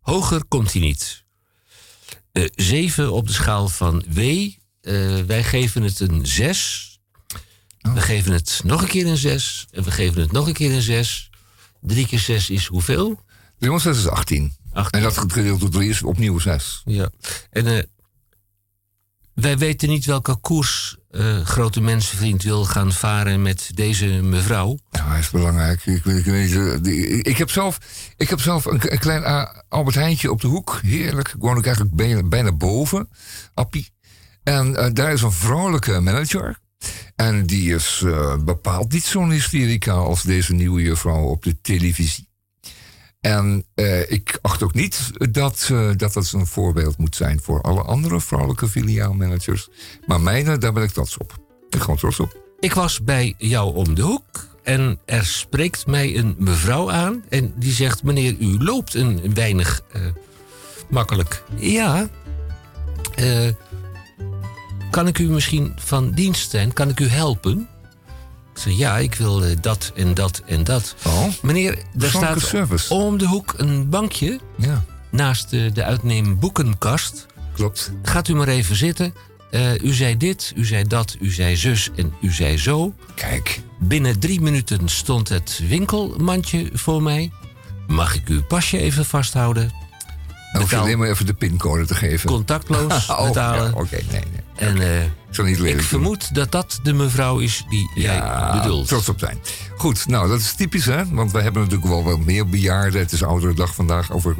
Hoger 0.00 0.44
komt 0.44 0.72
hij 0.72 0.80
niet. 0.82 1.24
Uh, 2.32 2.48
7 2.54 3.12
op 3.12 3.26
de 3.26 3.32
schaal 3.32 3.68
van 3.68 4.04
W. 4.08 4.18
Uh, 4.18 4.52
wij 5.26 5.44
geven 5.44 5.82
het 5.82 6.00
een 6.00 6.26
6. 6.26 7.00
Oh. 7.80 7.94
We 7.94 8.00
geven 8.00 8.32
het 8.32 8.60
nog 8.64 8.82
een 8.82 8.88
keer 8.88 9.06
een 9.06 9.16
6. 9.16 9.66
En 9.70 9.82
we 9.82 9.90
geven 9.90 10.20
het 10.20 10.32
nog 10.32 10.46
een 10.46 10.52
keer 10.52 10.74
een 10.74 10.82
6. 10.82 11.30
3 11.80 12.06
keer 12.06 12.18
6 12.18 12.50
is 12.50 12.66
hoeveel? 12.66 13.24
3 13.58 13.78
6 13.78 13.98
is 13.98 14.08
18. 14.08 14.52
18. 14.72 15.00
En 15.00 15.04
dat 15.04 15.18
gedeeld 15.32 15.60
door 15.60 15.70
3 15.70 15.88
is 15.88 16.02
opnieuw 16.02 16.38
6. 16.38 16.82
Ja. 16.84 17.10
En 17.50 17.66
uh, 17.66 17.82
wij 19.34 19.58
weten 19.58 19.88
niet 19.88 20.04
welke 20.04 20.36
koers 20.36 20.96
uh, 21.10 21.40
grote 21.40 21.80
mensenvriend 21.80 22.42
wil 22.42 22.64
gaan 22.64 22.92
varen 22.92 23.42
met 23.42 23.70
deze 23.74 24.06
mevrouw. 24.06 24.78
Ja, 24.90 25.08
hij 25.08 25.18
is 25.18 25.30
belangrijk. 25.30 25.86
Ik, 25.86 26.04
ik, 26.04 26.24
weet, 26.24 26.52
ik, 26.86 27.26
ik, 27.26 27.36
heb 27.36 27.50
zelf, 27.50 27.78
ik 28.16 28.28
heb 28.28 28.40
zelf 28.40 28.64
een, 28.64 28.92
een 28.92 28.98
klein 28.98 29.22
uh, 29.22 29.44
Albert 29.68 29.96
Heintje 29.96 30.30
op 30.30 30.40
de 30.40 30.46
hoek. 30.46 30.78
Heerlijk. 30.82 31.28
Ik 31.28 31.34
woon 31.38 31.56
ook 31.56 31.64
eigenlijk 31.64 31.94
bijna, 31.94 32.22
bijna 32.22 32.52
boven. 32.52 33.08
Appie. 33.54 33.90
En 34.42 34.70
uh, 34.70 34.86
daar 34.92 35.12
is 35.12 35.22
een 35.22 35.32
vrouwelijke 35.32 36.00
manager. 36.00 36.58
En 37.16 37.46
die 37.46 37.74
is 37.74 38.04
bepaald 38.44 38.92
niet 38.92 39.04
zo'n 39.04 39.30
hysterica 39.30 39.92
als 39.92 40.22
deze 40.22 40.52
nieuwe 40.52 40.82
juffrouw 40.82 41.24
op 41.24 41.42
de 41.42 41.60
televisie. 41.60 42.28
En 43.26 43.64
uh, 43.74 44.10
ik 44.10 44.38
acht 44.42 44.62
ook 44.62 44.74
niet 44.74 45.10
dat, 45.30 45.68
uh, 45.72 45.90
dat 45.96 46.12
dat 46.12 46.32
een 46.32 46.46
voorbeeld 46.46 46.98
moet 46.98 47.16
zijn 47.16 47.40
voor 47.42 47.60
alle 47.60 47.82
andere 47.82 48.20
vrouwelijke 48.20 48.68
filiaalmanagers. 48.68 49.68
Maar 50.06 50.20
mijne, 50.20 50.58
daar 50.58 50.72
ben 50.72 50.82
ik 50.82 50.90
trots 50.90 51.16
op. 51.16 51.38
Ik 51.68 51.80
gewoon 51.80 51.96
trots 51.96 52.20
op. 52.20 52.40
Ik 52.60 52.74
was 52.74 53.02
bij 53.02 53.34
jou 53.38 53.74
om 53.74 53.94
de 53.94 54.02
hoek 54.02 54.48
en 54.62 54.98
er 55.04 55.24
spreekt 55.26 55.86
mij 55.86 56.16
een 56.16 56.34
mevrouw 56.38 56.90
aan. 56.90 57.24
En 57.28 57.52
die 57.56 57.72
zegt: 57.72 58.02
Meneer, 58.02 58.36
u 58.38 58.58
loopt 58.58 58.94
een 58.94 59.34
weinig 59.34 59.82
uh, 59.96 60.02
makkelijk. 60.88 61.42
Ja. 61.56 62.08
kan 64.90 65.06
ik 65.06 65.18
u 65.18 65.28
misschien 65.28 65.72
van 65.76 66.10
dienst 66.10 66.50
zijn? 66.50 66.72
Kan 66.72 66.88
ik 66.88 67.00
u 67.00 67.06
helpen? 67.06 67.68
Ik 68.64 68.72
ja, 68.72 68.98
ik 68.98 69.14
wil 69.14 69.44
uh, 69.44 69.56
dat 69.60 69.92
en 69.94 70.14
dat 70.14 70.42
en 70.46 70.64
dat. 70.64 70.94
Oh, 71.04 71.26
Meneer, 71.42 71.78
er 71.98 72.08
staat 72.08 72.40
service. 72.40 72.94
om 72.94 73.18
de 73.18 73.26
hoek 73.26 73.54
een 73.56 73.88
bankje 73.88 74.40
ja. 74.56 74.84
naast 75.10 75.52
uh, 75.52 75.74
de 75.74 75.84
uitneemboekenkast. 75.84 77.26
Klopt. 77.54 77.92
Gaat 78.02 78.28
u 78.28 78.34
maar 78.34 78.48
even 78.48 78.76
zitten. 78.76 79.14
Uh, 79.50 79.82
u 79.82 79.92
zei 79.92 80.16
dit, 80.16 80.52
u 80.56 80.64
zei 80.64 80.84
dat, 80.84 81.16
u 81.20 81.30
zei 81.30 81.56
zus 81.56 81.90
en 81.96 82.14
u 82.20 82.32
zei 82.32 82.58
zo. 82.58 82.94
Kijk. 83.14 83.60
Binnen 83.78 84.18
drie 84.18 84.40
minuten 84.40 84.88
stond 84.88 85.28
het 85.28 85.60
winkelmandje 85.68 86.70
voor 86.72 87.02
mij. 87.02 87.30
Mag 87.86 88.14
ik 88.14 88.28
uw 88.28 88.42
pasje 88.42 88.78
even 88.78 89.04
vasthouden? 89.04 89.72
Dan 90.52 90.60
hoef 90.60 90.70
je 90.70 90.76
alleen 90.76 90.98
maar 90.98 91.08
even 91.08 91.26
de 91.26 91.34
pincode 91.34 91.86
te 91.86 91.94
geven. 91.94 92.28
Contactloos 92.28 93.08
oh, 93.10 93.24
betalen. 93.24 93.64
Ja, 93.64 93.70
Oké, 93.70 93.80
okay, 93.80 94.04
nee, 94.10 94.22
nee. 94.32 94.68
En 94.68 94.76
uh, 94.76 95.02
niet 95.44 95.58
ik 95.58 95.80
vermoed 95.80 96.34
dat 96.34 96.52
dat 96.52 96.80
de 96.82 96.92
mevrouw 96.92 97.38
is 97.38 97.64
die 97.68 97.90
ja, 97.94 98.02
jij 98.02 98.60
bedoelt. 98.60 98.88
trots 98.88 99.08
op 99.08 99.18
zijn. 99.18 99.38
Goed, 99.76 100.06
nou 100.06 100.28
dat 100.28 100.40
is 100.40 100.54
typisch 100.54 100.84
hè. 100.84 101.08
Want 101.08 101.32
wij 101.32 101.42
hebben 101.42 101.62
natuurlijk 101.62 101.88
wel 101.90 102.04
wat 102.04 102.24
meer 102.24 102.48
bejaarden. 102.48 103.00
Het 103.00 103.12
is 103.12 103.22
oudere 103.22 103.54
dag 103.54 103.74
vandaag. 103.74 104.12
Over, 104.12 104.34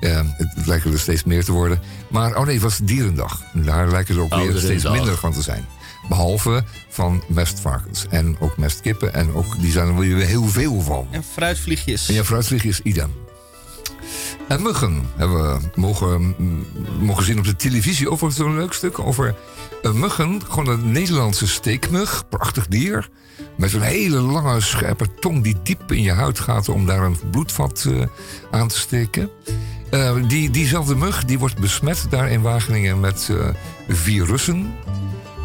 uh, 0.00 0.20
het 0.36 0.66
lijken 0.66 0.92
er 0.92 0.98
steeds 0.98 1.24
meer 1.24 1.44
te 1.44 1.52
worden. 1.52 1.80
Maar, 2.08 2.36
oh 2.36 2.44
nee, 2.44 2.54
het 2.54 2.62
was 2.62 2.78
dierendag. 2.82 3.42
Daar 3.52 3.90
lijken 3.90 4.14
er 4.14 4.20
ook 4.20 4.34
weer 4.34 4.56
steeds 4.56 4.82
dag. 4.82 4.92
minder 4.92 5.16
van 5.16 5.32
te 5.32 5.42
zijn. 5.42 5.66
Behalve 6.08 6.64
van 6.88 7.22
mestvarkens. 7.28 8.06
En 8.10 8.36
ook 8.40 8.56
mestkippen. 8.56 9.14
En 9.14 9.34
ook, 9.34 9.60
die 9.60 9.72
zijn 9.72 9.88
er 9.88 9.96
weer 9.96 10.26
heel 10.26 10.46
veel 10.46 10.80
van. 10.80 11.06
En 11.10 11.24
fruitvliegjes. 11.32 12.08
En 12.08 12.14
ja, 12.14 12.24
fruitvliegjes, 12.24 12.80
idem. 12.82 13.25
En 14.48 14.62
muggen 14.62 15.02
hebben 15.16 15.42
we 15.42 15.58
mogen, 15.74 16.34
mogen 17.00 17.24
zien 17.24 17.38
op 17.38 17.44
de 17.44 17.56
televisie. 17.56 18.10
Over 18.10 18.32
zo'n 18.32 18.56
leuk 18.56 18.72
stuk 18.72 18.98
over 18.98 19.34
muggen. 19.94 20.42
Gewoon 20.48 20.68
een 20.68 20.92
Nederlandse 20.92 21.48
steekmug. 21.48 22.28
Prachtig 22.28 22.66
dier. 22.66 23.08
Met 23.56 23.72
een 23.72 23.80
hele 23.80 24.20
lange 24.20 24.60
scherpe 24.60 25.14
tong 25.20 25.42
die 25.42 25.56
diep 25.62 25.92
in 25.92 26.02
je 26.02 26.12
huid 26.12 26.38
gaat 26.38 26.68
om 26.68 26.86
daar 26.86 27.02
een 27.02 27.16
bloedvat 27.30 27.84
uh, 27.88 28.02
aan 28.50 28.68
te 28.68 28.78
steken. 28.78 29.30
Uh, 29.90 30.28
die, 30.28 30.50
diezelfde 30.50 30.94
mug 30.94 31.24
die 31.24 31.38
wordt 31.38 31.58
besmet 31.58 32.06
daar 32.10 32.30
in 32.30 32.42
Wageningen 32.42 33.00
met 33.00 33.28
uh, 33.30 33.48
virussen. 33.88 34.74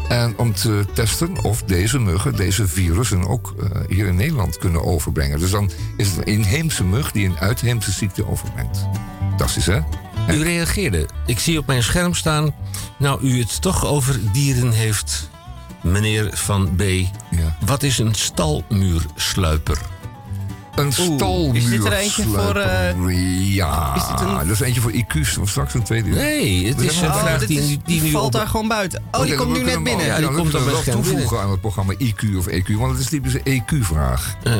En 0.08 0.38
om 0.38 0.54
te 0.54 0.84
testen 0.94 1.44
of 1.44 1.62
deze 1.62 1.98
muggen, 1.98 2.36
deze 2.36 2.66
virussen 2.66 3.28
ook 3.28 3.54
uh, 3.60 3.68
hier 3.88 4.06
in 4.06 4.16
Nederland 4.16 4.58
kunnen 4.58 4.84
overbrengen. 4.84 5.38
Dus 5.38 5.50
dan 5.50 5.70
is 5.96 6.08
het 6.08 6.16
een 6.18 6.24
inheemse 6.24 6.84
mug 6.84 7.12
die 7.12 7.26
een 7.26 7.38
uitheemse 7.38 7.92
ziekte 7.92 8.28
overbrengt. 8.28 8.86
Fantastisch, 9.28 9.66
hè? 9.66 9.80
U 10.30 10.42
reageerde. 10.42 11.08
Ik 11.26 11.38
zie 11.38 11.58
op 11.58 11.66
mijn 11.66 11.82
scherm 11.82 12.14
staan. 12.14 12.54
Nou, 12.98 13.22
u 13.22 13.38
het 13.38 13.60
toch 13.60 13.86
over 13.86 14.20
dieren 14.32 14.70
heeft, 14.70 15.30
meneer 15.82 16.30
Van 16.32 16.76
B. 16.76 16.82
Ja. 17.30 17.56
Wat 17.66 17.82
is 17.82 17.98
een 17.98 18.14
stalmuursluiper? 18.14 19.78
Een 20.74 20.92
stalmuur. 20.92 21.56
is 21.56 21.68
dit 21.68 21.84
er 21.84 21.92
eentje 21.92 22.22
voor, 22.22 22.56
eh, 22.56 23.54
ja, 23.54 23.94
is 23.96 24.06
dit 24.08 24.20
een- 24.20 24.36
dat 24.36 24.46
is 24.46 24.60
eentje 24.60 24.80
voor 24.80 24.92
IQ's. 24.92 25.36
Of 25.38 25.48
straks 25.48 25.74
een 25.74 25.82
tweede. 25.82 26.10
Nee, 26.10 26.66
het 26.68 26.80
is 26.80 27.00
een 27.00 27.06
Oh, 27.08 27.18
vraag 27.18 27.46
die, 27.46 27.58
is- 27.60 27.66
die, 27.66 27.80
die 27.84 28.10
valt 28.12 28.24
op... 28.26 28.32
daar 28.32 28.46
gewoon 28.46 28.68
buiten. 28.68 29.02
Oh, 29.10 29.20
die 29.20 29.30
Ja, 29.30 29.36
komt 29.36 29.52
nu 29.52 29.62
net 29.64 29.82
binnen. 29.84 30.06
Ja, 30.06 30.16
die 30.16 30.24
dan 30.26 30.34
komt 30.34 30.52
dan 30.52 30.64
wel 30.64 30.82
toevoegen 30.82 31.40
aan 31.40 31.50
het 31.50 31.60
programma 31.60 31.92
IQ 31.98 32.36
of 32.36 32.46
EQ. 32.46 32.72
Want 32.76 32.92
het 32.92 33.00
is 33.00 33.08
typisch 33.08 33.34
een 33.34 33.62
EQ-vraag. 33.62 34.34
Eh, 34.42 34.52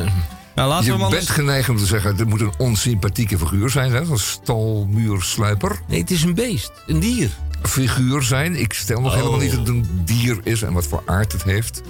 Nou, 0.55 0.69
laten 0.69 0.97
we 0.97 1.03
Je 1.03 1.09
bent 1.09 1.29
geneigd 1.29 1.69
om 1.69 1.77
te 1.77 1.85
zeggen, 1.85 2.17
dit 2.17 2.27
moet 2.29 2.41
een 2.41 2.53
onsympathieke 2.57 3.37
figuur 3.37 3.69
zijn. 3.69 3.91
Hè? 3.91 3.99
Een 4.01 4.17
stalmuursluiper. 4.19 5.79
nee, 5.87 5.99
het 5.99 6.11
is 6.11 6.23
een 6.23 6.33
beest, 6.33 6.71
een 6.87 6.99
dier. 6.99 7.29
Figuur 7.61 8.21
zijn. 8.21 8.55
Ik 8.59 8.73
stel 8.73 9.01
nog 9.01 9.11
Oh. 9.11 9.17
helemaal 9.17 9.39
niet 9.39 9.49
dat 9.51 9.59
het 9.59 9.67
een 9.67 10.01
dier 10.05 10.39
is 10.43 10.61
en 10.61 10.73
wat 10.73 10.87
voor 10.87 11.03
aard 11.05 11.31
het 11.31 11.43
heeft. 11.43 11.81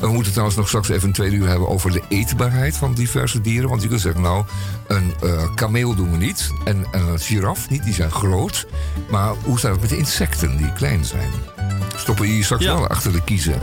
We 0.00 0.08
moeten 0.08 0.30
trouwens 0.32 0.56
nog 0.58 0.68
straks 0.68 0.88
even 0.88 1.08
een 1.08 1.14
tweede 1.14 1.36
uur 1.36 1.48
hebben 1.48 1.68
over 1.68 1.90
de 1.92 2.02
eetbaarheid 2.08 2.76
van 2.76 2.94
diverse 2.94 3.40
dieren. 3.40 3.68
Want 3.68 3.82
je 3.82 3.88
kunt 3.88 4.00
zeggen, 4.00 4.22
nou, 4.22 4.44
een 4.86 5.14
eh, 5.22 5.54
kameel 5.54 5.94
doen 5.94 6.10
we 6.10 6.16
niet. 6.16 6.50
En, 6.64 6.84
en 6.92 7.00
een 7.08 7.18
giraf 7.18 7.68
niet, 7.70 7.84
die 7.84 7.94
zijn 7.94 8.10
groot. 8.10 8.66
Maar 9.10 9.34
hoe 9.44 9.58
staat 9.58 9.70
het 9.72 9.80
met 9.80 9.90
de 9.90 9.96
insecten 9.96 10.56
die 10.56 10.72
klein 10.72 11.04
zijn? 11.04 11.30
Stoppen 11.96 12.24
die 12.26 12.44
straks 12.44 12.62
Ja. 12.64 12.74
wel 12.74 12.86
achter 12.88 13.12
de 13.12 13.24
kiezen? 13.24 13.60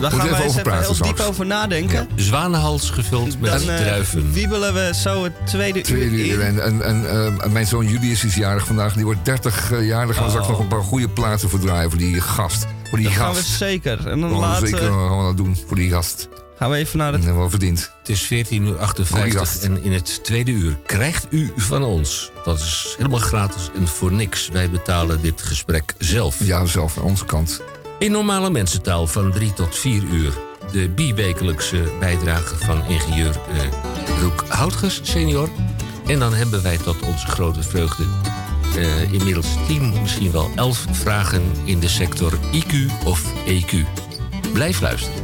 Daar 0.00 0.10
Moeten 0.10 0.28
gaan 0.28 0.38
we 0.38 0.48
even 0.48 0.62
praten 0.62 0.94
heel 0.94 1.04
diep 1.04 1.20
over 1.20 1.46
nadenken. 1.46 2.08
Zwanenhals 2.14 2.90
gevuld 2.90 3.40
met 3.40 3.50
Dan 3.50 3.60
eh, 3.70 3.76
druiven. 3.76 4.32
wiebelen 4.32 4.74
we 4.74 4.90
zo 4.94 5.24
het 5.24 5.32
tweede, 5.46 5.80
Tweede 5.80 6.28
uur 6.28 6.40
in. 6.40 6.60
En, 6.60 6.62
en, 6.62 6.82
en 6.82 7.40
eh, 7.40 7.50
mijn 7.50 7.66
zoon 7.66 7.86
Julius 7.88 8.24
is 8.24 8.34
jarig 8.34 8.66
vandaag. 8.66 8.94
Die 8.94 9.04
wordt 9.04 9.24
30 9.24 9.70
jaar. 9.82 10.06
Daar 10.06 10.14
gaan 10.14 10.24
we 10.24 10.30
straks 10.30 10.48
nog 10.48 10.58
een 10.58 10.68
paar 10.68 10.82
goede 10.82 11.08
plaatsen 11.08 11.48
voor 11.50 11.58
draaien 11.60 11.90
voor 11.90 11.98
die 11.98 12.20
gast. 12.20 12.66
Voor 12.88 12.98
die 12.98 13.06
Dat 13.06 13.16
gaan 13.16 13.34
we 13.34 13.42
zeker. 13.42 14.08
En 14.08 14.20
dan 14.20 14.30
laten 14.30 14.68
zeker 14.68 14.84
we, 14.84 15.08
gaan 15.08 15.18
we 15.18 15.24
dat 15.24 15.36
doen 15.36 15.56
voor 15.66 15.76
die 15.76 15.90
gast. 15.90 16.28
gaan 16.58 16.70
we 16.70 16.76
even 16.76 16.98
naar 16.98 17.12
het... 17.12 17.16
hebben 17.16 17.34
we 17.34 17.40
wel 17.40 17.50
verdiend. 17.50 17.92
Het 17.98 18.08
is 18.08 18.22
14 18.22 18.62
uur 18.66 18.78
58 18.78 19.18
Goeie 19.18 19.38
gast. 19.38 19.62
en 19.64 19.82
in 19.82 19.92
het 19.92 20.24
tweede 20.24 20.50
uur 20.50 20.76
krijgt 20.86 21.26
u 21.30 21.52
van 21.56 21.82
ons. 21.84 22.30
Dat 22.44 22.58
is 22.58 22.94
helemaal 22.96 23.18
gratis 23.18 23.70
en 23.76 23.88
voor 23.88 24.12
niks. 24.12 24.48
Wij 24.48 24.70
betalen 24.70 25.20
dit 25.22 25.42
gesprek 25.42 25.94
zelf. 25.98 26.36
Ja, 26.44 26.64
zelf 26.64 26.98
aan 26.98 27.04
onze 27.04 27.24
kant. 27.24 27.62
In 27.98 28.10
normale 28.10 28.50
mensentaal 28.50 29.06
van 29.06 29.32
3 29.32 29.52
tot 29.52 29.76
4 29.76 30.02
uur. 30.02 30.32
De 30.72 30.88
biwekelijkse 30.88 31.82
bijdrage 32.00 32.56
van 32.56 32.84
ingenieur 32.84 33.40
eh 33.48 34.20
Roek 34.20 34.44
Houtges 34.48 35.00
senior. 35.02 35.48
En 36.06 36.18
dan 36.18 36.34
hebben 36.34 36.62
wij 36.62 36.76
tot 36.76 37.02
onze 37.02 37.26
grote 37.26 37.62
vreugde 37.62 38.04
eh, 38.76 39.12
inmiddels 39.12 39.46
10, 39.66 39.92
misschien 40.02 40.30
wel 40.30 40.50
11 40.54 40.86
vragen 40.90 41.42
in 41.64 41.80
de 41.80 41.88
sector 41.88 42.32
IQ 42.52 43.04
of 43.04 43.22
EQ. 43.46 43.76
Blijf 44.52 44.80
luisteren. 44.80 45.22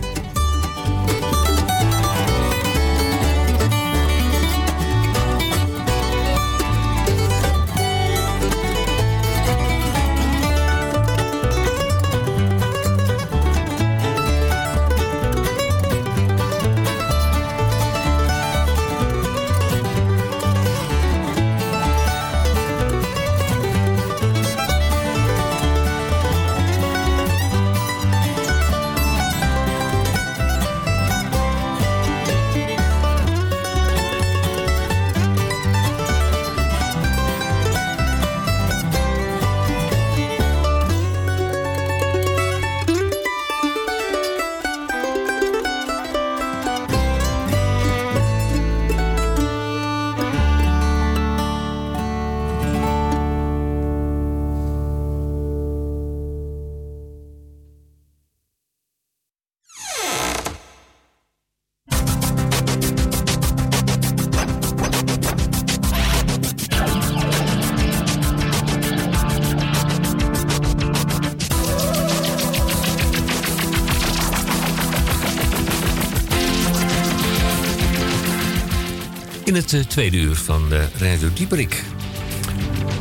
Het 79.71 79.73
eh, 79.73 79.81
tweede 79.81 80.17
uur 80.17 80.37
van 80.37 80.69
de 80.69 80.87
Radio 80.97 81.29
Dieperik. 81.35 81.85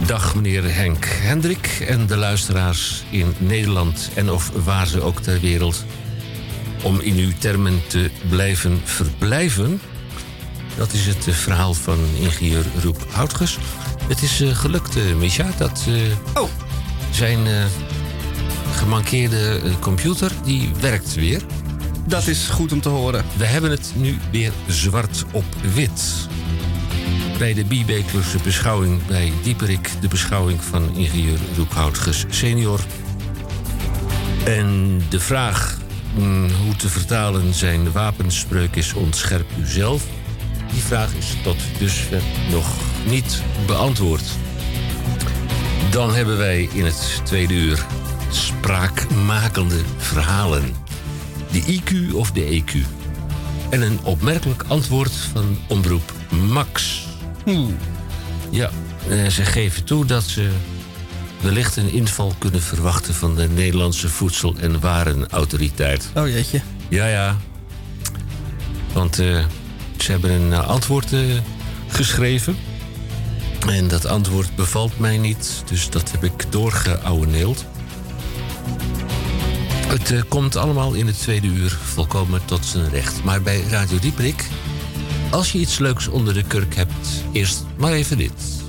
Dag 0.06 0.36
meneer 0.36 0.76
Henk 0.76 1.06
Hendrik 1.06 1.86
en 1.88 2.08
de 2.08 2.18
luisteraars 2.18 3.04
in 3.10 3.34
Nederland 3.38 4.10
en 4.16 4.32
of 4.32 4.50
waar 4.64 4.88
ze 4.88 5.02
ook 5.02 5.22
ter 5.22 5.40
wereld. 5.40 5.86
Om 6.84 7.00
in 7.00 7.16
uw 7.18 7.32
termen 7.38 7.82
te 7.88 8.10
blijven 8.30 8.82
verblijven. 8.84 9.82
Dat 10.78 10.94
is 10.94 11.06
het 11.06 11.28
eh, 11.28 11.34
verhaal 11.34 11.74
van 11.74 11.98
ingenieur 12.20 12.66
Roep 12.82 13.06
Houtges. 13.12 13.58
Het 14.08 14.22
is 14.22 14.42
eh, 14.42 14.56
gelukt, 14.56 15.16
Misha, 15.18 15.50
dat 15.58 15.88
Oh. 16.34 16.50
zijn 17.12 17.48
gemankeerde 18.76 19.62
computer, 19.80 20.32
die 20.44 20.70
werkt 20.80 21.16
weer. 21.16 21.42
Dat 22.08 22.28
is 22.28 22.48
goed 22.48 22.72
om 22.72 22.82
te 22.82 22.90
horen. 22.90 23.26
We 23.38 23.46
hebben 23.46 23.72
het 23.72 23.92
nu 23.96 24.18
weer 24.32 24.52
zwart 24.68 25.24
op 25.32 25.46
wit. 25.74 26.32
Bij 27.44 27.54
de 27.54 27.66
Biebekelerse 27.66 28.38
beschouwing 28.44 29.06
bij 29.06 29.34
Dieperik... 29.42 29.90
de 30.02 30.08
beschouwing 30.08 30.64
van 30.64 30.96
ingenieur 30.96 31.40
Roekhoutges 31.56 32.26
senior. 32.30 32.80
En 34.46 35.02
de 35.10 35.20
vraag 35.20 35.78
mm, 36.16 36.50
hoe 36.50 36.76
te 36.76 36.90
vertalen 36.90 37.54
zijn 37.54 37.92
wapenspreuk 37.92 38.76
is 38.76 38.94
ontscherp 38.94 39.46
uzelf... 39.60 40.06
die 40.72 40.82
vraag 40.82 41.14
is 41.14 41.36
tot 41.44 41.58
dusver 41.80 42.22
nog 42.52 42.68
niet 43.06 43.42
beantwoord. 43.66 44.32
Dan 45.92 46.16
hebben 46.16 46.38
wij 46.38 46.70
in 46.74 46.86
het 46.86 47.22
tweede 47.24 47.54
uur 47.54 47.86
spraakmakende 48.30 49.82
verhalen. 49.98 50.76
De 51.52 51.62
IQ 51.62 52.14
of 52.14 52.32
de 52.32 52.62
EQ. 52.64 52.78
En 53.70 53.82
een 53.82 54.00
opmerkelijk 54.04 54.64
antwoord 54.68 55.14
van 55.14 55.58
omroep 55.68 56.14
Max. 56.30 57.03
Ja, 58.50 58.70
eh, 59.10 59.28
ze 59.28 59.46
geven 59.46 59.84
toe 59.84 60.06
dat 60.06 60.24
ze 60.24 60.50
wellicht 61.42 61.76
een 61.76 61.92
inval 61.92 62.34
kunnen 62.38 62.62
verwachten 62.62 63.14
van 63.14 63.36
de 63.36 63.48
Nederlandse 63.48 64.10
Voedsel- 64.10 64.56
en 64.60 64.80
Warenautoriteit. 64.80 66.12
Oh 66.16 66.28
jeetje. 66.28 66.62
Ja, 66.90 67.08
ja. 67.08 67.38
Want 68.94 69.20
eh, 69.20 69.46
ze 69.98 70.12
hebben 70.12 70.32
een 70.32 70.54
eh, 70.54 70.68
antwoord 70.68 71.12
geschreven. 71.88 72.58
En 73.68 73.88
dat 73.88 74.06
antwoord 74.06 74.56
bevalt 74.56 75.00
mij 75.00 75.18
niet, 75.18 75.64
dus 75.66 75.90
dat 75.90 76.12
heb 76.12 76.24
ik 76.24 76.46
doorgeouweneeld. 76.50 77.66
Het 79.88 80.28
komt 80.28 80.56
allemaal 80.56 80.94
in 80.94 81.08
het 81.08 81.20
tweede 81.20 81.48
uur 81.48 81.78
volkomen 81.84 82.46
tot 82.46 82.66
zijn 82.66 82.90
recht. 82.90 83.24
Maar 83.24 83.42
bij 83.42 83.62
Radio 83.62 84.00
Dieprik, 84.00 84.48
als 85.34 85.52
je 85.52 85.60
iets 85.60 85.80
leuks 85.80 86.08
onder 86.08 86.34
de 86.34 86.44
kurk 86.44 86.76
hebt, 86.76 87.24
eerst 87.32 87.66
maar 87.78 87.92
even 87.92 88.18
dit. 88.18 88.63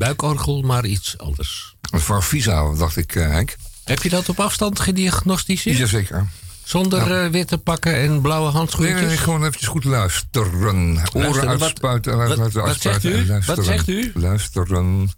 Buikorgel, 0.00 0.62
maar 0.62 0.86
iets 0.86 1.18
anders. 1.18 1.74
Een 1.90 2.00
Farvisa, 2.00 2.74
dacht 2.74 2.96
ik, 2.96 3.14
eh, 3.14 3.28
Henk. 3.28 3.56
Heb 3.84 4.02
je 4.02 4.08
dat 4.08 4.28
op 4.28 4.40
afstand 4.40 4.80
gediagnosticeerd? 4.80 5.76
Jazeker. 5.76 6.26
Zonder 6.64 7.24
eh, 7.24 7.30
witte 7.30 7.58
pakken 7.58 7.94
en 7.94 8.20
blauwe 8.20 8.50
handschoentjes? 8.50 9.00
nee, 9.00 9.16
gewoon 9.16 9.40
eventjes 9.40 9.68
goed 9.68 9.84
luisteren. 9.84 11.02
Oren 11.12 11.46
wat- 11.46 11.62
uitspuiten, 11.62 12.16
wat- 12.16 12.52
wat 12.52 12.80
zegt 12.80 13.04
u? 13.04 13.12
en 13.12 13.26
luisteren. 13.26 13.56
Wat 13.56 13.64
zegt 13.64 13.88
u? 13.88 14.12
Luisteren. 14.14 15.10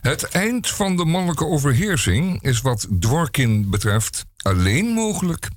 Het 0.00 0.22
eind 0.28 0.68
van 0.68 0.96
de 0.96 1.04
mannelijke 1.04 1.46
overheersing 1.46 2.42
is 2.42 2.60
wat 2.60 2.86
Dworkin 3.00 3.70
betreft 3.70 4.24
alleen 4.42 4.86
mogelijk 4.86 5.48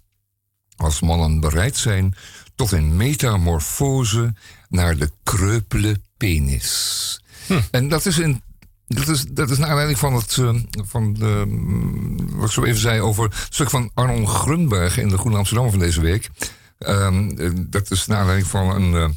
als 0.76 1.00
mannen 1.00 1.40
bereid 1.40 1.78
zijn 1.78 2.16
tot 2.56 2.72
een 2.72 2.96
metamorfose 2.96 4.34
naar 4.70 4.98
de 4.98 5.12
kreupele 5.24 6.02
penis. 6.18 7.22
Hm. 7.48 7.60
En 7.72 7.88
dat 7.88 8.06
is 8.06 8.18
een. 8.18 8.42
Dat 8.88 9.08
is, 9.08 9.26
dat 9.26 9.50
is 9.50 9.58
naar 9.58 9.70
aanleiding 9.70 10.00
van 10.00 10.14
het, 10.14 10.38
eh, 10.38 10.56
van 10.72 11.14
de, 11.14 11.44
mm, 11.48 12.38
wat 12.38 12.46
ik 12.46 12.52
zo 12.52 12.64
even 12.64 12.82
zei 12.82 13.02
over 13.02 13.24
het 13.24 13.48
stuk 13.50 13.70
van 13.70 13.92
Arnold 13.94 14.30
Grunberg 14.30 14.98
in 14.98 15.10
de 15.10 15.18
Groene 15.18 15.38
Amsterdam 15.38 15.70
van 15.70 15.80
deze 15.80 16.02
week. 16.02 16.30
Ehm, 16.78 17.30
eh, 17.30 17.50
dat 17.56 17.92
is 17.92 18.06
naar 18.06 18.20
aanleiding 18.20 18.50
van 18.50 18.70
een, 18.70 18.94
eh, 18.94 19.10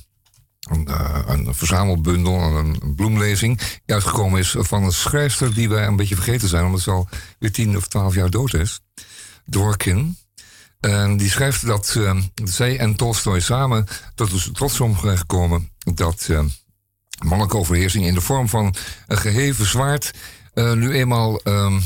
een, 0.71 1.47
een 1.47 1.55
verzamelbundel, 1.55 2.41
een, 2.41 2.77
een 2.83 2.95
bloemlezing, 2.95 3.59
die 3.59 3.95
uitgekomen 3.95 4.39
is 4.41 4.55
van 4.59 4.83
een 4.85 4.93
schrijfster 4.93 5.55
die 5.55 5.69
wij 5.69 5.87
een 5.87 5.97
beetje 5.97 6.15
vergeten 6.15 6.49
zijn, 6.49 6.65
omdat 6.65 6.81
ze 6.81 6.91
al 6.91 7.09
weer 7.39 7.53
tien 7.53 7.77
of 7.77 7.89
twaalf 7.89 8.15
jaar 8.15 8.31
dood 8.31 8.55
is. 8.55 8.81
Dworkin. 9.51 10.17
En 10.81 11.17
die 11.17 11.31
schrijft 11.31 11.67
dat 11.67 11.95
eh, 11.97 12.17
zij 12.45 12.79
en 12.79 12.95
Tolstoy 12.95 13.41
samen 13.41 13.87
tot 14.15 14.31
de 14.31 14.53
trotsom 14.53 14.97
zijn 15.01 15.19
gekomen 15.19 15.71
dat 15.95 16.27
eh, 16.31 16.45
mannelijke 17.25 17.57
overheersing 17.57 18.07
in 18.07 18.15
de 18.15 18.21
vorm 18.21 18.49
van 18.49 18.75
een 19.07 19.19
geheven 19.19 19.67
zwaard 19.67 20.11
eh, 20.55 20.73
nu 20.73 20.93
eenmaal 20.93 21.41
ehm, 21.41 21.79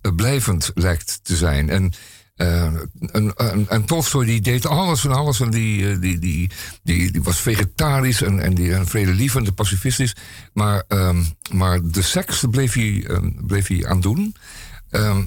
eh, 0.00 0.14
blijvend 0.14 0.70
lijkt 0.74 1.20
te 1.22 1.36
zijn. 1.36 1.70
En, 1.70 1.92
eh, 2.36 2.64
en, 3.12 3.34
en, 3.36 3.66
en 3.68 3.84
Tolstoy 3.84 4.24
die 4.24 4.40
deed 4.40 4.66
alles 4.66 5.04
en 5.04 5.12
alles 5.12 5.40
en 5.40 5.50
die, 5.50 5.90
eh, 5.90 6.00
die, 6.00 6.18
die, 6.18 6.50
die, 6.82 7.22
was 7.22 7.40
vegetarisch 7.40 8.22
en, 8.22 8.40
en, 8.40 8.54
die, 8.54 8.74
en 8.74 8.86
vredelievend 8.86 9.46
en 9.46 9.54
pacifistisch. 9.54 10.16
Maar, 10.52 10.84
ehm, 10.88 11.22
maar 11.52 11.80
de 11.82 12.02
seks 12.02 12.44
bleef 12.50 12.72
hij, 12.72 13.04
ehm, 13.06 13.30
bleef 13.46 13.66
hij 13.66 13.86
aan 13.86 14.00
doen. 14.00 14.34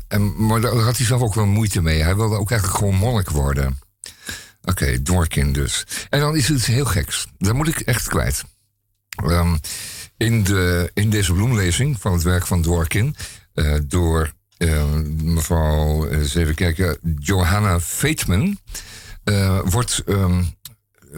En, 0.07 0.45
maar 0.45 0.61
daar 0.61 0.75
had 0.75 0.97
hij 0.97 1.05
zelf 1.05 1.21
ook 1.21 1.33
wel 1.33 1.45
moeite 1.45 1.81
mee. 1.81 2.03
Hij 2.03 2.15
wilde 2.15 2.35
ook 2.35 2.51
eigenlijk 2.51 2.79
gewoon 2.79 2.95
monnik 2.95 3.29
worden. 3.29 3.79
Oké, 4.63 5.01
Dworkin 5.01 5.53
dus. 5.53 5.85
En 6.09 6.19
dan 6.19 6.35
is 6.35 6.47
het 6.47 6.57
iets 6.57 6.65
heel 6.65 6.85
geks. 6.85 7.27
Dat 7.37 7.53
moet 7.53 7.67
ik 7.67 7.79
echt 7.79 8.07
kwijt. 8.07 8.43
Ehm, 9.29 9.55
in, 10.17 10.43
de, 10.43 10.91
in 10.93 11.09
deze 11.09 11.33
bloemlezing 11.33 12.01
van 12.01 12.13
het 12.13 12.23
werk 12.23 12.47
van 12.47 12.61
Dworkin... 12.61 13.15
eh, 13.53 13.75
door 13.83 14.31
eh, 14.61 14.93
mevrouw, 15.21 16.07
eh, 16.07 16.17
eens 16.17 16.35
even 16.35 16.55
kijken, 16.55 16.97
Johanna 17.19 17.79
Feitman... 17.79 18.57
eh, 19.23 19.59
wordt 19.65 20.03
ehm, 20.05 20.43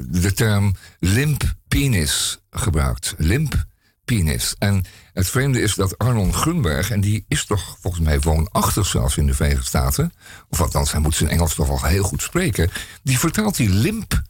de 0.07 0.33
term 0.33 0.75
limp 0.99 1.53
penis 1.67 2.39
gebruikt. 2.49 3.13
Limp 3.17 3.65
penis. 4.05 4.55
En 4.59 4.85
het 5.13 5.29
vreemde 5.29 5.61
is 5.61 5.75
dat 5.75 5.97
Arnold 5.97 6.35
Grunberg, 6.35 6.89
en 6.91 7.01
die 7.01 7.25
is 7.27 7.45
toch 7.45 7.77
volgens 7.81 8.03
mij 8.03 8.19
woonachtig 8.19 8.85
zelfs 8.85 9.17
in 9.17 9.25
de 9.25 9.33
Verenigde 9.33 9.65
Staten, 9.65 10.13
of 10.49 10.61
althans, 10.61 10.91
hij 10.91 11.01
moet 11.01 11.15
zijn 11.15 11.29
Engels 11.29 11.55
toch 11.55 11.67
wel 11.67 11.83
heel 11.83 12.03
goed 12.03 12.21
spreken, 12.21 12.69
die 13.03 13.19
vertaalt 13.19 13.55
die 13.55 13.69
limp 13.69 14.21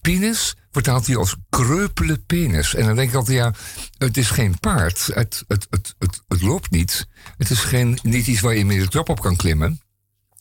penis, 0.00 0.56
vertaalt 0.74 1.06
hij 1.06 1.16
als 1.16 1.36
kreupele 1.50 2.18
penis. 2.18 2.74
En 2.74 2.86
dan 2.86 2.96
denk 2.96 3.08
ik 3.08 3.14
altijd, 3.14 3.36
ja, 3.36 3.54
het 3.98 4.16
is 4.16 4.30
geen 4.30 4.58
paard, 4.58 5.06
het, 5.06 5.44
het, 5.48 5.66
het, 5.70 5.94
het, 5.98 6.22
het 6.28 6.42
loopt 6.42 6.70
niet, 6.70 7.06
het 7.36 7.50
is 7.50 7.60
geen, 7.60 7.98
niet 8.02 8.26
iets 8.26 8.40
waar 8.40 8.56
je 8.56 8.64
mee 8.64 8.78
de 8.78 8.88
trap 8.88 9.08
op 9.08 9.20
kan 9.20 9.36
klimmen, 9.36 9.80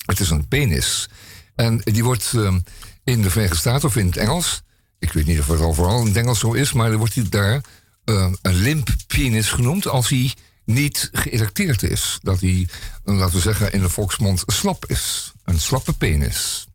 het 0.05 0.19
is 0.19 0.29
een 0.29 0.47
penis. 0.47 1.09
En 1.55 1.81
die 1.83 2.03
wordt 2.03 2.31
ehm, 2.35 2.59
in 3.03 3.21
de 3.21 3.29
Verenigde 3.29 3.57
Staten 3.57 3.87
of 3.87 3.95
in 3.95 4.05
het 4.05 4.17
Engels, 4.17 4.61
ik 4.99 5.13
weet 5.13 5.25
niet 5.25 5.39
of 5.39 5.47
het 5.47 5.59
overal 5.59 5.99
in 5.99 6.07
het 6.07 6.17
Engels 6.17 6.39
zo 6.39 6.53
is, 6.53 6.73
maar 6.73 6.89
dan 6.89 6.97
wordt 6.97 7.15
hij 7.15 7.29
daar 7.29 7.63
eh, 8.03 8.31
een 8.41 8.55
limp 8.55 8.89
penis 9.07 9.49
genoemd 9.49 9.87
als 9.87 10.09
hij 10.09 10.33
niet 10.65 11.09
geëlecteerd 11.11 11.83
is. 11.83 12.19
Dat 12.21 12.39
hij, 12.39 12.67
laten 13.03 13.35
we 13.35 13.41
zeggen, 13.41 13.71
in 13.71 13.81
de 13.81 13.89
volksmond 13.89 14.43
slap 14.45 14.85
is. 14.85 15.31
Een 15.43 15.59
slappe 15.59 15.93
penis. 15.93 16.67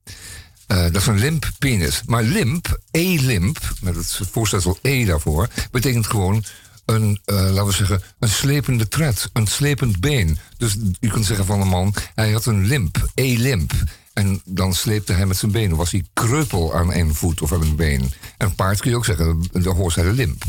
Eh, 0.68 0.82
dat 0.82 0.96
is 0.96 1.06
een 1.06 1.18
limp 1.18 1.50
penis. 1.58 2.02
Maar 2.06 2.22
limp, 2.22 2.80
e-limp, 2.90 3.58
met 3.80 3.94
het 3.94 4.20
voorzetsel 4.30 4.78
e 4.82 5.04
daarvoor, 5.04 5.48
betekent 5.70 6.06
gewoon 6.06 6.44
een, 6.84 7.20
eh, 7.24 7.36
laten 7.36 7.66
we 7.66 7.72
zeggen, 7.72 8.02
een 8.18 8.28
slepende 8.28 8.88
tred, 8.88 9.30
een 9.32 9.46
slepend 9.46 10.00
been. 10.00 10.38
Dus 10.56 10.76
je 11.00 11.08
kunt 11.08 11.26
zeggen 11.26 11.46
van 11.46 11.60
een 11.60 11.68
man, 11.68 11.94
hij 12.14 12.30
had 12.30 12.46
een 12.46 12.66
limp, 12.66 13.08
e-limp. 13.14 13.72
En 14.12 14.42
dan 14.44 14.74
sleepte 14.74 15.12
hij 15.12 15.26
met 15.26 15.36
zijn 15.36 15.52
benen, 15.52 15.76
was 15.76 15.90
hij 15.90 16.04
kreupel 16.12 16.74
aan 16.74 16.92
een 16.92 17.14
voet 17.14 17.42
of 17.42 17.52
aan 17.52 17.62
een 17.62 17.76
been. 17.76 18.12
En 18.36 18.46
een 18.46 18.54
paard 18.54 18.80
kun 18.80 18.90
je 18.90 18.96
ook 18.96 19.04
zeggen, 19.04 19.42
de 19.52 19.68
hoort 19.68 19.94
hij 19.94 20.04
de 20.04 20.12
limp. 20.12 20.44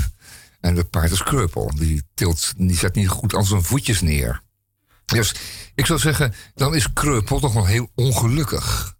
En 0.61 0.75
het 0.75 0.89
paard 0.89 1.11
is 1.11 1.23
kreupel, 1.23 1.71
die, 1.75 2.03
tilt, 2.13 2.53
die 2.57 2.77
zet 2.77 2.95
niet 2.95 3.07
goed 3.07 3.35
aan 3.35 3.45
zijn 3.45 3.63
voetjes 3.63 4.01
neer. 4.01 4.41
Dus 5.05 5.35
ik 5.75 5.85
zou 5.85 5.99
zeggen, 5.99 6.33
dan 6.55 6.75
is 6.75 6.93
kreupel 6.93 7.39
toch 7.39 7.53
wel 7.53 7.65
heel 7.65 7.89
ongelukkig 7.95 8.97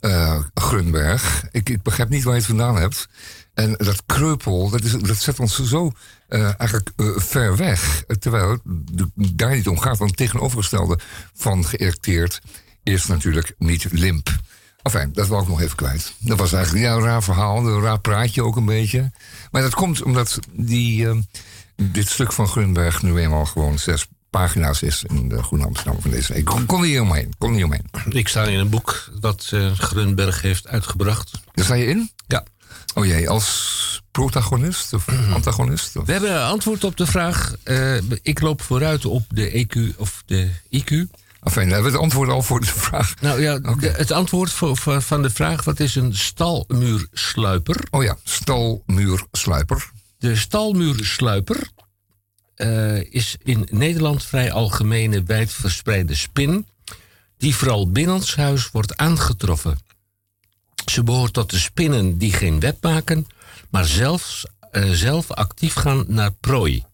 eh, 0.00 0.38
Grunberg. 0.54 1.44
Ik, 1.50 1.68
ik 1.68 1.82
begrijp 1.82 2.08
niet 2.08 2.22
waar 2.22 2.32
je 2.32 2.38
het 2.38 2.48
vandaan 2.48 2.76
hebt. 2.76 3.08
En 3.54 3.74
dat 3.76 4.02
kreupel, 4.06 4.70
dat, 4.70 4.84
is, 4.84 4.92
dat 4.92 5.16
zet 5.16 5.40
ons 5.40 5.62
zo 5.64 5.92
eh, 6.28 6.42
eigenlijk 6.42 6.90
eh, 6.96 7.06
ver 7.16 7.56
weg. 7.56 8.04
Terwijl 8.18 8.50
het 8.50 9.10
daar 9.14 9.54
niet 9.54 9.68
om 9.68 9.78
gaat. 9.78 9.98
Want 9.98 10.10
het 10.10 10.18
tegenovergestelde 10.18 10.98
van 11.34 11.64
geërecteerd 11.64 12.40
is 12.82 13.06
natuurlijk 13.06 13.54
niet 13.58 13.86
limp. 13.92 14.28
Enfin, 14.82 15.12
dat 15.12 15.28
wil 15.28 15.40
ik 15.40 15.48
nog 15.48 15.60
even 15.60 15.76
kwijt. 15.76 16.14
Dat 16.18 16.38
was 16.38 16.52
eigenlijk 16.52 16.84
ja, 16.84 16.94
een 16.94 17.02
raar 17.02 17.22
verhaal, 17.22 17.66
een 17.66 17.82
raar 17.82 18.00
praatje 18.00 18.44
ook 18.44 18.56
een 18.56 18.64
beetje. 18.64 19.12
Maar 19.50 19.62
dat 19.62 19.74
komt 19.74 20.02
omdat 20.02 20.38
die, 20.52 21.26
dit 21.76 22.08
stuk 22.08 22.32
van 22.32 22.48
Grunberg 22.48 23.02
nu 23.02 23.18
eenmaal 23.18 23.46
gewoon 23.46 23.78
zes 23.78 24.06
pagina's 24.30 24.82
is 24.82 25.04
in 25.08 25.28
de 25.28 25.42
Groene 25.42 25.64
Amsterdam 25.64 26.00
van 26.00 26.10
deze 26.10 26.28
week. 26.32 26.38
Ik 26.42 26.44
kon, 26.44 26.66
kon 26.66 26.82
er 26.82 26.88
niet 26.88 27.00
omheen, 27.00 27.32
kon 27.38 27.52
niet 27.52 27.64
omheen. 27.64 27.84
Ik 28.08 28.28
sta 28.28 28.42
in 28.44 28.58
een 28.58 28.68
boek 28.70 29.08
dat 29.20 29.50
eh, 29.52 29.72
Grunberg 29.72 30.42
heeft 30.42 30.68
uitgebracht. 30.68 31.30
Daar 31.52 31.64
sta 31.64 31.74
je 31.74 31.86
in? 31.86 32.10
Ja. 32.26 32.44
Oh 32.94 33.06
jee, 33.06 33.28
als 33.28 34.02
protagonist 34.10 34.92
of 34.92 35.06
antagonist? 35.34 35.96
Of? 35.96 36.06
We 36.06 36.12
hebben 36.12 36.42
antwoord 36.44 36.84
op 36.84 36.96
de 36.96 37.06
vraag. 37.06 37.54
eh, 37.62 37.96
ik 38.22 38.40
loop 38.40 38.62
vooruit 38.62 39.04
op 39.04 39.24
de 39.28 39.66
EQ 39.66 39.96
of 39.96 40.22
de 40.26 40.50
IQ. 40.76 40.90
Enfin, 41.42 41.66
we 41.66 41.72
hebben 41.72 41.92
het 41.92 42.00
antwoord 42.00 42.28
al 42.28 42.42
voor 42.42 42.60
de 42.60 42.66
vraag. 42.66 43.14
Nou 43.20 43.40
ja, 43.42 43.58
de- 43.58 43.92
het 43.96 44.10
antwoord 44.10 44.50
voor, 44.50 44.76
voor- 44.76 45.02
van 45.02 45.22
de 45.22 45.30
vraag: 45.30 45.64
wat 45.64 45.80
is 45.80 45.94
een 45.94 46.14
stalmuursluiper? 46.16 47.76
Oh 47.90 48.02
ja, 48.02 48.16
stalmuursluiper. 48.24 49.90
De 50.18 50.36
stalmuursluiper 50.36 51.68
eh, 52.60 53.12
is 53.12 53.36
in 53.42 53.66
Nederland 53.70 54.24
vrij 54.24 54.52
algemene 54.52 55.22
wijd 55.22 55.52
verspreide 55.52 56.14
spin, 56.14 56.66
die 57.38 57.54
vooral 57.54 57.90
binnenshuis 57.90 58.70
wordt 58.70 58.96
aangetroffen. 58.96 59.78
Ze 60.90 61.04
behoort 61.04 61.32
tot 61.32 61.50
de 61.50 61.58
spinnen 61.58 62.18
die 62.18 62.32
geen 62.32 62.60
web 62.60 62.82
maken, 62.82 63.26
maar 63.70 63.84
zelfs, 63.84 64.46
eh, 64.70 64.90
zelf 64.90 65.30
actief 65.30 65.74
gaan 65.74 66.04
naar 66.08 66.32
prooi. 66.32 66.84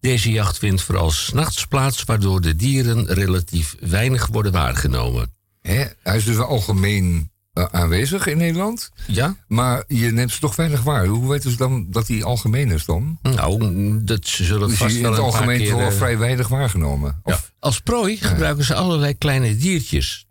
Deze 0.00 0.30
jacht 0.30 0.58
vindt 0.58 0.82
vooral 0.82 1.10
s'nachts 1.10 1.66
plaats, 1.66 2.04
waardoor 2.04 2.40
de 2.40 2.56
dieren 2.56 3.06
relatief 3.06 3.76
weinig 3.80 4.26
worden 4.26 4.52
waargenomen. 4.52 5.32
Hij 5.60 5.94
is 6.02 6.24
dus 6.24 6.38
algemeen 6.38 7.30
aanwezig 7.70 8.26
in 8.26 8.36
Nederland. 8.36 8.90
Ja? 9.06 9.36
Maar 9.46 9.84
je 9.86 10.12
neemt 10.12 10.32
ze 10.32 10.40
toch 10.40 10.56
weinig 10.56 10.82
waar. 10.82 11.06
Hoe 11.06 11.28
weten 11.28 11.50
ze 11.50 11.56
dan 11.56 11.86
dat 11.90 12.08
hij 12.08 12.24
algemeen 12.24 12.70
is 12.70 12.84
dan? 12.84 13.18
Nou, 13.22 13.98
dat 14.04 14.26
ze 14.26 14.44
zullen 14.44 14.68
Dus 14.68 14.78
vast 14.78 14.90
hij 14.90 15.00
in 15.00 15.02
wel 15.02 15.12
het 15.12 15.20
algemeen 15.20 15.58
keer... 15.58 15.76
wel 15.76 15.86
eh, 15.86 15.92
vrij 15.92 16.18
weinig 16.18 16.48
waargenomen. 16.48 17.20
Ja. 17.24 17.34
Of, 17.34 17.52
Als 17.58 17.80
prooi 17.80 18.16
gebruiken 18.16 18.64
ze 18.64 18.74
allerlei 18.74 19.18
kleine 19.18 19.56
diertjes. 19.56 20.26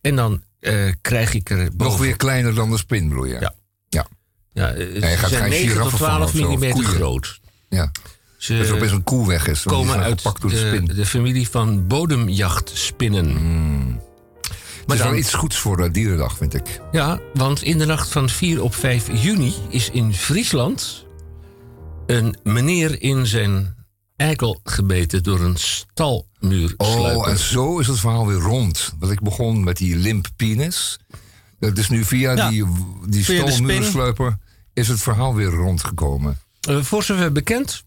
En 0.00 0.16
dan 0.16 0.42
eh, 0.60 0.92
krijg 1.00 1.34
ik 1.34 1.50
er 1.50 1.70
nog 1.76 1.98
weer 1.98 2.16
kleiner 2.16 2.54
dan 2.54 2.70
de 2.70 2.78
spin, 2.78 3.08
bedoel 3.08 3.24
je? 3.24 3.38
Ja. 3.40 3.54
Ja. 3.88 4.06
Ja, 4.52 4.72
eh, 4.72 4.86
ze 4.94 5.28
zijn 5.28 5.50
geen 5.50 5.50
9 5.50 5.66
tot 5.66 5.74
giraffen 5.74 5.98
vangen 5.98 6.16
12 6.16 6.32
of 6.32 6.40
zo, 6.40 6.52
of 6.52 6.76
mm 6.76 6.84
groot. 6.84 7.40
ja. 7.68 7.90
Ze 8.44 8.58
er 8.58 8.74
opeens 8.74 8.92
een 8.92 9.02
koe 9.02 9.26
weg 9.26 9.46
is. 9.46 9.62
die 9.62 9.72
komen 9.72 9.98
uit 9.98 10.22
de, 10.94 11.06
familie 11.06 11.48
van 11.48 11.86
bodemjachtspinnen. 11.86 13.26
Het 13.26 14.03
Maar 14.86 14.96
is 14.96 15.02
wel 15.02 15.10
dan, 15.10 15.20
iets 15.20 15.34
goeds 15.34 15.58
voor 15.58 15.76
de 15.76 15.90
dierendag, 15.90 16.36
vind 16.36 16.54
ik. 16.54 16.80
ja, 16.92 17.20
want 17.34 17.62
in 17.62 17.78
de 17.78 17.86
nacht 17.86 18.08
van 18.08 18.28
4 18.28 18.62
op 18.62 18.74
5 18.74 19.22
juni 19.22 19.54
is 19.68 19.90
in 19.90 20.14
Friesland 20.14 21.06
een 22.06 22.36
meneer 22.42 23.02
in 23.02 23.26
zijn 23.26 23.74
eikel 24.16 24.60
gebeten 24.64 25.22
door 25.22 25.40
een 25.40 25.56
stalmuursluiper. 25.56 27.16
Oh, 27.16 27.28
en 27.28 27.38
zo 27.38 27.78
is 27.78 27.86
het 27.86 28.00
verhaal 28.00 28.26
weer 28.26 28.38
rond. 28.38 28.94
Want 28.98 29.12
ik 29.12 29.20
begon 29.20 29.64
met 29.64 29.76
die 29.76 29.96
limp 29.96 30.28
penis. 30.36 30.98
Dat 31.58 31.78
is 31.78 31.88
nu 31.88 32.04
via 32.04 32.32
Ja, 32.32 32.48
die, 32.48 32.64
die 33.08 33.22
stalmuursluiper 33.22 34.38
is 34.72 34.88
het 34.88 35.00
verhaal 35.00 35.34
weer 35.34 35.50
rondgekomen. 35.50 36.38
Eh, 36.60 36.82
voor 36.82 37.02
zover 37.02 37.32
bekend 37.32 37.84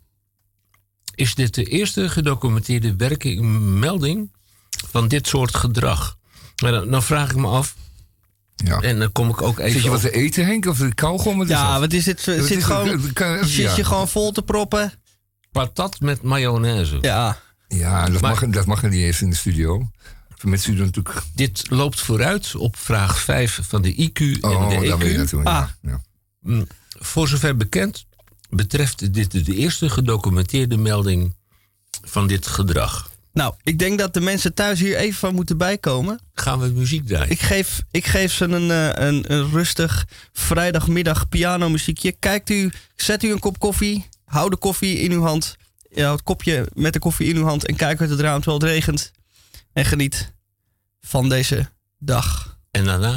is 1.15 1.35
dit 1.35 1.53
de 1.53 1.63
eerste 1.63 2.09
gedocumenteerde 2.09 2.95
werking, 2.95 3.41
melding 3.79 4.31
van 4.87 5.07
dit 5.07 5.27
soort 5.27 5.55
gedrag. 5.55 6.16
Maar 6.61 6.71
dan, 6.71 6.89
dan 6.91 7.03
vraag 7.03 7.29
ik 7.29 7.35
me 7.35 7.47
af, 7.47 7.75
Ja. 8.55 8.79
en 8.81 8.99
dan 8.99 9.11
kom 9.11 9.29
ik 9.29 9.41
ook 9.41 9.59
even... 9.59 9.71
Zit 9.71 9.83
je 9.83 9.89
wat 9.89 10.01
te 10.01 10.11
eten, 10.11 10.45
Henk? 10.45 10.65
Of 10.65 10.77
de 10.77 10.93
kauwgom? 10.93 11.37
Wat 11.37 11.47
Ja, 11.47 11.79
wat 11.79 11.93
is 11.93 12.03
dit? 12.03 12.25
Wat 12.25 12.35
Zit, 12.45 12.57
is 12.57 12.63
gewoon, 12.63 12.87
het? 12.89 13.13
Kan- 13.13 13.45
zit 13.45 13.63
ja. 13.65 13.75
je 13.75 13.83
gewoon 13.83 14.07
vol 14.07 14.31
te 14.31 14.41
proppen? 14.41 14.93
patat 15.51 15.99
met 15.99 16.21
mayonaise. 16.21 16.97
Ja. 17.01 17.37
Ja, 17.67 18.09
dat, 18.09 18.21
Maar- 18.21 18.31
mag, 18.31 18.49
dat 18.49 18.65
mag 18.65 18.83
er 18.83 18.89
niet 18.89 19.03
eens 19.03 19.21
in 19.21 19.29
de 19.29 19.35
studio. 19.35 19.89
Mensen 20.41 20.75
doen 20.75 20.85
natuurlijk... 20.85 21.21
Dit 21.35 21.65
loopt 21.69 21.99
vooruit 22.01 22.55
op 22.55 22.77
vraag 22.77 23.19
5 23.19 23.59
van 23.63 23.81
de 23.81 23.93
IQ 23.93 24.19
en 24.41 24.43
Oh, 24.49 24.69
de 24.69 24.87
daar 24.87 24.97
ben 24.97 25.07
je 25.07 25.13
EQ. 25.13 25.17
naartoe. 25.17 25.43
Ah. 25.43 25.67
Ja. 25.81 25.89
Ja. 25.91 26.01
Mm, 26.41 26.67
Voor 26.99 27.27
zover 27.27 27.57
bekend 27.57 28.05
betreft 28.49 29.13
dit 29.13 29.45
de 29.45 29.55
eerste 29.55 29.89
gedocumenteerde 29.89 30.77
melding 30.77 31.35
van 32.03 32.27
dit 32.27 32.47
gedrag. 32.47 33.11
Nou, 33.37 33.53
ik 33.63 33.79
denk 33.79 33.99
dat 33.99 34.13
de 34.13 34.21
mensen 34.21 34.53
thuis 34.53 34.79
hier 34.79 34.95
even 34.95 35.19
van 35.19 35.35
moeten 35.35 35.57
bijkomen. 35.57 36.19
Gaan 36.33 36.59
we 36.59 36.67
muziek 36.67 37.07
draaien? 37.07 37.29
Ik 37.29 37.39
geef, 37.39 37.81
ik 37.91 38.05
geef 38.05 38.33
ze 38.33 38.45
een, 38.45 38.71
eh, 38.71 39.07
een, 39.07 39.33
een 39.33 39.49
rustig 39.49 40.07
vrijdagmiddag 40.33 41.29
pianomuziekje. 41.29 42.11
Kijkt 42.11 42.49
u, 42.49 42.71
zet 42.95 43.23
u 43.23 43.31
een 43.31 43.39
kop 43.39 43.59
koffie, 43.59 44.05
hou 44.25 44.49
de 44.49 44.57
koffie 44.57 44.99
in 44.99 45.11
uw 45.11 45.21
hand. 45.21 45.55
Ja, 45.89 46.11
het 46.11 46.23
kopje 46.23 46.67
met 46.73 46.93
de 46.93 46.99
koffie 46.99 47.27
in 47.27 47.35
uw 47.35 47.45
hand 47.45 47.65
en 47.65 47.75
kijk 47.75 48.01
uit 48.01 48.09
het 48.09 48.19
raam 48.19 48.41
terwijl 48.41 48.61
het 48.61 48.69
regent. 48.69 49.11
En 49.73 49.85
geniet 49.85 50.33
van 51.01 51.29
deze 51.29 51.69
dag. 51.97 52.57
En 52.71 52.85
daarna 52.85 53.15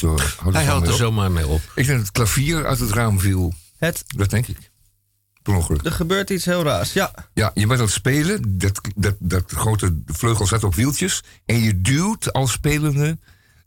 Houdt 0.00 0.20
er, 0.20 0.34
houdt 0.38 0.56
er 0.56 0.62
hij 0.62 0.64
houdt 0.70 0.82
er 0.86 0.92
mee 0.92 0.92
op. 0.92 1.04
zomaar 1.06 1.30
mee 1.30 1.46
op. 1.46 1.60
Ik 1.60 1.86
denk 1.86 1.88
dat 1.88 1.98
het 1.98 2.10
klavier 2.10 2.66
uit 2.66 2.78
het 2.78 2.90
raam 2.90 3.20
viel. 3.20 3.54
Het, 3.78 4.04
Dat 4.06 4.30
denk 4.30 4.46
ik. 4.46 4.70
Per 5.42 5.54
ongeluk. 5.54 5.84
er 5.84 5.92
gebeurt 5.92 6.30
iets 6.30 6.44
heel 6.44 6.62
raars. 6.62 6.92
Ja, 6.92 7.14
Ja, 7.34 7.50
je 7.54 7.66
bent 7.66 7.78
aan 7.80 7.86
het 7.86 7.94
spelen. 7.94 8.58
Dat, 8.58 8.80
dat, 8.96 9.14
dat 9.18 9.50
grote 9.52 10.02
vleugel 10.06 10.46
zet 10.46 10.64
op 10.64 10.74
wieltjes. 10.74 11.22
En 11.44 11.60
je 11.60 11.80
duwt 11.80 12.32
als 12.32 12.52
spelende 12.52 13.18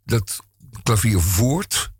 dat 0.04 0.38
klavier 0.82 1.20
voort. 1.20 1.90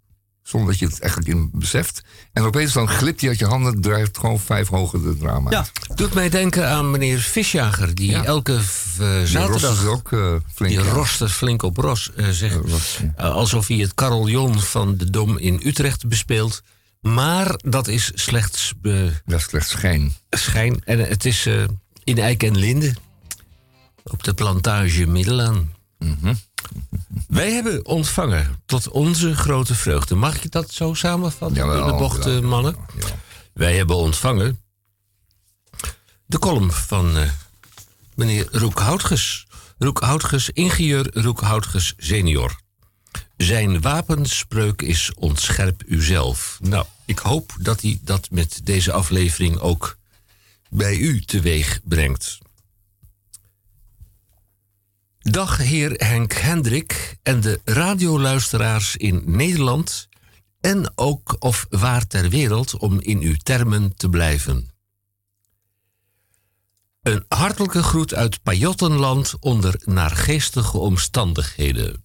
Zonder 0.50 0.70
dat 0.70 0.78
je 0.78 0.86
het 0.86 1.00
eigenlijk 1.00 1.32
in 1.32 1.50
beseft. 1.52 2.02
En 2.32 2.42
opeens 2.42 2.72
dan 2.72 2.88
glipt 2.88 3.20
hij 3.20 3.28
uit 3.30 3.38
je 3.38 3.46
handen. 3.46 3.80
Draait 3.80 4.18
gewoon 4.18 4.40
vijf 4.40 4.68
hoger 4.68 5.02
de 5.02 5.16
drama. 5.16 5.50
ja. 5.50 5.66
Doet 5.94 6.14
mij 6.14 6.28
denken 6.28 6.68
aan 6.68 6.90
meneer 6.90 7.18
Visjager, 7.18 7.94
die 7.94 8.10
Ja. 8.10 8.24
elke 8.24 8.54
rost 8.56 9.28
zaterdag... 9.30 9.86
ook 9.86 10.12
eh, 10.12 10.34
flink. 10.54 10.82
Die 11.18 11.28
flink 11.28 11.62
op 11.62 11.76
ros, 11.76 12.10
eh, 12.16 12.28
zegt. 12.28 12.54
Ja, 12.54 12.60
rost, 12.70 13.00
ja. 13.16 13.28
Alsof 13.28 13.66
hij 13.66 13.76
het 13.76 13.94
carillon 13.94 14.60
van 14.60 14.96
de 14.96 15.10
Dom 15.10 15.38
in 15.38 15.60
Utrecht 15.64 16.08
bespeelt. 16.08 16.62
Maar 17.00 17.54
dat 17.56 17.88
is 17.88 18.10
slechts 18.14 18.72
Dat 19.24 19.38
is 19.38 19.42
slechts 19.42 19.70
schijn. 19.70 20.12
schijn. 20.30 20.80
En 20.84 20.98
het 20.98 21.24
is 21.24 21.46
in 22.04 22.18
Eik 22.18 22.42
en 22.42 22.58
Linde. 22.58 22.94
Op 24.02 24.22
de 24.24 24.34
plantage 24.34 25.06
Middelaan. 25.06 25.72
Mhm. 25.98 26.34
Wij 27.28 27.52
hebben 27.52 27.86
ontvangen, 27.86 28.62
tot 28.66 28.88
onze 28.88 29.36
grote 29.36 29.74
vreugde. 29.74 30.14
Mag 30.14 30.44
ik 30.44 30.50
dat 30.50 30.72
zo 30.72 30.94
samenvatten 30.94 31.76
in 31.76 31.86
de 31.86 31.94
bocht, 31.98 32.24
ja, 32.24 32.30
eh, 32.30 32.40
mannen? 32.40 32.76
ja. 32.98 33.06
Wij 33.52 33.76
hebben 33.76 33.96
ontvangen 33.96 34.60
de 36.26 36.38
column 36.38 36.72
van 36.72 37.16
eh, 37.16 37.30
meneer 38.14 38.48
Roek 38.50 38.78
Houtges. 38.78 39.46
Roek 39.78 40.00
Houtges, 40.00 40.50
ingenieur 40.50 41.10
Roek 41.12 41.40
Houtges 41.40 41.94
senior. 41.96 42.60
Zijn 43.36 43.80
wapenspreuk 43.80 44.82
is 44.82 45.14
ontscherp 45.14 45.82
uzelf. 45.86 46.58
Nou, 46.62 46.84
ik 47.04 47.18
hoop 47.18 47.52
dat 47.60 47.80
hij 47.80 47.98
dat 48.02 48.28
met 48.30 48.60
deze 48.64 48.92
aflevering 48.92 49.58
ook 49.58 49.96
bij 50.68 50.96
u 50.96 51.20
teweeg 51.20 51.80
brengt. 51.84 52.38
Dag 55.20 55.56
heer 55.56 55.90
Henk 55.90 56.32
Hendrik 56.32 57.18
en 57.22 57.40
de 57.40 57.60
radioluisteraars 57.64 58.96
in 58.96 59.22
Nederland 59.26 60.08
en 60.60 60.92
ook 60.94 61.36
of 61.38 61.66
waar 61.68 62.06
ter 62.06 62.28
wereld 62.28 62.76
om 62.76 63.00
in 63.00 63.20
uw 63.20 63.36
termen 63.42 63.96
te 63.96 64.08
blijven. 64.08 64.70
Een 67.02 67.24
hartelijke 67.28 67.82
groet 67.82 68.14
uit 68.14 68.42
Pajottenland 68.42 69.36
onder 69.40 69.80
naargeestige 69.84 70.78
omstandigheden. 70.78 72.02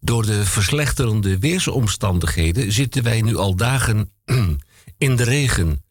Door 0.00 0.26
de 0.26 0.44
verslechterende 0.44 1.38
weersomstandigheden 1.38 2.72
zitten 2.72 3.02
wij 3.02 3.20
nu 3.20 3.36
al 3.36 3.54
dagen 3.54 4.12
in 4.98 5.16
de 5.16 5.24
regen. 5.24 5.84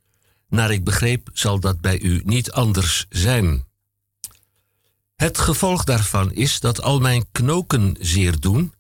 Naar 0.49 0.71
ik 0.71 0.84
begreep 0.84 1.30
zal 1.34 1.59
dat 1.59 1.81
bij 1.81 1.99
u 1.99 2.21
niet 2.26 2.51
anders 2.51 3.05
zijn. 3.09 3.67
Het 5.20 5.38
gevolg 5.38 5.84
daarvan 5.84 6.34
is 6.34 6.60
dat 6.60 6.82
al 6.82 7.00
mijn 7.00 7.26
knoken 7.32 7.96
zeer 8.00 8.40
doen 8.40 8.74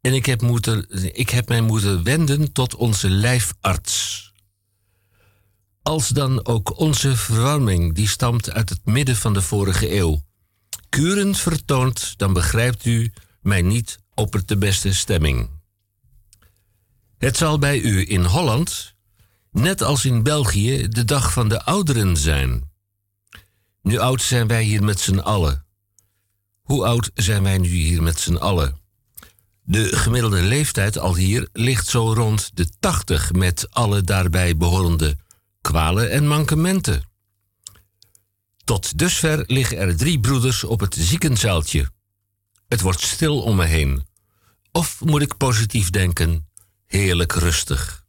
en 0.00 0.14
ik 0.14 0.26
heb, 0.26 0.42
moeten, 0.42 0.86
ik 1.18 1.30
heb 1.30 1.48
mij 1.48 1.60
moeten 1.60 2.02
wenden 2.02 2.52
tot 2.52 2.74
onze 2.74 3.10
lijfarts. 3.10 4.32
Als 5.82 6.08
dan 6.08 6.46
ook 6.46 6.78
onze 6.78 7.16
verwarming, 7.16 7.94
die 7.94 8.08
stamt 8.08 8.50
uit 8.50 8.68
het 8.68 8.80
midden 8.84 9.16
van 9.16 9.32
de 9.32 9.42
vorige 9.42 9.94
eeuw, 9.94 10.22
kurend 10.88 11.38
vertoont, 11.38 12.18
dan 12.18 12.32
begrijpt 12.32 12.84
u 12.84 13.12
mij 13.40 13.62
niet 13.62 13.98
op 14.14 14.32
het 14.32 14.48
de 14.48 14.56
beste 14.56 14.94
stemming. 14.94 15.50
Het 17.18 17.36
zal 17.36 17.58
bij 17.58 17.80
u 17.80 18.10
in 18.10 18.24
Holland, 18.24 18.94
net 19.50 19.82
als 19.82 20.04
in 20.04 20.22
België, 20.22 20.88
de 20.88 21.04
dag 21.04 21.32
van 21.32 21.48
de 21.48 21.64
ouderen 21.64 22.16
zijn. 22.16 22.70
Nu 23.82 23.98
oud 23.98 24.22
zijn 24.22 24.46
wij 24.46 24.62
hier 24.62 24.84
met 24.84 25.00
z'n 25.00 25.18
allen. 25.18 25.66
Hoe 26.68 26.84
oud 26.84 27.10
zijn 27.14 27.42
wij 27.42 27.58
nu 27.58 27.68
hier 27.68 28.02
met 28.02 28.20
z'n 28.20 28.36
allen? 28.36 28.78
De 29.62 29.96
gemiddelde 29.96 30.42
leeftijd 30.42 30.98
al 30.98 31.16
hier 31.16 31.48
ligt 31.52 31.86
zo 31.86 32.12
rond 32.12 32.50
de 32.54 32.68
80 32.80 33.32
met 33.32 33.66
alle 33.70 34.02
daarbij 34.02 34.56
behorende 34.56 35.16
kwalen 35.60 36.10
en 36.10 36.26
mankementen. 36.26 37.02
Tot 38.64 38.98
dusver 38.98 39.44
liggen 39.46 39.78
er 39.78 39.96
drie 39.96 40.20
broeders 40.20 40.64
op 40.64 40.80
het 40.80 40.94
ziekenzaaltje. 40.94 41.90
Het 42.68 42.80
wordt 42.80 43.00
stil 43.00 43.42
om 43.42 43.56
me 43.56 43.64
heen. 43.64 44.06
Of 44.72 45.00
moet 45.04 45.22
ik 45.22 45.36
positief 45.36 45.90
denken, 45.90 46.48
heerlijk 46.86 47.32
rustig. 47.32 48.04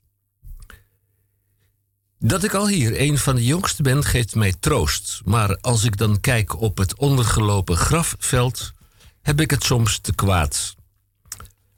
Dat 2.22 2.44
ik 2.44 2.54
al 2.54 2.68
hier 2.68 3.02
een 3.02 3.18
van 3.18 3.36
de 3.36 3.46
jongsten 3.46 3.84
ben, 3.84 4.04
geeft 4.04 4.36
mij 4.36 4.54
troost. 4.60 5.22
Maar 5.26 5.58
als 5.62 5.84
ik 5.84 5.98
dan 5.98 6.20
kijk 6.20 6.62
op 6.62 6.78
het 6.78 6.98
ondergelopen 6.98 7.78
grafveld, 7.78 8.74
heb 9.22 9.42
ik 9.42 9.52
het 9.52 9.64
soms 9.64 10.00
te 10.00 10.16
kwaad. 10.16 10.76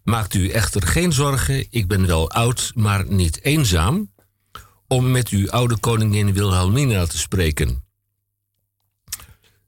Maakt 0.03 0.33
u 0.33 0.49
echter 0.49 0.87
geen 0.87 1.13
zorgen, 1.13 1.67
ik 1.69 1.87
ben 1.87 2.07
wel 2.07 2.31
oud, 2.31 2.71
maar 2.75 3.05
niet 3.07 3.43
eenzaam, 3.43 4.11
om 4.87 5.11
met 5.11 5.29
uw 5.29 5.49
oude 5.49 5.77
koningin 5.77 6.33
Wilhelmina 6.33 7.05
te 7.05 7.17
spreken. 7.17 7.83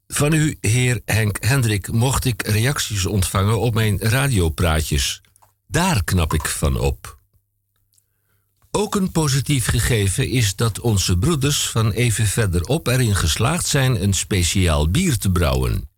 Van 0.08 0.34
u, 0.34 0.58
heer 0.62 1.02
Henk 1.06 1.38
Hendrik, 1.44 1.92
mocht 1.92 2.26
ik 2.26 2.48
reacties 2.48 3.06
ontvangen 3.06 3.60
op 3.60 3.74
mijn 3.74 4.00
radiopraatjes. 4.00 5.22
Daar 5.68 6.04
knap 6.04 6.34
ik 6.34 6.46
van 6.46 6.80
op. 6.80 7.22
Ook 8.76 8.96
een 8.96 9.12
positief 9.12 9.66
gegeven 9.66 10.30
is 10.30 10.56
dat 10.56 10.80
onze 10.80 11.18
broeders 11.18 11.70
van 11.70 11.92
even 11.92 12.26
verderop 12.26 12.88
erin 12.88 13.16
geslaagd 13.16 13.66
zijn 13.66 14.04
een 14.04 14.14
speciaal 14.14 14.90
bier 14.90 15.18
te 15.18 15.32
brouwen. 15.32 15.90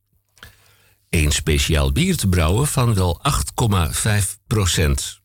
Een 1.10 1.31
speciaal 1.31 1.91
bier 1.91 2.18
te 2.18 2.27
brouwen 2.27 2.68
van 2.68 2.93
wel 2.93 3.22
8,5 3.72 4.38
procent. 4.47 5.19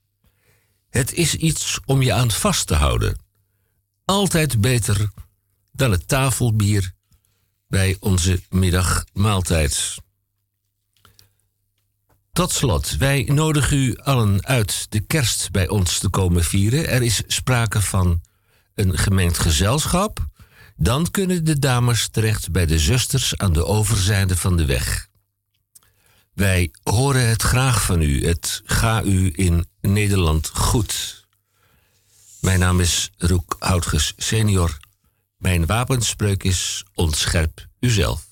Het 0.91 1.13
is 1.13 1.35
iets 1.35 1.79
om 1.85 2.03
je 2.03 2.13
aan 2.13 2.31
vast 2.31 2.67
te 2.67 2.75
houden. 2.75 3.19
Altijd 4.05 4.61
beter 4.61 5.11
dan 5.73 5.91
het 5.91 6.09
tafelbier 6.09 6.95
bij 7.69 7.97
onze 8.01 8.43
middagmaaltijd. 8.49 9.95
Tot 12.33 12.53
slot, 12.53 12.97
wij 12.97 13.23
nodigen 13.23 13.77
u 13.77 13.97
allen 13.97 14.47
uit 14.47 14.87
de 14.89 15.01
kerst 15.01 15.51
bij 15.51 15.69
ons 15.69 15.99
te 15.99 16.09
komen 16.09 16.45
vieren. 16.45 16.89
Er 16.89 17.03
is 17.03 17.23
sprake 17.27 17.81
van 17.81 18.21
een 18.75 18.99
gemengd 18.99 19.39
gezelschap. 19.39 20.27
Dan 20.77 21.11
kunnen 21.11 21.45
de 21.45 21.59
dames 21.59 22.09
terecht 22.09 22.51
bij 22.51 22.67
de 22.67 22.79
zusters 22.79 23.37
aan 23.37 23.53
de 23.53 23.65
overzijde 23.65 24.37
van 24.37 24.57
de 24.57 24.65
weg. 24.65 25.09
Wij 26.35 26.71
horen 26.83 27.29
het 27.29 27.43
graag 27.43 27.83
van 27.83 28.01
u. 28.03 28.27
Het 28.27 28.63
ga 28.65 29.03
u 29.03 29.33
in 29.35 29.67
Nederland 29.81 30.49
goed. 30.49 31.27
Mijn 32.41 32.59
naam 32.59 32.81
is 32.81 33.11
Roek 33.17 33.57
Houtges 33.59 34.13
senior. 34.17 34.79
Mijn 35.37 35.67
wapenspreuk 35.67 36.43
is 36.43 36.85
ontscherp 36.95 37.67
uzelf. 37.81 38.29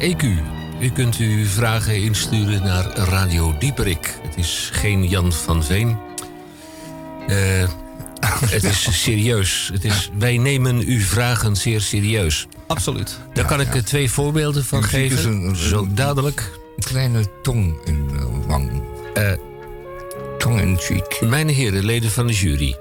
EQ. 0.00 0.22
U 0.80 0.90
kunt 0.90 1.16
uw 1.16 1.46
vragen 1.46 1.94
insturen 2.02 2.62
naar 2.62 2.84
Radio 2.96 3.54
Dieperik. 3.58 4.14
Het 4.22 4.36
is 4.36 4.68
geen 4.72 5.04
Jan 5.08 5.32
van 5.32 5.64
Veen. 5.64 5.96
Eh, 7.28 7.36
het 8.54 8.64
is 8.64 9.02
serieus. 9.02 9.70
Het 9.72 9.84
is, 9.84 10.10
wij 10.18 10.36
nemen 10.38 10.78
uw 10.86 11.00
vragen 11.00 11.56
zeer 11.56 11.80
serieus. 11.80 12.46
Absoluut. 12.66 13.18
Daar 13.32 13.44
kan 13.44 13.60
ik 13.60 13.68
twee 13.72 14.10
voorbeelden 14.10 14.64
van 14.64 14.84
geven. 14.84 15.16
dus 15.16 15.24
een- 15.24 15.42
een- 15.48 15.56
Zo 15.56 15.86
dadelijk. 15.90 16.50
Een 16.76 16.82
kleine 16.84 17.24
tong 17.42 17.74
in 17.84 18.08
de 18.08 18.26
wang. 18.46 18.82
Eh, 19.14 19.32
tong 20.38 20.60
in 20.60 20.76
cheek. 20.78 21.20
Mijn 21.20 21.48
heren, 21.48 21.84
leden 21.84 22.10
van 22.10 22.26
de 22.26 22.32
jury. 22.32 22.76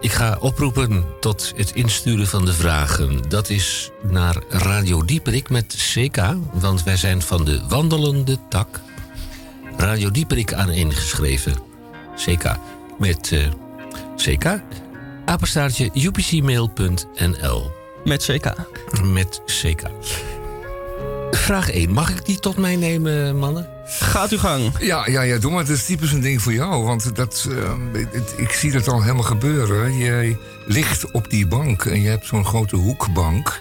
Ik 0.00 0.12
ga 0.12 0.36
oproepen 0.40 1.04
tot 1.20 1.52
het 1.56 1.72
insturen 1.74 2.26
van 2.26 2.44
de 2.44 2.52
vragen. 2.52 3.28
Dat 3.28 3.48
is 3.48 3.90
naar 4.02 4.36
Radio 4.48 5.04
Dieperik 5.04 5.50
met 5.50 5.74
CK, 5.94 6.16
want 6.52 6.82
wij 6.82 6.96
zijn 6.96 7.22
van 7.22 7.44
de 7.44 7.60
wandelende 7.68 8.36
tak. 8.48 8.80
Radio 9.76 10.10
Dieperik 10.10 10.52
aan 10.52 10.70
ingeschreven. 10.70 11.54
CK. 12.16 12.56
Met 12.98 13.32
eh, 13.32 13.48
CK. 14.16 14.60
Apenstaartje 15.24 15.90
upcmail.nl. 15.94 17.70
Met 18.04 18.24
CK. 18.24 18.54
Met 19.02 19.42
CK. 19.44 19.82
Vraag 21.30 21.70
1. 21.70 21.92
Mag 21.92 22.10
ik 22.10 22.24
die 22.24 22.38
tot 22.38 22.56
mij 22.56 22.76
nemen, 22.76 23.38
mannen? 23.38 23.79
Gaat 23.90 24.30
uw 24.30 24.38
gang. 24.38 24.72
Ja, 24.80 25.06
ja, 25.08 25.22
ja, 25.22 25.38
doe 25.38 25.50
maar. 25.50 25.60
Het 25.60 25.68
is 25.68 25.84
typisch 25.84 26.12
een 26.12 26.20
ding 26.20 26.42
voor 26.42 26.52
jou. 26.52 26.84
Want 26.84 27.16
dat, 27.16 27.48
eh, 27.50 27.72
het- 28.12 28.34
ik 28.36 28.50
zie 28.50 28.72
dat 28.72 28.88
al 28.88 29.02
helemaal 29.02 29.22
gebeuren. 29.22 29.96
Jij 29.96 30.38
ligt 30.66 31.10
op 31.10 31.30
die 31.30 31.46
bank 31.46 31.84
en 31.84 32.00
je 32.02 32.08
hebt 32.08 32.26
zo'n 32.26 32.44
grote 32.44 32.76
hoekbank. 32.76 33.60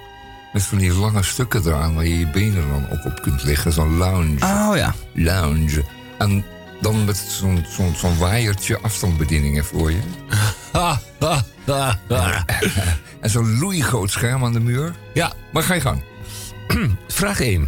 Met 0.53 0.63
van 0.63 0.77
die 0.77 0.93
lange 0.93 1.23
stukken 1.23 1.61
eraan 1.65 1.95
waar 1.95 2.05
je 2.05 2.19
je 2.19 2.27
benen 2.29 2.67
dan 2.69 2.85
ook 2.91 3.05
op 3.05 3.21
kunt 3.21 3.43
liggen. 3.43 3.71
Zo'n 3.73 3.97
lounge. 3.97 4.35
Oh 4.43 4.71
ja. 4.75 4.95
Lounge. 5.13 5.83
En 6.17 6.45
dan 6.81 7.05
met 7.05 7.17
zo'n 7.17 7.65
zo'n 7.69 7.95
zo'n 7.95 8.17
waaiertje 8.17 8.79
afstandsbedieningen 8.81 9.65
voor 9.65 9.91
je. 9.91 9.99
Ha, 10.71 10.99
ha, 11.19 11.43
ha, 11.65 11.99
ha. 12.07 12.45
En 13.21 13.29
zo'n 13.29 13.59
loeigroot 13.59 14.11
scherm 14.11 14.43
aan 14.45 14.53
de 14.53 14.59
muur. 14.59 14.95
Ja, 15.13 15.33
Maar 15.51 15.63
ga 15.63 15.73
je 15.73 15.81
gang. 15.81 16.03
Vraag 17.07 17.39
1. 17.41 17.67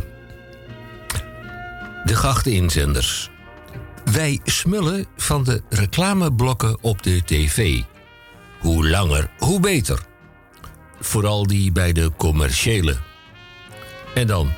De 2.04 2.16
geachte 2.16 2.52
inzenders. 2.52 3.30
Wij 4.12 4.40
smullen 4.44 5.06
van 5.18 5.44
de 5.44 5.62
reclameblokken 5.70 6.78
op 6.82 7.04
de 7.04 7.22
tv. 7.26 7.82
Hoe 8.60 8.90
langer, 8.90 9.30
hoe 9.38 9.60
beter. 9.60 10.00
Vooral 11.00 11.48
die 11.48 11.72
bij 11.72 11.94
de 11.94 12.12
commerciële. 12.18 12.98
En 14.14 14.28
dan, 14.28 14.52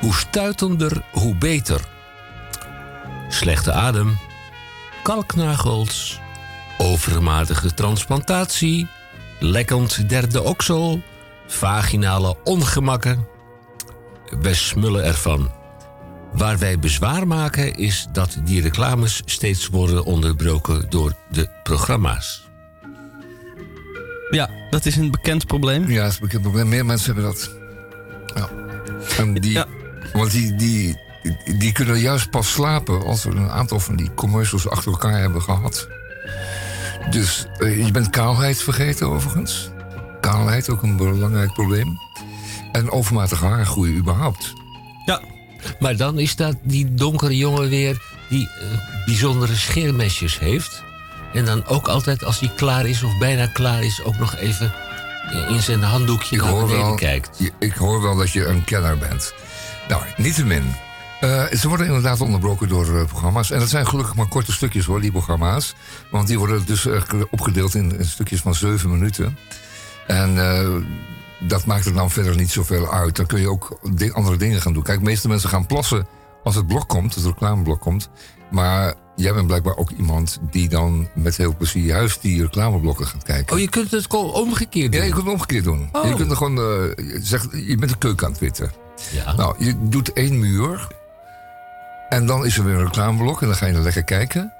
hoe 0.00 0.14
stuitender, 0.14 1.02
hoe 1.12 1.34
beter. 1.34 1.80
Slechte 3.28 3.72
adem, 3.72 4.18
kalknagels, 5.02 6.20
overmatige 6.78 7.74
transplantatie, 7.74 8.88
lekkend 9.40 10.08
derde 10.08 10.42
oksel, 10.42 11.02
vaginale 11.46 12.36
ongemakken, 12.44 13.26
wij 14.40 14.54
smullen 14.54 15.04
ervan. 15.04 15.57
Waar 16.32 16.58
wij 16.58 16.78
bezwaar 16.78 17.26
maken 17.26 17.74
is 17.74 18.06
dat 18.12 18.38
die 18.44 18.62
reclames 18.62 19.22
steeds 19.24 19.66
worden 19.68 20.04
onderbroken 20.04 20.86
door 20.88 21.14
de 21.30 21.48
programma's. 21.62 22.48
Ja, 24.30 24.50
dat 24.70 24.86
is 24.86 24.96
een 24.96 25.10
bekend 25.10 25.46
probleem. 25.46 25.88
Ja, 25.88 26.02
dat 26.02 26.10
is 26.10 26.16
een 26.16 26.22
bekend 26.22 26.42
probleem. 26.42 26.68
Meer 26.68 26.86
mensen 26.86 27.14
hebben 27.14 27.32
dat. 27.32 27.50
Ja. 28.34 28.48
En 29.18 29.34
die, 29.34 29.52
Ja. 29.52 29.66
Want 30.12 30.30
die, 30.30 30.54
die, 30.54 30.96
die, 31.22 31.58
die 31.58 31.72
kunnen 31.72 31.98
juist 31.98 32.30
pas 32.30 32.52
slapen 32.52 33.04
als 33.04 33.24
we 33.24 33.30
een 33.30 33.50
aantal 33.50 33.80
van 33.80 33.96
die 33.96 34.14
commercials 34.14 34.68
achter 34.68 34.92
elkaar 34.92 35.18
hebben 35.20 35.42
gehad. 35.42 35.88
Dus 37.10 37.46
eh, 37.58 37.86
je 37.86 37.92
bent 37.92 38.10
kaalheid 38.10 38.62
vergeten 38.62 39.06
overigens. 39.06 39.70
Kaalheid, 40.20 40.70
ook 40.70 40.82
een 40.82 40.96
belangrijk 40.96 41.52
probleem. 41.52 41.98
En 42.72 42.90
overmatig 42.90 43.40
haargroei 43.40 43.96
überhaupt. 43.96 44.52
Ja. 45.04 45.20
Maar 45.78 45.96
dan 45.96 46.18
is 46.18 46.36
dat 46.36 46.56
die 46.62 46.94
donkere 46.94 47.36
jongen 47.36 47.68
weer 47.68 48.02
die 48.28 48.48
eh, 48.48 49.04
bijzondere 49.06 49.56
scheermesjes 49.56 50.38
heeft. 50.38 50.82
En 51.32 51.44
dan 51.44 51.66
ook 51.66 51.88
altijd 51.88 52.24
als 52.24 52.40
hij 52.40 52.50
klaar 52.56 52.86
is 52.86 53.02
of 53.02 53.18
bijna 53.18 53.46
klaar 53.46 53.82
is, 53.82 54.02
ook 54.04 54.18
nog 54.18 54.36
even 54.36 54.72
eh, 55.32 55.50
in 55.50 55.62
zijn 55.62 55.82
handdoekje 55.82 56.36
Ik 56.36 56.42
naar 56.42 56.50
hoor, 56.50 56.66
beneden 56.66 56.84
wel, 56.84 56.94
kijkt. 56.94 57.52
ik 57.58 57.74
hoor 57.74 58.02
wel 58.02 58.16
dat 58.16 58.30
je 58.30 58.46
een 58.46 58.64
kenner 58.64 58.98
bent. 58.98 59.34
Nou, 59.88 60.02
niettemin. 60.16 60.74
Eh 61.20 61.44
ze 61.46 61.68
worden 61.68 61.86
inderdaad 61.86 62.20
onderbroken 62.20 62.68
door 62.68 63.06
programma's. 63.06 63.50
En 63.50 63.58
dat 63.58 63.68
zijn 63.68 63.86
gelukkig 63.86 64.14
maar 64.14 64.28
korte 64.28 64.52
stukjes 64.52 64.84
hoor, 64.84 65.00
die 65.00 65.10
programma's. 65.10 65.74
Want 66.10 66.26
die 66.28 66.38
worden 66.38 66.66
dus 66.66 66.86
opgedeeld 67.30 67.74
in, 67.74 67.98
in 67.98 68.04
stukjes 68.04 68.40
van 68.40 68.54
zeven 68.54 68.90
minuten. 68.90 69.38
En 70.06 70.36
dat 71.38 71.66
maakt 71.66 71.86
er 71.86 71.94
dan 71.94 72.10
verder 72.10 72.36
niet 72.36 72.50
zoveel 72.50 72.92
uit. 72.92 73.16
Dan 73.16 73.26
kun 73.26 73.40
je 73.40 73.50
ook 73.50 73.80
andere 74.12 74.36
dingen 74.36 74.60
gaan 74.60 74.72
doen. 74.72 74.82
Kijk, 74.82 74.98
de 74.98 75.04
meeste 75.04 75.28
mensen 75.28 75.48
gaan 75.48 75.66
plassen 75.66 76.06
als 76.44 76.54
het 76.54 76.66
blok 76.66 76.88
komt, 76.88 77.14
het 77.14 77.24
reclameblok 77.24 77.80
komt. 77.80 78.08
Maar 78.50 78.94
jij 79.16 79.34
bent 79.34 79.46
blijkbaar 79.46 79.76
ook 79.76 79.90
iemand 79.90 80.38
die 80.50 80.68
dan 80.68 81.08
met 81.14 81.36
heel 81.36 81.56
plezier 81.56 81.84
juist 81.84 82.22
die 82.22 82.42
reclameblokken 82.42 83.06
gaat 83.06 83.22
kijken. 83.22 83.54
Oh, 83.54 83.60
je 83.60 83.68
kunt 83.68 83.90
het 83.90 84.14
omgekeerd 84.14 84.92
doen. 84.92 85.00
Ja, 85.00 85.06
je 85.06 85.12
kunt 85.12 85.24
het 85.24 85.32
omgekeerd 85.32 85.64
doen. 85.64 85.88
Oh. 85.92 86.08
Je 86.08 86.14
kunt 86.14 86.30
er 86.30 86.36
gewoon, 86.36 86.58
eh, 86.58 86.64
je 87.12 87.18
zegt, 87.22 87.48
je 87.52 87.76
bent 87.76 87.90
de 87.90 87.98
keuken 87.98 88.26
aan 88.26 88.32
het 88.32 88.40
witten. 88.40 88.72
Ja. 89.12 89.32
Nou, 89.32 89.64
je 89.64 89.88
doet 89.88 90.12
één 90.12 90.38
muur. 90.38 90.88
En 92.08 92.26
dan 92.26 92.46
is 92.46 92.58
er 92.58 92.64
weer 92.64 92.74
een 92.74 92.84
reclameblok 92.84 93.40
en 93.40 93.46
dan 93.46 93.56
ga 93.56 93.66
je 93.66 93.72
er 93.72 93.80
lekker 93.80 94.04
kijken. 94.04 94.52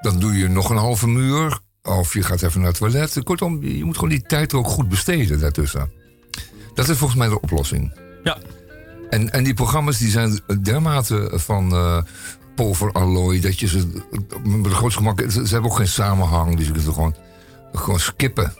Dan 0.00 0.18
doe 0.18 0.38
je 0.38 0.48
nog 0.48 0.70
een 0.70 0.76
halve 0.76 1.08
muur. 1.08 1.58
Of 1.82 2.14
je 2.14 2.22
gaat 2.22 2.42
even 2.42 2.60
naar 2.60 2.68
het 2.68 2.78
toilet. 2.78 3.22
Kortom, 3.22 3.64
je 3.64 3.84
moet 3.84 3.94
gewoon 3.94 4.10
die 4.10 4.22
tijd 4.22 4.52
er 4.52 4.58
ook 4.58 4.68
goed 4.68 4.88
besteden 4.88 5.40
daartussen. 5.40 5.92
Dat 6.74 6.88
is 6.88 6.96
volgens 6.98 7.18
mij 7.18 7.28
de 7.28 7.40
oplossing. 7.40 7.92
Ja. 8.22 8.38
En, 9.10 9.30
en 9.32 9.44
die 9.44 9.54
programma's 9.54 9.98
die 9.98 10.10
zijn 10.10 10.40
dermate 10.62 11.30
van 11.34 11.72
eh 11.72 12.02
pulverallooi... 12.54 13.40
dat 13.40 13.60
je 13.60 13.68
ze 13.68 13.86
met 14.44 14.64
het 14.64 14.72
grootste 14.74 14.98
gemak... 15.00 15.20
Ze, 15.20 15.46
ze 15.46 15.52
hebben 15.52 15.70
ook 15.70 15.76
geen 15.76 15.88
samenhang, 15.88 16.56
dus 16.56 16.66
je 16.66 16.72
kunt 16.72 16.86
er 16.86 16.92
gewoon, 16.92 17.14
gewoon 17.72 18.00
skippen. 18.00 18.54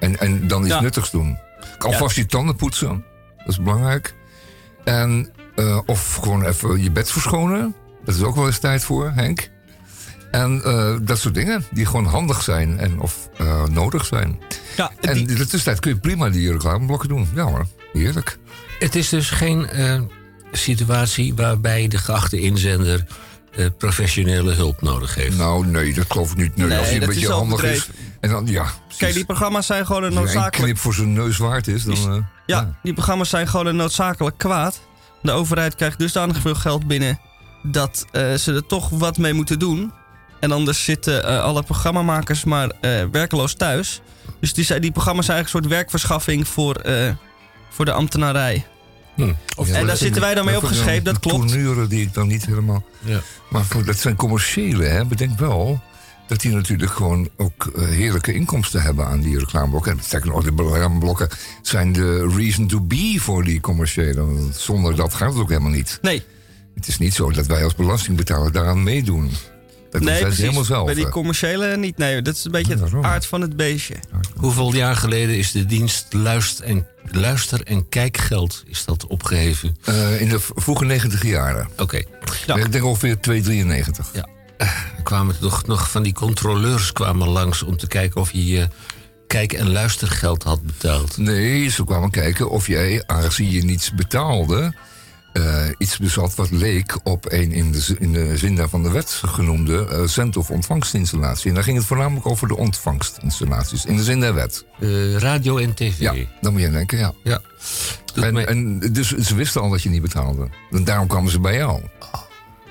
En, 0.00 0.18
en 0.18 0.48
dan 0.48 0.64
iets 0.64 0.74
Ja. 0.74 0.80
nuttigs 0.80 1.10
doen. 1.10 1.38
Alvast 1.78 2.16
je 2.16 2.26
tanden 2.26 2.56
poetsen, 2.56 3.04
dat 3.36 3.48
is 3.48 3.58
belangrijk. 3.62 4.14
En, 4.84 5.32
eh, 5.56 5.80
of 5.86 6.14
gewoon 6.14 6.44
even 6.44 6.82
je 6.82 6.90
bed 6.90 7.10
verschonen. 7.10 7.74
Dat 8.04 8.14
is 8.14 8.22
ook 8.22 8.34
wel 8.34 8.46
eens 8.46 8.58
tijd 8.58 8.84
voor, 8.84 9.10
Henk. 9.14 9.50
En 10.30 10.62
eh, 10.64 10.94
dat 11.02 11.18
soort 11.18 11.34
dingen 11.34 11.64
die 11.70 11.86
gewoon 11.86 12.06
handig 12.06 12.42
zijn 12.42 12.78
en 12.78 13.00
of 13.00 13.28
eh, 13.38 13.64
nodig 13.64 14.04
zijn. 14.04 14.38
Ja, 14.76 14.90
En 15.00 15.14
die- 15.14 15.22
in 15.28 15.34
de 15.34 15.46
tussentijd 15.46 15.80
kun 15.80 15.90
je 15.92 15.98
prima 15.98 16.28
die 16.30 16.52
reclameblokken 16.52 17.08
doen. 17.08 17.28
Ja 17.34 17.42
hoor, 17.44 17.66
heerlijk. 17.92 18.38
Het 18.78 18.94
is 18.94 19.08
dus 19.08 19.30
geen 19.30 19.66
eh, 19.68 20.00
situatie 20.52 21.34
waarbij 21.34 21.88
de 21.88 21.98
geachte 21.98 22.40
inzender 22.40 23.04
professionele 23.78 24.52
hulp 24.52 24.82
nodig 24.82 25.14
heeft. 25.14 25.36
Nou 25.36 25.66
nee, 25.66 25.94
dat 25.94 26.04
geloof 26.08 26.30
ik 26.30 26.36
niet. 26.36 26.56
Nee, 26.56 26.66
Nee, 26.68 26.78
als 26.78 26.86
hij 26.86 27.00
een 27.00 27.06
beetje 27.06 27.20
is 27.20 27.26
handig 27.28 27.62
is. 27.62 27.88
En 28.20 28.30
dan, 28.30 28.46
ja, 28.46 28.66
Kijk, 28.96 29.14
die 29.14 29.24
programma's 29.24 29.66
zijn 29.66 29.86
gewoon 29.86 30.02
een 30.02 30.08
Als 30.16 30.18
noodzakelijk... 30.18 30.56
knip 30.56 30.78
voor 30.78 30.94
zijn 30.94 31.12
neus 31.12 31.36
waard 31.38 31.66
is, 31.68 31.84
dan... 31.84 31.94
eh, 32.14 32.16
Ja, 32.46 32.74
die 32.82 32.92
programma's 32.92 33.28
zijn 33.28 33.48
gewoon 33.48 33.66
een 33.66 33.76
noodzakelijk 33.76 34.38
kwaad. 34.38 34.80
De 35.22 35.30
overheid 35.32 35.74
krijgt 35.74 35.98
dusdanig 35.98 36.38
veel 36.40 36.54
geld 36.54 36.86
binnen 36.86 37.20
dat 37.62 38.06
ze 38.12 38.52
er 38.54 38.66
toch 38.66 38.88
wat 38.88 39.18
mee 39.18 39.32
moeten 39.32 39.58
doen. 39.58 39.92
En 40.40 40.52
anders 40.52 40.84
zitten 40.84 41.24
eh, 41.24 41.42
alle 41.42 41.62
programmamakers 41.62 42.44
maar 42.44 42.72
eh, 42.80 43.04
werkeloos 43.12 43.54
thuis. 43.54 44.00
Dus 44.40 44.54
die, 44.54 44.80
die 44.80 44.92
programma's 44.92 45.24
zijn 45.24 45.36
eigenlijk 45.36 45.64
een 45.64 45.70
soort 45.70 45.80
werkverschaffing 45.80 46.48
voor, 46.48 46.74
eh, 46.74 47.12
voor 47.70 47.84
de 47.84 47.92
ambtenarij. 47.92 48.66
Hm. 49.14 49.32
Of 49.56 49.68
Ja, 49.68 49.74
en 49.74 49.86
daar 49.86 49.96
zitten 49.96 50.20
wij 50.20 50.34
dan 50.34 50.44
mee 50.44 50.56
opgescheept, 50.56 51.04
dat 51.04 51.18
klopt. 51.18 51.48
Tourneuren 51.48 51.88
die 51.88 52.02
ik 52.02 52.14
dan 52.14 52.26
niet 52.26 52.46
helemaal... 52.46 52.84
Ja. 52.98 53.20
Maar 53.48 53.64
voor, 53.64 53.84
dat 53.84 53.98
zijn 53.98 54.16
commerciële, 54.16 54.84
hè. 54.84 55.04
Bedenk 55.04 55.38
wel 55.38 55.80
dat 56.26 56.40
die 56.40 56.52
natuurlijk 56.52 56.92
gewoon 56.92 57.28
ook 57.36 57.70
heerlijke 57.76 58.32
inkomsten 58.32 58.82
hebben 58.82 59.06
aan 59.06 59.20
die 59.20 59.38
reclameblokken. 59.38 59.92
En 59.92 60.04
sterker 60.04 60.30
nog, 60.30 60.44
de 60.44 60.52
reclameblokken 60.56 61.28
zijn 61.62 61.92
de 61.92 62.32
reason 62.36 62.66
to 62.66 62.80
be 62.80 63.16
voor 63.18 63.44
die 63.44 63.60
commerciële. 63.60 64.26
Want 64.26 64.56
zonder 64.56 64.96
dat 64.96 65.14
gaat 65.14 65.32
het 65.32 65.42
ook 65.42 65.48
helemaal 65.48 65.70
niet. 65.70 65.98
Nee, 66.02 66.22
Het 66.74 66.88
is 66.88 66.98
niet 66.98 67.14
zo 67.14 67.30
dat 67.30 67.46
wij 67.46 67.64
als 67.64 67.74
belastingbetaler 67.74 68.52
daaraan 68.52 68.82
meedoen. 68.82 69.30
Dat 69.90 70.02
nee 70.02 70.20
precies. 70.20 70.38
helemaal 70.38 70.64
zelf. 70.64 70.84
Bij 70.86 70.94
die 70.94 71.08
commerciële 71.08 71.76
niet. 71.76 71.96
Nee, 71.98 72.22
dat 72.22 72.34
is 72.34 72.44
een 72.44 72.50
beetje 72.50 72.76
het 72.78 72.92
aard 73.02 73.26
van 73.26 73.40
het 73.40 73.56
beestje. 73.56 73.94
Hoeveel 74.36 74.74
jaar 74.74 74.96
geleden 74.96 75.36
is 75.36 75.52
de 75.52 75.66
dienst 75.66 76.06
luister- 76.12 76.64
en, 76.64 76.86
luister- 77.10 77.62
en 77.62 77.88
kijkgeld 77.88 78.62
is 78.66 78.84
dat 78.84 79.06
opgeheven? 79.06 79.76
Eh, 79.84 80.20
in 80.20 80.28
de 80.28 80.40
vroege 80.54 80.84
negentig 80.84 81.22
jaren. 81.24 81.68
Oké. 81.78 82.02
Ja. 82.46 82.56
Ik 82.56 82.72
denk 82.72 82.84
ongeveer 82.84 83.20
2,93. 83.20 84.10
Ja. 84.12 84.26
Er 84.58 85.02
kwamen 85.02 85.38
toch 85.38 85.66
nog 85.66 85.90
van 85.90 86.02
die 86.02 86.12
controleurs 86.12 86.92
kwamen 86.92 87.28
langs 87.28 87.62
om 87.62 87.76
te 87.76 87.86
kijken 87.86 88.20
of 88.20 88.32
je 88.32 88.46
je 88.46 88.68
kijk- 89.26 89.52
en 89.52 89.70
luistergeld 89.70 90.42
had 90.42 90.62
betaald. 90.62 91.16
Nee, 91.16 91.68
ze 91.68 91.84
kwamen 91.84 92.10
kijken 92.10 92.50
of 92.50 92.66
jij, 92.66 93.02
aangezien 93.06 93.50
je 93.50 93.64
niets 93.64 93.92
betaalde, 93.94 94.74
eh, 95.32 95.64
iets 95.78 95.98
bezat 95.98 96.34
wat 96.34 96.50
leek 96.50 96.98
op 97.02 97.32
een 97.32 97.52
in 97.52 97.72
de, 97.72 97.96
in 97.98 98.12
de 98.12 98.36
zin 98.36 98.56
daarvan 98.56 98.82
de 98.82 98.90
wet 98.90 99.10
genoemde 99.26 100.02
zend- 100.08 100.36
of 100.36 100.50
ontvangstinstallatie. 100.50 101.48
En 101.48 101.54
daar 101.54 101.64
ging 101.64 101.76
het 101.76 101.86
voornamelijk 101.86 102.26
over 102.26 102.48
de 102.48 102.56
ontvangstinstallaties, 102.56 103.84
in 103.84 103.96
de 103.96 104.02
zin 104.02 104.20
der 104.20 104.34
wet. 104.34 104.64
Eh, 104.80 105.16
radio 105.16 105.56
en 105.58 105.74
tv. 105.74 105.98
Ja, 105.98 106.14
dan 106.40 106.52
moet 106.52 106.60
je 106.62 106.70
denken, 106.70 106.98
ja. 106.98 107.12
Ja. 107.22 107.40
En, 108.14 108.32
mij- 108.34 108.44
en 108.46 108.78
dus 108.78 109.08
ze 109.16 109.34
wisten 109.34 109.60
al 109.60 109.70
dat 109.70 109.82
je 109.82 109.88
niet 109.88 110.02
betaalde. 110.02 110.48
En 110.70 110.84
daarom 110.84 111.06
kwamen 111.06 111.30
ze 111.30 111.40
bij 111.40 111.56
jou. 111.56 111.80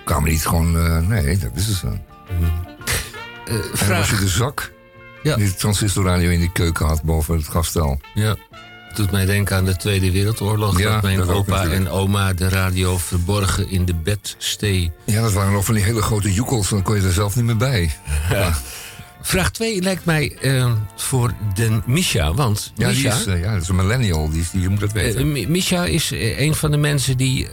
Kwamen 0.06 0.30
niet 0.30 0.46
gewoon, 0.48 0.72
nee, 1.08 1.38
dat 1.38 1.52
wisten 1.54 1.76
ze. 1.76 1.88
En 3.48 3.64
vraag. 3.78 4.10
je 4.10 4.18
de 4.18 4.28
zak 4.28 4.72
Ja. 5.24 5.36
die 5.36 5.46
de 5.46 5.54
transistorradio 5.56 6.30
in 6.30 6.40
die 6.40 6.52
keuken 6.52 6.86
had 6.86 7.04
boven 7.04 7.36
het 7.36 7.48
gastel. 7.48 8.00
Ja. 8.14 8.36
Doet 9.00 9.12
mij 9.12 9.26
denken 9.26 9.56
aan 9.56 9.66
de 9.66 9.76
Tweede 9.76 10.12
Wereldoorlog. 10.12 10.80
Ja, 10.80 10.94
dat 10.94 11.02
mijn 11.02 11.18
dat 11.18 11.30
opa 11.30 11.68
en 11.68 11.90
oma 11.90 12.34
de 12.34 12.50
radio 12.50 12.98
verborgen 12.98 13.70
in 13.70 13.86
de 13.86 13.94
bedstee. 13.96 14.92
Ja, 15.06 15.22
dat 15.22 15.34
waren 15.34 15.52
nog 15.54 15.66
van 15.66 15.74
die 15.76 15.84
hele 15.84 16.02
grote 16.02 16.34
joekels, 16.34 16.70
dan 16.70 16.82
kon 16.82 16.96
je 16.96 17.02
er 17.02 17.12
zelf 17.14 17.36
niet 17.36 17.46
meer 17.46 17.58
bij. 17.58 17.92
Vraag 19.22 19.52
2 19.52 19.82
lijkt 19.82 20.06
mij 20.06 20.36
eh, 20.42 20.72
voor 20.96 21.34
den 21.56 21.84
Misha. 21.86 22.34
Want 22.34 22.72
Ja, 22.76 22.90
die 22.90 23.08
is, 23.08 23.26
eh, 23.26 23.42
ja, 23.42 23.54
dat 23.54 23.62
is 23.62 23.68
een 23.68 23.76
millennial, 23.76 24.30
die, 24.30 24.46
die 24.52 24.70
moet 24.70 24.80
dat 24.80 24.92
weten. 24.92 25.20
eh, 25.20 25.26
Mi- 25.26 25.48
Misha 25.48 25.86
is 25.86 26.12
een 26.16 26.56
van 26.56 26.72
de 26.72 26.78
mensen 26.78 27.18
die 27.18 27.48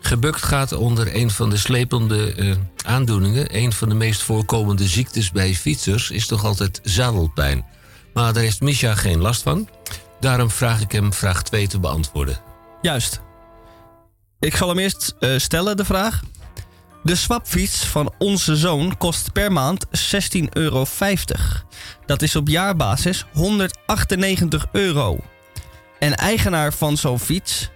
gebukt 0.00 0.42
gaat 0.42 0.72
onder 0.72 1.14
een 1.16 1.30
van 1.30 1.50
de 1.50 1.56
slepende 1.56 2.34
aandoeningen. 2.84 3.56
Een 3.56 3.72
van 3.72 3.88
de 3.88 3.94
meest 3.94 4.22
voorkomende 4.22 4.86
ziektes 4.88 5.30
bij 5.30 5.54
fietsers 5.54 6.10
is 6.10 6.26
toch 6.26 6.44
altijd 6.44 6.80
zadelpijn. 6.82 7.64
Maar 8.14 8.32
daar 8.32 8.42
heeft 8.42 8.60
Misha 8.60 8.94
geen 8.94 9.18
last 9.20 9.42
van. 9.42 9.68
Daarom 10.20 10.50
vraag 10.50 10.80
ik 10.80 10.92
hem 10.92 11.12
vraag 11.12 11.42
2 11.42 11.68
te 11.68 11.80
beantwoorden. 11.80 12.38
Juist. 12.82 13.20
Ik 14.40 14.56
zal 14.56 14.68
hem 14.68 14.78
eerst 14.78 15.14
eh, 15.18 15.38
stellen, 15.38 15.76
de 15.76 15.84
vraag. 15.84 16.22
De 17.02 17.14
swapfiets 17.14 17.86
van 17.86 18.12
onze 18.18 18.56
zoon 18.56 18.96
kost 18.96 19.32
per 19.32 19.52
maand 19.52 19.86
16,50 19.86 19.90
euro. 20.52 20.86
Dat 22.06 22.22
is 22.22 22.36
op 22.36 22.48
jaarbasis 22.48 23.26
198 23.32 24.66
euro. 24.72 25.18
En 25.98 26.14
eigenaar 26.14 26.72
van 26.72 26.96
zo'n 26.96 27.18
fiets, 27.18 27.70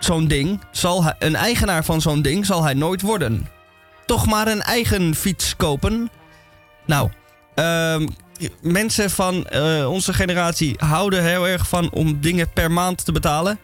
zo'n 0.00 0.28
ding, 0.28 0.60
zal 0.72 1.04
hij, 1.04 1.14
een 1.18 1.36
eigenaar 1.36 1.84
van 1.84 2.00
zo'n 2.00 2.22
ding 2.22 2.46
zal 2.46 2.62
hij 2.62 2.74
nooit 2.74 3.00
worden. 3.00 3.48
Toch 4.06 4.26
maar 4.26 4.46
een 4.46 4.62
eigen 4.62 5.14
fiets 5.14 5.56
kopen? 5.56 6.10
Nou, 6.86 7.10
ehm, 7.54 8.06
mensen 8.62 9.10
van 9.10 9.46
eh, 9.46 9.90
onze 9.90 10.14
generatie 10.14 10.74
houden 10.76 11.24
heel 11.24 11.48
erg 11.48 11.68
van 11.68 11.90
om 11.90 12.20
dingen 12.20 12.52
per 12.52 12.70
maand 12.70 13.04
te 13.04 13.12
betalen. 13.12 13.58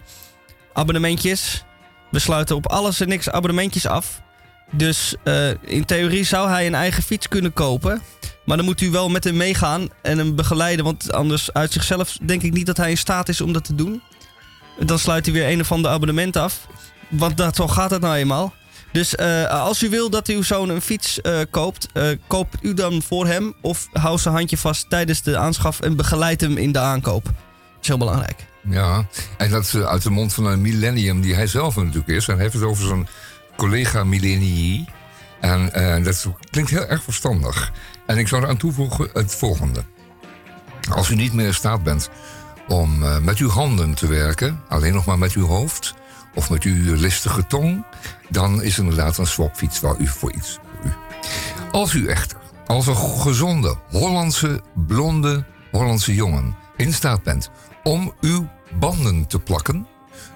Abonnementjes. 0.73 1.65
We 2.11 2.19
sluiten 2.19 2.57
op 2.57 2.67
alles 2.67 3.01
en 3.01 3.09
niks 3.09 3.31
abonnementjes 3.31 3.87
af. 3.87 4.23
Dus 4.71 5.15
eh, 5.25 5.51
in 5.61 5.85
theorie 5.85 6.25
zou 6.25 6.49
hij 6.49 6.67
een 6.67 6.75
eigen 6.75 7.03
fiets 7.03 7.29
kunnen 7.29 7.53
kopen. 7.53 8.03
Maar 8.45 8.57
dan 8.57 8.67
moet 8.67 8.81
u 8.81 8.91
wel 8.91 9.09
met 9.09 9.25
hem 9.25 9.37
meegaan 9.37 9.89
en 10.03 10.19
hem 10.19 10.35
begeleiden. 10.35 10.85
Want 10.85 11.13
anders 11.13 11.53
uit 11.53 11.73
zichzelf 11.73 12.19
denk 12.23 12.43
ik 12.43 12.53
niet 12.53 12.67
dat 12.67 12.77
hij 12.77 12.91
in 12.91 12.99
staat 12.99 13.29
is 13.29 13.41
om 13.41 13.53
dat 13.53 13.65
te 13.65 13.75
doen. 13.75 14.03
Dan 14.79 14.99
sluit 14.99 15.25
hij 15.25 15.35
weer 15.35 15.49
een 15.49 15.61
of 15.61 15.73
ander 15.73 15.91
abonnement 15.91 16.37
af. 16.37 16.67
Want 17.09 17.37
dat, 17.37 17.57
zo 17.57 17.69
gaat 17.69 17.91
het 17.91 18.01
nou 18.01 18.15
eenmaal. 18.15 18.55
Dus 18.95 19.15
eh, 19.15 19.47
als 19.47 19.83
u 19.83 19.89
wil 19.89 20.11
dat 20.11 20.29
uw 20.29 20.43
zoon 20.43 20.69
een 20.69 20.81
fiets 20.81 21.21
eh, 21.21 21.41
koopt, 21.51 21.89
eh, 21.93 22.09
koopt 22.27 22.57
u 22.61 22.75
dan 22.75 23.03
voor 23.03 23.27
hem. 23.27 23.55
Of 23.61 23.89
hou 23.93 24.19
zijn 24.19 24.35
handje 24.35 24.57
vast 24.57 24.91
tijdens 24.91 25.23
de 25.23 25.37
aanschaf 25.37 25.81
en 25.81 25.97
begeleid 25.97 26.41
hem 26.41 26.57
in 26.57 26.73
de 26.73 26.79
aankoop. 26.79 27.25
Dat 27.25 27.35
is 27.81 27.89
heel 27.89 27.99
belangrijk. 27.99 28.47
Ja, 28.61 29.07
en 29.37 29.51
dat 29.51 29.75
uit 29.75 30.03
de 30.03 30.11
mond 30.11 30.35
van 30.35 30.47
een 30.47 30.61
millennium 30.61 31.21
die 31.21 31.35
hij 31.35 31.47
zelf 31.47 31.77
natuurlijk 31.77 32.09
is. 32.09 32.29
En 32.29 32.35
hij 32.35 32.43
heeft 32.43 32.55
het 32.55 32.65
over 32.65 32.87
zijn 32.87 33.09
collega 33.57 34.05
millennium. 34.05 34.87
En 35.41 35.71
dat 36.03 36.27
klinkt 36.51 36.71
heel 36.71 36.87
erg 36.87 37.03
verstandig. 37.03 37.73
En 38.07 38.19
ik 38.19 38.29
zou 38.29 38.43
eraan 38.43 38.57
toevoegen 38.57 39.09
het 39.13 39.35
volgende. 39.35 39.85
Als 40.91 41.09
u 41.11 41.15
niet 41.15 41.33
meer 41.33 41.47
in 41.47 41.55
staat 41.55 41.83
bent 41.83 42.11
om 42.69 42.99
met 43.25 43.39
uw 43.39 43.49
handen 43.49 43.95
te 43.95 44.07
werken, 44.07 44.61
alleen 44.69 44.95
nog 44.95 45.05
maar 45.05 45.19
met 45.19 45.33
uw 45.33 45.47
hoofd 45.47 45.95
of 46.35 46.51
met 46.51 46.63
uw 46.63 46.95
listige 46.95 47.47
tong, 47.47 47.85
dan 48.35 48.63
is 48.63 48.79
inderdaad 48.79 49.19
een 49.19 49.27
swapfiets 49.27 49.81
wel 49.81 50.01
u 50.01 50.07
voor 50.07 50.33
iets. 50.33 50.59
u. 50.85 50.93
Als 51.73 51.93
u 51.93 52.07
echter 52.07 52.39
als 52.67 52.87
een 52.87 52.97
gezonde 52.97 53.77
Hollandse 53.91 54.63
blonde 54.87 55.45
Hollandse 55.71 56.15
jongen 56.15 56.57
in 56.77 56.93
staat 56.93 57.23
bent 57.23 57.51
om 57.83 58.13
uw 58.21 58.49
banden 58.79 59.27
te 59.27 59.39
plakken, 59.39 59.87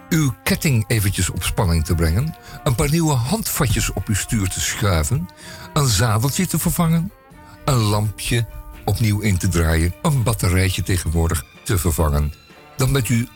uw 0.09 0.35
ketting 0.43 0.85
eventjes 0.87 1.31
op 1.31 1.43
spanning 1.43 1.85
te 1.85 1.95
brengen, 1.95 2.37
een 2.65 2.75
paar 2.75 2.91
nieuwe 2.91 3.13
handvatjes 3.13 3.93
op 3.93 4.07
uw 4.07 4.15
stuur 4.15 4.49
te 4.49 4.61
schuiven, 4.61 5.29
een 5.73 5.87
zadeltje 5.87 6.47
te 6.47 6.59
vervangen, 6.59 7.13
een 7.65 7.75
lampje 7.79 8.47
opnieuw 8.85 9.21
in 9.21 9.39
te 9.39 9.49
draaien, 9.49 9.95
een 10.03 10.23
batterijtje 10.23 10.83
tegenwoordig 10.83 11.45
te 11.65 11.79
vervangen, 11.79 12.33
dan 12.77 12.93
bent 12.93 13.09
u 13.09 13.29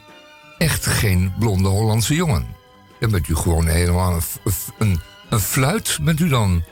echt 0.59 0.87
geen 0.87 1.33
blonde 1.39 1.69
Hollandse 1.69 2.15
jongen. 2.15 2.62
Dan 3.03 3.11
bent 3.11 3.29
u 3.29 3.35
gewoon 3.35 3.67
helemaal 3.67 4.15
een, 4.15 4.53
een, 4.79 5.01
een 5.31 5.41
fluit, 5.41 5.99
bent 6.03 6.21
u 6.21 6.29
dan. 6.29 6.65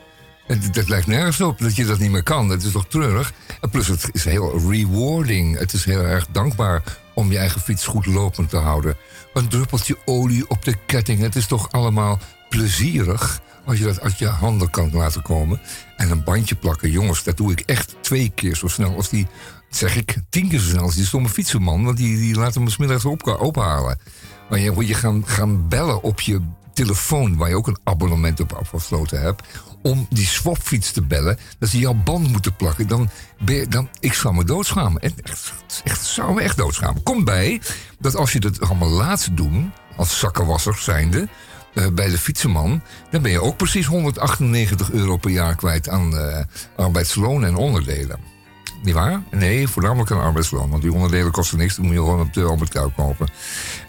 Dat 0.71 0.89
lijkt 0.89 1.07
nergens 1.07 1.41
op 1.41 1.59
dat 1.59 1.75
je 1.75 1.85
dat 1.85 1.99
niet 1.99 2.11
meer 2.11 2.23
kan. 2.23 2.47
Dat 2.47 2.63
is 2.63 2.71
toch 2.71 2.87
treurig? 2.87 3.33
En 3.61 3.69
plus, 3.69 3.87
het 3.87 4.09
is 4.11 4.23
heel 4.23 4.69
rewarding. 4.69 5.57
Het 5.57 5.73
is 5.73 5.85
heel 5.85 6.01
erg 6.01 6.27
dankbaar 6.31 6.83
om 7.13 7.31
je 7.31 7.37
eigen 7.37 7.61
fiets 7.61 7.85
goed 7.85 8.05
lopend 8.05 8.49
te 8.49 8.57
houden. 8.57 8.95
Een 9.33 9.47
druppeltje 9.47 9.97
olie 10.05 10.49
op 10.49 10.65
de 10.65 10.75
ketting. 10.85 11.19
Het 11.19 11.35
is 11.35 11.47
toch 11.47 11.71
allemaal 11.71 12.19
plezierig 12.49 13.41
als 13.65 13.77
je 13.77 13.83
dat 13.83 14.01
uit 14.01 14.19
je 14.19 14.27
handen 14.27 14.69
kan 14.69 14.89
laten 14.93 15.21
komen. 15.21 15.61
En 15.97 16.11
een 16.11 16.23
bandje 16.23 16.55
plakken. 16.55 16.91
Jongens, 16.91 17.23
dat 17.23 17.37
doe 17.37 17.51
ik 17.51 17.59
echt 17.59 17.95
twee 18.01 18.31
keer 18.35 18.55
zo 18.55 18.67
snel 18.67 18.95
als 18.95 19.09
die... 19.09 19.27
Zeg 19.69 19.95
ik, 19.95 20.15
tien 20.29 20.49
keer 20.49 20.59
zo 20.59 20.69
snel 20.69 20.83
als 20.83 20.95
die 20.95 21.05
stomme 21.05 21.29
fietsenman. 21.29 21.83
Want 21.83 21.97
die, 21.97 22.17
die 22.17 22.35
laat 22.35 22.53
hem 22.53 22.69
smiddags 22.69 23.05
op, 23.05 23.27
ophalen. 23.27 23.99
Maar 24.51 24.59
je 24.59 24.71
moet 24.71 24.87
je 24.87 24.93
gaan, 24.93 25.23
gaan 25.25 25.67
bellen 25.67 26.03
op 26.03 26.21
je 26.21 26.41
telefoon... 26.73 27.37
waar 27.37 27.49
je 27.49 27.55
ook 27.55 27.67
een 27.67 27.79
abonnement 27.83 28.39
op 28.39 28.51
afgesloten 28.53 29.21
hebt... 29.21 29.43
om 29.81 30.07
die 30.09 30.25
swapfiets 30.25 30.91
te 30.91 31.01
bellen... 31.01 31.37
dat 31.59 31.69
ze 31.69 31.79
jouw 31.79 31.93
band 31.93 32.31
moeten 32.31 32.55
plakken. 32.55 32.87
Dan 32.87 33.09
ben 33.39 33.69
dan, 33.69 33.89
ik 33.99 34.13
zou 34.13 34.35
me 34.35 34.43
doodschamen. 34.43 35.01
En 35.01 35.13
Echt, 35.23 35.53
echt, 35.83 36.05
zou 36.05 36.33
me 36.33 36.41
echt 36.41 36.57
doodschamen. 36.57 37.03
Kom 37.03 37.23
bij 37.23 37.61
dat 37.99 38.15
als 38.15 38.33
je 38.33 38.39
dat 38.39 38.61
allemaal 38.61 38.89
laat 38.89 39.29
doen... 39.31 39.71
als 39.95 40.19
zakkenwasser 40.19 40.75
zijnde... 40.75 41.27
eh, 41.73 41.87
bij 41.87 42.09
de 42.09 42.17
fietsenman... 42.17 42.81
dan 43.09 43.21
ben 43.21 43.31
je 43.31 43.41
ook 43.41 43.57
precies 43.57 43.85
198 43.85 44.91
euro 44.91 45.17
per 45.17 45.31
jaar 45.31 45.55
kwijt... 45.55 45.89
aan 45.89 46.17
eh, 46.17 46.43
arbeidsloon 46.75 47.45
en 47.45 47.55
onderdelen. 47.55 48.30
Niet 48.81 48.93
waar? 48.93 49.21
Nee, 49.31 49.67
voornamelijk 49.67 50.11
aan 50.11 50.21
arbeidsloon. 50.21 50.69
Want 50.69 50.81
die 50.81 50.93
onderdelen 50.93 51.31
kosten 51.31 51.57
niks. 51.57 51.75
Dan 51.75 51.85
moet 51.85 51.93
je 51.93 51.99
gewoon 51.99 52.19
op 52.19 52.33
de 52.33 52.43
Albert 52.43 52.69
Kuip 52.69 52.95
kopen. 52.95 53.29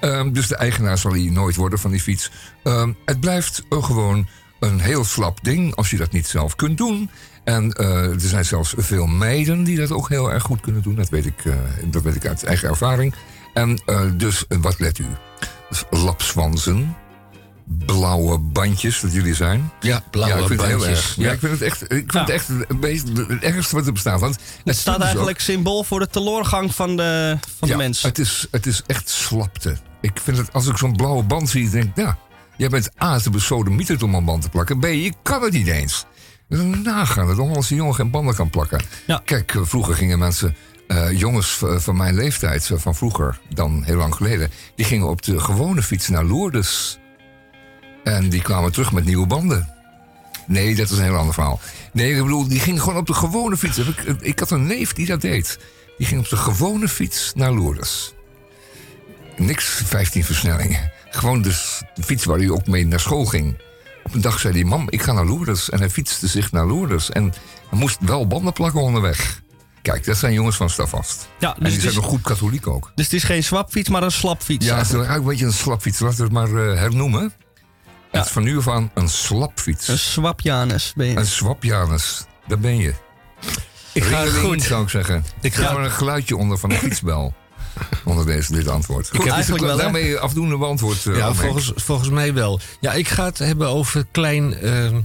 Ehm, 0.00 0.32
dus 0.32 0.48
de 0.48 0.56
eigenaar 0.56 0.98
zal 0.98 1.12
hier 1.12 1.32
nooit 1.32 1.56
worden 1.56 1.78
van 1.78 1.90
die 1.90 2.00
fiets. 2.00 2.30
Ehm, 2.62 2.92
het 3.04 3.20
blijft 3.20 3.62
gewoon 3.70 4.26
een 4.60 4.80
heel 4.80 5.04
slap 5.04 5.44
ding 5.44 5.74
als 5.74 5.90
je 5.90 5.96
dat 5.96 6.12
niet 6.12 6.26
zelf 6.26 6.56
kunt 6.56 6.78
doen. 6.78 7.10
En 7.44 7.72
eh, 7.72 8.10
er 8.10 8.20
zijn 8.20 8.44
zelfs 8.44 8.74
veel 8.76 9.06
meiden 9.06 9.64
die 9.64 9.76
dat 9.76 9.92
ook 9.92 10.08
heel 10.08 10.32
erg 10.32 10.42
goed 10.42 10.60
kunnen 10.60 10.82
doen. 10.82 10.94
Dat 10.94 11.08
weet 11.08 11.26
ik, 11.26 11.44
eh, 11.44 11.54
dat 11.84 12.02
weet 12.02 12.14
ik 12.14 12.26
uit 12.26 12.44
eigen 12.44 12.68
ervaring. 12.68 13.14
En 13.54 13.82
eh, 13.86 14.00
dus, 14.16 14.44
wat 14.60 14.78
let 14.78 14.98
u? 14.98 15.06
Lapswansen, 15.90 16.96
blauwe 17.86 18.38
bandjes 18.38 19.00
dat 19.00 19.12
jullie 19.12 19.34
zijn. 19.34 19.70
Ja, 19.80 20.02
blauwe 20.10 20.34
ja, 20.36 20.40
ik 20.40 20.46
vind 20.46 20.60
het 20.60 20.68
heel 20.68 20.78
bandjes. 20.78 20.98
erg. 20.98 21.16
Ja, 21.16 21.32
ik 21.32 21.38
vind 21.38 21.52
het 21.52 21.62
echt, 21.62 21.82
ik 21.82 21.88
vind 21.88 22.12
het, 22.12 22.28
echt 22.28 22.48
een 22.48 22.80
beetje 22.80 23.26
het 23.28 23.42
ergste 23.42 23.74
wat 23.76 23.86
er 23.86 23.92
bestaat. 23.92 24.20
Want 24.20 24.38
Het 24.64 24.76
staat 24.76 25.00
eigenlijk 25.00 25.40
symbool 25.40 25.84
voor 25.84 25.98
de 25.98 26.08
teleurgang 26.08 26.74
van 26.74 26.96
de, 26.96 27.36
van 27.58 27.68
ja, 27.68 27.74
de 27.74 27.82
mens. 27.82 28.02
Het 28.02 28.18
is, 28.18 28.46
het 28.50 28.66
is 28.66 28.82
echt 28.86 29.08
slapte. 29.08 29.76
Ik 30.00 30.20
vind 30.22 30.36
het, 30.36 30.52
als 30.52 30.66
ik 30.66 30.76
zo'n 30.76 30.96
blauwe 30.96 31.22
band 31.22 31.48
zie, 31.48 31.70
denk 31.70 31.84
ik, 31.84 31.96
ja, 31.96 32.18
jij 32.56 32.68
bent 32.68 32.90
A, 33.02 33.18
te 33.18 33.30
besodemieter 33.30 34.02
om 34.04 34.14
een 34.14 34.24
band 34.24 34.42
te 34.42 34.48
plakken. 34.48 34.78
B, 34.78 34.84
je 34.84 35.12
kan 35.22 35.42
het 35.42 35.52
niet 35.52 35.66
eens. 35.66 36.04
Nagaan 36.82 37.26
dat 37.26 37.38
een 37.38 37.44
Hollandse 37.44 37.74
jongen 37.74 37.94
geen 37.94 38.10
banden 38.10 38.34
kan 38.34 38.50
plakken. 38.50 38.80
Ja. 39.06 39.22
Kijk, 39.24 39.54
eh, 39.54 39.60
vroeger 39.64 39.94
gingen 39.94 40.18
mensen, 40.18 40.56
eh, 40.88 41.18
jongens 41.18 41.50
v- 41.50 41.62
van 41.82 41.96
mijn 41.96 42.14
leeftijd, 42.14 42.70
eh, 42.70 42.78
van 42.78 42.94
vroeger, 42.94 43.40
dan 43.54 43.82
heel 43.84 43.96
lang 43.96 44.14
geleden, 44.14 44.50
die 44.76 44.84
gingen 44.84 45.08
op 45.08 45.22
de 45.22 45.40
gewone 45.40 45.82
fiets 45.82 46.08
naar 46.08 46.24
Lourdes. 46.24 46.98
En 48.04 48.28
die 48.28 48.42
kwamen 48.42 48.72
terug 48.72 48.92
met 48.92 49.04
nieuwe 49.04 49.26
banden. 49.26 49.68
Nee, 50.46 50.74
dat 50.74 50.90
is 50.90 50.98
een 50.98 51.04
heel 51.04 51.16
ander 51.16 51.34
verhaal. 51.34 51.60
Nee, 51.92 52.14
ik 52.14 52.22
bedoel, 52.22 52.48
die 52.48 52.60
ging 52.60 52.80
gewoon 52.80 52.96
op 52.96 53.06
de 53.06 53.14
gewone 53.14 53.56
fiets. 53.56 53.78
Ik, 53.78 54.00
ik 54.20 54.38
had 54.38 54.50
een 54.50 54.66
neef 54.66 54.92
die 54.92 55.06
dat 55.06 55.20
deed. 55.20 55.58
Die 55.98 56.06
ging 56.06 56.20
op 56.20 56.28
de 56.28 56.36
gewone 56.36 56.88
fiets 56.88 57.32
naar 57.34 57.52
Lourdes. 57.52 58.14
Niks 59.36 59.80
15 59.84 60.24
versnellingen. 60.24 60.90
Gewoon 61.10 61.42
dus 61.42 61.82
de 61.94 62.02
fiets 62.02 62.24
waar 62.24 62.38
hij 62.38 62.50
ook 62.50 62.66
mee 62.66 62.86
naar 62.86 63.00
school 63.00 63.24
ging. 63.24 63.60
Op 64.04 64.14
een 64.14 64.20
dag 64.20 64.38
zei 64.40 64.54
hij, 64.54 64.64
mam, 64.64 64.86
ik 64.90 65.02
ga 65.02 65.12
naar 65.12 65.26
Lourdes. 65.26 65.70
En 65.70 65.78
hij 65.78 65.90
fietste 65.90 66.26
zich 66.28 66.52
naar 66.52 66.66
Lourdes. 66.66 67.10
En 67.10 67.32
hij 67.70 67.78
moest 67.78 67.98
wel 68.00 68.26
banden 68.26 68.52
plakken 68.52 68.80
onderweg. 68.80 69.40
Kijk, 69.82 70.04
dat 70.04 70.16
zijn 70.16 70.32
jongens 70.32 70.56
van 70.56 70.70
Stavast. 70.70 71.28
Ja, 71.38 71.48
en 71.48 71.54
dus 71.54 71.62
die 71.62 71.72
het 71.72 71.80
zijn 71.80 71.92
is- 71.94 71.98
nog 72.00 72.08
goed 72.08 72.20
katholiek 72.22 72.66
ook. 72.66 72.92
Dus 72.94 73.04
het 73.04 73.14
is 73.14 73.24
geen 73.24 73.44
swapfiets, 73.44 73.88
maar 73.88 74.02
een 74.02 74.10
slapfiets. 74.12 74.66
Ja, 74.66 74.76
het 74.76 74.86
is 74.86 74.92
eigenlijk 74.92 75.22
een 75.22 75.28
beetje 75.30 75.46
een 75.46 75.52
slapfiets. 75.52 75.98
Laten 76.00 76.16
we 76.16 76.22
het 76.22 76.32
maar 76.32 76.68
eh, 76.68 76.78
hernoemen. 76.78 77.32
Het 78.12 78.24
is 78.26 78.30
van 78.32 78.42
nu 78.42 78.58
af 78.58 78.68
aan 78.68 78.90
een 78.94 79.08
slapfiets. 79.08 79.88
Een 79.88 79.98
swapjanus 79.98 80.92
ben 80.96 81.06
je. 81.06 81.16
Een 81.16 81.26
swapjanus. 81.26 82.24
Daar 82.46 82.58
ben 82.58 82.76
je. 82.76 82.94
Ik 83.92 84.04
ga- 84.04 84.26
goed. 84.26 84.62
zou 84.62 84.82
ik 84.82 84.88
zeggen. 84.88 85.24
Ik 85.40 85.54
ga 85.54 85.72
maar 85.72 85.84
een 85.84 85.90
geluidje 85.90 86.36
onder 86.36 86.58
van 86.58 86.70
een 86.70 86.76
fietsbel. 86.88 87.34
onder 88.04 88.26
deze, 88.26 88.52
dit 88.52 88.68
antwoord. 88.68 89.08
Goed, 89.08 89.24
heb 89.24 89.32
eigenlijk 89.32 89.62
ik- 89.62 89.68
wel? 89.68 89.78
Daarmee 89.78 90.18
afdoende 90.18 90.56
beantwoord. 90.58 91.06
eh, 91.06 91.16
Ja, 91.16 91.34
volgens, 91.34 91.72
volgens 91.76 92.08
mij 92.08 92.34
wel. 92.34 92.60
Ja, 92.80 92.92
ik 92.92 93.08
ga 93.08 93.24
het 93.24 93.38
hebben 93.38 93.68
over 93.68 94.06
klein 94.10 94.54
ehm 94.54 95.00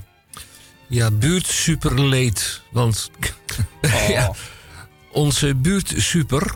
ja, 0.88 1.12
buurtsuperleed. 1.12 2.62
Want 2.72 3.12
ja, 4.08 4.32
onze 5.12 5.56
buurtsuper 5.56 6.56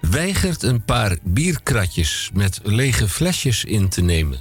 weigert 0.00 0.62
een 0.62 0.84
paar 0.84 1.16
bierkratjes 1.22 2.30
met 2.34 2.60
lege 2.62 3.08
flesjes 3.08 3.64
in 3.64 3.88
te 3.88 4.00
nemen. 4.00 4.38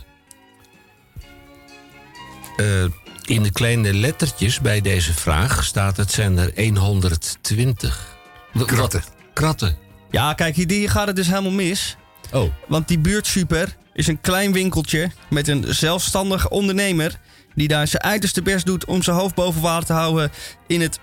Eh, 2.60 2.84
in 3.26 3.44
de 3.44 3.52
kleine 3.52 3.94
lettertjes 3.94 4.60
bij 4.61 4.81
deze 4.81 5.14
vraag 5.14 5.64
staat 5.64 5.98
het 5.98 6.11
zijn 6.11 6.38
er 6.38 6.77
120. 6.77 8.18
Wat- 8.53 8.68
Kratten. 8.68 9.03
Kratten. 9.34 9.77
Ja, 10.11 10.34
kijk, 10.34 10.56
hier, 10.56 10.69
hier 10.72 10.90
gaat 10.90 11.07
het 11.07 11.15
dus 11.15 11.27
helemaal 11.27 11.52
mis. 11.52 11.98
Oh. 12.34 12.52
Want 12.68 12.88
die 12.88 12.99
buurtsuper 12.99 13.76
is 13.94 14.07
een 14.07 14.22
klein 14.22 14.52
winkeltje 14.53 15.11
met 15.30 15.48
een 15.48 15.65
zelfstandig 15.68 16.49
ondernemer... 16.49 17.19
die 17.56 17.68
daar 17.68 17.88
zijn 17.88 18.03
uiterste 18.03 18.41
best 18.41 18.65
doet 18.65 18.86
om 18.86 19.03
zijn 19.03 19.15
hoofd 19.18 19.36
boven 19.36 19.61
water 19.61 19.86
te 19.86 19.94
houden... 19.94 20.31
in 20.68 20.81
het, 20.81 20.99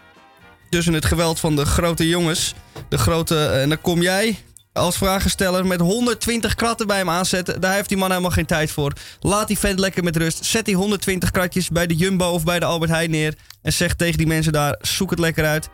tussen 0.71 0.93
het 0.95 1.05
geweld 1.05 1.41
van 1.41 1.57
de 1.57 1.65
grote 1.65 2.09
jongens. 2.09 2.55
De 2.89 2.99
grote... 2.99 3.37
eh, 3.37 3.63
En 3.63 3.69
dan 3.69 3.81
kom 3.81 4.03
jij 4.03 4.39
als 4.77 4.97
vragensteller 4.97 5.67
met 5.67 5.81
120 5.81 6.55
kratten 6.55 6.87
bij 6.87 6.97
hem 6.97 7.11
aanzetten. 7.11 7.61
Daar 7.61 7.75
heeft 7.75 7.89
die 7.89 7.99
man 7.99 8.11
helemaal 8.11 8.31
geen 8.31 8.47
tijd 8.47 8.71
voor. 8.71 8.93
Laat 9.21 9.49
die 9.49 9.59
vent 9.59 9.79
lekker 9.79 10.05
met 10.05 10.17
rust. 10.17 10.45
Zet 10.45 10.65
die 10.65 10.77
120 10.77 11.31
kratjes 11.31 11.69
bij 11.69 11.87
de 11.87 11.95
Jumbo 11.95 12.31
of 12.31 12.45
bij 12.45 12.59
de 12.59 12.65
Albert 12.65 12.91
Heijn 12.91 13.11
neer... 13.11 13.35
en 13.63 13.73
zeg 13.73 13.95
tegen 13.95 14.19
die 14.19 14.27
mensen 14.27 14.53
daar, 14.53 14.77
zoek 14.81 15.11
het 15.11 15.19
lekker 15.19 15.45
uit... 15.45 15.69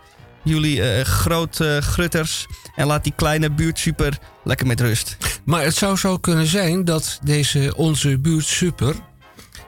Jullie 0.45 0.83
eh 0.83 1.05
grote 1.05 1.79
grutters. 1.83 2.47
En 2.77 2.87
laat 2.87 3.05
die 3.05 3.13
kleine 3.17 3.51
buurtsuper 3.51 4.19
lekker 4.45 4.67
met 4.67 4.81
rust. 4.81 5.17
Maar 5.45 5.65
het 5.65 5.75
zou 5.75 5.97
zo 5.97 6.19
kunnen 6.19 6.47
zijn 6.47 6.85
dat 6.85 7.19
deze 7.23 7.73
onze 7.77 8.19
buurt 8.19 8.47
super 8.47 8.95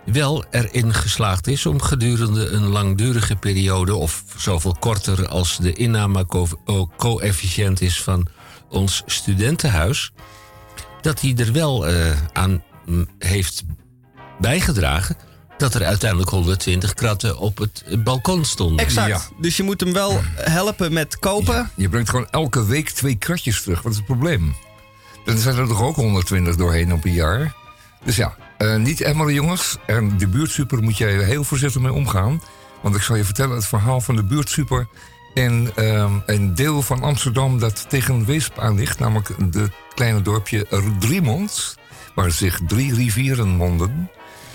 wel 0.05 0.44
erin 0.51 0.94
geslaagd 0.94 1.47
is 1.47 1.66
om 1.66 1.82
gedurende 1.82 2.48
een 2.48 2.66
langdurige 2.66 3.36
periode, 3.36 3.94
of 3.94 4.24
zoveel 4.36 4.77
korter 4.78 5.28
als 5.28 5.59
de 5.59 5.73
inname-coëfficiënt 5.73 7.81
is 7.81 8.02
van 8.02 8.27
ons 8.74 9.02
studentenhuis, 9.06 10.12
dat 11.01 11.20
hij 11.20 11.34
er 11.36 11.52
wel 11.52 11.86
eh, 11.86 12.10
aan 12.32 12.62
heeft 13.18 13.64
bijgedragen 14.40 15.16
dat 15.59 15.74
er 15.74 15.84
uiteindelijk 15.84 16.30
120 16.30 16.94
kratten 16.94 17.38
op 17.38 17.59
het 17.59 18.05
balkon 18.05 18.44
stonden. 18.44 18.86
Exact. 18.86 19.09
Ja. 19.09 19.20
Dus 19.40 19.56
je 19.56 19.62
moet 19.62 19.80
hem 19.80 19.92
wel 19.92 20.20
helpen 20.36 20.92
met 20.92 21.18
kopen. 21.18 21.70
Je 21.74 21.88
brengt 21.88 22.10
gewoon 22.10 22.30
elke 22.30 22.66
week 22.66 22.90
twee 22.90 23.16
kratjes 23.16 23.62
terug. 23.62 23.82
Wat 23.82 23.92
is 23.92 23.98
het 23.98 24.06
probleem? 24.06 24.55
Dan 25.24 25.38
zijn 25.38 25.56
er 25.56 25.68
toch 25.68 25.82
ook 25.82 25.96
120 25.96 26.56
doorheen 26.56 26.92
op 26.92 27.05
een 27.05 27.12
jaar. 27.12 27.55
Dus 28.05 28.16
ja, 28.16 28.36
eh, 28.59 28.76
niet 28.76 29.01
emmeren 29.01 29.34
jongens. 29.34 29.76
En 29.86 30.18
de 30.18 30.28
buurtsuper 30.28 30.82
moet 30.82 30.98
je 30.98 31.05
heel 31.05 31.44
voorzichtig 31.44 31.80
mee 31.80 31.92
omgaan. 31.92 32.42
Want 32.82 32.96
ik 32.96 33.02
zal 33.02 33.16
je 33.16 33.24
vertellen 33.24 33.56
het 33.56 33.66
verhaal 33.66 34.01
van 34.01 34.16
de 34.16 34.24
buurtsuper... 34.24 34.88
in 35.35 35.70
ehm, 35.74 36.12
een 36.27 36.55
deel 36.55 36.82
van 36.82 37.02
Amsterdam 37.02 37.59
dat 37.59 37.86
tegen 37.89 38.24
Weesp 38.24 38.59
aan 38.59 38.74
ligt. 38.74 38.98
Namelijk 38.98 39.28
het 39.28 39.70
kleine 39.94 40.23
dorpje 40.23 40.66
Driemond. 40.98 41.78
Waar 42.15 42.31
zich 42.31 42.61
drie 42.66 42.94
rivieren 42.94 43.48
monden. 43.48 44.11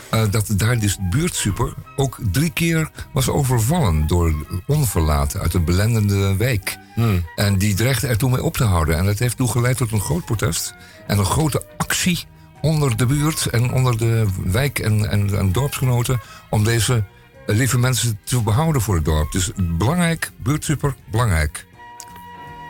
Eh, 0.10 0.24
dat 0.32 0.54
daar 0.54 0.80
dus 0.80 0.96
de 0.96 1.08
buurtsuper 1.10 1.74
ook 1.96 2.18
drie 2.32 2.52
keer 2.52 2.90
was 3.14 3.30
overvallen 3.30 4.08
door 4.08 4.62
onverlaten 4.68 5.40
uit 5.40 5.54
een 5.54 5.66
belendende 5.66 6.36
wijk. 6.36 6.78
En 7.36 7.58
die 7.58 7.74
dreigde 7.74 8.08
er 8.08 8.18
toen 8.18 8.32
mee 8.32 8.44
op 8.44 8.58
te 8.58 8.64
houden. 8.64 8.98
En 8.98 9.06
dat 9.06 9.20
heeft 9.20 9.38
toen 9.38 9.50
geleid 9.50 9.78
tot 9.78 9.92
een 9.92 10.02
groot 10.02 10.26
protest 10.26 10.76
en 11.08 11.18
een 11.18 11.26
grote 11.26 11.64
actie 11.78 12.26
onder 12.62 12.98
de 12.98 13.06
buurt 13.06 13.46
en 13.46 13.72
onder 13.72 13.98
de 13.98 14.26
wijk 14.46 14.80
en, 14.80 15.10
en, 15.10 15.38
en 15.38 15.52
dorpsgenoten 15.52 16.20
om 16.50 16.64
deze 16.64 17.04
lieve 17.56 17.78
mensen 17.78 18.20
te 18.24 18.42
behouden 18.42 18.82
voor 18.82 18.96
het 18.96 19.06
dorp. 19.06 19.32
Dus 19.32 19.52
belangrijk, 19.58 20.32
buurtsuper, 20.38 20.96
belangrijk. 21.12 21.66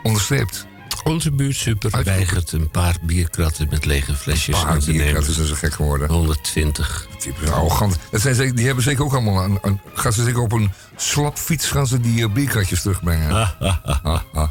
Onderstreept. 0.02 0.66
Onze 1.04 1.30
buurtsuper 1.32 2.02
weigert 2.04 2.52
een 2.52 2.70
paar 2.70 2.96
bierkratten 3.02 3.66
met 3.70 3.84
lege 3.84 4.14
flesjes 4.14 4.64
Ah, 4.64 4.74
in 4.74 4.80
te 4.80 4.92
nemen. 4.92 5.14
katten 5.14 5.34
zijn 5.34 5.46
zo 5.46 5.54
gek 5.54 5.72
geworden. 5.72 6.08
120. 6.08 7.06
Die 7.22 7.32
zijn 7.40 7.52
arrogant. 7.52 7.98
Dat 8.10 8.20
zijn 8.20 8.34
zeker, 8.34 8.54
die 8.56 8.66
hebben 8.66 8.84
zeker 8.84 9.04
ook 9.04 9.12
allemaal 9.12 9.44
een, 9.44 9.58
een- 9.62 9.80
gaan 9.94 10.12
ze 10.12 10.24
zeker 10.24 10.40
op 10.40 10.52
een 10.52 10.72
slapfiets 10.96 11.66
gaan 11.70 11.86
ze 11.86 12.00
die 12.00 12.20
uh, 12.20 12.32
bierkratjes 12.32 12.82
terugbrengen. 12.82 13.30
Ah, 13.58 14.20
ah. 14.32 14.48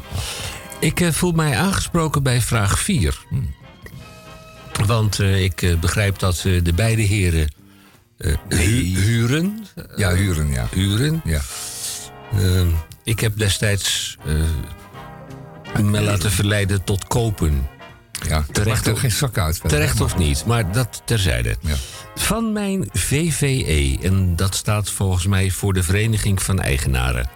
Ik 0.80 1.00
eh, 1.00 1.12
voel 1.12 1.32
mij 1.32 1.56
aangesproken 1.58 2.22
bij 2.22 2.40
vraag 2.40 2.78
4. 2.78 3.18
Want 4.86 5.18
eh, 5.20 5.42
ik 5.44 5.62
eh, 5.62 5.78
begrijp 5.78 6.18
dat 6.18 6.42
eh, 6.44 6.64
de 6.64 6.72
beide 6.72 7.02
heren 7.02 7.48
eh, 8.20 8.34
hu- 8.48 8.96
huren. 9.00 9.66
Ja, 9.96 10.14
huren, 10.14 10.50
ja. 10.50 10.66
Huren. 10.70 11.20
ja. 11.24 11.40
Eh, 12.32 12.66
ik 13.04 13.20
heb 13.20 13.36
destijds 13.36 14.16
eh, 14.26 15.82
me 15.82 16.00
laten 16.00 16.30
verleiden 16.30 16.84
tot 16.84 17.04
kopen. 17.06 17.68
Ja, 18.28 18.44
Terecht 18.52 18.86
er 18.86 18.96
geen 18.96 19.10
zak 19.10 19.38
uit. 19.38 19.60
Terecht 19.66 20.00
of 20.00 20.16
niet, 20.16 20.44
maar 20.46 20.72
dat 20.72 21.02
terzijde. 21.04 21.56
Ja. 21.60 21.74
Van 22.14 22.52
mijn 22.52 22.88
VVE, 22.92 23.98
en 24.02 24.36
dat 24.36 24.54
staat 24.54 24.90
volgens 24.90 25.26
mij 25.26 25.50
voor 25.50 25.72
de 25.72 25.82
Vereniging 25.82 26.42
van 26.42 26.60
Eigenaren. 26.60 27.30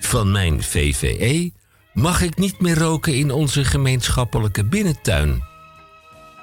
Van 0.00 0.32
mijn 0.32 0.62
VVE 0.62 1.52
mag 1.92 2.22
ik 2.22 2.36
niet 2.36 2.60
meer 2.60 2.78
roken 2.78 3.14
in 3.14 3.30
onze 3.30 3.64
gemeenschappelijke 3.64 4.64
binnentuin. 4.64 5.42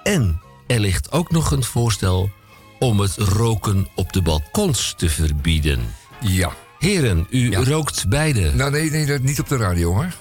En 0.04 0.42
er 0.68 0.80
ligt 0.80 1.12
ook 1.12 1.32
nog 1.32 1.52
een 1.52 1.64
voorstel 1.64 2.32
om 2.80 3.00
het 3.00 3.16
roken 3.16 3.88
op 3.96 4.14
de 4.14 4.22
balkons 4.22 4.94
te 4.98 5.10
verbieden. 5.10 5.80
Ja. 6.22 6.52
Heren, 6.80 7.28
u 7.30 7.50
Ja. 7.52 7.64
rookt 7.64 8.08
beide. 8.10 8.54
Nou, 8.54 8.72
nee, 8.72 8.92
nee, 8.92 9.06
dat- 9.06 9.22
niet 9.22 9.40
op 9.40 9.48
de 9.48 9.58
radio 9.58 9.94
hoor. 9.94 10.14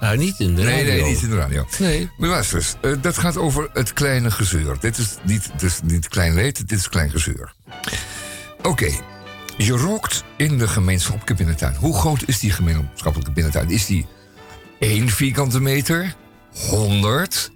Nou, 0.00 0.16
niet 0.16 0.38
in 0.40 0.54
de 0.54 0.62
Nee, 0.62 0.76
radio. 0.84 1.02
nee, 1.02 1.12
niet 1.12 1.22
in 1.22 1.30
de 1.30 1.36
radio. 1.36 1.66
Nee. 1.78 2.10
Maar 2.18 2.28
luister 2.28 2.56
eens, 2.58 2.74
eh, 2.80 2.92
dat 3.00 3.18
gaat 3.18 3.36
over 3.36 3.68
het 3.72 3.92
kleine 3.92 4.30
gezeur. 4.30 4.76
Dit 4.80 4.98
is 4.98 5.16
niet, 5.22 5.50
dit 5.52 5.62
is 5.62 5.80
niet 5.84 6.08
klein 6.08 6.34
leed, 6.34 6.68
dit 6.68 6.78
is 6.78 6.88
klein 6.88 7.10
gezeur. 7.10 7.52
Oké, 8.62 8.90
je 9.56 9.72
rookt 9.72 10.24
in 10.36 10.58
de 10.58 10.68
gemeenschappelijke 10.68 11.34
binnentuin. 11.34 11.74
Hoe 11.74 11.94
groot 11.98 12.22
is 12.26 12.38
die 12.38 12.50
gemeenschappelijke 12.50 13.32
binnentuin? 13.32 13.70
Is 13.70 13.86
die 13.86 14.06
1 14.78 15.08
vierkante 15.08 15.60
meter? 15.60 16.14
100? 16.70 17.50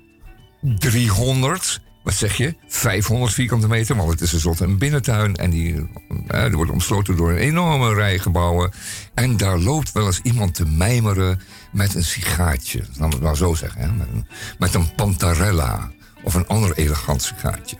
300? 0.78 1.80
Wat 2.08 2.16
zeg 2.16 2.36
je? 2.36 2.54
500 2.66 3.32
vierkante 3.32 3.68
meter? 3.68 3.96
Want 3.96 4.10
het 4.10 4.20
is 4.20 4.30
tenslotte 4.30 4.64
een 4.64 4.78
binnentuin. 4.78 5.36
En 5.36 5.50
die, 5.50 5.88
eh, 6.26 6.44
die 6.44 6.56
wordt 6.56 6.70
omsloten 6.70 7.16
door 7.16 7.30
een 7.30 7.36
enorme 7.36 7.94
rij 7.94 8.18
gebouwen. 8.18 8.70
En 9.14 9.36
daar 9.36 9.58
loopt 9.58 9.92
wel 9.92 10.06
eens 10.06 10.20
iemand 10.22 10.54
te 10.54 10.66
mijmeren 10.66 11.40
met 11.72 11.94
een 11.94 12.04
sigaartje. 12.04 12.78
Laten 12.78 13.04
we 13.04 13.14
het 13.14 13.20
maar 13.20 13.36
zo 13.36 13.54
zeggen. 13.54 13.80
Hè? 13.80 13.92
Met, 13.92 14.06
een, 14.12 14.26
met 14.58 14.74
een 14.74 14.94
pantarella. 14.94 15.90
Of 16.22 16.34
een 16.34 16.46
ander 16.46 16.76
elegant 16.76 17.22
sigaartje. 17.22 17.76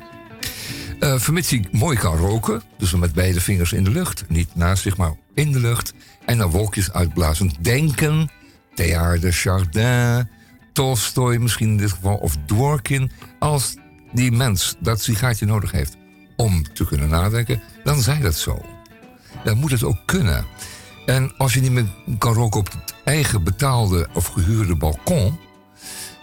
Eh 1.00 1.18
vermits 1.18 1.50
hij 1.50 1.64
mooi 1.72 1.96
kan 1.96 2.16
roken, 2.16 2.62
dus 2.78 2.94
met 2.94 3.12
beide 3.12 3.40
vingers 3.40 3.72
in 3.72 3.84
de 3.84 3.90
lucht, 3.90 4.24
niet 4.28 4.48
naast 4.54 4.82
zich, 4.82 4.96
maar 4.96 5.14
in 5.34 5.52
de 5.52 5.60
lucht, 5.60 5.92
en 6.24 6.38
dan 6.38 6.50
wolkjes 6.50 6.92
uitblazen. 6.92 7.52
Denken, 7.60 8.30
Teilhard 8.74 9.20
de 9.20 9.32
Chardin, 9.32 10.28
Tolstoy 10.72 11.36
misschien 11.36 11.68
in 11.68 11.76
dit 11.76 11.92
geval, 11.92 12.16
of 12.16 12.36
Dworkin. 12.46 13.10
Als 13.38 13.76
die 14.12 14.32
mens 14.32 14.76
dat 14.78 15.00
sigaartje 15.00 15.46
nodig 15.46 15.70
heeft 15.70 15.96
om 16.36 16.72
te 16.72 16.86
kunnen 16.86 17.08
nadenken, 17.08 17.62
dan 17.84 18.02
zij 18.02 18.20
dat 18.20 18.34
zo. 18.34 18.62
Dan 19.44 19.58
moet 19.58 19.70
het 19.70 19.84
ook 19.84 19.98
kunnen. 20.04 20.46
En 21.06 21.32
als 21.36 21.54
je 21.54 21.60
niet 21.60 21.72
meer 21.72 21.86
kan 22.18 22.32
roken 22.32 22.60
op 22.60 22.72
het 22.72 22.94
eigen 23.04 23.44
betaalde 23.44 24.08
of 24.14 24.26
gehuurde 24.26 24.76
balkon, 24.76 25.38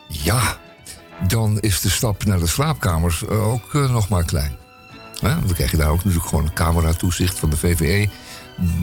ja, 0.08 0.58
dan 1.28 1.60
is 1.60 1.82
de 1.82 1.90
stap 1.90 2.26
naar 2.26 2.40
de 2.40 2.48
slaapkamers 2.48 3.26
eh, 3.26 3.48
ook 3.48 3.74
eh, 3.74 3.92
nog 3.92 4.10
maar 4.10 4.26
klein. 4.26 4.58
Dan 5.22 5.54
krijg 5.54 5.72
je 5.72 5.78
daar 5.78 5.90
ook 5.90 6.04
natuurlijk 6.04 6.26
gewoon 6.26 6.46
een 6.46 6.54
cameratoezicht 6.54 7.40
van 7.40 7.50
de 7.50 7.58
VVE... 7.58 8.10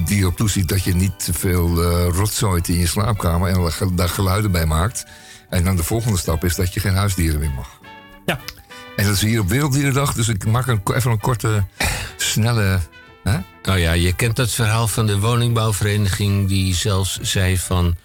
die 0.04 0.18
erop 0.20 0.36
toeziet 0.36 0.68
dat 0.68 0.82
je 0.82 0.94
niet 0.94 1.24
te 1.24 1.32
veel 1.32 1.82
eh 1.82 2.08
rotzooit 2.14 2.68
in 2.68 2.78
je 2.78 2.86
slaapkamer... 2.86 3.48
en 3.48 3.96
daar 3.96 4.08
geluiden 4.08 4.52
bij 4.52 4.66
maakt. 4.66 5.04
En 5.48 5.64
dan 5.64 5.76
de 5.76 5.82
volgende 5.82 6.18
stap 6.18 6.44
is 6.44 6.54
dat 6.54 6.74
je 6.74 6.80
geen 6.80 6.94
huisdieren 6.94 7.40
meer 7.40 7.52
mag. 7.56 7.80
Ja. 8.26 8.40
En 8.96 9.04
dat 9.04 9.14
is 9.14 9.20
hier 9.20 9.40
op 9.40 9.48
Werelddierendag, 9.48 10.12
dus 10.14 10.28
ik 10.28 10.46
maak 10.46 10.66
een, 10.66 10.80
even 10.94 11.10
een 11.10 11.20
korte, 11.20 11.64
snelle... 12.16 12.78
Hè? 13.22 13.38
Nou 13.62 13.78
ja, 13.78 13.92
je 13.92 14.12
kent 14.14 14.36
dat 14.36 14.50
verhaal 14.50 14.88
van 14.88 15.06
de 15.06 15.18
woningbouwvereniging 15.18 16.48
die 16.48 16.74
zelfs 16.74 17.18
zei 17.20 17.58
van... 17.58 17.96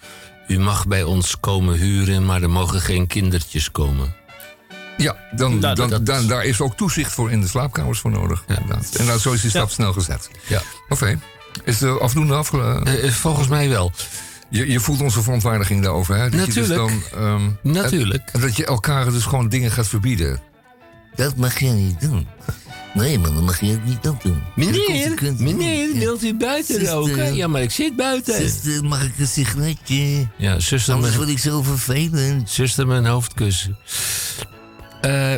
U 0.48 0.58
mag 0.58 0.86
bij 0.86 1.02
ons 1.02 1.40
komen 1.40 1.74
huren, 1.78 2.24
maar 2.26 2.42
er 2.42 2.50
mogen 2.50 2.80
geen 2.80 3.06
kindertjes 3.06 3.70
komen. 3.70 4.14
Ja, 4.96 5.16
dan, 5.30 5.58
Nou, 5.58 5.74
dan, 5.74 5.88
dat- 5.90 6.06
dan, 6.06 6.26
daar 6.26 6.44
is 6.44 6.60
ook 6.60 6.76
toezicht 6.76 7.12
voor 7.12 7.30
in 7.30 7.40
de 7.40 7.48
slaapkamers 7.48 7.98
voor 8.00 8.10
nodig. 8.10 8.44
inderdaad. 8.48 8.94
En 8.94 9.04
nou, 9.06 9.18
zo 9.18 9.32
is 9.32 9.40
die 9.40 9.50
stap 9.50 9.70
snel 9.70 9.92
gezet. 9.92 10.30
Ja. 10.46 10.62
Oké. 10.88 11.18
Is 11.64 11.78
de 11.78 11.88
afdoende 12.00 12.34
afge... 12.34 12.82
Eh, 12.84 13.10
volgens 13.10 13.48
mij 13.48 13.68
wel. 13.68 13.92
Je, 14.48 14.70
je 14.70 14.80
voelt 14.80 15.00
onze 15.00 15.22
verontwaardiging 15.22 15.82
daarover, 15.82 16.14
hè? 16.16 16.22
Dat 16.30 16.32
Je 16.32 16.38
Natuurlijk. 16.38 16.88
dus 16.90 17.10
dan, 17.12 17.22
ehm, 17.26 17.50
Natuurlijk. 17.62 18.28
En 18.32 18.40
dat 18.40 18.56
je 18.56 18.66
elkaar 18.66 19.10
dus 19.10 19.24
gewoon 19.24 19.48
dingen 19.48 19.70
gaat 19.70 19.86
verbieden. 19.88 20.40
Dat 21.18 21.36
mag 21.36 21.58
je 21.58 21.66
niet 21.68 22.00
doen. 22.00 22.26
Nee, 22.94 23.18
maar 23.18 23.32
dan 23.32 23.44
mag 23.44 23.60
je 23.60 23.66
het 23.70 23.84
niet 23.84 24.06
ook 24.06 24.22
doen. 24.22 24.42
Meneer, 24.56 25.14
meneer, 25.38 25.92
wilt 25.92 26.22
u 26.24 26.34
buiten 26.34 26.74
Zuster. 26.74 26.92
roken? 26.94 27.34
Ja, 27.34 27.46
maar 27.46 27.62
ik 27.62 27.70
zit 27.70 27.96
buiten. 27.96 28.34
Zuster, 28.34 28.84
mag 28.84 29.04
ik 29.04 29.12
een 29.18 29.26
sigaretje? 29.26 30.26
Ja, 30.36 30.60
zuster, 30.60 30.94
Anders 30.94 31.14
mijn, 31.14 31.24
word 31.24 31.36
ik 31.36 31.42
zo 31.42 31.62
vervelend. 31.62 32.50
zuster 32.50 32.86
mijn 32.86 33.06
hoofd 33.06 33.34
kussen. 33.34 33.78
Eh, 35.00 35.34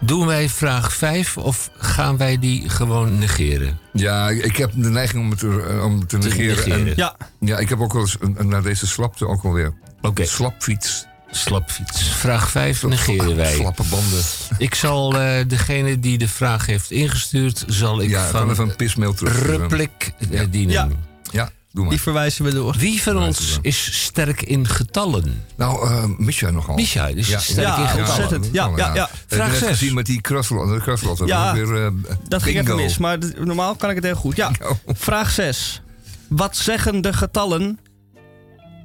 doen 0.00 0.26
wij 0.26 0.48
vraag 0.48 0.92
5 0.94 1.36
of 1.38 1.70
gaan 1.78 2.16
wij 2.16 2.38
die 2.38 2.68
gewoon 2.68 3.18
negeren? 3.18 3.78
Ja, 3.92 4.28
ik 4.30 4.56
heb 4.56 4.70
de 4.74 4.88
neiging 4.90 5.22
om 5.24 5.30
het 5.30 5.38
te, 5.38 5.64
eh, 5.68 5.84
om 5.84 6.06
te 6.06 6.18
negeren. 6.18 6.56
negeren. 6.56 6.86
En, 6.86 6.92
Ja. 6.96 7.16
ja, 7.40 7.58
ik 7.58 7.68
heb 7.68 7.80
ook 7.80 7.92
wel 7.92 8.02
eens 8.02 8.16
een, 8.20 8.34
een- 8.38 8.48
naar 8.48 8.62
deze 8.62 8.86
slapte 8.86 9.26
ook 9.26 9.44
alweer. 9.44 9.74
Oké. 10.00 10.24
Slapfiets. 10.24 11.06
Slapfiets. 11.34 12.08
Vraag 12.08 12.50
5 12.50 12.82
negeren 12.82 13.36
wij. 13.36 13.54
Slappe 13.54 13.82
banden. 13.90 14.22
Ik 14.58 14.74
zal 14.74 15.18
eh, 15.20 15.44
degene 15.48 15.98
die 15.98 16.18
de 16.18 16.28
vraag 16.28 16.66
heeft 16.66 16.90
ingestuurd, 16.90 17.64
zal 17.66 18.00
ik 18.00 18.10
Ja, 18.10 18.22
van 18.28 18.40
van 18.40 18.50
even 18.50 18.68
een 18.68 18.76
pismail 18.76 19.14
terug. 19.14 19.42
Replik 19.46 20.12
eh, 20.30 20.40
dienen. 20.50 20.72
Ja. 20.74 20.88
Ja, 21.30 21.50
doe 21.72 21.82
maar. 21.82 21.92
Die 21.92 22.00
verwijzen 22.02 22.44
we 22.44 22.52
door. 22.54 22.74
Wie 22.78 23.02
van 23.02 23.18
ons 23.18 23.58
is 23.62 24.02
sterk 24.04 24.42
in 24.42 24.68
getallen? 24.68 25.44
Nou, 25.56 25.88
eh 25.90 26.04
Misha 26.18 26.50
nogal. 26.50 26.74
Misha 26.74 27.06
is 27.06 27.26
sterk 27.26 27.66
Ja, 27.66 27.76
in 27.80 27.86
getallen. 27.88 28.06
ontzettend. 28.08 28.48
Ja, 28.52 28.70
ja, 28.76 28.94
ja. 28.94 29.10
Vraag 29.26 29.48
Vraag 29.48 29.56
zes. 29.58 29.68
gezien 29.68 29.94
met 29.94 30.06
die 30.06 30.20
kraslotten. 30.20 30.80
kraslotten. 30.80 31.26
Ja, 31.26 31.54
weer, 31.54 31.84
eh, 31.84 31.90
Dat 32.28 32.42
ging 32.42 32.58
even 32.58 32.76
mis, 32.76 32.98
maar 32.98 33.18
normaal 33.44 33.74
kan 33.74 33.88
ik 33.90 33.96
het 33.96 34.04
heel 34.04 34.14
goed. 34.14 34.36
Ja, 34.36 34.50
vraag 34.86 35.30
6. 35.30 35.82
Wat 36.28 36.56
zeggen 36.56 37.00
de 37.00 37.12
getallen 37.12 37.78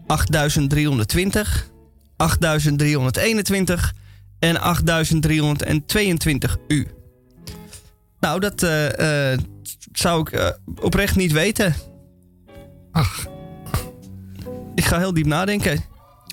8320, 0.08 1.68
8321 2.18 3.94
en 4.40 4.58
8322 4.62 6.58
u? 6.68 6.88
Nou, 8.20 8.40
dat 8.40 8.64
eh, 8.64 9.32
eh, 9.34 9.40
zou 9.92 10.22
ik 10.22 10.32
eh, 10.32 10.48
oprecht 10.82 11.16
niet 11.16 11.32
weten. 11.32 11.76
Ach, 12.92 13.28
Ik 14.76 14.86
ga 14.86 14.98
heel 14.98 15.14
diep 15.14 15.26
nadenken. 15.26 15.84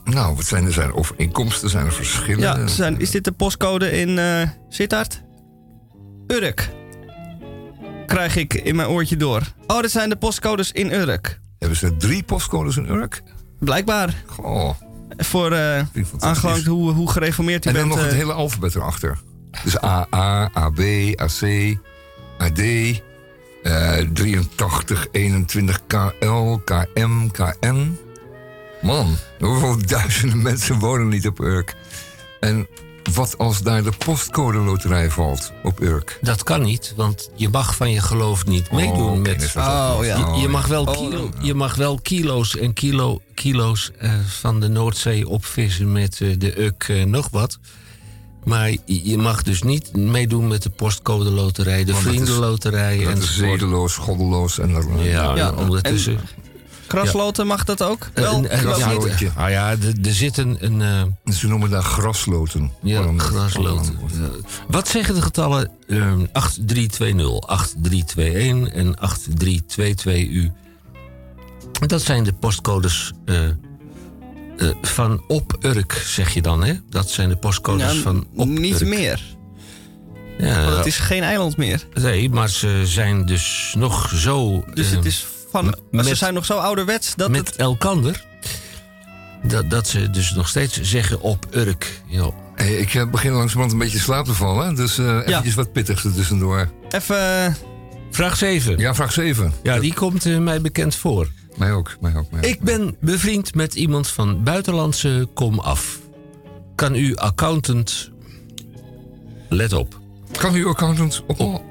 nou, 0.04 0.36
wat 0.36 0.44
zijn 0.44 0.64
er? 0.64 0.72
Zijn 0.72 0.88
er 0.88 0.94
overeenkomsten? 0.94 1.70
Zijn 1.70 1.86
er 1.86 1.92
verschillen? 1.92 2.40
Ja, 2.40 2.66
zijn, 2.66 3.00
is 3.00 3.10
dit 3.10 3.24
de 3.24 3.32
postcode 3.32 3.90
in 3.90 4.18
Sittard? 4.68 5.22
Urk. 6.26 6.70
Krijg 8.06 8.36
ik 8.36 8.54
in 8.54 8.76
mijn 8.76 8.88
oortje 8.88 9.16
door. 9.16 9.42
Oh, 9.66 9.80
dat 9.80 9.90
zijn 9.90 10.08
de 10.08 10.16
postcodes 10.16 10.72
in 10.72 10.92
Urk. 10.92 11.40
Hebben 11.58 11.78
ze 11.78 11.96
drie 11.96 12.22
postcodes 12.22 12.76
in 12.76 12.88
Urk? 12.88 13.22
Blijkbaar. 13.58 14.22
Goh, 14.26 14.74
Voor 15.16 15.52
eh 15.52 15.78
ik 15.78 15.86
fantastisch. 15.92 16.22
aangelangt 16.22 16.66
hoe, 16.66 16.92
hoe 16.92 17.10
gereformeerd 17.10 17.64
u 17.64 17.68
En 17.68 17.74
dan 17.74 17.82
bent. 17.88 17.94
nog 17.94 18.04
het 18.04 18.14
eh, 18.14 18.20
hele 18.20 18.32
alfabet 18.32 18.74
erachter. 18.74 19.18
Dus 19.64 19.78
AA, 19.80 20.50
AB, 20.52 20.80
AC, 21.16 21.76
AD, 22.38 22.58
eh 23.62 23.98
83, 24.12 25.06
21, 25.12 25.80
KL, 25.86 26.56
KM, 26.64 27.30
KN. 27.30 27.98
Man, 28.82 29.16
hoeveel 29.38 29.86
duizenden 29.86 30.42
mensen 30.42 30.78
wonen 30.78 31.08
niet 31.08 31.26
op 31.26 31.40
Urk? 31.40 31.74
En 32.40 32.66
wat 33.12 33.38
als 33.38 33.62
daar 33.62 33.82
de 33.82 33.92
postcode 33.98 34.58
loterij 34.58 35.10
valt 35.10 35.52
op 35.62 35.80
Urk? 35.80 36.18
Dat 36.20 36.42
kan 36.42 36.62
niet, 36.62 36.92
want 36.96 37.30
je 37.34 37.48
mag 37.48 37.76
van 37.76 37.90
je 37.90 38.00
geloof 38.00 38.46
niet 38.46 38.70
meedoen 38.70 39.10
oké, 39.10 39.18
met. 39.18 39.40
dus 39.40 39.52
dat 39.52 39.64
Oh, 39.64 39.98
ja. 40.04 40.34
Je, 40.34 40.40
je 40.40 40.48
mag 40.48 40.66
wel 40.66 40.84
Oh, 40.84 40.96
kilo, 40.96 41.30
je 41.40 41.54
mag 41.54 41.74
wel 41.74 41.98
kilo's 42.02 42.56
en 42.56 42.72
kilo, 42.72 43.20
kilo's 43.34 43.90
eh, 43.98 44.12
van 44.26 44.60
de 44.60 44.68
Noordzee 44.68 45.28
opvissen 45.28 45.92
met 45.92 46.20
eh, 46.20 46.28
de 46.38 46.60
uk 46.60 46.84
eh, 46.88 47.04
nog 47.04 47.28
wat. 47.30 47.58
Maar 48.44 48.72
je 48.84 49.18
mag 49.18 49.42
dus 49.42 49.62
niet 49.62 49.96
meedoen 49.96 50.48
met 50.48 50.62
de 50.62 50.70
postcode 50.70 51.30
loterij, 51.30 51.84
de 51.84 51.92
dat 51.92 52.00
vriendenloterij 52.00 52.98
Dat 52.98 53.12
en 53.12 53.18
is 53.18 53.36
zedeloos, 53.36 53.96
goddeloos 53.96 54.58
en 54.58 54.72
dan... 54.72 54.98
Ja, 55.02 55.36
Ja, 55.36 55.52
en 55.56 56.14
Krasloten 56.94 57.46
mag 57.46 57.64
dat 57.64 57.82
ook? 57.82 58.08
Eh, 58.14 58.22
Wel. 58.22 58.46
Ah 59.36 59.50
ja, 59.50 59.70
er 60.02 60.14
zit 60.14 60.36
een. 60.36 60.56
een 60.60 60.82
eh, 60.82 61.32
Ze 61.34 61.46
noemen 61.48 61.70
daar 61.70 61.82
grasloten. 61.82 62.70
ja, 62.82 62.96
Waarom- 62.98 63.20
grasloten. 63.20 63.98
Ja. 64.12 64.28
Wat 64.68 64.88
zeggen 64.88 65.14
de 65.14 65.22
getallen 65.22 65.70
ehm 65.88 66.24
8320, 66.32 67.46
8321 67.46 68.72
en 68.74 68.96
8322u? 68.98 70.52
Dat 71.86 72.02
zijn 72.02 72.24
de 72.24 72.32
postcodes 72.32 73.12
eh, 73.24 73.44
eh, 73.46 73.54
van 74.82 75.24
op 75.28 75.56
Urk, 75.60 75.92
zeg 76.06 76.34
je 76.34 76.42
dan, 76.42 76.64
hè? 76.64 76.74
Dat 76.90 77.10
zijn 77.10 77.28
de 77.28 77.36
postcodes 77.36 77.94
Ja, 77.94 78.00
van 78.00 78.26
op 78.34 78.48
niet 78.48 78.80
Urk. 78.80 78.88
meer. 78.88 79.22
Ja, 80.38 80.64
Want 80.64 80.76
het 80.76 80.86
is 80.86 80.98
geen 80.98 81.22
eiland 81.22 81.56
meer. 81.56 81.86
Nee, 81.94 82.30
maar 82.30 82.48
ze 82.48 82.82
zijn 82.84 83.26
dus 83.26 83.74
nog 83.78 84.12
zo... 84.14 84.64
Dus 84.74 84.90
het 84.90 85.04
is 85.04 85.26
van. 85.62 85.74
met- 85.90 86.06
ze 86.06 86.14
zijn 86.14 86.34
nog 86.34 86.44
zo 86.44 86.56
ouderwets 86.58 87.14
dat 87.14 87.30
met 87.30 87.46
het. 87.48 87.56
elkander... 87.56 88.24
Dat, 89.46 89.70
dat 89.70 89.88
ze 89.88 90.10
dus 90.10 90.34
nog 90.34 90.48
steeds 90.48 90.80
zeggen 90.80 91.20
op 91.20 91.46
Urk. 91.50 92.02
Hey, 92.54 92.74
ik 92.76 92.94
eh, 92.94 93.10
begin 93.10 93.32
langzamerhand 93.32 93.72
een 93.72 93.78
beetje 93.78 93.98
slaap 93.98 94.24
te 94.24 94.32
vallen. 94.34 94.74
Dus 94.74 94.98
eh 94.98 95.18
eventjes 95.26 95.54
wat 95.54 95.72
pittigs 95.72 96.04
er 96.04 96.14
tussendoor. 96.14 96.70
Even. 96.90 97.44
eh, 97.46 97.52
Vraag 98.10 98.36
7. 98.36 98.78
Ja, 98.78 98.94
vraag 98.94 99.12
7. 99.12 99.52
Ja, 99.62 99.78
die 99.78 99.94
komt 99.94 100.38
mij 100.40 100.60
bekend 100.60 100.94
voor. 100.94 101.28
Mij 101.56 101.72
ook, 101.72 101.96
mij 102.00 102.14
ook. 102.16 102.30
Mij 102.30 102.40
ook. 102.40 102.46
Ik 102.46 102.60
ben 102.60 102.96
bevriend 103.00 103.54
met 103.54 103.74
iemand 103.74 104.08
van 104.08 104.42
buitenlandse 104.42 105.28
kom 105.34 105.58
af. 105.58 105.98
Kan 106.74 106.94
u 106.94 107.16
accountant... 107.16 108.10
Let 109.48 109.72
op. 109.72 110.00
Kan 110.38 110.54
uw 110.54 110.68
accountant 110.68 111.22
op... 111.26 111.62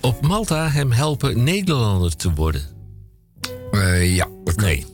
Op 0.00 0.26
Malta 0.26 0.68
hem 0.68 0.92
helpen 0.92 1.42
Nederlander 1.44 2.16
te 2.16 2.32
worden? 2.34 2.62
Eh, 3.72 4.14
ja, 4.14 4.28
dat 4.44 4.54
kan. 4.54 4.64
Nee. 4.64 4.86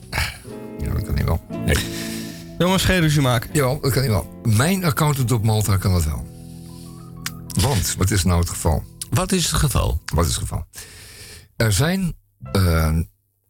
Ja, 0.79 0.93
dat 0.93 1.03
kan 1.03 1.15
hij 1.15 1.25
wel. 1.25 1.41
Nee. 1.65 1.77
jongens, 2.57 2.83
geen 2.83 2.99
ruzie 2.99 3.21
maken. 3.21 3.49
Jawel, 3.53 3.79
dat 3.79 3.91
kan 3.91 4.01
hij 4.01 4.11
wel. 4.11 4.39
Mijn 4.43 4.83
accountant 4.85 5.31
op 5.31 5.43
Malta 5.43 5.77
kan 5.77 5.93
dat 5.93 6.03
wel. 6.03 6.27
Want, 7.61 7.95
wat 7.97 8.11
is 8.11 8.23
nou 8.23 8.39
het 8.39 8.49
geval? 8.49 8.83
Wat 9.09 9.31
is 9.31 9.45
het 9.45 9.59
geval? 9.59 10.01
Wat 10.13 10.25
is 10.25 10.31
het 10.31 10.41
geval? 10.41 10.65
Er 11.55 11.73
zijn 11.73 12.13
eh, 12.51 12.97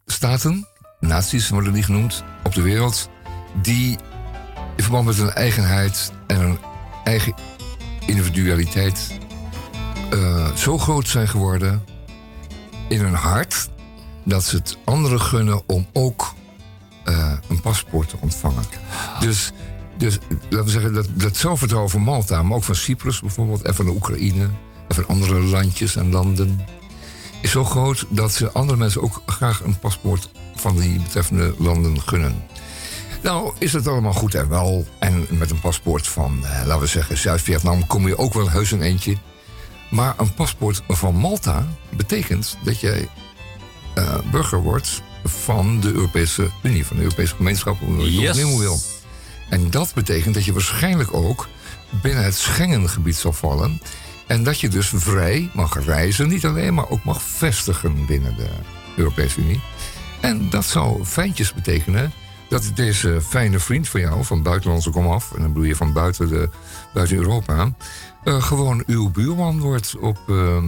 staten, 0.05 0.67
naties 0.99 1.49
worden 1.49 1.73
die 1.73 1.83
genoemd, 1.83 2.23
op 2.43 2.53
de 2.53 2.61
wereld... 2.61 3.09
die 3.61 3.97
in 4.75 4.83
verband 4.83 5.05
met 5.05 5.15
hun 5.15 5.31
eigenheid 5.31 6.11
en 6.27 6.39
hun 6.39 6.57
eigen 7.03 7.33
individualiteit... 8.05 9.19
eh, 10.11 10.55
zo 10.55 10.77
groot 10.77 11.07
zijn 11.07 11.27
geworden 11.27 11.83
in 12.89 12.99
hun 12.99 13.13
hart... 13.13 13.69
dat 14.23 14.43
ze 14.43 14.55
het 14.55 14.77
anderen 14.83 15.21
gunnen 15.21 15.61
om 15.67 15.87
ook 15.93 16.33
eh, 17.03 17.33
een 17.49 17.61
paspoort 17.61 18.09
te 18.09 18.17
ontvangen. 18.19 18.63
Dus, 19.19 19.51
dus 19.97 20.19
laten 20.49 20.65
we 20.65 20.71
zeggen, 20.71 20.93
dat, 20.93 21.07
dat 21.13 21.37
zelfvertrouwen 21.37 21.91
van 21.91 22.01
Malta... 22.01 22.43
maar 22.43 22.57
ook 22.57 22.63
van 22.63 22.75
Cyprus 22.75 23.19
bijvoorbeeld 23.19 23.61
en 23.61 23.75
van 23.75 23.85
de 23.85 23.91
Oekraïne... 23.91 24.43
en 24.87 24.95
van 24.95 25.07
andere 25.07 25.39
landjes 25.39 25.95
en 25.95 26.11
landen 26.11 26.65
is 27.41 27.51
zo 27.51 27.63
groot 27.63 28.05
dat 28.09 28.31
ze 28.31 28.51
andere 28.51 28.77
mensen 28.77 29.01
ook 29.01 29.21
graag 29.25 29.61
een 29.63 29.79
paspoort 29.79 30.29
van 30.55 30.77
die 30.77 30.99
betreffende 30.99 31.53
landen 31.57 32.01
gunnen. 32.01 32.43
Nou, 33.23 33.53
is 33.57 33.73
het 33.73 33.87
allemaal 33.87 34.13
goed 34.13 34.35
en 34.35 34.49
wel. 34.49 34.85
En 34.99 35.27
met 35.29 35.51
een 35.51 35.59
paspoort 35.59 36.07
van, 36.07 36.45
eh, 36.45 36.65
laten 36.65 36.79
we 36.79 36.87
zeggen, 36.87 37.17
Zuid-Vietnam 37.17 37.87
kom 37.87 38.07
je 38.07 38.17
ook 38.17 38.33
wel 38.33 38.49
heus 38.49 38.71
een 38.71 38.81
eentje. 38.81 39.17
Maar 39.89 40.13
een 40.17 40.33
paspoort 40.33 40.81
van 40.87 41.15
Malta 41.15 41.67
betekent 41.95 42.57
dat 42.63 42.79
jij 42.79 43.09
eh, 43.93 44.17
burger 44.31 44.59
wordt 44.61 45.01
van 45.23 45.79
de 45.79 45.91
Europese 45.91 46.49
Unie, 46.61 46.85
van 46.85 46.95
de 46.97 47.03
Europese 47.03 47.35
gemeenschap, 47.35 47.79
hoe 47.79 47.97
je 47.97 48.03
het 48.03 48.35
Yes. 48.35 48.37
noemen 48.37 48.59
wil. 48.59 48.79
En 49.49 49.69
dat 49.69 49.91
betekent 49.93 50.33
dat 50.33 50.45
je 50.45 50.53
waarschijnlijk 50.53 51.13
ook 51.13 51.47
binnen 52.01 52.23
het 52.23 52.35
Schengengebied 52.35 53.15
zal 53.15 53.33
vallen. 53.33 53.81
En 54.27 54.43
dat 54.43 54.59
je 54.59 54.67
dus 54.67 54.91
vrij 54.95 55.49
mag 55.53 55.85
reizen, 55.85 56.27
niet 56.27 56.45
alleen, 56.45 56.73
maar 56.73 56.89
ook 56.89 57.03
mag 57.03 57.21
vestigen 57.21 58.05
binnen 58.05 58.35
de 58.35 58.47
Europese 58.95 59.39
Unie. 59.39 59.61
En 60.21 60.49
dat 60.49 60.65
zou 60.65 61.05
fijntjes 61.05 61.53
betekenen 61.53 62.13
dat 62.49 62.71
deze 62.75 63.21
fijne 63.27 63.59
vriend 63.59 63.89
van 63.89 63.99
jou, 64.01 64.23
van 64.25 64.43
buitenlandse 64.43 64.89
komaf, 64.89 65.31
en 65.35 65.41
dan 65.41 65.53
bedoel 65.53 65.67
je 65.67 65.75
van 65.75 65.93
buiten, 65.93 66.27
de, 66.29 66.49
buiten 66.93 67.17
Europa, 67.17 67.73
eh, 68.23 68.43
gewoon 68.43 68.83
uw 68.87 69.09
buurman 69.11 69.59
wordt 69.59 69.95
op, 69.99 70.17
eh, 70.27 70.63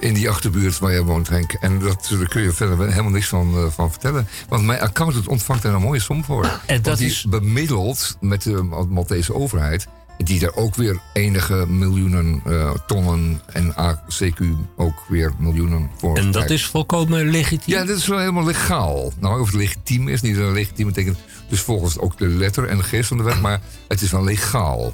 in 0.00 0.14
die 0.14 0.30
achterbuurt 0.30 0.78
waar 0.78 0.92
jij 0.92 1.02
woont, 1.02 1.28
Henk. 1.28 1.52
En 1.52 1.78
dat, 1.78 2.06
daar 2.18 2.28
kun 2.28 2.42
je 2.42 2.52
verder 2.52 2.88
helemaal 2.88 3.10
niks 3.10 3.28
van, 3.28 3.54
eh, 3.56 3.66
van 3.70 3.90
vertellen. 3.90 4.28
Want 4.48 4.64
mijn 4.64 4.80
accountant 4.80 5.28
ontvangt 5.28 5.62
daar 5.62 5.74
een 5.74 5.80
mooie 5.82 6.00
som 6.00 6.24
voor. 6.24 6.60
En 6.66 6.82
dat 6.82 6.98
die 6.98 7.06
is- 7.08 7.26
bemiddeld 7.28 8.16
met 8.20 8.42
de 8.42 8.62
Maltese 8.88 9.34
overheid... 9.34 9.86
die 10.18 10.38
daar 10.38 10.54
ook 10.54 10.74
weer 10.74 11.00
enige 11.12 11.66
miljoenen 11.68 12.40
eh, 12.46 12.70
tonnen... 12.86 13.40
en 13.52 13.74
ACQ 13.74 14.40
ook 14.76 15.02
weer 15.08 15.32
miljoenen 15.38 15.90
voor 15.98 16.16
En 16.16 16.24
dat 16.24 16.32
krijgt. 16.32 16.50
is 16.50 16.66
volkomen 16.66 17.30
legitiem. 17.30 17.74
Ja, 17.74 17.84
dat 17.84 17.96
is 17.96 18.06
wel 18.06 18.18
helemaal 18.18 18.44
legaal. 18.44 19.12
Nou, 19.20 19.40
of 19.40 19.46
het 19.46 19.56
legitiem 19.56 20.08
is, 20.08 20.20
niet 20.20 20.36
legitiem 20.36 20.86
betekent 20.86 21.18
dus 21.48 21.60
volgens 21.60 21.98
ook 21.98 22.18
de 22.18 22.26
letter 22.28 22.68
en 22.68 22.76
de 22.76 22.82
geest 22.82 23.08
van 23.08 23.16
de 23.16 23.22
wet, 23.22 23.40
maar 23.40 23.60
het 23.88 24.00
is 24.02 24.10
wel 24.10 24.24
legaal. 24.24 24.92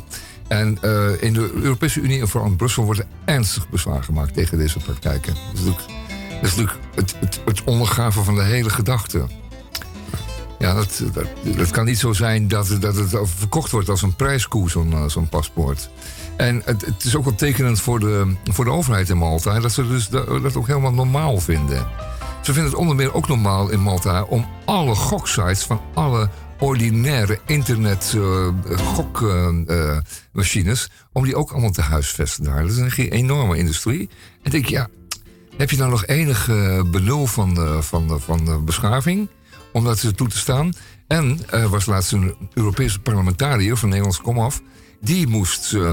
En 0.53 0.79
eh, 0.81 1.23
in 1.23 1.33
de 1.33 1.51
Europese 1.55 2.01
Unie 2.01 2.21
en 2.21 2.29
vooral 2.29 2.51
in 2.51 2.57
Brussel 2.57 2.85
wordt 2.85 3.01
er 3.01 3.07
ernstig 3.25 3.69
bezwaar 3.69 4.03
gemaakt 4.03 4.35
tegen 4.35 4.59
deze 4.59 4.79
praktijken. 4.79 5.35
Dat 5.55 5.71
is 6.43 6.55
natuurlijk, 6.55 6.79
het, 6.95 7.15
het, 7.21 7.41
het 7.45 7.63
van 8.11 8.35
de 8.35 8.43
hele 8.43 8.71
gedachte. 8.71 9.27
Ja, 10.59 10.75
dat, 10.75 11.03
dat, 11.13 11.27
dat 11.57 11.71
kan 11.71 11.85
niet 11.85 11.99
zo 11.99 12.13
zijn 12.13 12.49
dat, 12.49 12.77
dat 12.81 12.97
het 12.97 13.17
verkocht 13.25 13.71
wordt 13.71 13.89
als 13.89 14.03
een 14.03 14.17
prijskoe, 14.17 14.71
zo'n 14.71 14.93
eh, 14.93 15.09
zo'n 15.09 15.29
paspoort. 15.29 15.91
En 16.37 16.63
het, 16.65 16.87
het 16.87 17.05
is 17.05 17.17
ook 17.17 17.25
wel 17.25 17.35
tekenend 17.35 17.81
voor 17.81 18.01
de, 18.01 18.35
voor 18.45 18.65
de 18.65 18.71
overheid 18.71 19.09
in 19.09 19.19
Malta 19.19 19.61
dat 19.61 19.73
ze 19.73 19.89
dus 19.89 20.09
dat, 20.09 20.43
dat 20.43 20.57
ook 20.57 20.67
helemaal 20.67 20.95
normaal 20.95 21.41
vinden. 21.41 21.87
Ze 22.43 22.53
vinden 22.53 22.71
het 22.71 22.81
onder 22.81 22.97
meer 22.97 23.15
ook 23.15 23.29
normaal 23.29 23.71
in 23.71 23.81
Malta 23.81 24.23
om 24.23 24.47
alle 24.65 24.95
goksites 24.95 25.63
van 25.63 25.81
alle 25.95 26.29
ordinaire 26.63 27.39
internet 27.47 28.13
eh, 28.17 28.49
om 31.13 31.25
die 31.25 31.37
ook 31.37 31.51
allemaal 31.51 31.71
te 31.71 31.81
huisvesten 31.81 32.45
daar. 32.45 32.63
Dat 32.63 32.71
is 32.71 32.77
een 32.77 33.09
enorme 33.09 33.59
industrie. 33.59 34.09
En 34.43 34.51
denk 34.51 34.67
je, 34.67 34.75
ja, 34.75 34.89
heb 35.57 35.71
je 35.71 35.77
nou 35.77 35.91
nog 35.91 36.07
enig 36.07 36.49
eh, 36.49 36.83
benul 36.83 37.27
van, 37.27 37.55
de, 37.55 37.79
van, 37.83 38.09
de, 38.09 38.19
van 38.19 38.45
de 38.45 38.59
beschaving 38.59 39.29
om 39.73 39.85
dat 39.85 40.17
toe 40.17 40.29
te 40.29 40.39
staan? 40.39 40.73
En 41.07 41.39
er 41.51 41.69
was 41.69 41.87
laatst 41.87 42.13
een 42.13 42.35
Europese 42.55 43.01
parlementariër 43.01 43.77
van 43.77 43.89
Nederlands 43.89 44.21
komaf, 44.21 44.61
die 45.01 45.27
moest. 45.27 45.75
eh, 45.75 45.91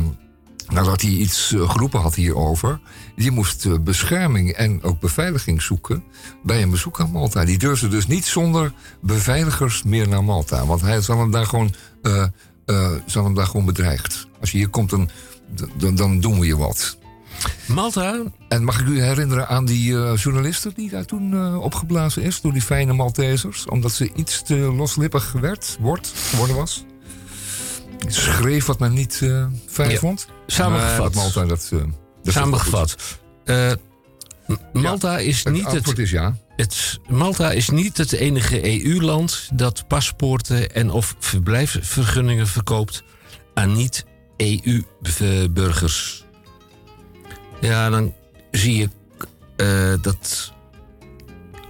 nadat 0.70 1.02
hij 1.02 1.12
iets 1.12 1.54
eh, 1.54 1.70
geroepen 1.70 2.00
had 2.00 2.16
hierover, 2.16 2.80
die 3.20 3.32
moest 3.32 3.66
eh, 3.66 3.74
bescherming 3.80 4.52
en 4.52 4.84
ook 4.84 5.00
beveiliging 5.00 5.62
zoeken 5.62 6.04
bij 6.44 6.62
een 6.62 6.70
bezoek 6.70 7.00
aan 7.00 7.12
Malta. 7.12 7.46
Die 7.46 7.58
durfde 7.58 7.88
dus 7.88 8.08
niet 8.08 8.26
zonder 8.26 8.74
beveiligers 9.02 9.84
meer 9.84 10.08
naar 10.08 10.24
Malta, 10.24 10.66
want 10.66 10.82
hij 10.82 11.02
zal 11.02 11.20
hem 11.20 11.32
daar 11.32 11.46
gewoon, 11.46 11.74
eh, 12.02 12.26
zal 13.06 13.24
hem 13.24 13.34
daar 13.34 13.46
gewoon 13.46 13.66
bedreigd. 13.66 14.28
Als 14.40 14.52
je 14.52 14.58
hier 14.58 14.70
komt, 14.70 14.90
dan, 14.90 15.10
dan, 15.78 15.96
dan 15.96 16.20
doen 16.20 16.40
we 16.40 16.46
je 16.46 16.58
wat. 16.58 16.98
Malta, 17.68 18.24
En 18.48 18.64
mag 18.64 18.80
ik 18.80 18.88
u 18.88 19.02
herinneren 19.02 19.48
aan 19.48 19.66
die 19.66 19.98
eh 19.98 20.16
journaliste 20.16 20.72
die 20.76 20.90
daar 20.90 21.06
toen 21.06 21.58
opgeblazen 21.58 22.24
is 22.24 22.42
door 22.42 22.54
die 22.54 22.62
fijne 22.62 22.94
Maltesers, 22.94 23.66
omdat 23.66 23.92
ze 23.92 24.12
iets 24.16 24.42
te 24.44 24.56
loslippig 24.56 25.32
werd, 25.32 25.78
wordt, 25.80 26.12
geworden 26.16 26.56
was? 26.56 26.86
Schreef 28.08 28.66
wat 28.66 28.80
men 28.80 28.94
niet 28.94 29.16
fijn 29.68 29.90
Ja. 29.90 29.98
vond. 29.98 30.28
Samengevat. 30.48 30.98
Maar 30.98 31.02
dat 31.02 31.16
Malta, 31.16 31.46
dat, 31.46 31.72
samengevat. 32.32 32.96
Eh, 33.46 33.72
Malta 34.74 35.18
is 35.18 35.44
Het 35.44 35.54
niet 35.54 35.66
het, 35.66 35.76
antwoord 35.76 36.00
is 36.00 36.12
ja. 36.12 36.38
het, 36.56 37.00
Malta 37.08 37.52
is 37.52 37.70
niet 37.70 37.98
het 37.98 38.12
enige 38.12 38.84
EU-land 38.84 39.50
dat 39.54 39.88
paspoorten 39.88 40.74
en 40.74 40.92
of 40.92 41.16
verblijfsvergunningen 41.20 42.48
verkoopt 42.48 43.04
aan 43.54 43.74
niet-EU-burgers. 43.74 46.26
Ja, 47.62 47.90
dan 47.90 48.14
zie 48.52 48.78
je 48.78 48.90
eh, 49.56 49.94
dat, 50.02 50.54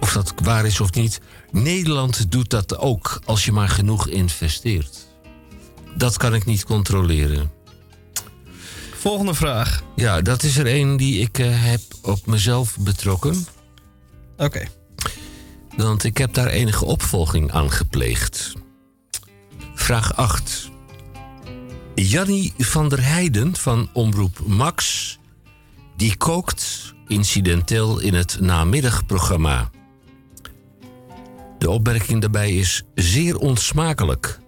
of 0.00 0.12
dat 0.12 0.32
waar 0.42 0.66
is 0.66 0.80
of 0.80 0.94
niet. 0.94 1.20
Nederland 1.50 2.30
doet 2.30 2.50
dat 2.50 2.78
ook 2.78 3.20
als 3.24 3.44
je 3.44 3.52
maar 3.52 3.68
genoeg 3.68 4.08
investeert. 4.08 5.08
Dat 5.96 6.16
kan 6.16 6.34
ik 6.34 6.44
niet 6.44 6.64
controleren. 6.64 7.50
Volgende 9.00 9.34
vraag. 9.34 9.82
Ja, 9.96 10.20
dat 10.22 10.42
is 10.42 10.56
er 10.56 10.74
een 10.74 10.96
die 10.96 11.20
ik 11.20 11.38
eh, 11.38 11.46
heb 11.50 11.80
op 12.02 12.26
mezelf 12.26 12.76
betrokken. 12.78 13.46
Oké. 14.36 14.68
Want 15.76 16.04
ik 16.04 16.18
heb 16.18 16.34
daar 16.34 16.46
enige 16.46 16.84
opvolging 16.84 17.52
aan 17.52 17.70
gepleegd. 17.70 18.52
Vraag 19.74 20.16
8. 20.16 20.70
Jannie 21.94 22.52
van 22.58 22.88
der 22.88 23.04
Heijden 23.04 23.56
van 23.56 23.88
Omroep 23.92 24.38
Max... 24.46 25.18
die 25.96 26.16
kookt 26.16 26.94
incidenteel 27.06 27.98
in 27.98 28.14
het 28.14 28.40
namiddagprogramma. 28.40 29.70
De 31.58 31.70
opmerking 31.70 32.20
daarbij 32.20 32.54
is 32.54 32.82
zeer 32.94 33.36
onsmakelijk. 33.36 34.40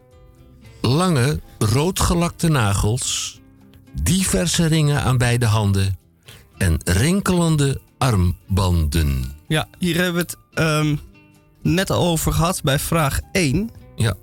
Lange, 0.80 1.40
roodgelakte 1.58 2.48
nagels... 2.48 3.40
diverse 4.02 4.66
ringen 4.66 5.02
aan 5.02 5.18
beide 5.18 5.46
handen... 5.46 5.98
en 6.58 6.80
rinkelende 6.84 7.80
armbanden. 7.98 9.24
Ja, 9.48 9.68
hier 9.78 9.94
hebben 9.96 10.14
we 10.14 10.20
het 10.20 10.36
ehm, 10.54 10.96
net 11.62 11.90
al 11.90 12.06
over 12.06 12.32
gehad 12.32 12.62
bij 12.62 12.78
vraag 12.78 13.20
1. 13.32 13.70
Ja. 13.96 14.14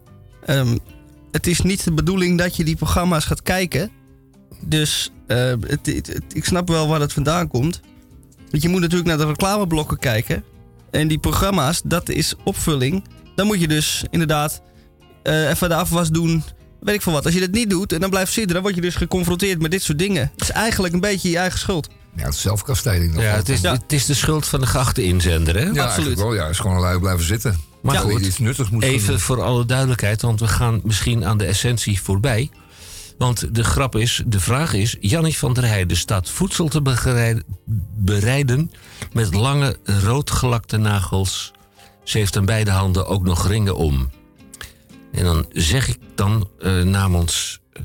Ehm, 0.46 0.78
het 1.32 1.48
is 1.48 1.62
niet 1.62 1.84
de 1.84 1.92
bedoeling 1.94 2.38
dat 2.38 2.56
je 2.56 2.64
die 2.64 2.76
programma's 2.76 3.26
gaat 3.26 3.42
kijken. 3.42 3.92
Dus 4.62 5.12
eh, 5.28 5.38
het, 5.60 5.86
het- 5.86 6.08
het- 6.08 6.24
ik 6.36 6.46
snap 6.46 6.68
wel 6.68 6.88
waar 6.88 7.00
het 7.00 7.14
vandaan 7.14 7.48
komt. 7.48 7.80
Want 8.52 8.64
je 8.64 8.70
moet 8.70 8.82
natuurlijk 8.82 9.10
naar 9.10 9.18
de 9.18 9.26
reclameblokken 9.26 9.98
kijken. 10.00 10.44
En 10.92 11.08
die 11.08 11.20
programma's, 11.20 11.82
dat 11.84 12.10
is 12.10 12.34
opvulling. 12.44 13.04
Dan 13.36 13.48
moet 13.48 13.60
je 13.60 13.68
dus 13.68 14.04
inderdaad 14.10 14.62
eh, 15.24 15.50
even 15.50 15.70
de 15.70 15.76
afwas 15.76 16.10
doen. 16.10 16.44
Weet 16.82 16.96
ik 16.96 17.02
veel 17.02 17.14
wat. 17.14 17.26
Als 17.26 17.34
je 17.34 17.40
dat 17.40 17.52
niet 17.52 17.70
doet 17.70 17.94
en 17.94 18.00
dan 18.00 18.10
blijft 18.10 18.34
zitten, 18.34 18.54
dan 18.54 18.62
word 18.64 18.76
je 18.76 18.82
dus 18.82 18.96
geconfronteerd 18.96 19.62
met 19.62 19.72
dit 19.72 19.84
soort 19.84 19.98
dingen. 20.00 20.32
Het 20.32 20.42
is 20.42 20.52
eigenlijk 20.52 20.94
een 20.94 21.00
beetje 21.00 21.30
je 21.30 21.38
eigen 21.38 21.60
schuld. 21.60 21.88
Ja, 22.16 22.24
het 22.26 22.34
is 22.34 22.42
zelfkastijding. 22.42 23.14
nog 23.14 23.22
Ja, 23.22 23.28
wel. 23.30 23.38
het 23.38 23.50
is, 23.50 23.62
Ja. 23.62 23.72
het 23.72 23.94
is 23.94 24.06
de 24.06 24.14
schuld 24.14 24.48
van 24.48 24.60
de 24.60 24.66
geachte 24.66 25.04
inzender, 25.04 25.56
hè? 25.56 25.66
Ja, 25.66 25.86
absoluut. 25.86 26.18
wel. 26.18 26.34
Ja, 26.34 26.48
is 26.48 26.60
gewoon 26.60 26.80
lui 26.80 27.00
blijven 27.00 27.26
zitten. 27.26 27.58
Maar 27.82 27.96
goed, 27.96 28.26
iets 28.26 28.38
nuttigs 28.38 28.70
moet 28.70 28.84
Even 28.84 29.08
doen. 29.08 29.20
voor 29.20 29.42
alle 29.44 29.66
duidelijkheid, 29.66 30.22
want 30.22 30.40
we 30.40 30.48
gaan 30.48 30.82
misschien 30.84 31.26
aan 31.26 31.38
de 31.38 31.46
essentie 31.46 32.02
voorbij. 32.02 32.50
Want 33.18 33.56
de 33.56 33.64
grap 33.64 33.96
is, 33.96 34.24
de 34.26 34.40
vraag 34.40 34.74
is... 34.74 34.96
Jannie 35.00 35.38
van 35.38 35.54
der 35.54 35.66
Heijden 35.66 35.98
staat 35.98 36.30
voedsel 36.30 36.68
te 36.68 36.82
bereiden... 37.98 38.72
met 39.14 39.34
lange, 39.34 39.78
roodgelakte 39.84 40.78
nagels. 40.78 41.52
Ze 42.04 42.18
heeft 42.18 42.38
aan 42.38 42.46
beide 42.46 42.72
handen 42.72 43.08
ook 43.08 43.24
nog 43.24 43.48
ringen 43.48 43.76
om. 43.76 44.10
En 45.12 45.24
dan 45.24 45.46
zeg 45.50 45.88
ik 45.88 45.98
dan 46.16 46.48
eh, 46.60 46.82
namens... 46.82 47.60
eh, 47.74 47.84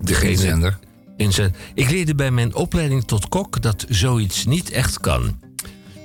De 0.00 0.28
inzender. 0.30 0.78
zijn. 1.28 1.54
Ik 1.74 1.90
leerde 1.90 2.14
bij 2.14 2.30
mijn 2.30 2.54
opleiding 2.54 3.04
tot 3.04 3.28
kok 3.28 3.62
dat 3.62 3.84
zoiets 3.88 4.44
niet 4.44 4.70
echt 4.70 5.00
kan. 5.00 5.38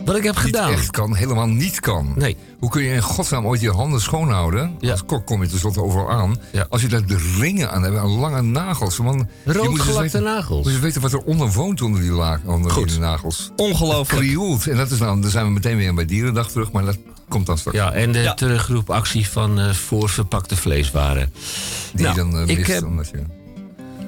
Wat 0.06 0.16
ik 0.16 0.24
heb 0.24 0.36
Niet 0.36 0.44
gedaan. 0.44 0.72
echt 0.72 0.92
kan, 0.92 1.16
helemaal 1.16 1.48
niet 1.48 1.80
kan. 1.80 2.14
Nee. 2.16 2.38
Hoe 2.60 2.70
kun 2.70 2.84
je 2.84 2.94
in 2.94 3.02
godsnaam 3.02 3.46
ooit 3.46 3.62
je 3.62 3.72
handen 3.72 4.02
schoonhouden? 4.02 4.76
Ja. 4.80 4.92
Als 4.92 5.06
kok 5.06 5.26
kom 5.26 5.42
je 5.44 5.50
tenslotte 5.50 5.82
overal 5.82 6.12
aan. 6.12 6.36
Ja. 6.52 6.66
Als 6.70 6.82
je 6.82 6.88
daar 6.88 7.06
de 7.06 7.34
ringen 7.40 7.72
aan 7.72 7.84
hebt 7.84 7.96
en 7.96 8.08
lange 8.08 8.42
nagels. 8.42 9.00
Man, 9.00 9.28
dus 9.46 9.56
Roodgelakte 9.56 10.02
weten, 10.02 10.24
nagels. 10.24 10.64
Moet 10.66 10.74
je 10.74 10.80
weten 10.80 11.02
wat 11.02 11.14
er 11.14 11.20
onder 11.24 11.52
woont 11.52 11.82
onder 11.82 12.02
die, 12.02 12.12
laag, 12.12 12.40
onder 12.46 12.72
Goed. 12.72 12.90
die 12.90 13.00
nagels. 13.00 13.52
Ongelooflijk. 13.56 14.22
Krioelt. 14.24 14.68
En 14.68 14.78
dat 14.78 14.92
is 14.92 15.00
nou, 15.00 15.22
dan 15.22 15.30
zijn 15.32 15.46
we 15.46 15.52
meteen 15.52 15.78
weer 15.78 15.94
bij 15.94 16.06
Dierendag 16.06 16.52
terug. 16.52 16.72
Maar 16.72 16.86
dat 16.86 16.98
komt 17.28 17.46
dan 17.46 17.58
straks. 17.58 17.78
Ja, 17.78 17.92
en 17.92 18.12
de 18.12 18.20
Ja. 18.20 18.34
terugroepactie 18.34 19.28
van 19.30 19.60
eh 19.60 19.74
voorverpakte 19.74 20.56
vleeswaren. 20.56 21.34
Die 21.94 22.06
Nou, 22.06 22.16
je 22.16 22.22
dan 22.32 22.40
eh, 22.50 22.58
ik 22.58 22.66
heb- 22.68 22.84
omdat 22.84 23.10
je... 23.10 23.24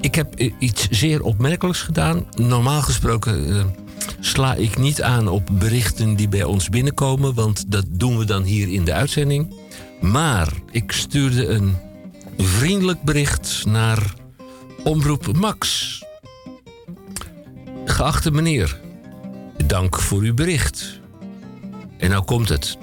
Ik 0.00 0.14
heb 0.14 0.34
eh, 0.34 0.52
iets 0.58 0.88
zeer 0.90 1.22
opmerkelijks 1.22 1.82
gedaan. 1.82 2.26
Normaal 2.36 2.82
gesproken 2.82 3.74
sla 4.20 4.54
ik 4.54 4.78
niet 4.78 5.02
aan 5.02 5.28
op 5.28 5.48
berichten 5.52 6.14
die 6.16 6.28
bij 6.28 6.44
ons 6.44 6.68
binnenkomen, 6.68 7.34
want 7.34 7.70
dat 7.72 7.84
doen 7.88 8.18
we 8.18 8.24
dan 8.24 8.42
hier 8.42 8.68
in 8.68 8.84
de 8.84 8.92
uitzending. 8.92 9.54
Maar 10.00 10.52
ik 10.70 10.92
stuurde 10.92 11.46
een 11.46 11.76
vriendelijk 12.38 13.02
bericht 13.02 13.62
naar 13.66 14.14
Omroep 14.84 15.36
Max. 15.36 15.92
Geachte 17.84 18.30
meneer, 18.30 18.80
dank 19.66 19.98
voor 20.00 20.20
uw 20.20 20.34
bericht. 20.34 21.00
En 21.98 22.10
nou 22.10 22.24
komt 22.24 22.48
het. 22.48 22.78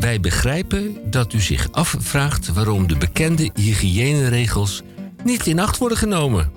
Wij 0.00 0.20
begrijpen 0.20 1.10
dat 1.10 1.32
u 1.32 1.40
zich 1.40 1.72
afvraagt 1.72 2.52
waarom 2.52 2.88
de 2.88 2.96
bekende 2.96 3.50
hygiëneregels 3.54 4.82
niet 5.24 5.46
in 5.46 5.58
acht 5.58 5.78
worden 5.78 5.98
genomen. 5.98 6.52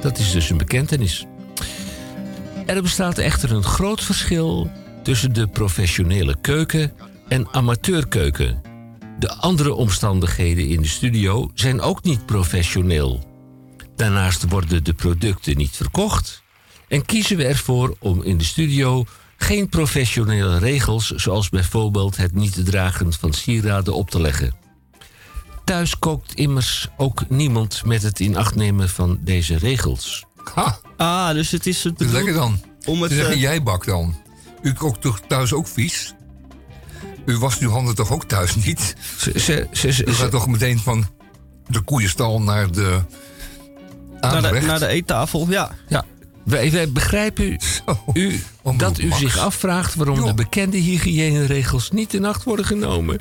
Dat 0.00 0.18
is 0.18 0.32
dus 0.32 0.50
een 0.50 0.56
bekentenis. 0.56 1.26
Er 2.66 2.82
bestaat 2.82 3.18
echter 3.18 3.52
een 3.52 3.62
groot 3.62 4.02
verschil 4.02 4.70
tussen 5.02 5.32
de 5.32 5.46
professionele 5.46 6.36
keuken 6.40 6.92
en 7.28 7.48
amateurkeuken. 7.50 8.62
De 9.18 9.34
andere 9.34 9.74
omstandigheden 9.74 10.68
in 10.68 10.82
de 10.82 10.88
studio 10.88 11.50
zijn 11.54 11.80
ook 11.80 12.02
niet 12.02 12.26
professioneel. 12.26 13.30
Daarnaast 13.96 14.48
worden 14.48 14.84
de 14.84 14.94
producten 14.94 15.56
niet 15.56 15.76
verkocht 15.76 16.42
En 16.88 17.04
kiezen 17.04 17.36
we 17.36 17.44
ervoor 17.44 17.96
om 17.98 18.22
in 18.22 18.38
de 18.38 18.44
studio 18.44 19.04
geen 19.42 19.68
professionele 19.68 20.58
regels, 20.58 21.10
zoals 21.10 21.48
bijvoorbeeld 21.48 22.16
het 22.16 22.34
niet 22.34 22.64
dragen 22.64 23.12
van 23.12 23.32
sieraden, 23.32 23.94
op 23.94 24.10
te 24.10 24.20
leggen. 24.20 24.54
Thuis 25.64 25.98
kookt 25.98 26.34
immers 26.34 26.88
ook 26.96 27.28
niemand 27.28 27.84
met 27.84 28.02
het 28.02 28.20
in 28.20 28.36
acht 28.36 28.54
nemen 28.54 28.88
van 28.88 29.18
deze 29.20 29.56
regels. 29.58 30.24
Ha, 30.54 30.78
Ah, 30.96 31.32
dus 31.32 31.50
het 31.50 31.66
is 31.66 31.84
het 31.84 32.00
lekker 32.00 32.34
dan. 32.34 32.60
om 32.84 33.02
het... 33.02 33.12
Zeggen, 33.12 33.34
eh, 33.34 33.40
jij 33.40 33.62
bakt 33.62 33.86
dan. 33.86 34.14
U 34.62 34.72
kookt 34.72 35.00
toch 35.00 35.20
thuis 35.28 35.52
ook 35.52 35.66
vies? 35.68 36.14
U 37.26 37.38
wast 37.38 37.60
uw 37.60 37.70
handen 37.70 37.94
toch 37.94 38.12
ook 38.12 38.24
thuis 38.24 38.54
niet? 38.54 38.94
Ze, 39.18 39.38
ze, 39.38 39.66
ze, 39.72 39.92
ze- 39.92 40.06
U 40.06 40.12
gaat 40.12 40.30
toch 40.30 40.46
meteen 40.46 40.78
van 40.78 41.06
de 41.68 41.80
koeienstal 41.80 42.42
naar 42.42 42.70
de 42.72 43.00
naar, 44.20 44.42
de, 44.52 44.60
naar 44.60 44.78
de 44.78 44.86
eettafel, 44.86 45.46
ja. 45.50 45.70
ja, 45.88 46.04
wij, 46.44 46.70
wij 46.70 46.92
begrijpen 46.92 47.58
u 48.12 48.40
Omroep 48.62 48.80
dat 48.80 48.98
u 48.98 49.06
Max. 49.06 49.20
zich 49.20 49.38
afvraagt 49.38 49.94
waarom 49.94 50.26
de 50.26 50.34
bekende 50.34 50.76
hygiëneregels 50.76 51.90
niet 51.90 52.14
in 52.14 52.24
acht 52.24 52.44
worden 52.44 52.64
genomen. 52.64 53.18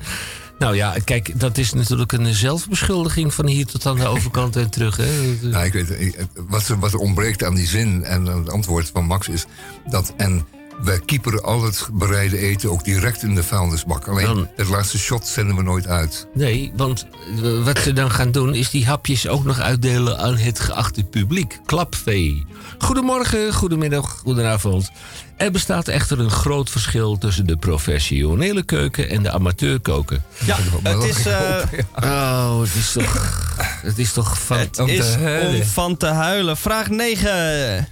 Nou 0.60 0.76
ja, 0.76 0.96
kijk, 1.04 1.40
dat 1.40 1.58
is 1.58 1.74
natuurlijk 1.74 2.12
een 2.12 2.34
zelfbeschuldiging 2.34 3.34
van 3.34 3.48
hier 3.48 3.66
tot 3.66 3.86
aan 3.86 3.96
de 3.96 4.08
overkant 4.08 4.56
en 4.56 4.70
terug. 4.70 4.98
Hè. 4.98 5.38
Nou, 5.42 5.66
ik 5.66 5.74
weet, 5.74 6.28
wat, 6.48 6.68
er, 6.68 6.80
wat 6.80 6.94
er 6.94 7.00
ontbreekt 7.00 7.44
aan 7.44 7.56
die 7.56 7.68
zin 7.68 8.04
en 8.04 8.26
het 8.26 8.50
antwoord 8.50 8.90
van 8.94 9.06
Max 9.06 9.28
is 9.28 9.46
dat. 9.90 10.14
En 10.18 10.46
wij 10.82 11.00
kieperen 11.06 11.44
al 11.44 11.64
het 11.64 11.88
bereide 11.94 12.38
eten 12.38 12.72
ook 12.72 12.84
direct 12.84 13.24
in 13.24 13.36
de 13.36 13.44
vuilnisbak. 13.44 14.08
Alleen 14.08 14.26
Dan- 14.26 14.50
het 14.56 14.68
laatste 14.68 14.98
shot 14.98 15.28
zenden 15.28 15.56
we 15.56 15.62
nooit 15.64 15.88
uit. 15.88 16.28
Nee, 16.34 16.72
want 16.76 17.06
eh, 17.44 17.64
wat 17.64 17.80
ze 17.80 17.94
dan 17.94 18.12
gaan 18.12 18.32
doen 18.32 18.56
is 18.56 18.70
die 18.70 18.86
hapjes 18.86 19.28
ook 19.28 19.44
nog 19.44 19.60
uitdelen 19.60 20.18
aan 20.20 20.38
het 20.38 20.60
geachte 20.60 21.04
publiek. 21.04 21.60
Klapvee. 21.66 22.46
Goedemorgen, 22.80 23.54
goedemiddag, 23.54 24.10
goedenavond. 24.24 24.92
Er 25.38 25.52
bestaat 25.52 25.88
echter 25.88 26.20
een 26.20 26.30
groot 26.32 26.70
verschil 26.70 27.18
tussen 27.18 27.46
de 27.48 27.58
professionele 27.58 28.64
keuken 28.64 29.10
en 29.10 29.24
de 29.24 29.32
amateurkoken. 29.32 30.24
Ja, 30.46 30.58
het 30.84 31.04
is, 31.04 31.26
eh. 31.26 31.58
Oh, 32.04 32.60
het 32.62 32.76
is 32.76 32.92
toch. 32.92 33.40
Het 33.82 33.98
is 33.98 34.14
toch 34.14 34.42
van. 34.42 34.58
het 34.58 34.80
om 34.80 34.88
te 34.88 35.04
huilen. 35.04 35.56
om 35.62 35.64
van 35.64 35.98
te 35.98 36.06
huilen. 36.06 36.58
Vraag 36.58 36.90
9. 36.90 37.88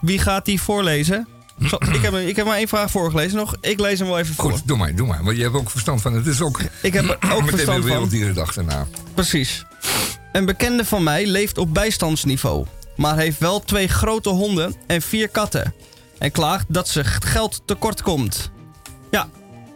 Wie 0.00 0.18
gaat 0.18 0.44
die 0.44 0.60
voorlezen? 0.60 1.28
Zo, 1.60 1.76
ik, 1.92 2.02
heb, 2.02 2.14
ik 2.14 2.36
heb 2.36 2.46
maar 2.46 2.56
één 2.56 2.68
vraag 2.68 2.90
voorgelezen 2.90 3.36
nog. 3.36 3.56
Ik 3.60 3.80
lees 3.80 3.98
hem 3.98 4.08
wel 4.08 4.18
even 4.18 4.34
voor. 4.34 4.52
Goed, 4.52 4.62
doe 4.64 4.76
maar, 4.76 4.94
doe 4.94 5.06
maar. 5.06 5.24
Want 5.24 5.36
je 5.36 5.42
hebt 5.42 5.54
ook 5.54 5.70
verstand 5.70 6.02
van. 6.02 6.14
Het 6.14 6.26
is 6.26 6.40
ook. 6.40 6.60
Ik 6.82 6.92
heb 6.92 7.04
er 7.04 7.10
ook 7.34 7.42
meteen 7.42 7.44
verstand 7.44 7.66
weer 7.66 7.76
van. 7.76 7.82
Werelddierendag 7.82 8.54
daarna. 8.54 8.86
Precies. 9.14 9.64
Een 10.32 10.44
bekende 10.44 10.84
van 10.84 11.02
mij 11.02 11.26
leeft 11.26 11.58
op 11.58 11.74
bijstandsniveau. 11.74 12.66
Maar 12.96 13.16
heeft 13.16 13.38
wel 13.38 13.60
twee 13.60 13.88
grote 13.88 14.28
honden 14.28 14.74
en 14.86 15.02
vier 15.02 15.28
katten. 15.28 15.74
En 16.18 16.30
klaagt 16.30 16.64
dat 16.68 16.88
ze 16.88 17.04
geld 17.04 17.62
tekort 17.64 18.02
komt. 18.02 18.50
Ja, 19.10 19.28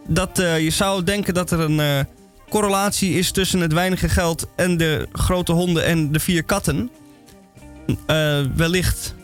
dat, 0.07 0.39
eh, 0.39 0.59
je 0.59 0.69
zou 0.69 1.03
denken 1.03 1.33
dat 1.33 1.51
er 1.51 1.59
een 1.59 1.79
eh, 1.79 1.99
correlatie 2.49 3.13
is 3.13 3.31
tussen 3.31 3.59
het 3.59 3.73
weinige 3.73 4.09
geld 4.09 4.47
en 4.55 4.77
de 4.77 5.07
grote 5.11 5.51
honden 5.51 5.85
en 5.85 6.11
de 6.11 6.19
vier 6.19 6.43
katten. 6.43 6.89
Eh, 8.05 8.41
wellicht. 8.55 9.15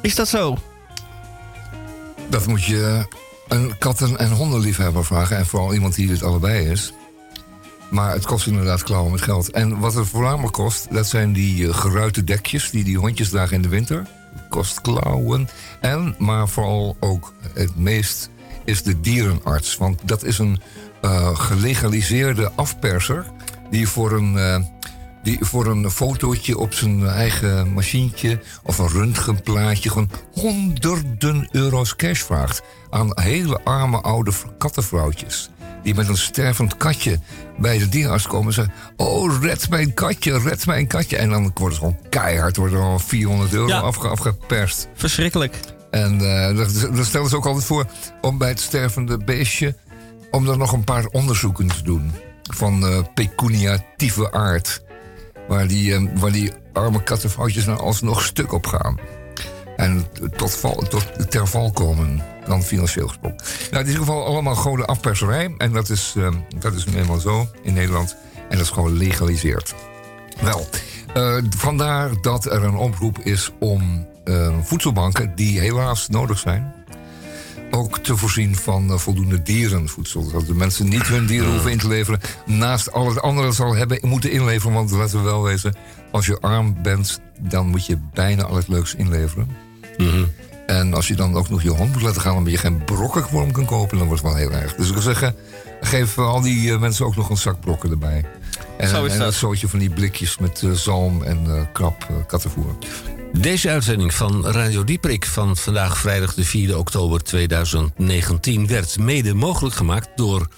Is 0.00 0.14
dat 0.14 0.28
zo? 0.28 0.58
Dat 2.32 2.46
moet 2.46 2.64
je 2.64 3.06
een 3.48 3.78
katten- 3.78 4.18
en 4.18 4.30
hondenliefhebber 4.30 5.04
vragen. 5.04 5.36
En 5.36 5.46
vooral 5.46 5.74
iemand 5.74 5.94
die 5.94 6.06
dit 6.06 6.22
allebei 6.22 6.68
is. 6.70 6.92
Maar 7.90 8.12
het 8.12 8.26
kost 8.26 8.46
inderdaad 8.46 8.82
klauwen 8.82 9.10
met 9.12 9.20
geld. 9.20 9.50
En 9.50 9.78
wat 9.78 9.94
het 9.94 10.08
voornamelijk 10.08 10.52
kost, 10.52 10.86
dat 10.90 11.06
zijn 11.06 11.32
die 11.32 11.68
eh, 11.68 11.74
geruite 11.74 12.24
dekjes 12.24 12.70
die 12.70 12.84
die 12.84 12.98
hondjes 12.98 13.28
dragen 13.28 13.56
in 13.56 13.62
de 13.62 13.68
winter. 13.68 14.06
Kost 14.48 14.80
klauwen. 14.80 15.48
En, 15.80 16.14
maar 16.18 16.48
vooral 16.48 16.96
ook 17.00 17.32
het 17.54 17.76
meest, 17.76 18.30
is 18.64 18.82
de 18.82 19.00
dierenarts. 19.00 19.76
Want 19.76 20.00
dat 20.04 20.24
is 20.24 20.38
een 20.38 20.60
eh, 21.02 21.36
gelegaliseerde 21.36 22.52
afperser 22.54 23.26
die 23.70 23.88
voor 23.88 24.12
een... 24.12 24.38
eh, 24.38 24.58
die 25.22 25.38
voor 25.40 25.66
een 25.66 25.90
fotootje 25.90 26.58
op 26.58 26.72
zijn 26.74 27.06
eigen 27.06 27.72
machientje 27.72 28.40
of 28.62 28.78
een 28.78 28.88
röntgenplaatje 28.88 29.88
gewoon 29.90 30.10
honderden 30.32 31.48
euro's 31.50 31.96
cash 31.96 32.20
vraagt 32.22 32.62
aan 32.90 33.10
hele 33.14 33.60
arme 33.64 34.00
oude 34.00 34.32
kattenvrouwtjes. 34.58 35.50
Die 35.82 35.94
met 35.94 36.08
een 36.08 36.16
stervend 36.16 36.76
katje 36.76 37.18
bij 37.58 37.78
de 37.78 37.88
dierenarts 37.88 38.26
komen 38.26 38.46
en 38.46 38.52
zeggen: 38.52 38.74
Oh, 38.96 39.42
red 39.42 39.68
mijn 39.70 39.94
katje, 39.94 40.38
red 40.38 40.66
mijn 40.66 40.86
katje. 40.86 41.16
En 41.16 41.30
dan 41.30 41.42
wordt 41.54 41.74
het 41.74 41.84
gewoon 41.84 41.98
keihard, 42.08 42.56
wordt 42.56 42.74
er 42.74 42.80
al 42.80 42.98
400 42.98 43.52
euro 43.52 43.68
Ja. 43.68 43.78
afge- 43.78 44.08
afgeperst. 44.08 44.88
Verschrikkelijk. 44.94 45.56
En 45.90 46.18
dat, 46.56 46.88
dat 46.96 47.06
stellen 47.06 47.28
ze 47.28 47.36
ook 47.36 47.46
altijd 47.46 47.64
voor 47.64 47.86
om 48.20 48.38
bij 48.38 48.48
het 48.48 48.60
stervende 48.60 49.18
beestje... 49.18 49.76
om 50.30 50.48
er 50.48 50.58
nog 50.58 50.72
een 50.72 50.84
paar 50.84 51.06
onderzoeken 51.06 51.66
te 51.66 51.82
doen. 51.82 52.12
Van 52.42 52.86
eh 52.86 52.98
pecuniatieve 53.14 54.32
aard. 54.32 54.82
Waar 55.48 55.66
die, 55.66 55.94
eh, 55.94 56.02
waar 56.14 56.32
die 56.32 56.52
arme 56.72 57.02
kattenvrouwtjes 57.02 57.64
nou 57.64 57.78
alsnog 57.78 58.22
stuk 58.22 58.52
op 58.52 58.66
gaan. 58.66 58.98
En 59.76 60.06
tot, 60.36 60.56
val, 60.56 60.84
ter 61.28 61.48
val 61.48 61.70
komen, 61.70 62.22
dan 62.46 62.62
financieel 62.62 63.08
gesproken. 63.08 63.44
Nou, 63.70 63.82
in 63.82 63.90
ieder 63.90 64.04
geval 64.04 64.26
allemaal 64.26 64.54
gewoon 64.54 64.86
afperserij. 64.86 65.54
En 65.58 65.72
dat 65.72 65.88
is, 65.88 66.14
eh, 66.16 66.28
dat 66.58 66.74
is 66.74 66.84
nu 66.84 66.96
eenmaal 66.96 67.18
zo 67.18 67.48
in 67.62 67.74
Nederland. 67.74 68.16
En 68.34 68.56
dat 68.56 68.66
is 68.66 68.70
gewoon 68.70 68.96
legaliseerd. 68.96 69.74
Wel, 70.40 70.66
eh, 71.14 71.36
vandaar 71.56 72.10
dat 72.20 72.44
er 72.44 72.64
een 72.64 72.76
oproep 72.76 73.18
is 73.18 73.50
om 73.58 74.06
eh, 74.24 74.56
voedselbanken, 74.62 75.34
die 75.34 75.60
helaas 75.60 76.08
nodig 76.08 76.38
zijn, 76.38 76.74
ook 77.74 77.98
te 77.98 78.16
voorzien 78.16 78.56
van 78.56 78.90
eh, 78.90 78.98
voldoende 78.98 79.42
dierenvoedsel. 79.42 80.22
Zodat 80.22 80.46
de 80.46 80.54
mensen 80.54 80.88
niet 80.88 81.06
hun 81.06 81.26
dieren 81.26 81.50
hoeven 81.50 81.70
in 81.70 81.78
te 81.78 81.88
leveren. 81.88 82.20
Naast 82.46 82.92
al 82.92 83.08
het 83.08 83.20
andere 83.22 83.52
zal 83.52 83.74
hebben 83.74 83.98
moeten 84.02 84.30
inleveren. 84.30 84.74
Want 84.74 84.90
laten 84.90 85.18
we 85.18 85.24
wel 85.24 85.42
wezen, 85.42 85.74
als 86.10 86.26
je 86.26 86.40
arm 86.40 86.76
bent, 86.82 87.20
dan 87.40 87.66
moet 87.66 87.86
je 87.86 87.98
bijna 88.14 88.42
al 88.42 88.56
het 88.56 88.68
leuks 88.68 88.94
inleveren. 88.94 89.48
En 90.66 90.94
als 90.94 91.08
je 91.08 91.14
dan 91.14 91.36
ook 91.36 91.48
nog 91.48 91.62
je 91.62 91.68
hond 91.70 91.92
moet 91.92 92.02
laten 92.02 92.20
gaan, 92.20 92.36
omdat 92.36 92.52
je 92.52 92.58
geen 92.58 92.84
brokkenworm 92.84 93.52
kan 93.52 93.64
kopen, 93.64 93.98
dan 93.98 94.06
wordt 94.06 94.22
het 94.22 94.32
wel 94.32 94.40
heel 94.40 94.52
erg. 94.52 94.74
Dus 94.74 94.86
ik 94.86 94.92
wil 94.92 95.02
zeggen, 95.02 95.34
geef 95.80 96.18
al 96.18 96.40
die 96.40 96.72
eh, 96.72 96.78
mensen 96.80 97.06
ook 97.06 97.16
nog 97.16 97.30
een 97.30 97.36
zak 97.36 97.60
brokken 97.60 97.90
erbij. 97.90 98.24
En, 98.78 98.88
Zo 98.88 99.04
is 99.04 99.12
en 99.12 99.18
dat. 99.18 99.26
een 99.26 99.32
soortje 99.32 99.68
van 99.68 99.78
die 99.78 99.90
blikjes 99.90 100.38
met 100.38 100.62
eh, 100.62 100.70
zalm 100.70 101.22
en 101.22 101.38
eh, 101.46 101.62
krap 101.72 102.06
eh, 102.08 102.16
kattenvoer. 102.26 102.76
Deze 103.40 103.70
uitzending 103.70 104.14
van 104.14 104.46
Radio 104.46 104.84
Dieprik 104.84 105.26
van 105.26 105.56
vandaag 105.56 105.98
vrijdag 105.98 106.34
de 106.34 106.44
4 106.44 106.78
oktober 106.78 107.22
2019 107.22 108.66
werd 108.66 108.98
mede 108.98 109.34
mogelijk 109.34 109.74
gemaakt 109.74 110.08
door 110.16 110.48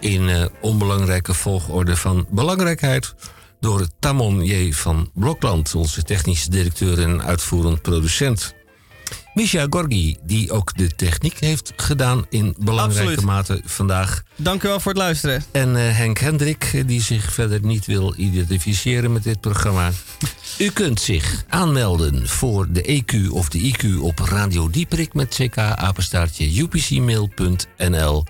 in 0.00 0.28
eh, 0.28 0.44
onbelangrijke 0.60 1.34
volgorde 1.34 1.96
van 1.96 2.26
belangrijkheid 2.30 3.14
door 3.60 3.86
Tamon 3.98 4.44
J. 4.44 4.72
van 4.72 5.10
Blokland, 5.14 5.74
onze 5.74 6.02
technische 6.02 6.50
directeur 6.50 7.02
en 7.02 7.22
uitvoerend 7.22 7.82
producent. 7.82 8.54
Misha 9.34 9.66
Gorgi, 9.70 10.16
die 10.22 10.52
ook 10.52 10.76
de 10.76 10.94
techniek 10.96 11.38
heeft 11.38 11.72
gedaan 11.76 12.26
in 12.28 12.54
belangrijke 12.58 13.10
Absoluut. 13.10 13.24
mate 13.24 13.60
vandaag. 13.64 14.22
Dank 14.36 14.62
u 14.62 14.68
wel 14.68 14.80
voor 14.80 14.92
het 14.92 15.00
luisteren. 15.00 15.44
En 15.50 15.76
eh, 15.76 15.96
Henk 15.96 16.18
Hendrik, 16.18 16.82
die 16.86 17.02
zich 17.02 17.32
verder 17.32 17.60
niet 17.62 17.86
wil 17.86 18.14
identificeren 18.16 19.12
met 19.12 19.22
dit 19.22 19.40
programma. 19.40 19.90
U 20.58 20.70
kunt 20.70 21.00
zich 21.00 21.44
aanmelden 21.48 22.28
voor 22.28 22.66
de 22.70 23.02
EQ 23.02 23.28
of 23.28 23.48
de 23.48 23.74
IQ 23.74 24.00
op 24.00 24.18
Radio 24.18 24.70
Dieprik 24.70 25.14
met 25.14 25.40
ck 25.50 25.58
apenstaartje 25.58 26.60
upcmail.nl. 26.60 28.24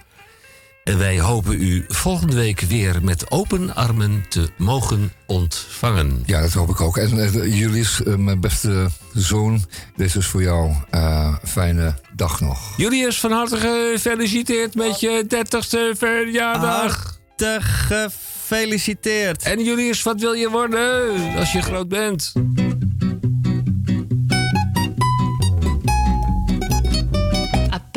En 0.85 0.99
wij 0.99 1.21
hopen 1.21 1.63
u 1.63 1.85
volgende 1.89 2.37
week 2.37 2.61
weer 2.61 2.99
met 3.03 3.31
open 3.31 3.75
armen 3.75 4.25
te 4.29 4.49
mogen 4.57 5.13
ontvangen. 5.27 6.23
Ja, 6.27 6.41
dat 6.41 6.53
hoop 6.53 6.69
ik 6.69 6.81
ook. 6.81 6.97
En 6.97 7.17
uh, 7.17 7.59
Julius, 7.59 8.01
uh, 8.01 8.15
mijn 8.15 8.41
beste 8.41 8.89
zoon, 9.13 9.65
dit 9.97 10.15
is 10.15 10.27
voor 10.27 10.43
jou. 10.43 10.73
Uh, 10.91 11.35
fijne 11.45 11.95
dag 12.17 12.41
nog. 12.41 12.77
Julius, 12.77 13.21
van 13.21 13.33
harte 13.33 13.57
gefeliciteerd 13.57 14.75
met 14.75 15.01
je 15.01 15.25
30ste 15.25 15.99
verjaardag. 15.99 17.17
Harte 17.39 17.59
gefeliciteerd. 17.61 19.43
En 19.43 19.65
Julius, 19.65 20.03
wat 20.03 20.21
wil 20.21 20.33
je 20.33 20.51
worden 20.51 21.13
als 21.37 21.53
je 21.53 21.63
groot 21.63 21.89
bent? 21.89 22.33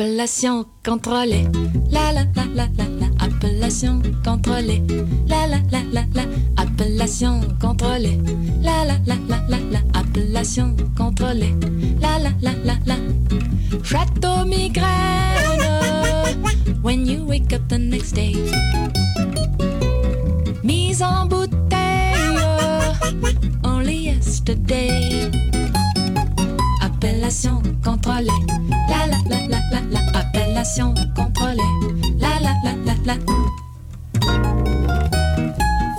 Appellation 0.00 0.64
contrôlée. 0.84 1.48
La 1.90 2.12
la 2.12 2.22
la 2.36 2.44
la 2.54 2.68
la 2.78 2.84
la. 3.00 3.06
Appellation 3.18 4.00
contrôlée. 4.24 4.80
La 5.26 5.48
la 5.48 5.58
la 5.72 5.80
la 5.90 6.04
la. 6.14 6.22
Appellation 6.56 7.40
contrôlée. 7.60 8.20
La 8.62 8.84
la 8.84 8.94
la 9.06 9.16
la 9.28 9.40
la 9.48 9.58
la. 9.72 9.80
Appellation 9.98 10.76
contrôlée. 10.96 11.52
La 12.00 12.20
la 12.20 12.30
la 12.40 12.52
la 12.62 12.74
la. 12.86 12.94
Château 13.82 14.44
migraine. 14.46 14.86
When 16.80 17.04
you 17.04 17.24
wake 17.24 17.52
up 17.52 17.66
the 17.66 17.78
next 17.78 18.12
day. 18.12 18.36
Mise 20.62 21.02
en 21.02 21.26
bouteille. 21.26 22.38
Only 23.64 23.96
yesterday. 24.10 25.28
Appellation 26.82 27.58
appellation 30.14 30.94
contrôlée. 31.14 31.62
La 32.18 32.40
la 32.40 32.52
la 32.64 32.72
la 32.86 32.94
la. 33.04 33.14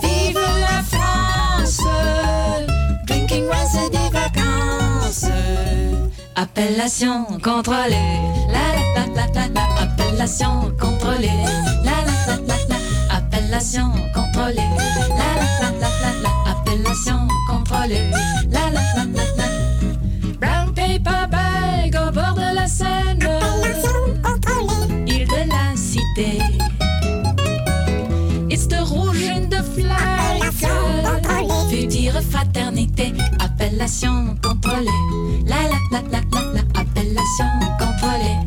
Vive 0.02 0.40
la 0.62 0.82
France, 0.84 1.82
drinking 3.08 3.44
wine 3.44 3.70
c'est 3.72 3.90
des 3.90 4.10
vacances. 4.12 5.26
Appellation 6.36 7.26
contrôlée. 7.44 8.20
La 8.48 8.66
la 8.76 8.84
la 8.96 9.08
la 9.16 9.26
la 9.34 9.48
la. 9.48 9.84
Appellation 9.84 10.72
contrôlée. 10.80 11.30
La 11.84 11.98
la 12.06 12.14
la 12.28 12.36
la 12.48 12.58
la. 12.70 13.16
Appellation 13.18 13.92
contrôlée. 14.14 14.70
La 15.18 15.30
la 15.40 15.48
la 15.62 15.70
la 15.82 15.90
la 16.02 16.12
la. 16.24 16.52
Appellation 16.52 17.28
contrôlée. 17.48 18.10
La 18.52 18.70
la 18.72 18.89
appellation 33.60 34.38
contrôlée. 34.42 34.88
La 35.46 35.56
la 35.68 35.80
la 35.92 36.02
la 36.12 36.22
la 36.32 36.42
la, 36.54 36.62
appellation 36.80 37.46
contrôlée. 37.78 38.38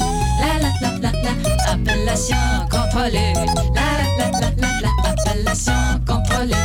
La 0.41 0.59
la 0.59 0.71
la 0.81 0.91
la 1.01 1.13
la, 1.23 1.73
appellation 1.73 2.37
contrôlée. 2.71 3.33
La 3.75 3.89
la 3.99 4.07
la 4.19 4.41
la 4.41 4.49
la 4.57 4.71
la, 4.81 4.91
appellation 5.11 5.83
contrôlée. 6.07 6.57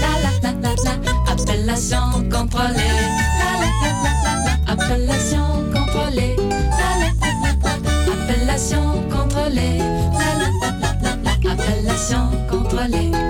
La 0.00 0.12
la 0.22 0.30
la 0.42 0.52
la 0.62 0.72
la, 0.84 1.32
appellation 1.32 2.06
contrôlée. 2.32 2.96
La 3.38 3.50
la 3.60 3.68
la 3.68 4.08
la 4.14 4.32
la, 4.44 4.72
appellation 4.72 5.46
contrôlée. 5.74 6.36
La 6.38 6.88
la 7.00 7.08
la 7.20 7.30
la 7.42 7.52
la, 7.52 8.12
appellation 8.12 8.86
contrôlée. 9.12 9.78
La 10.18 10.28
la, 10.40 11.52
appellation 11.52 12.24
contrôlée. 12.50 13.29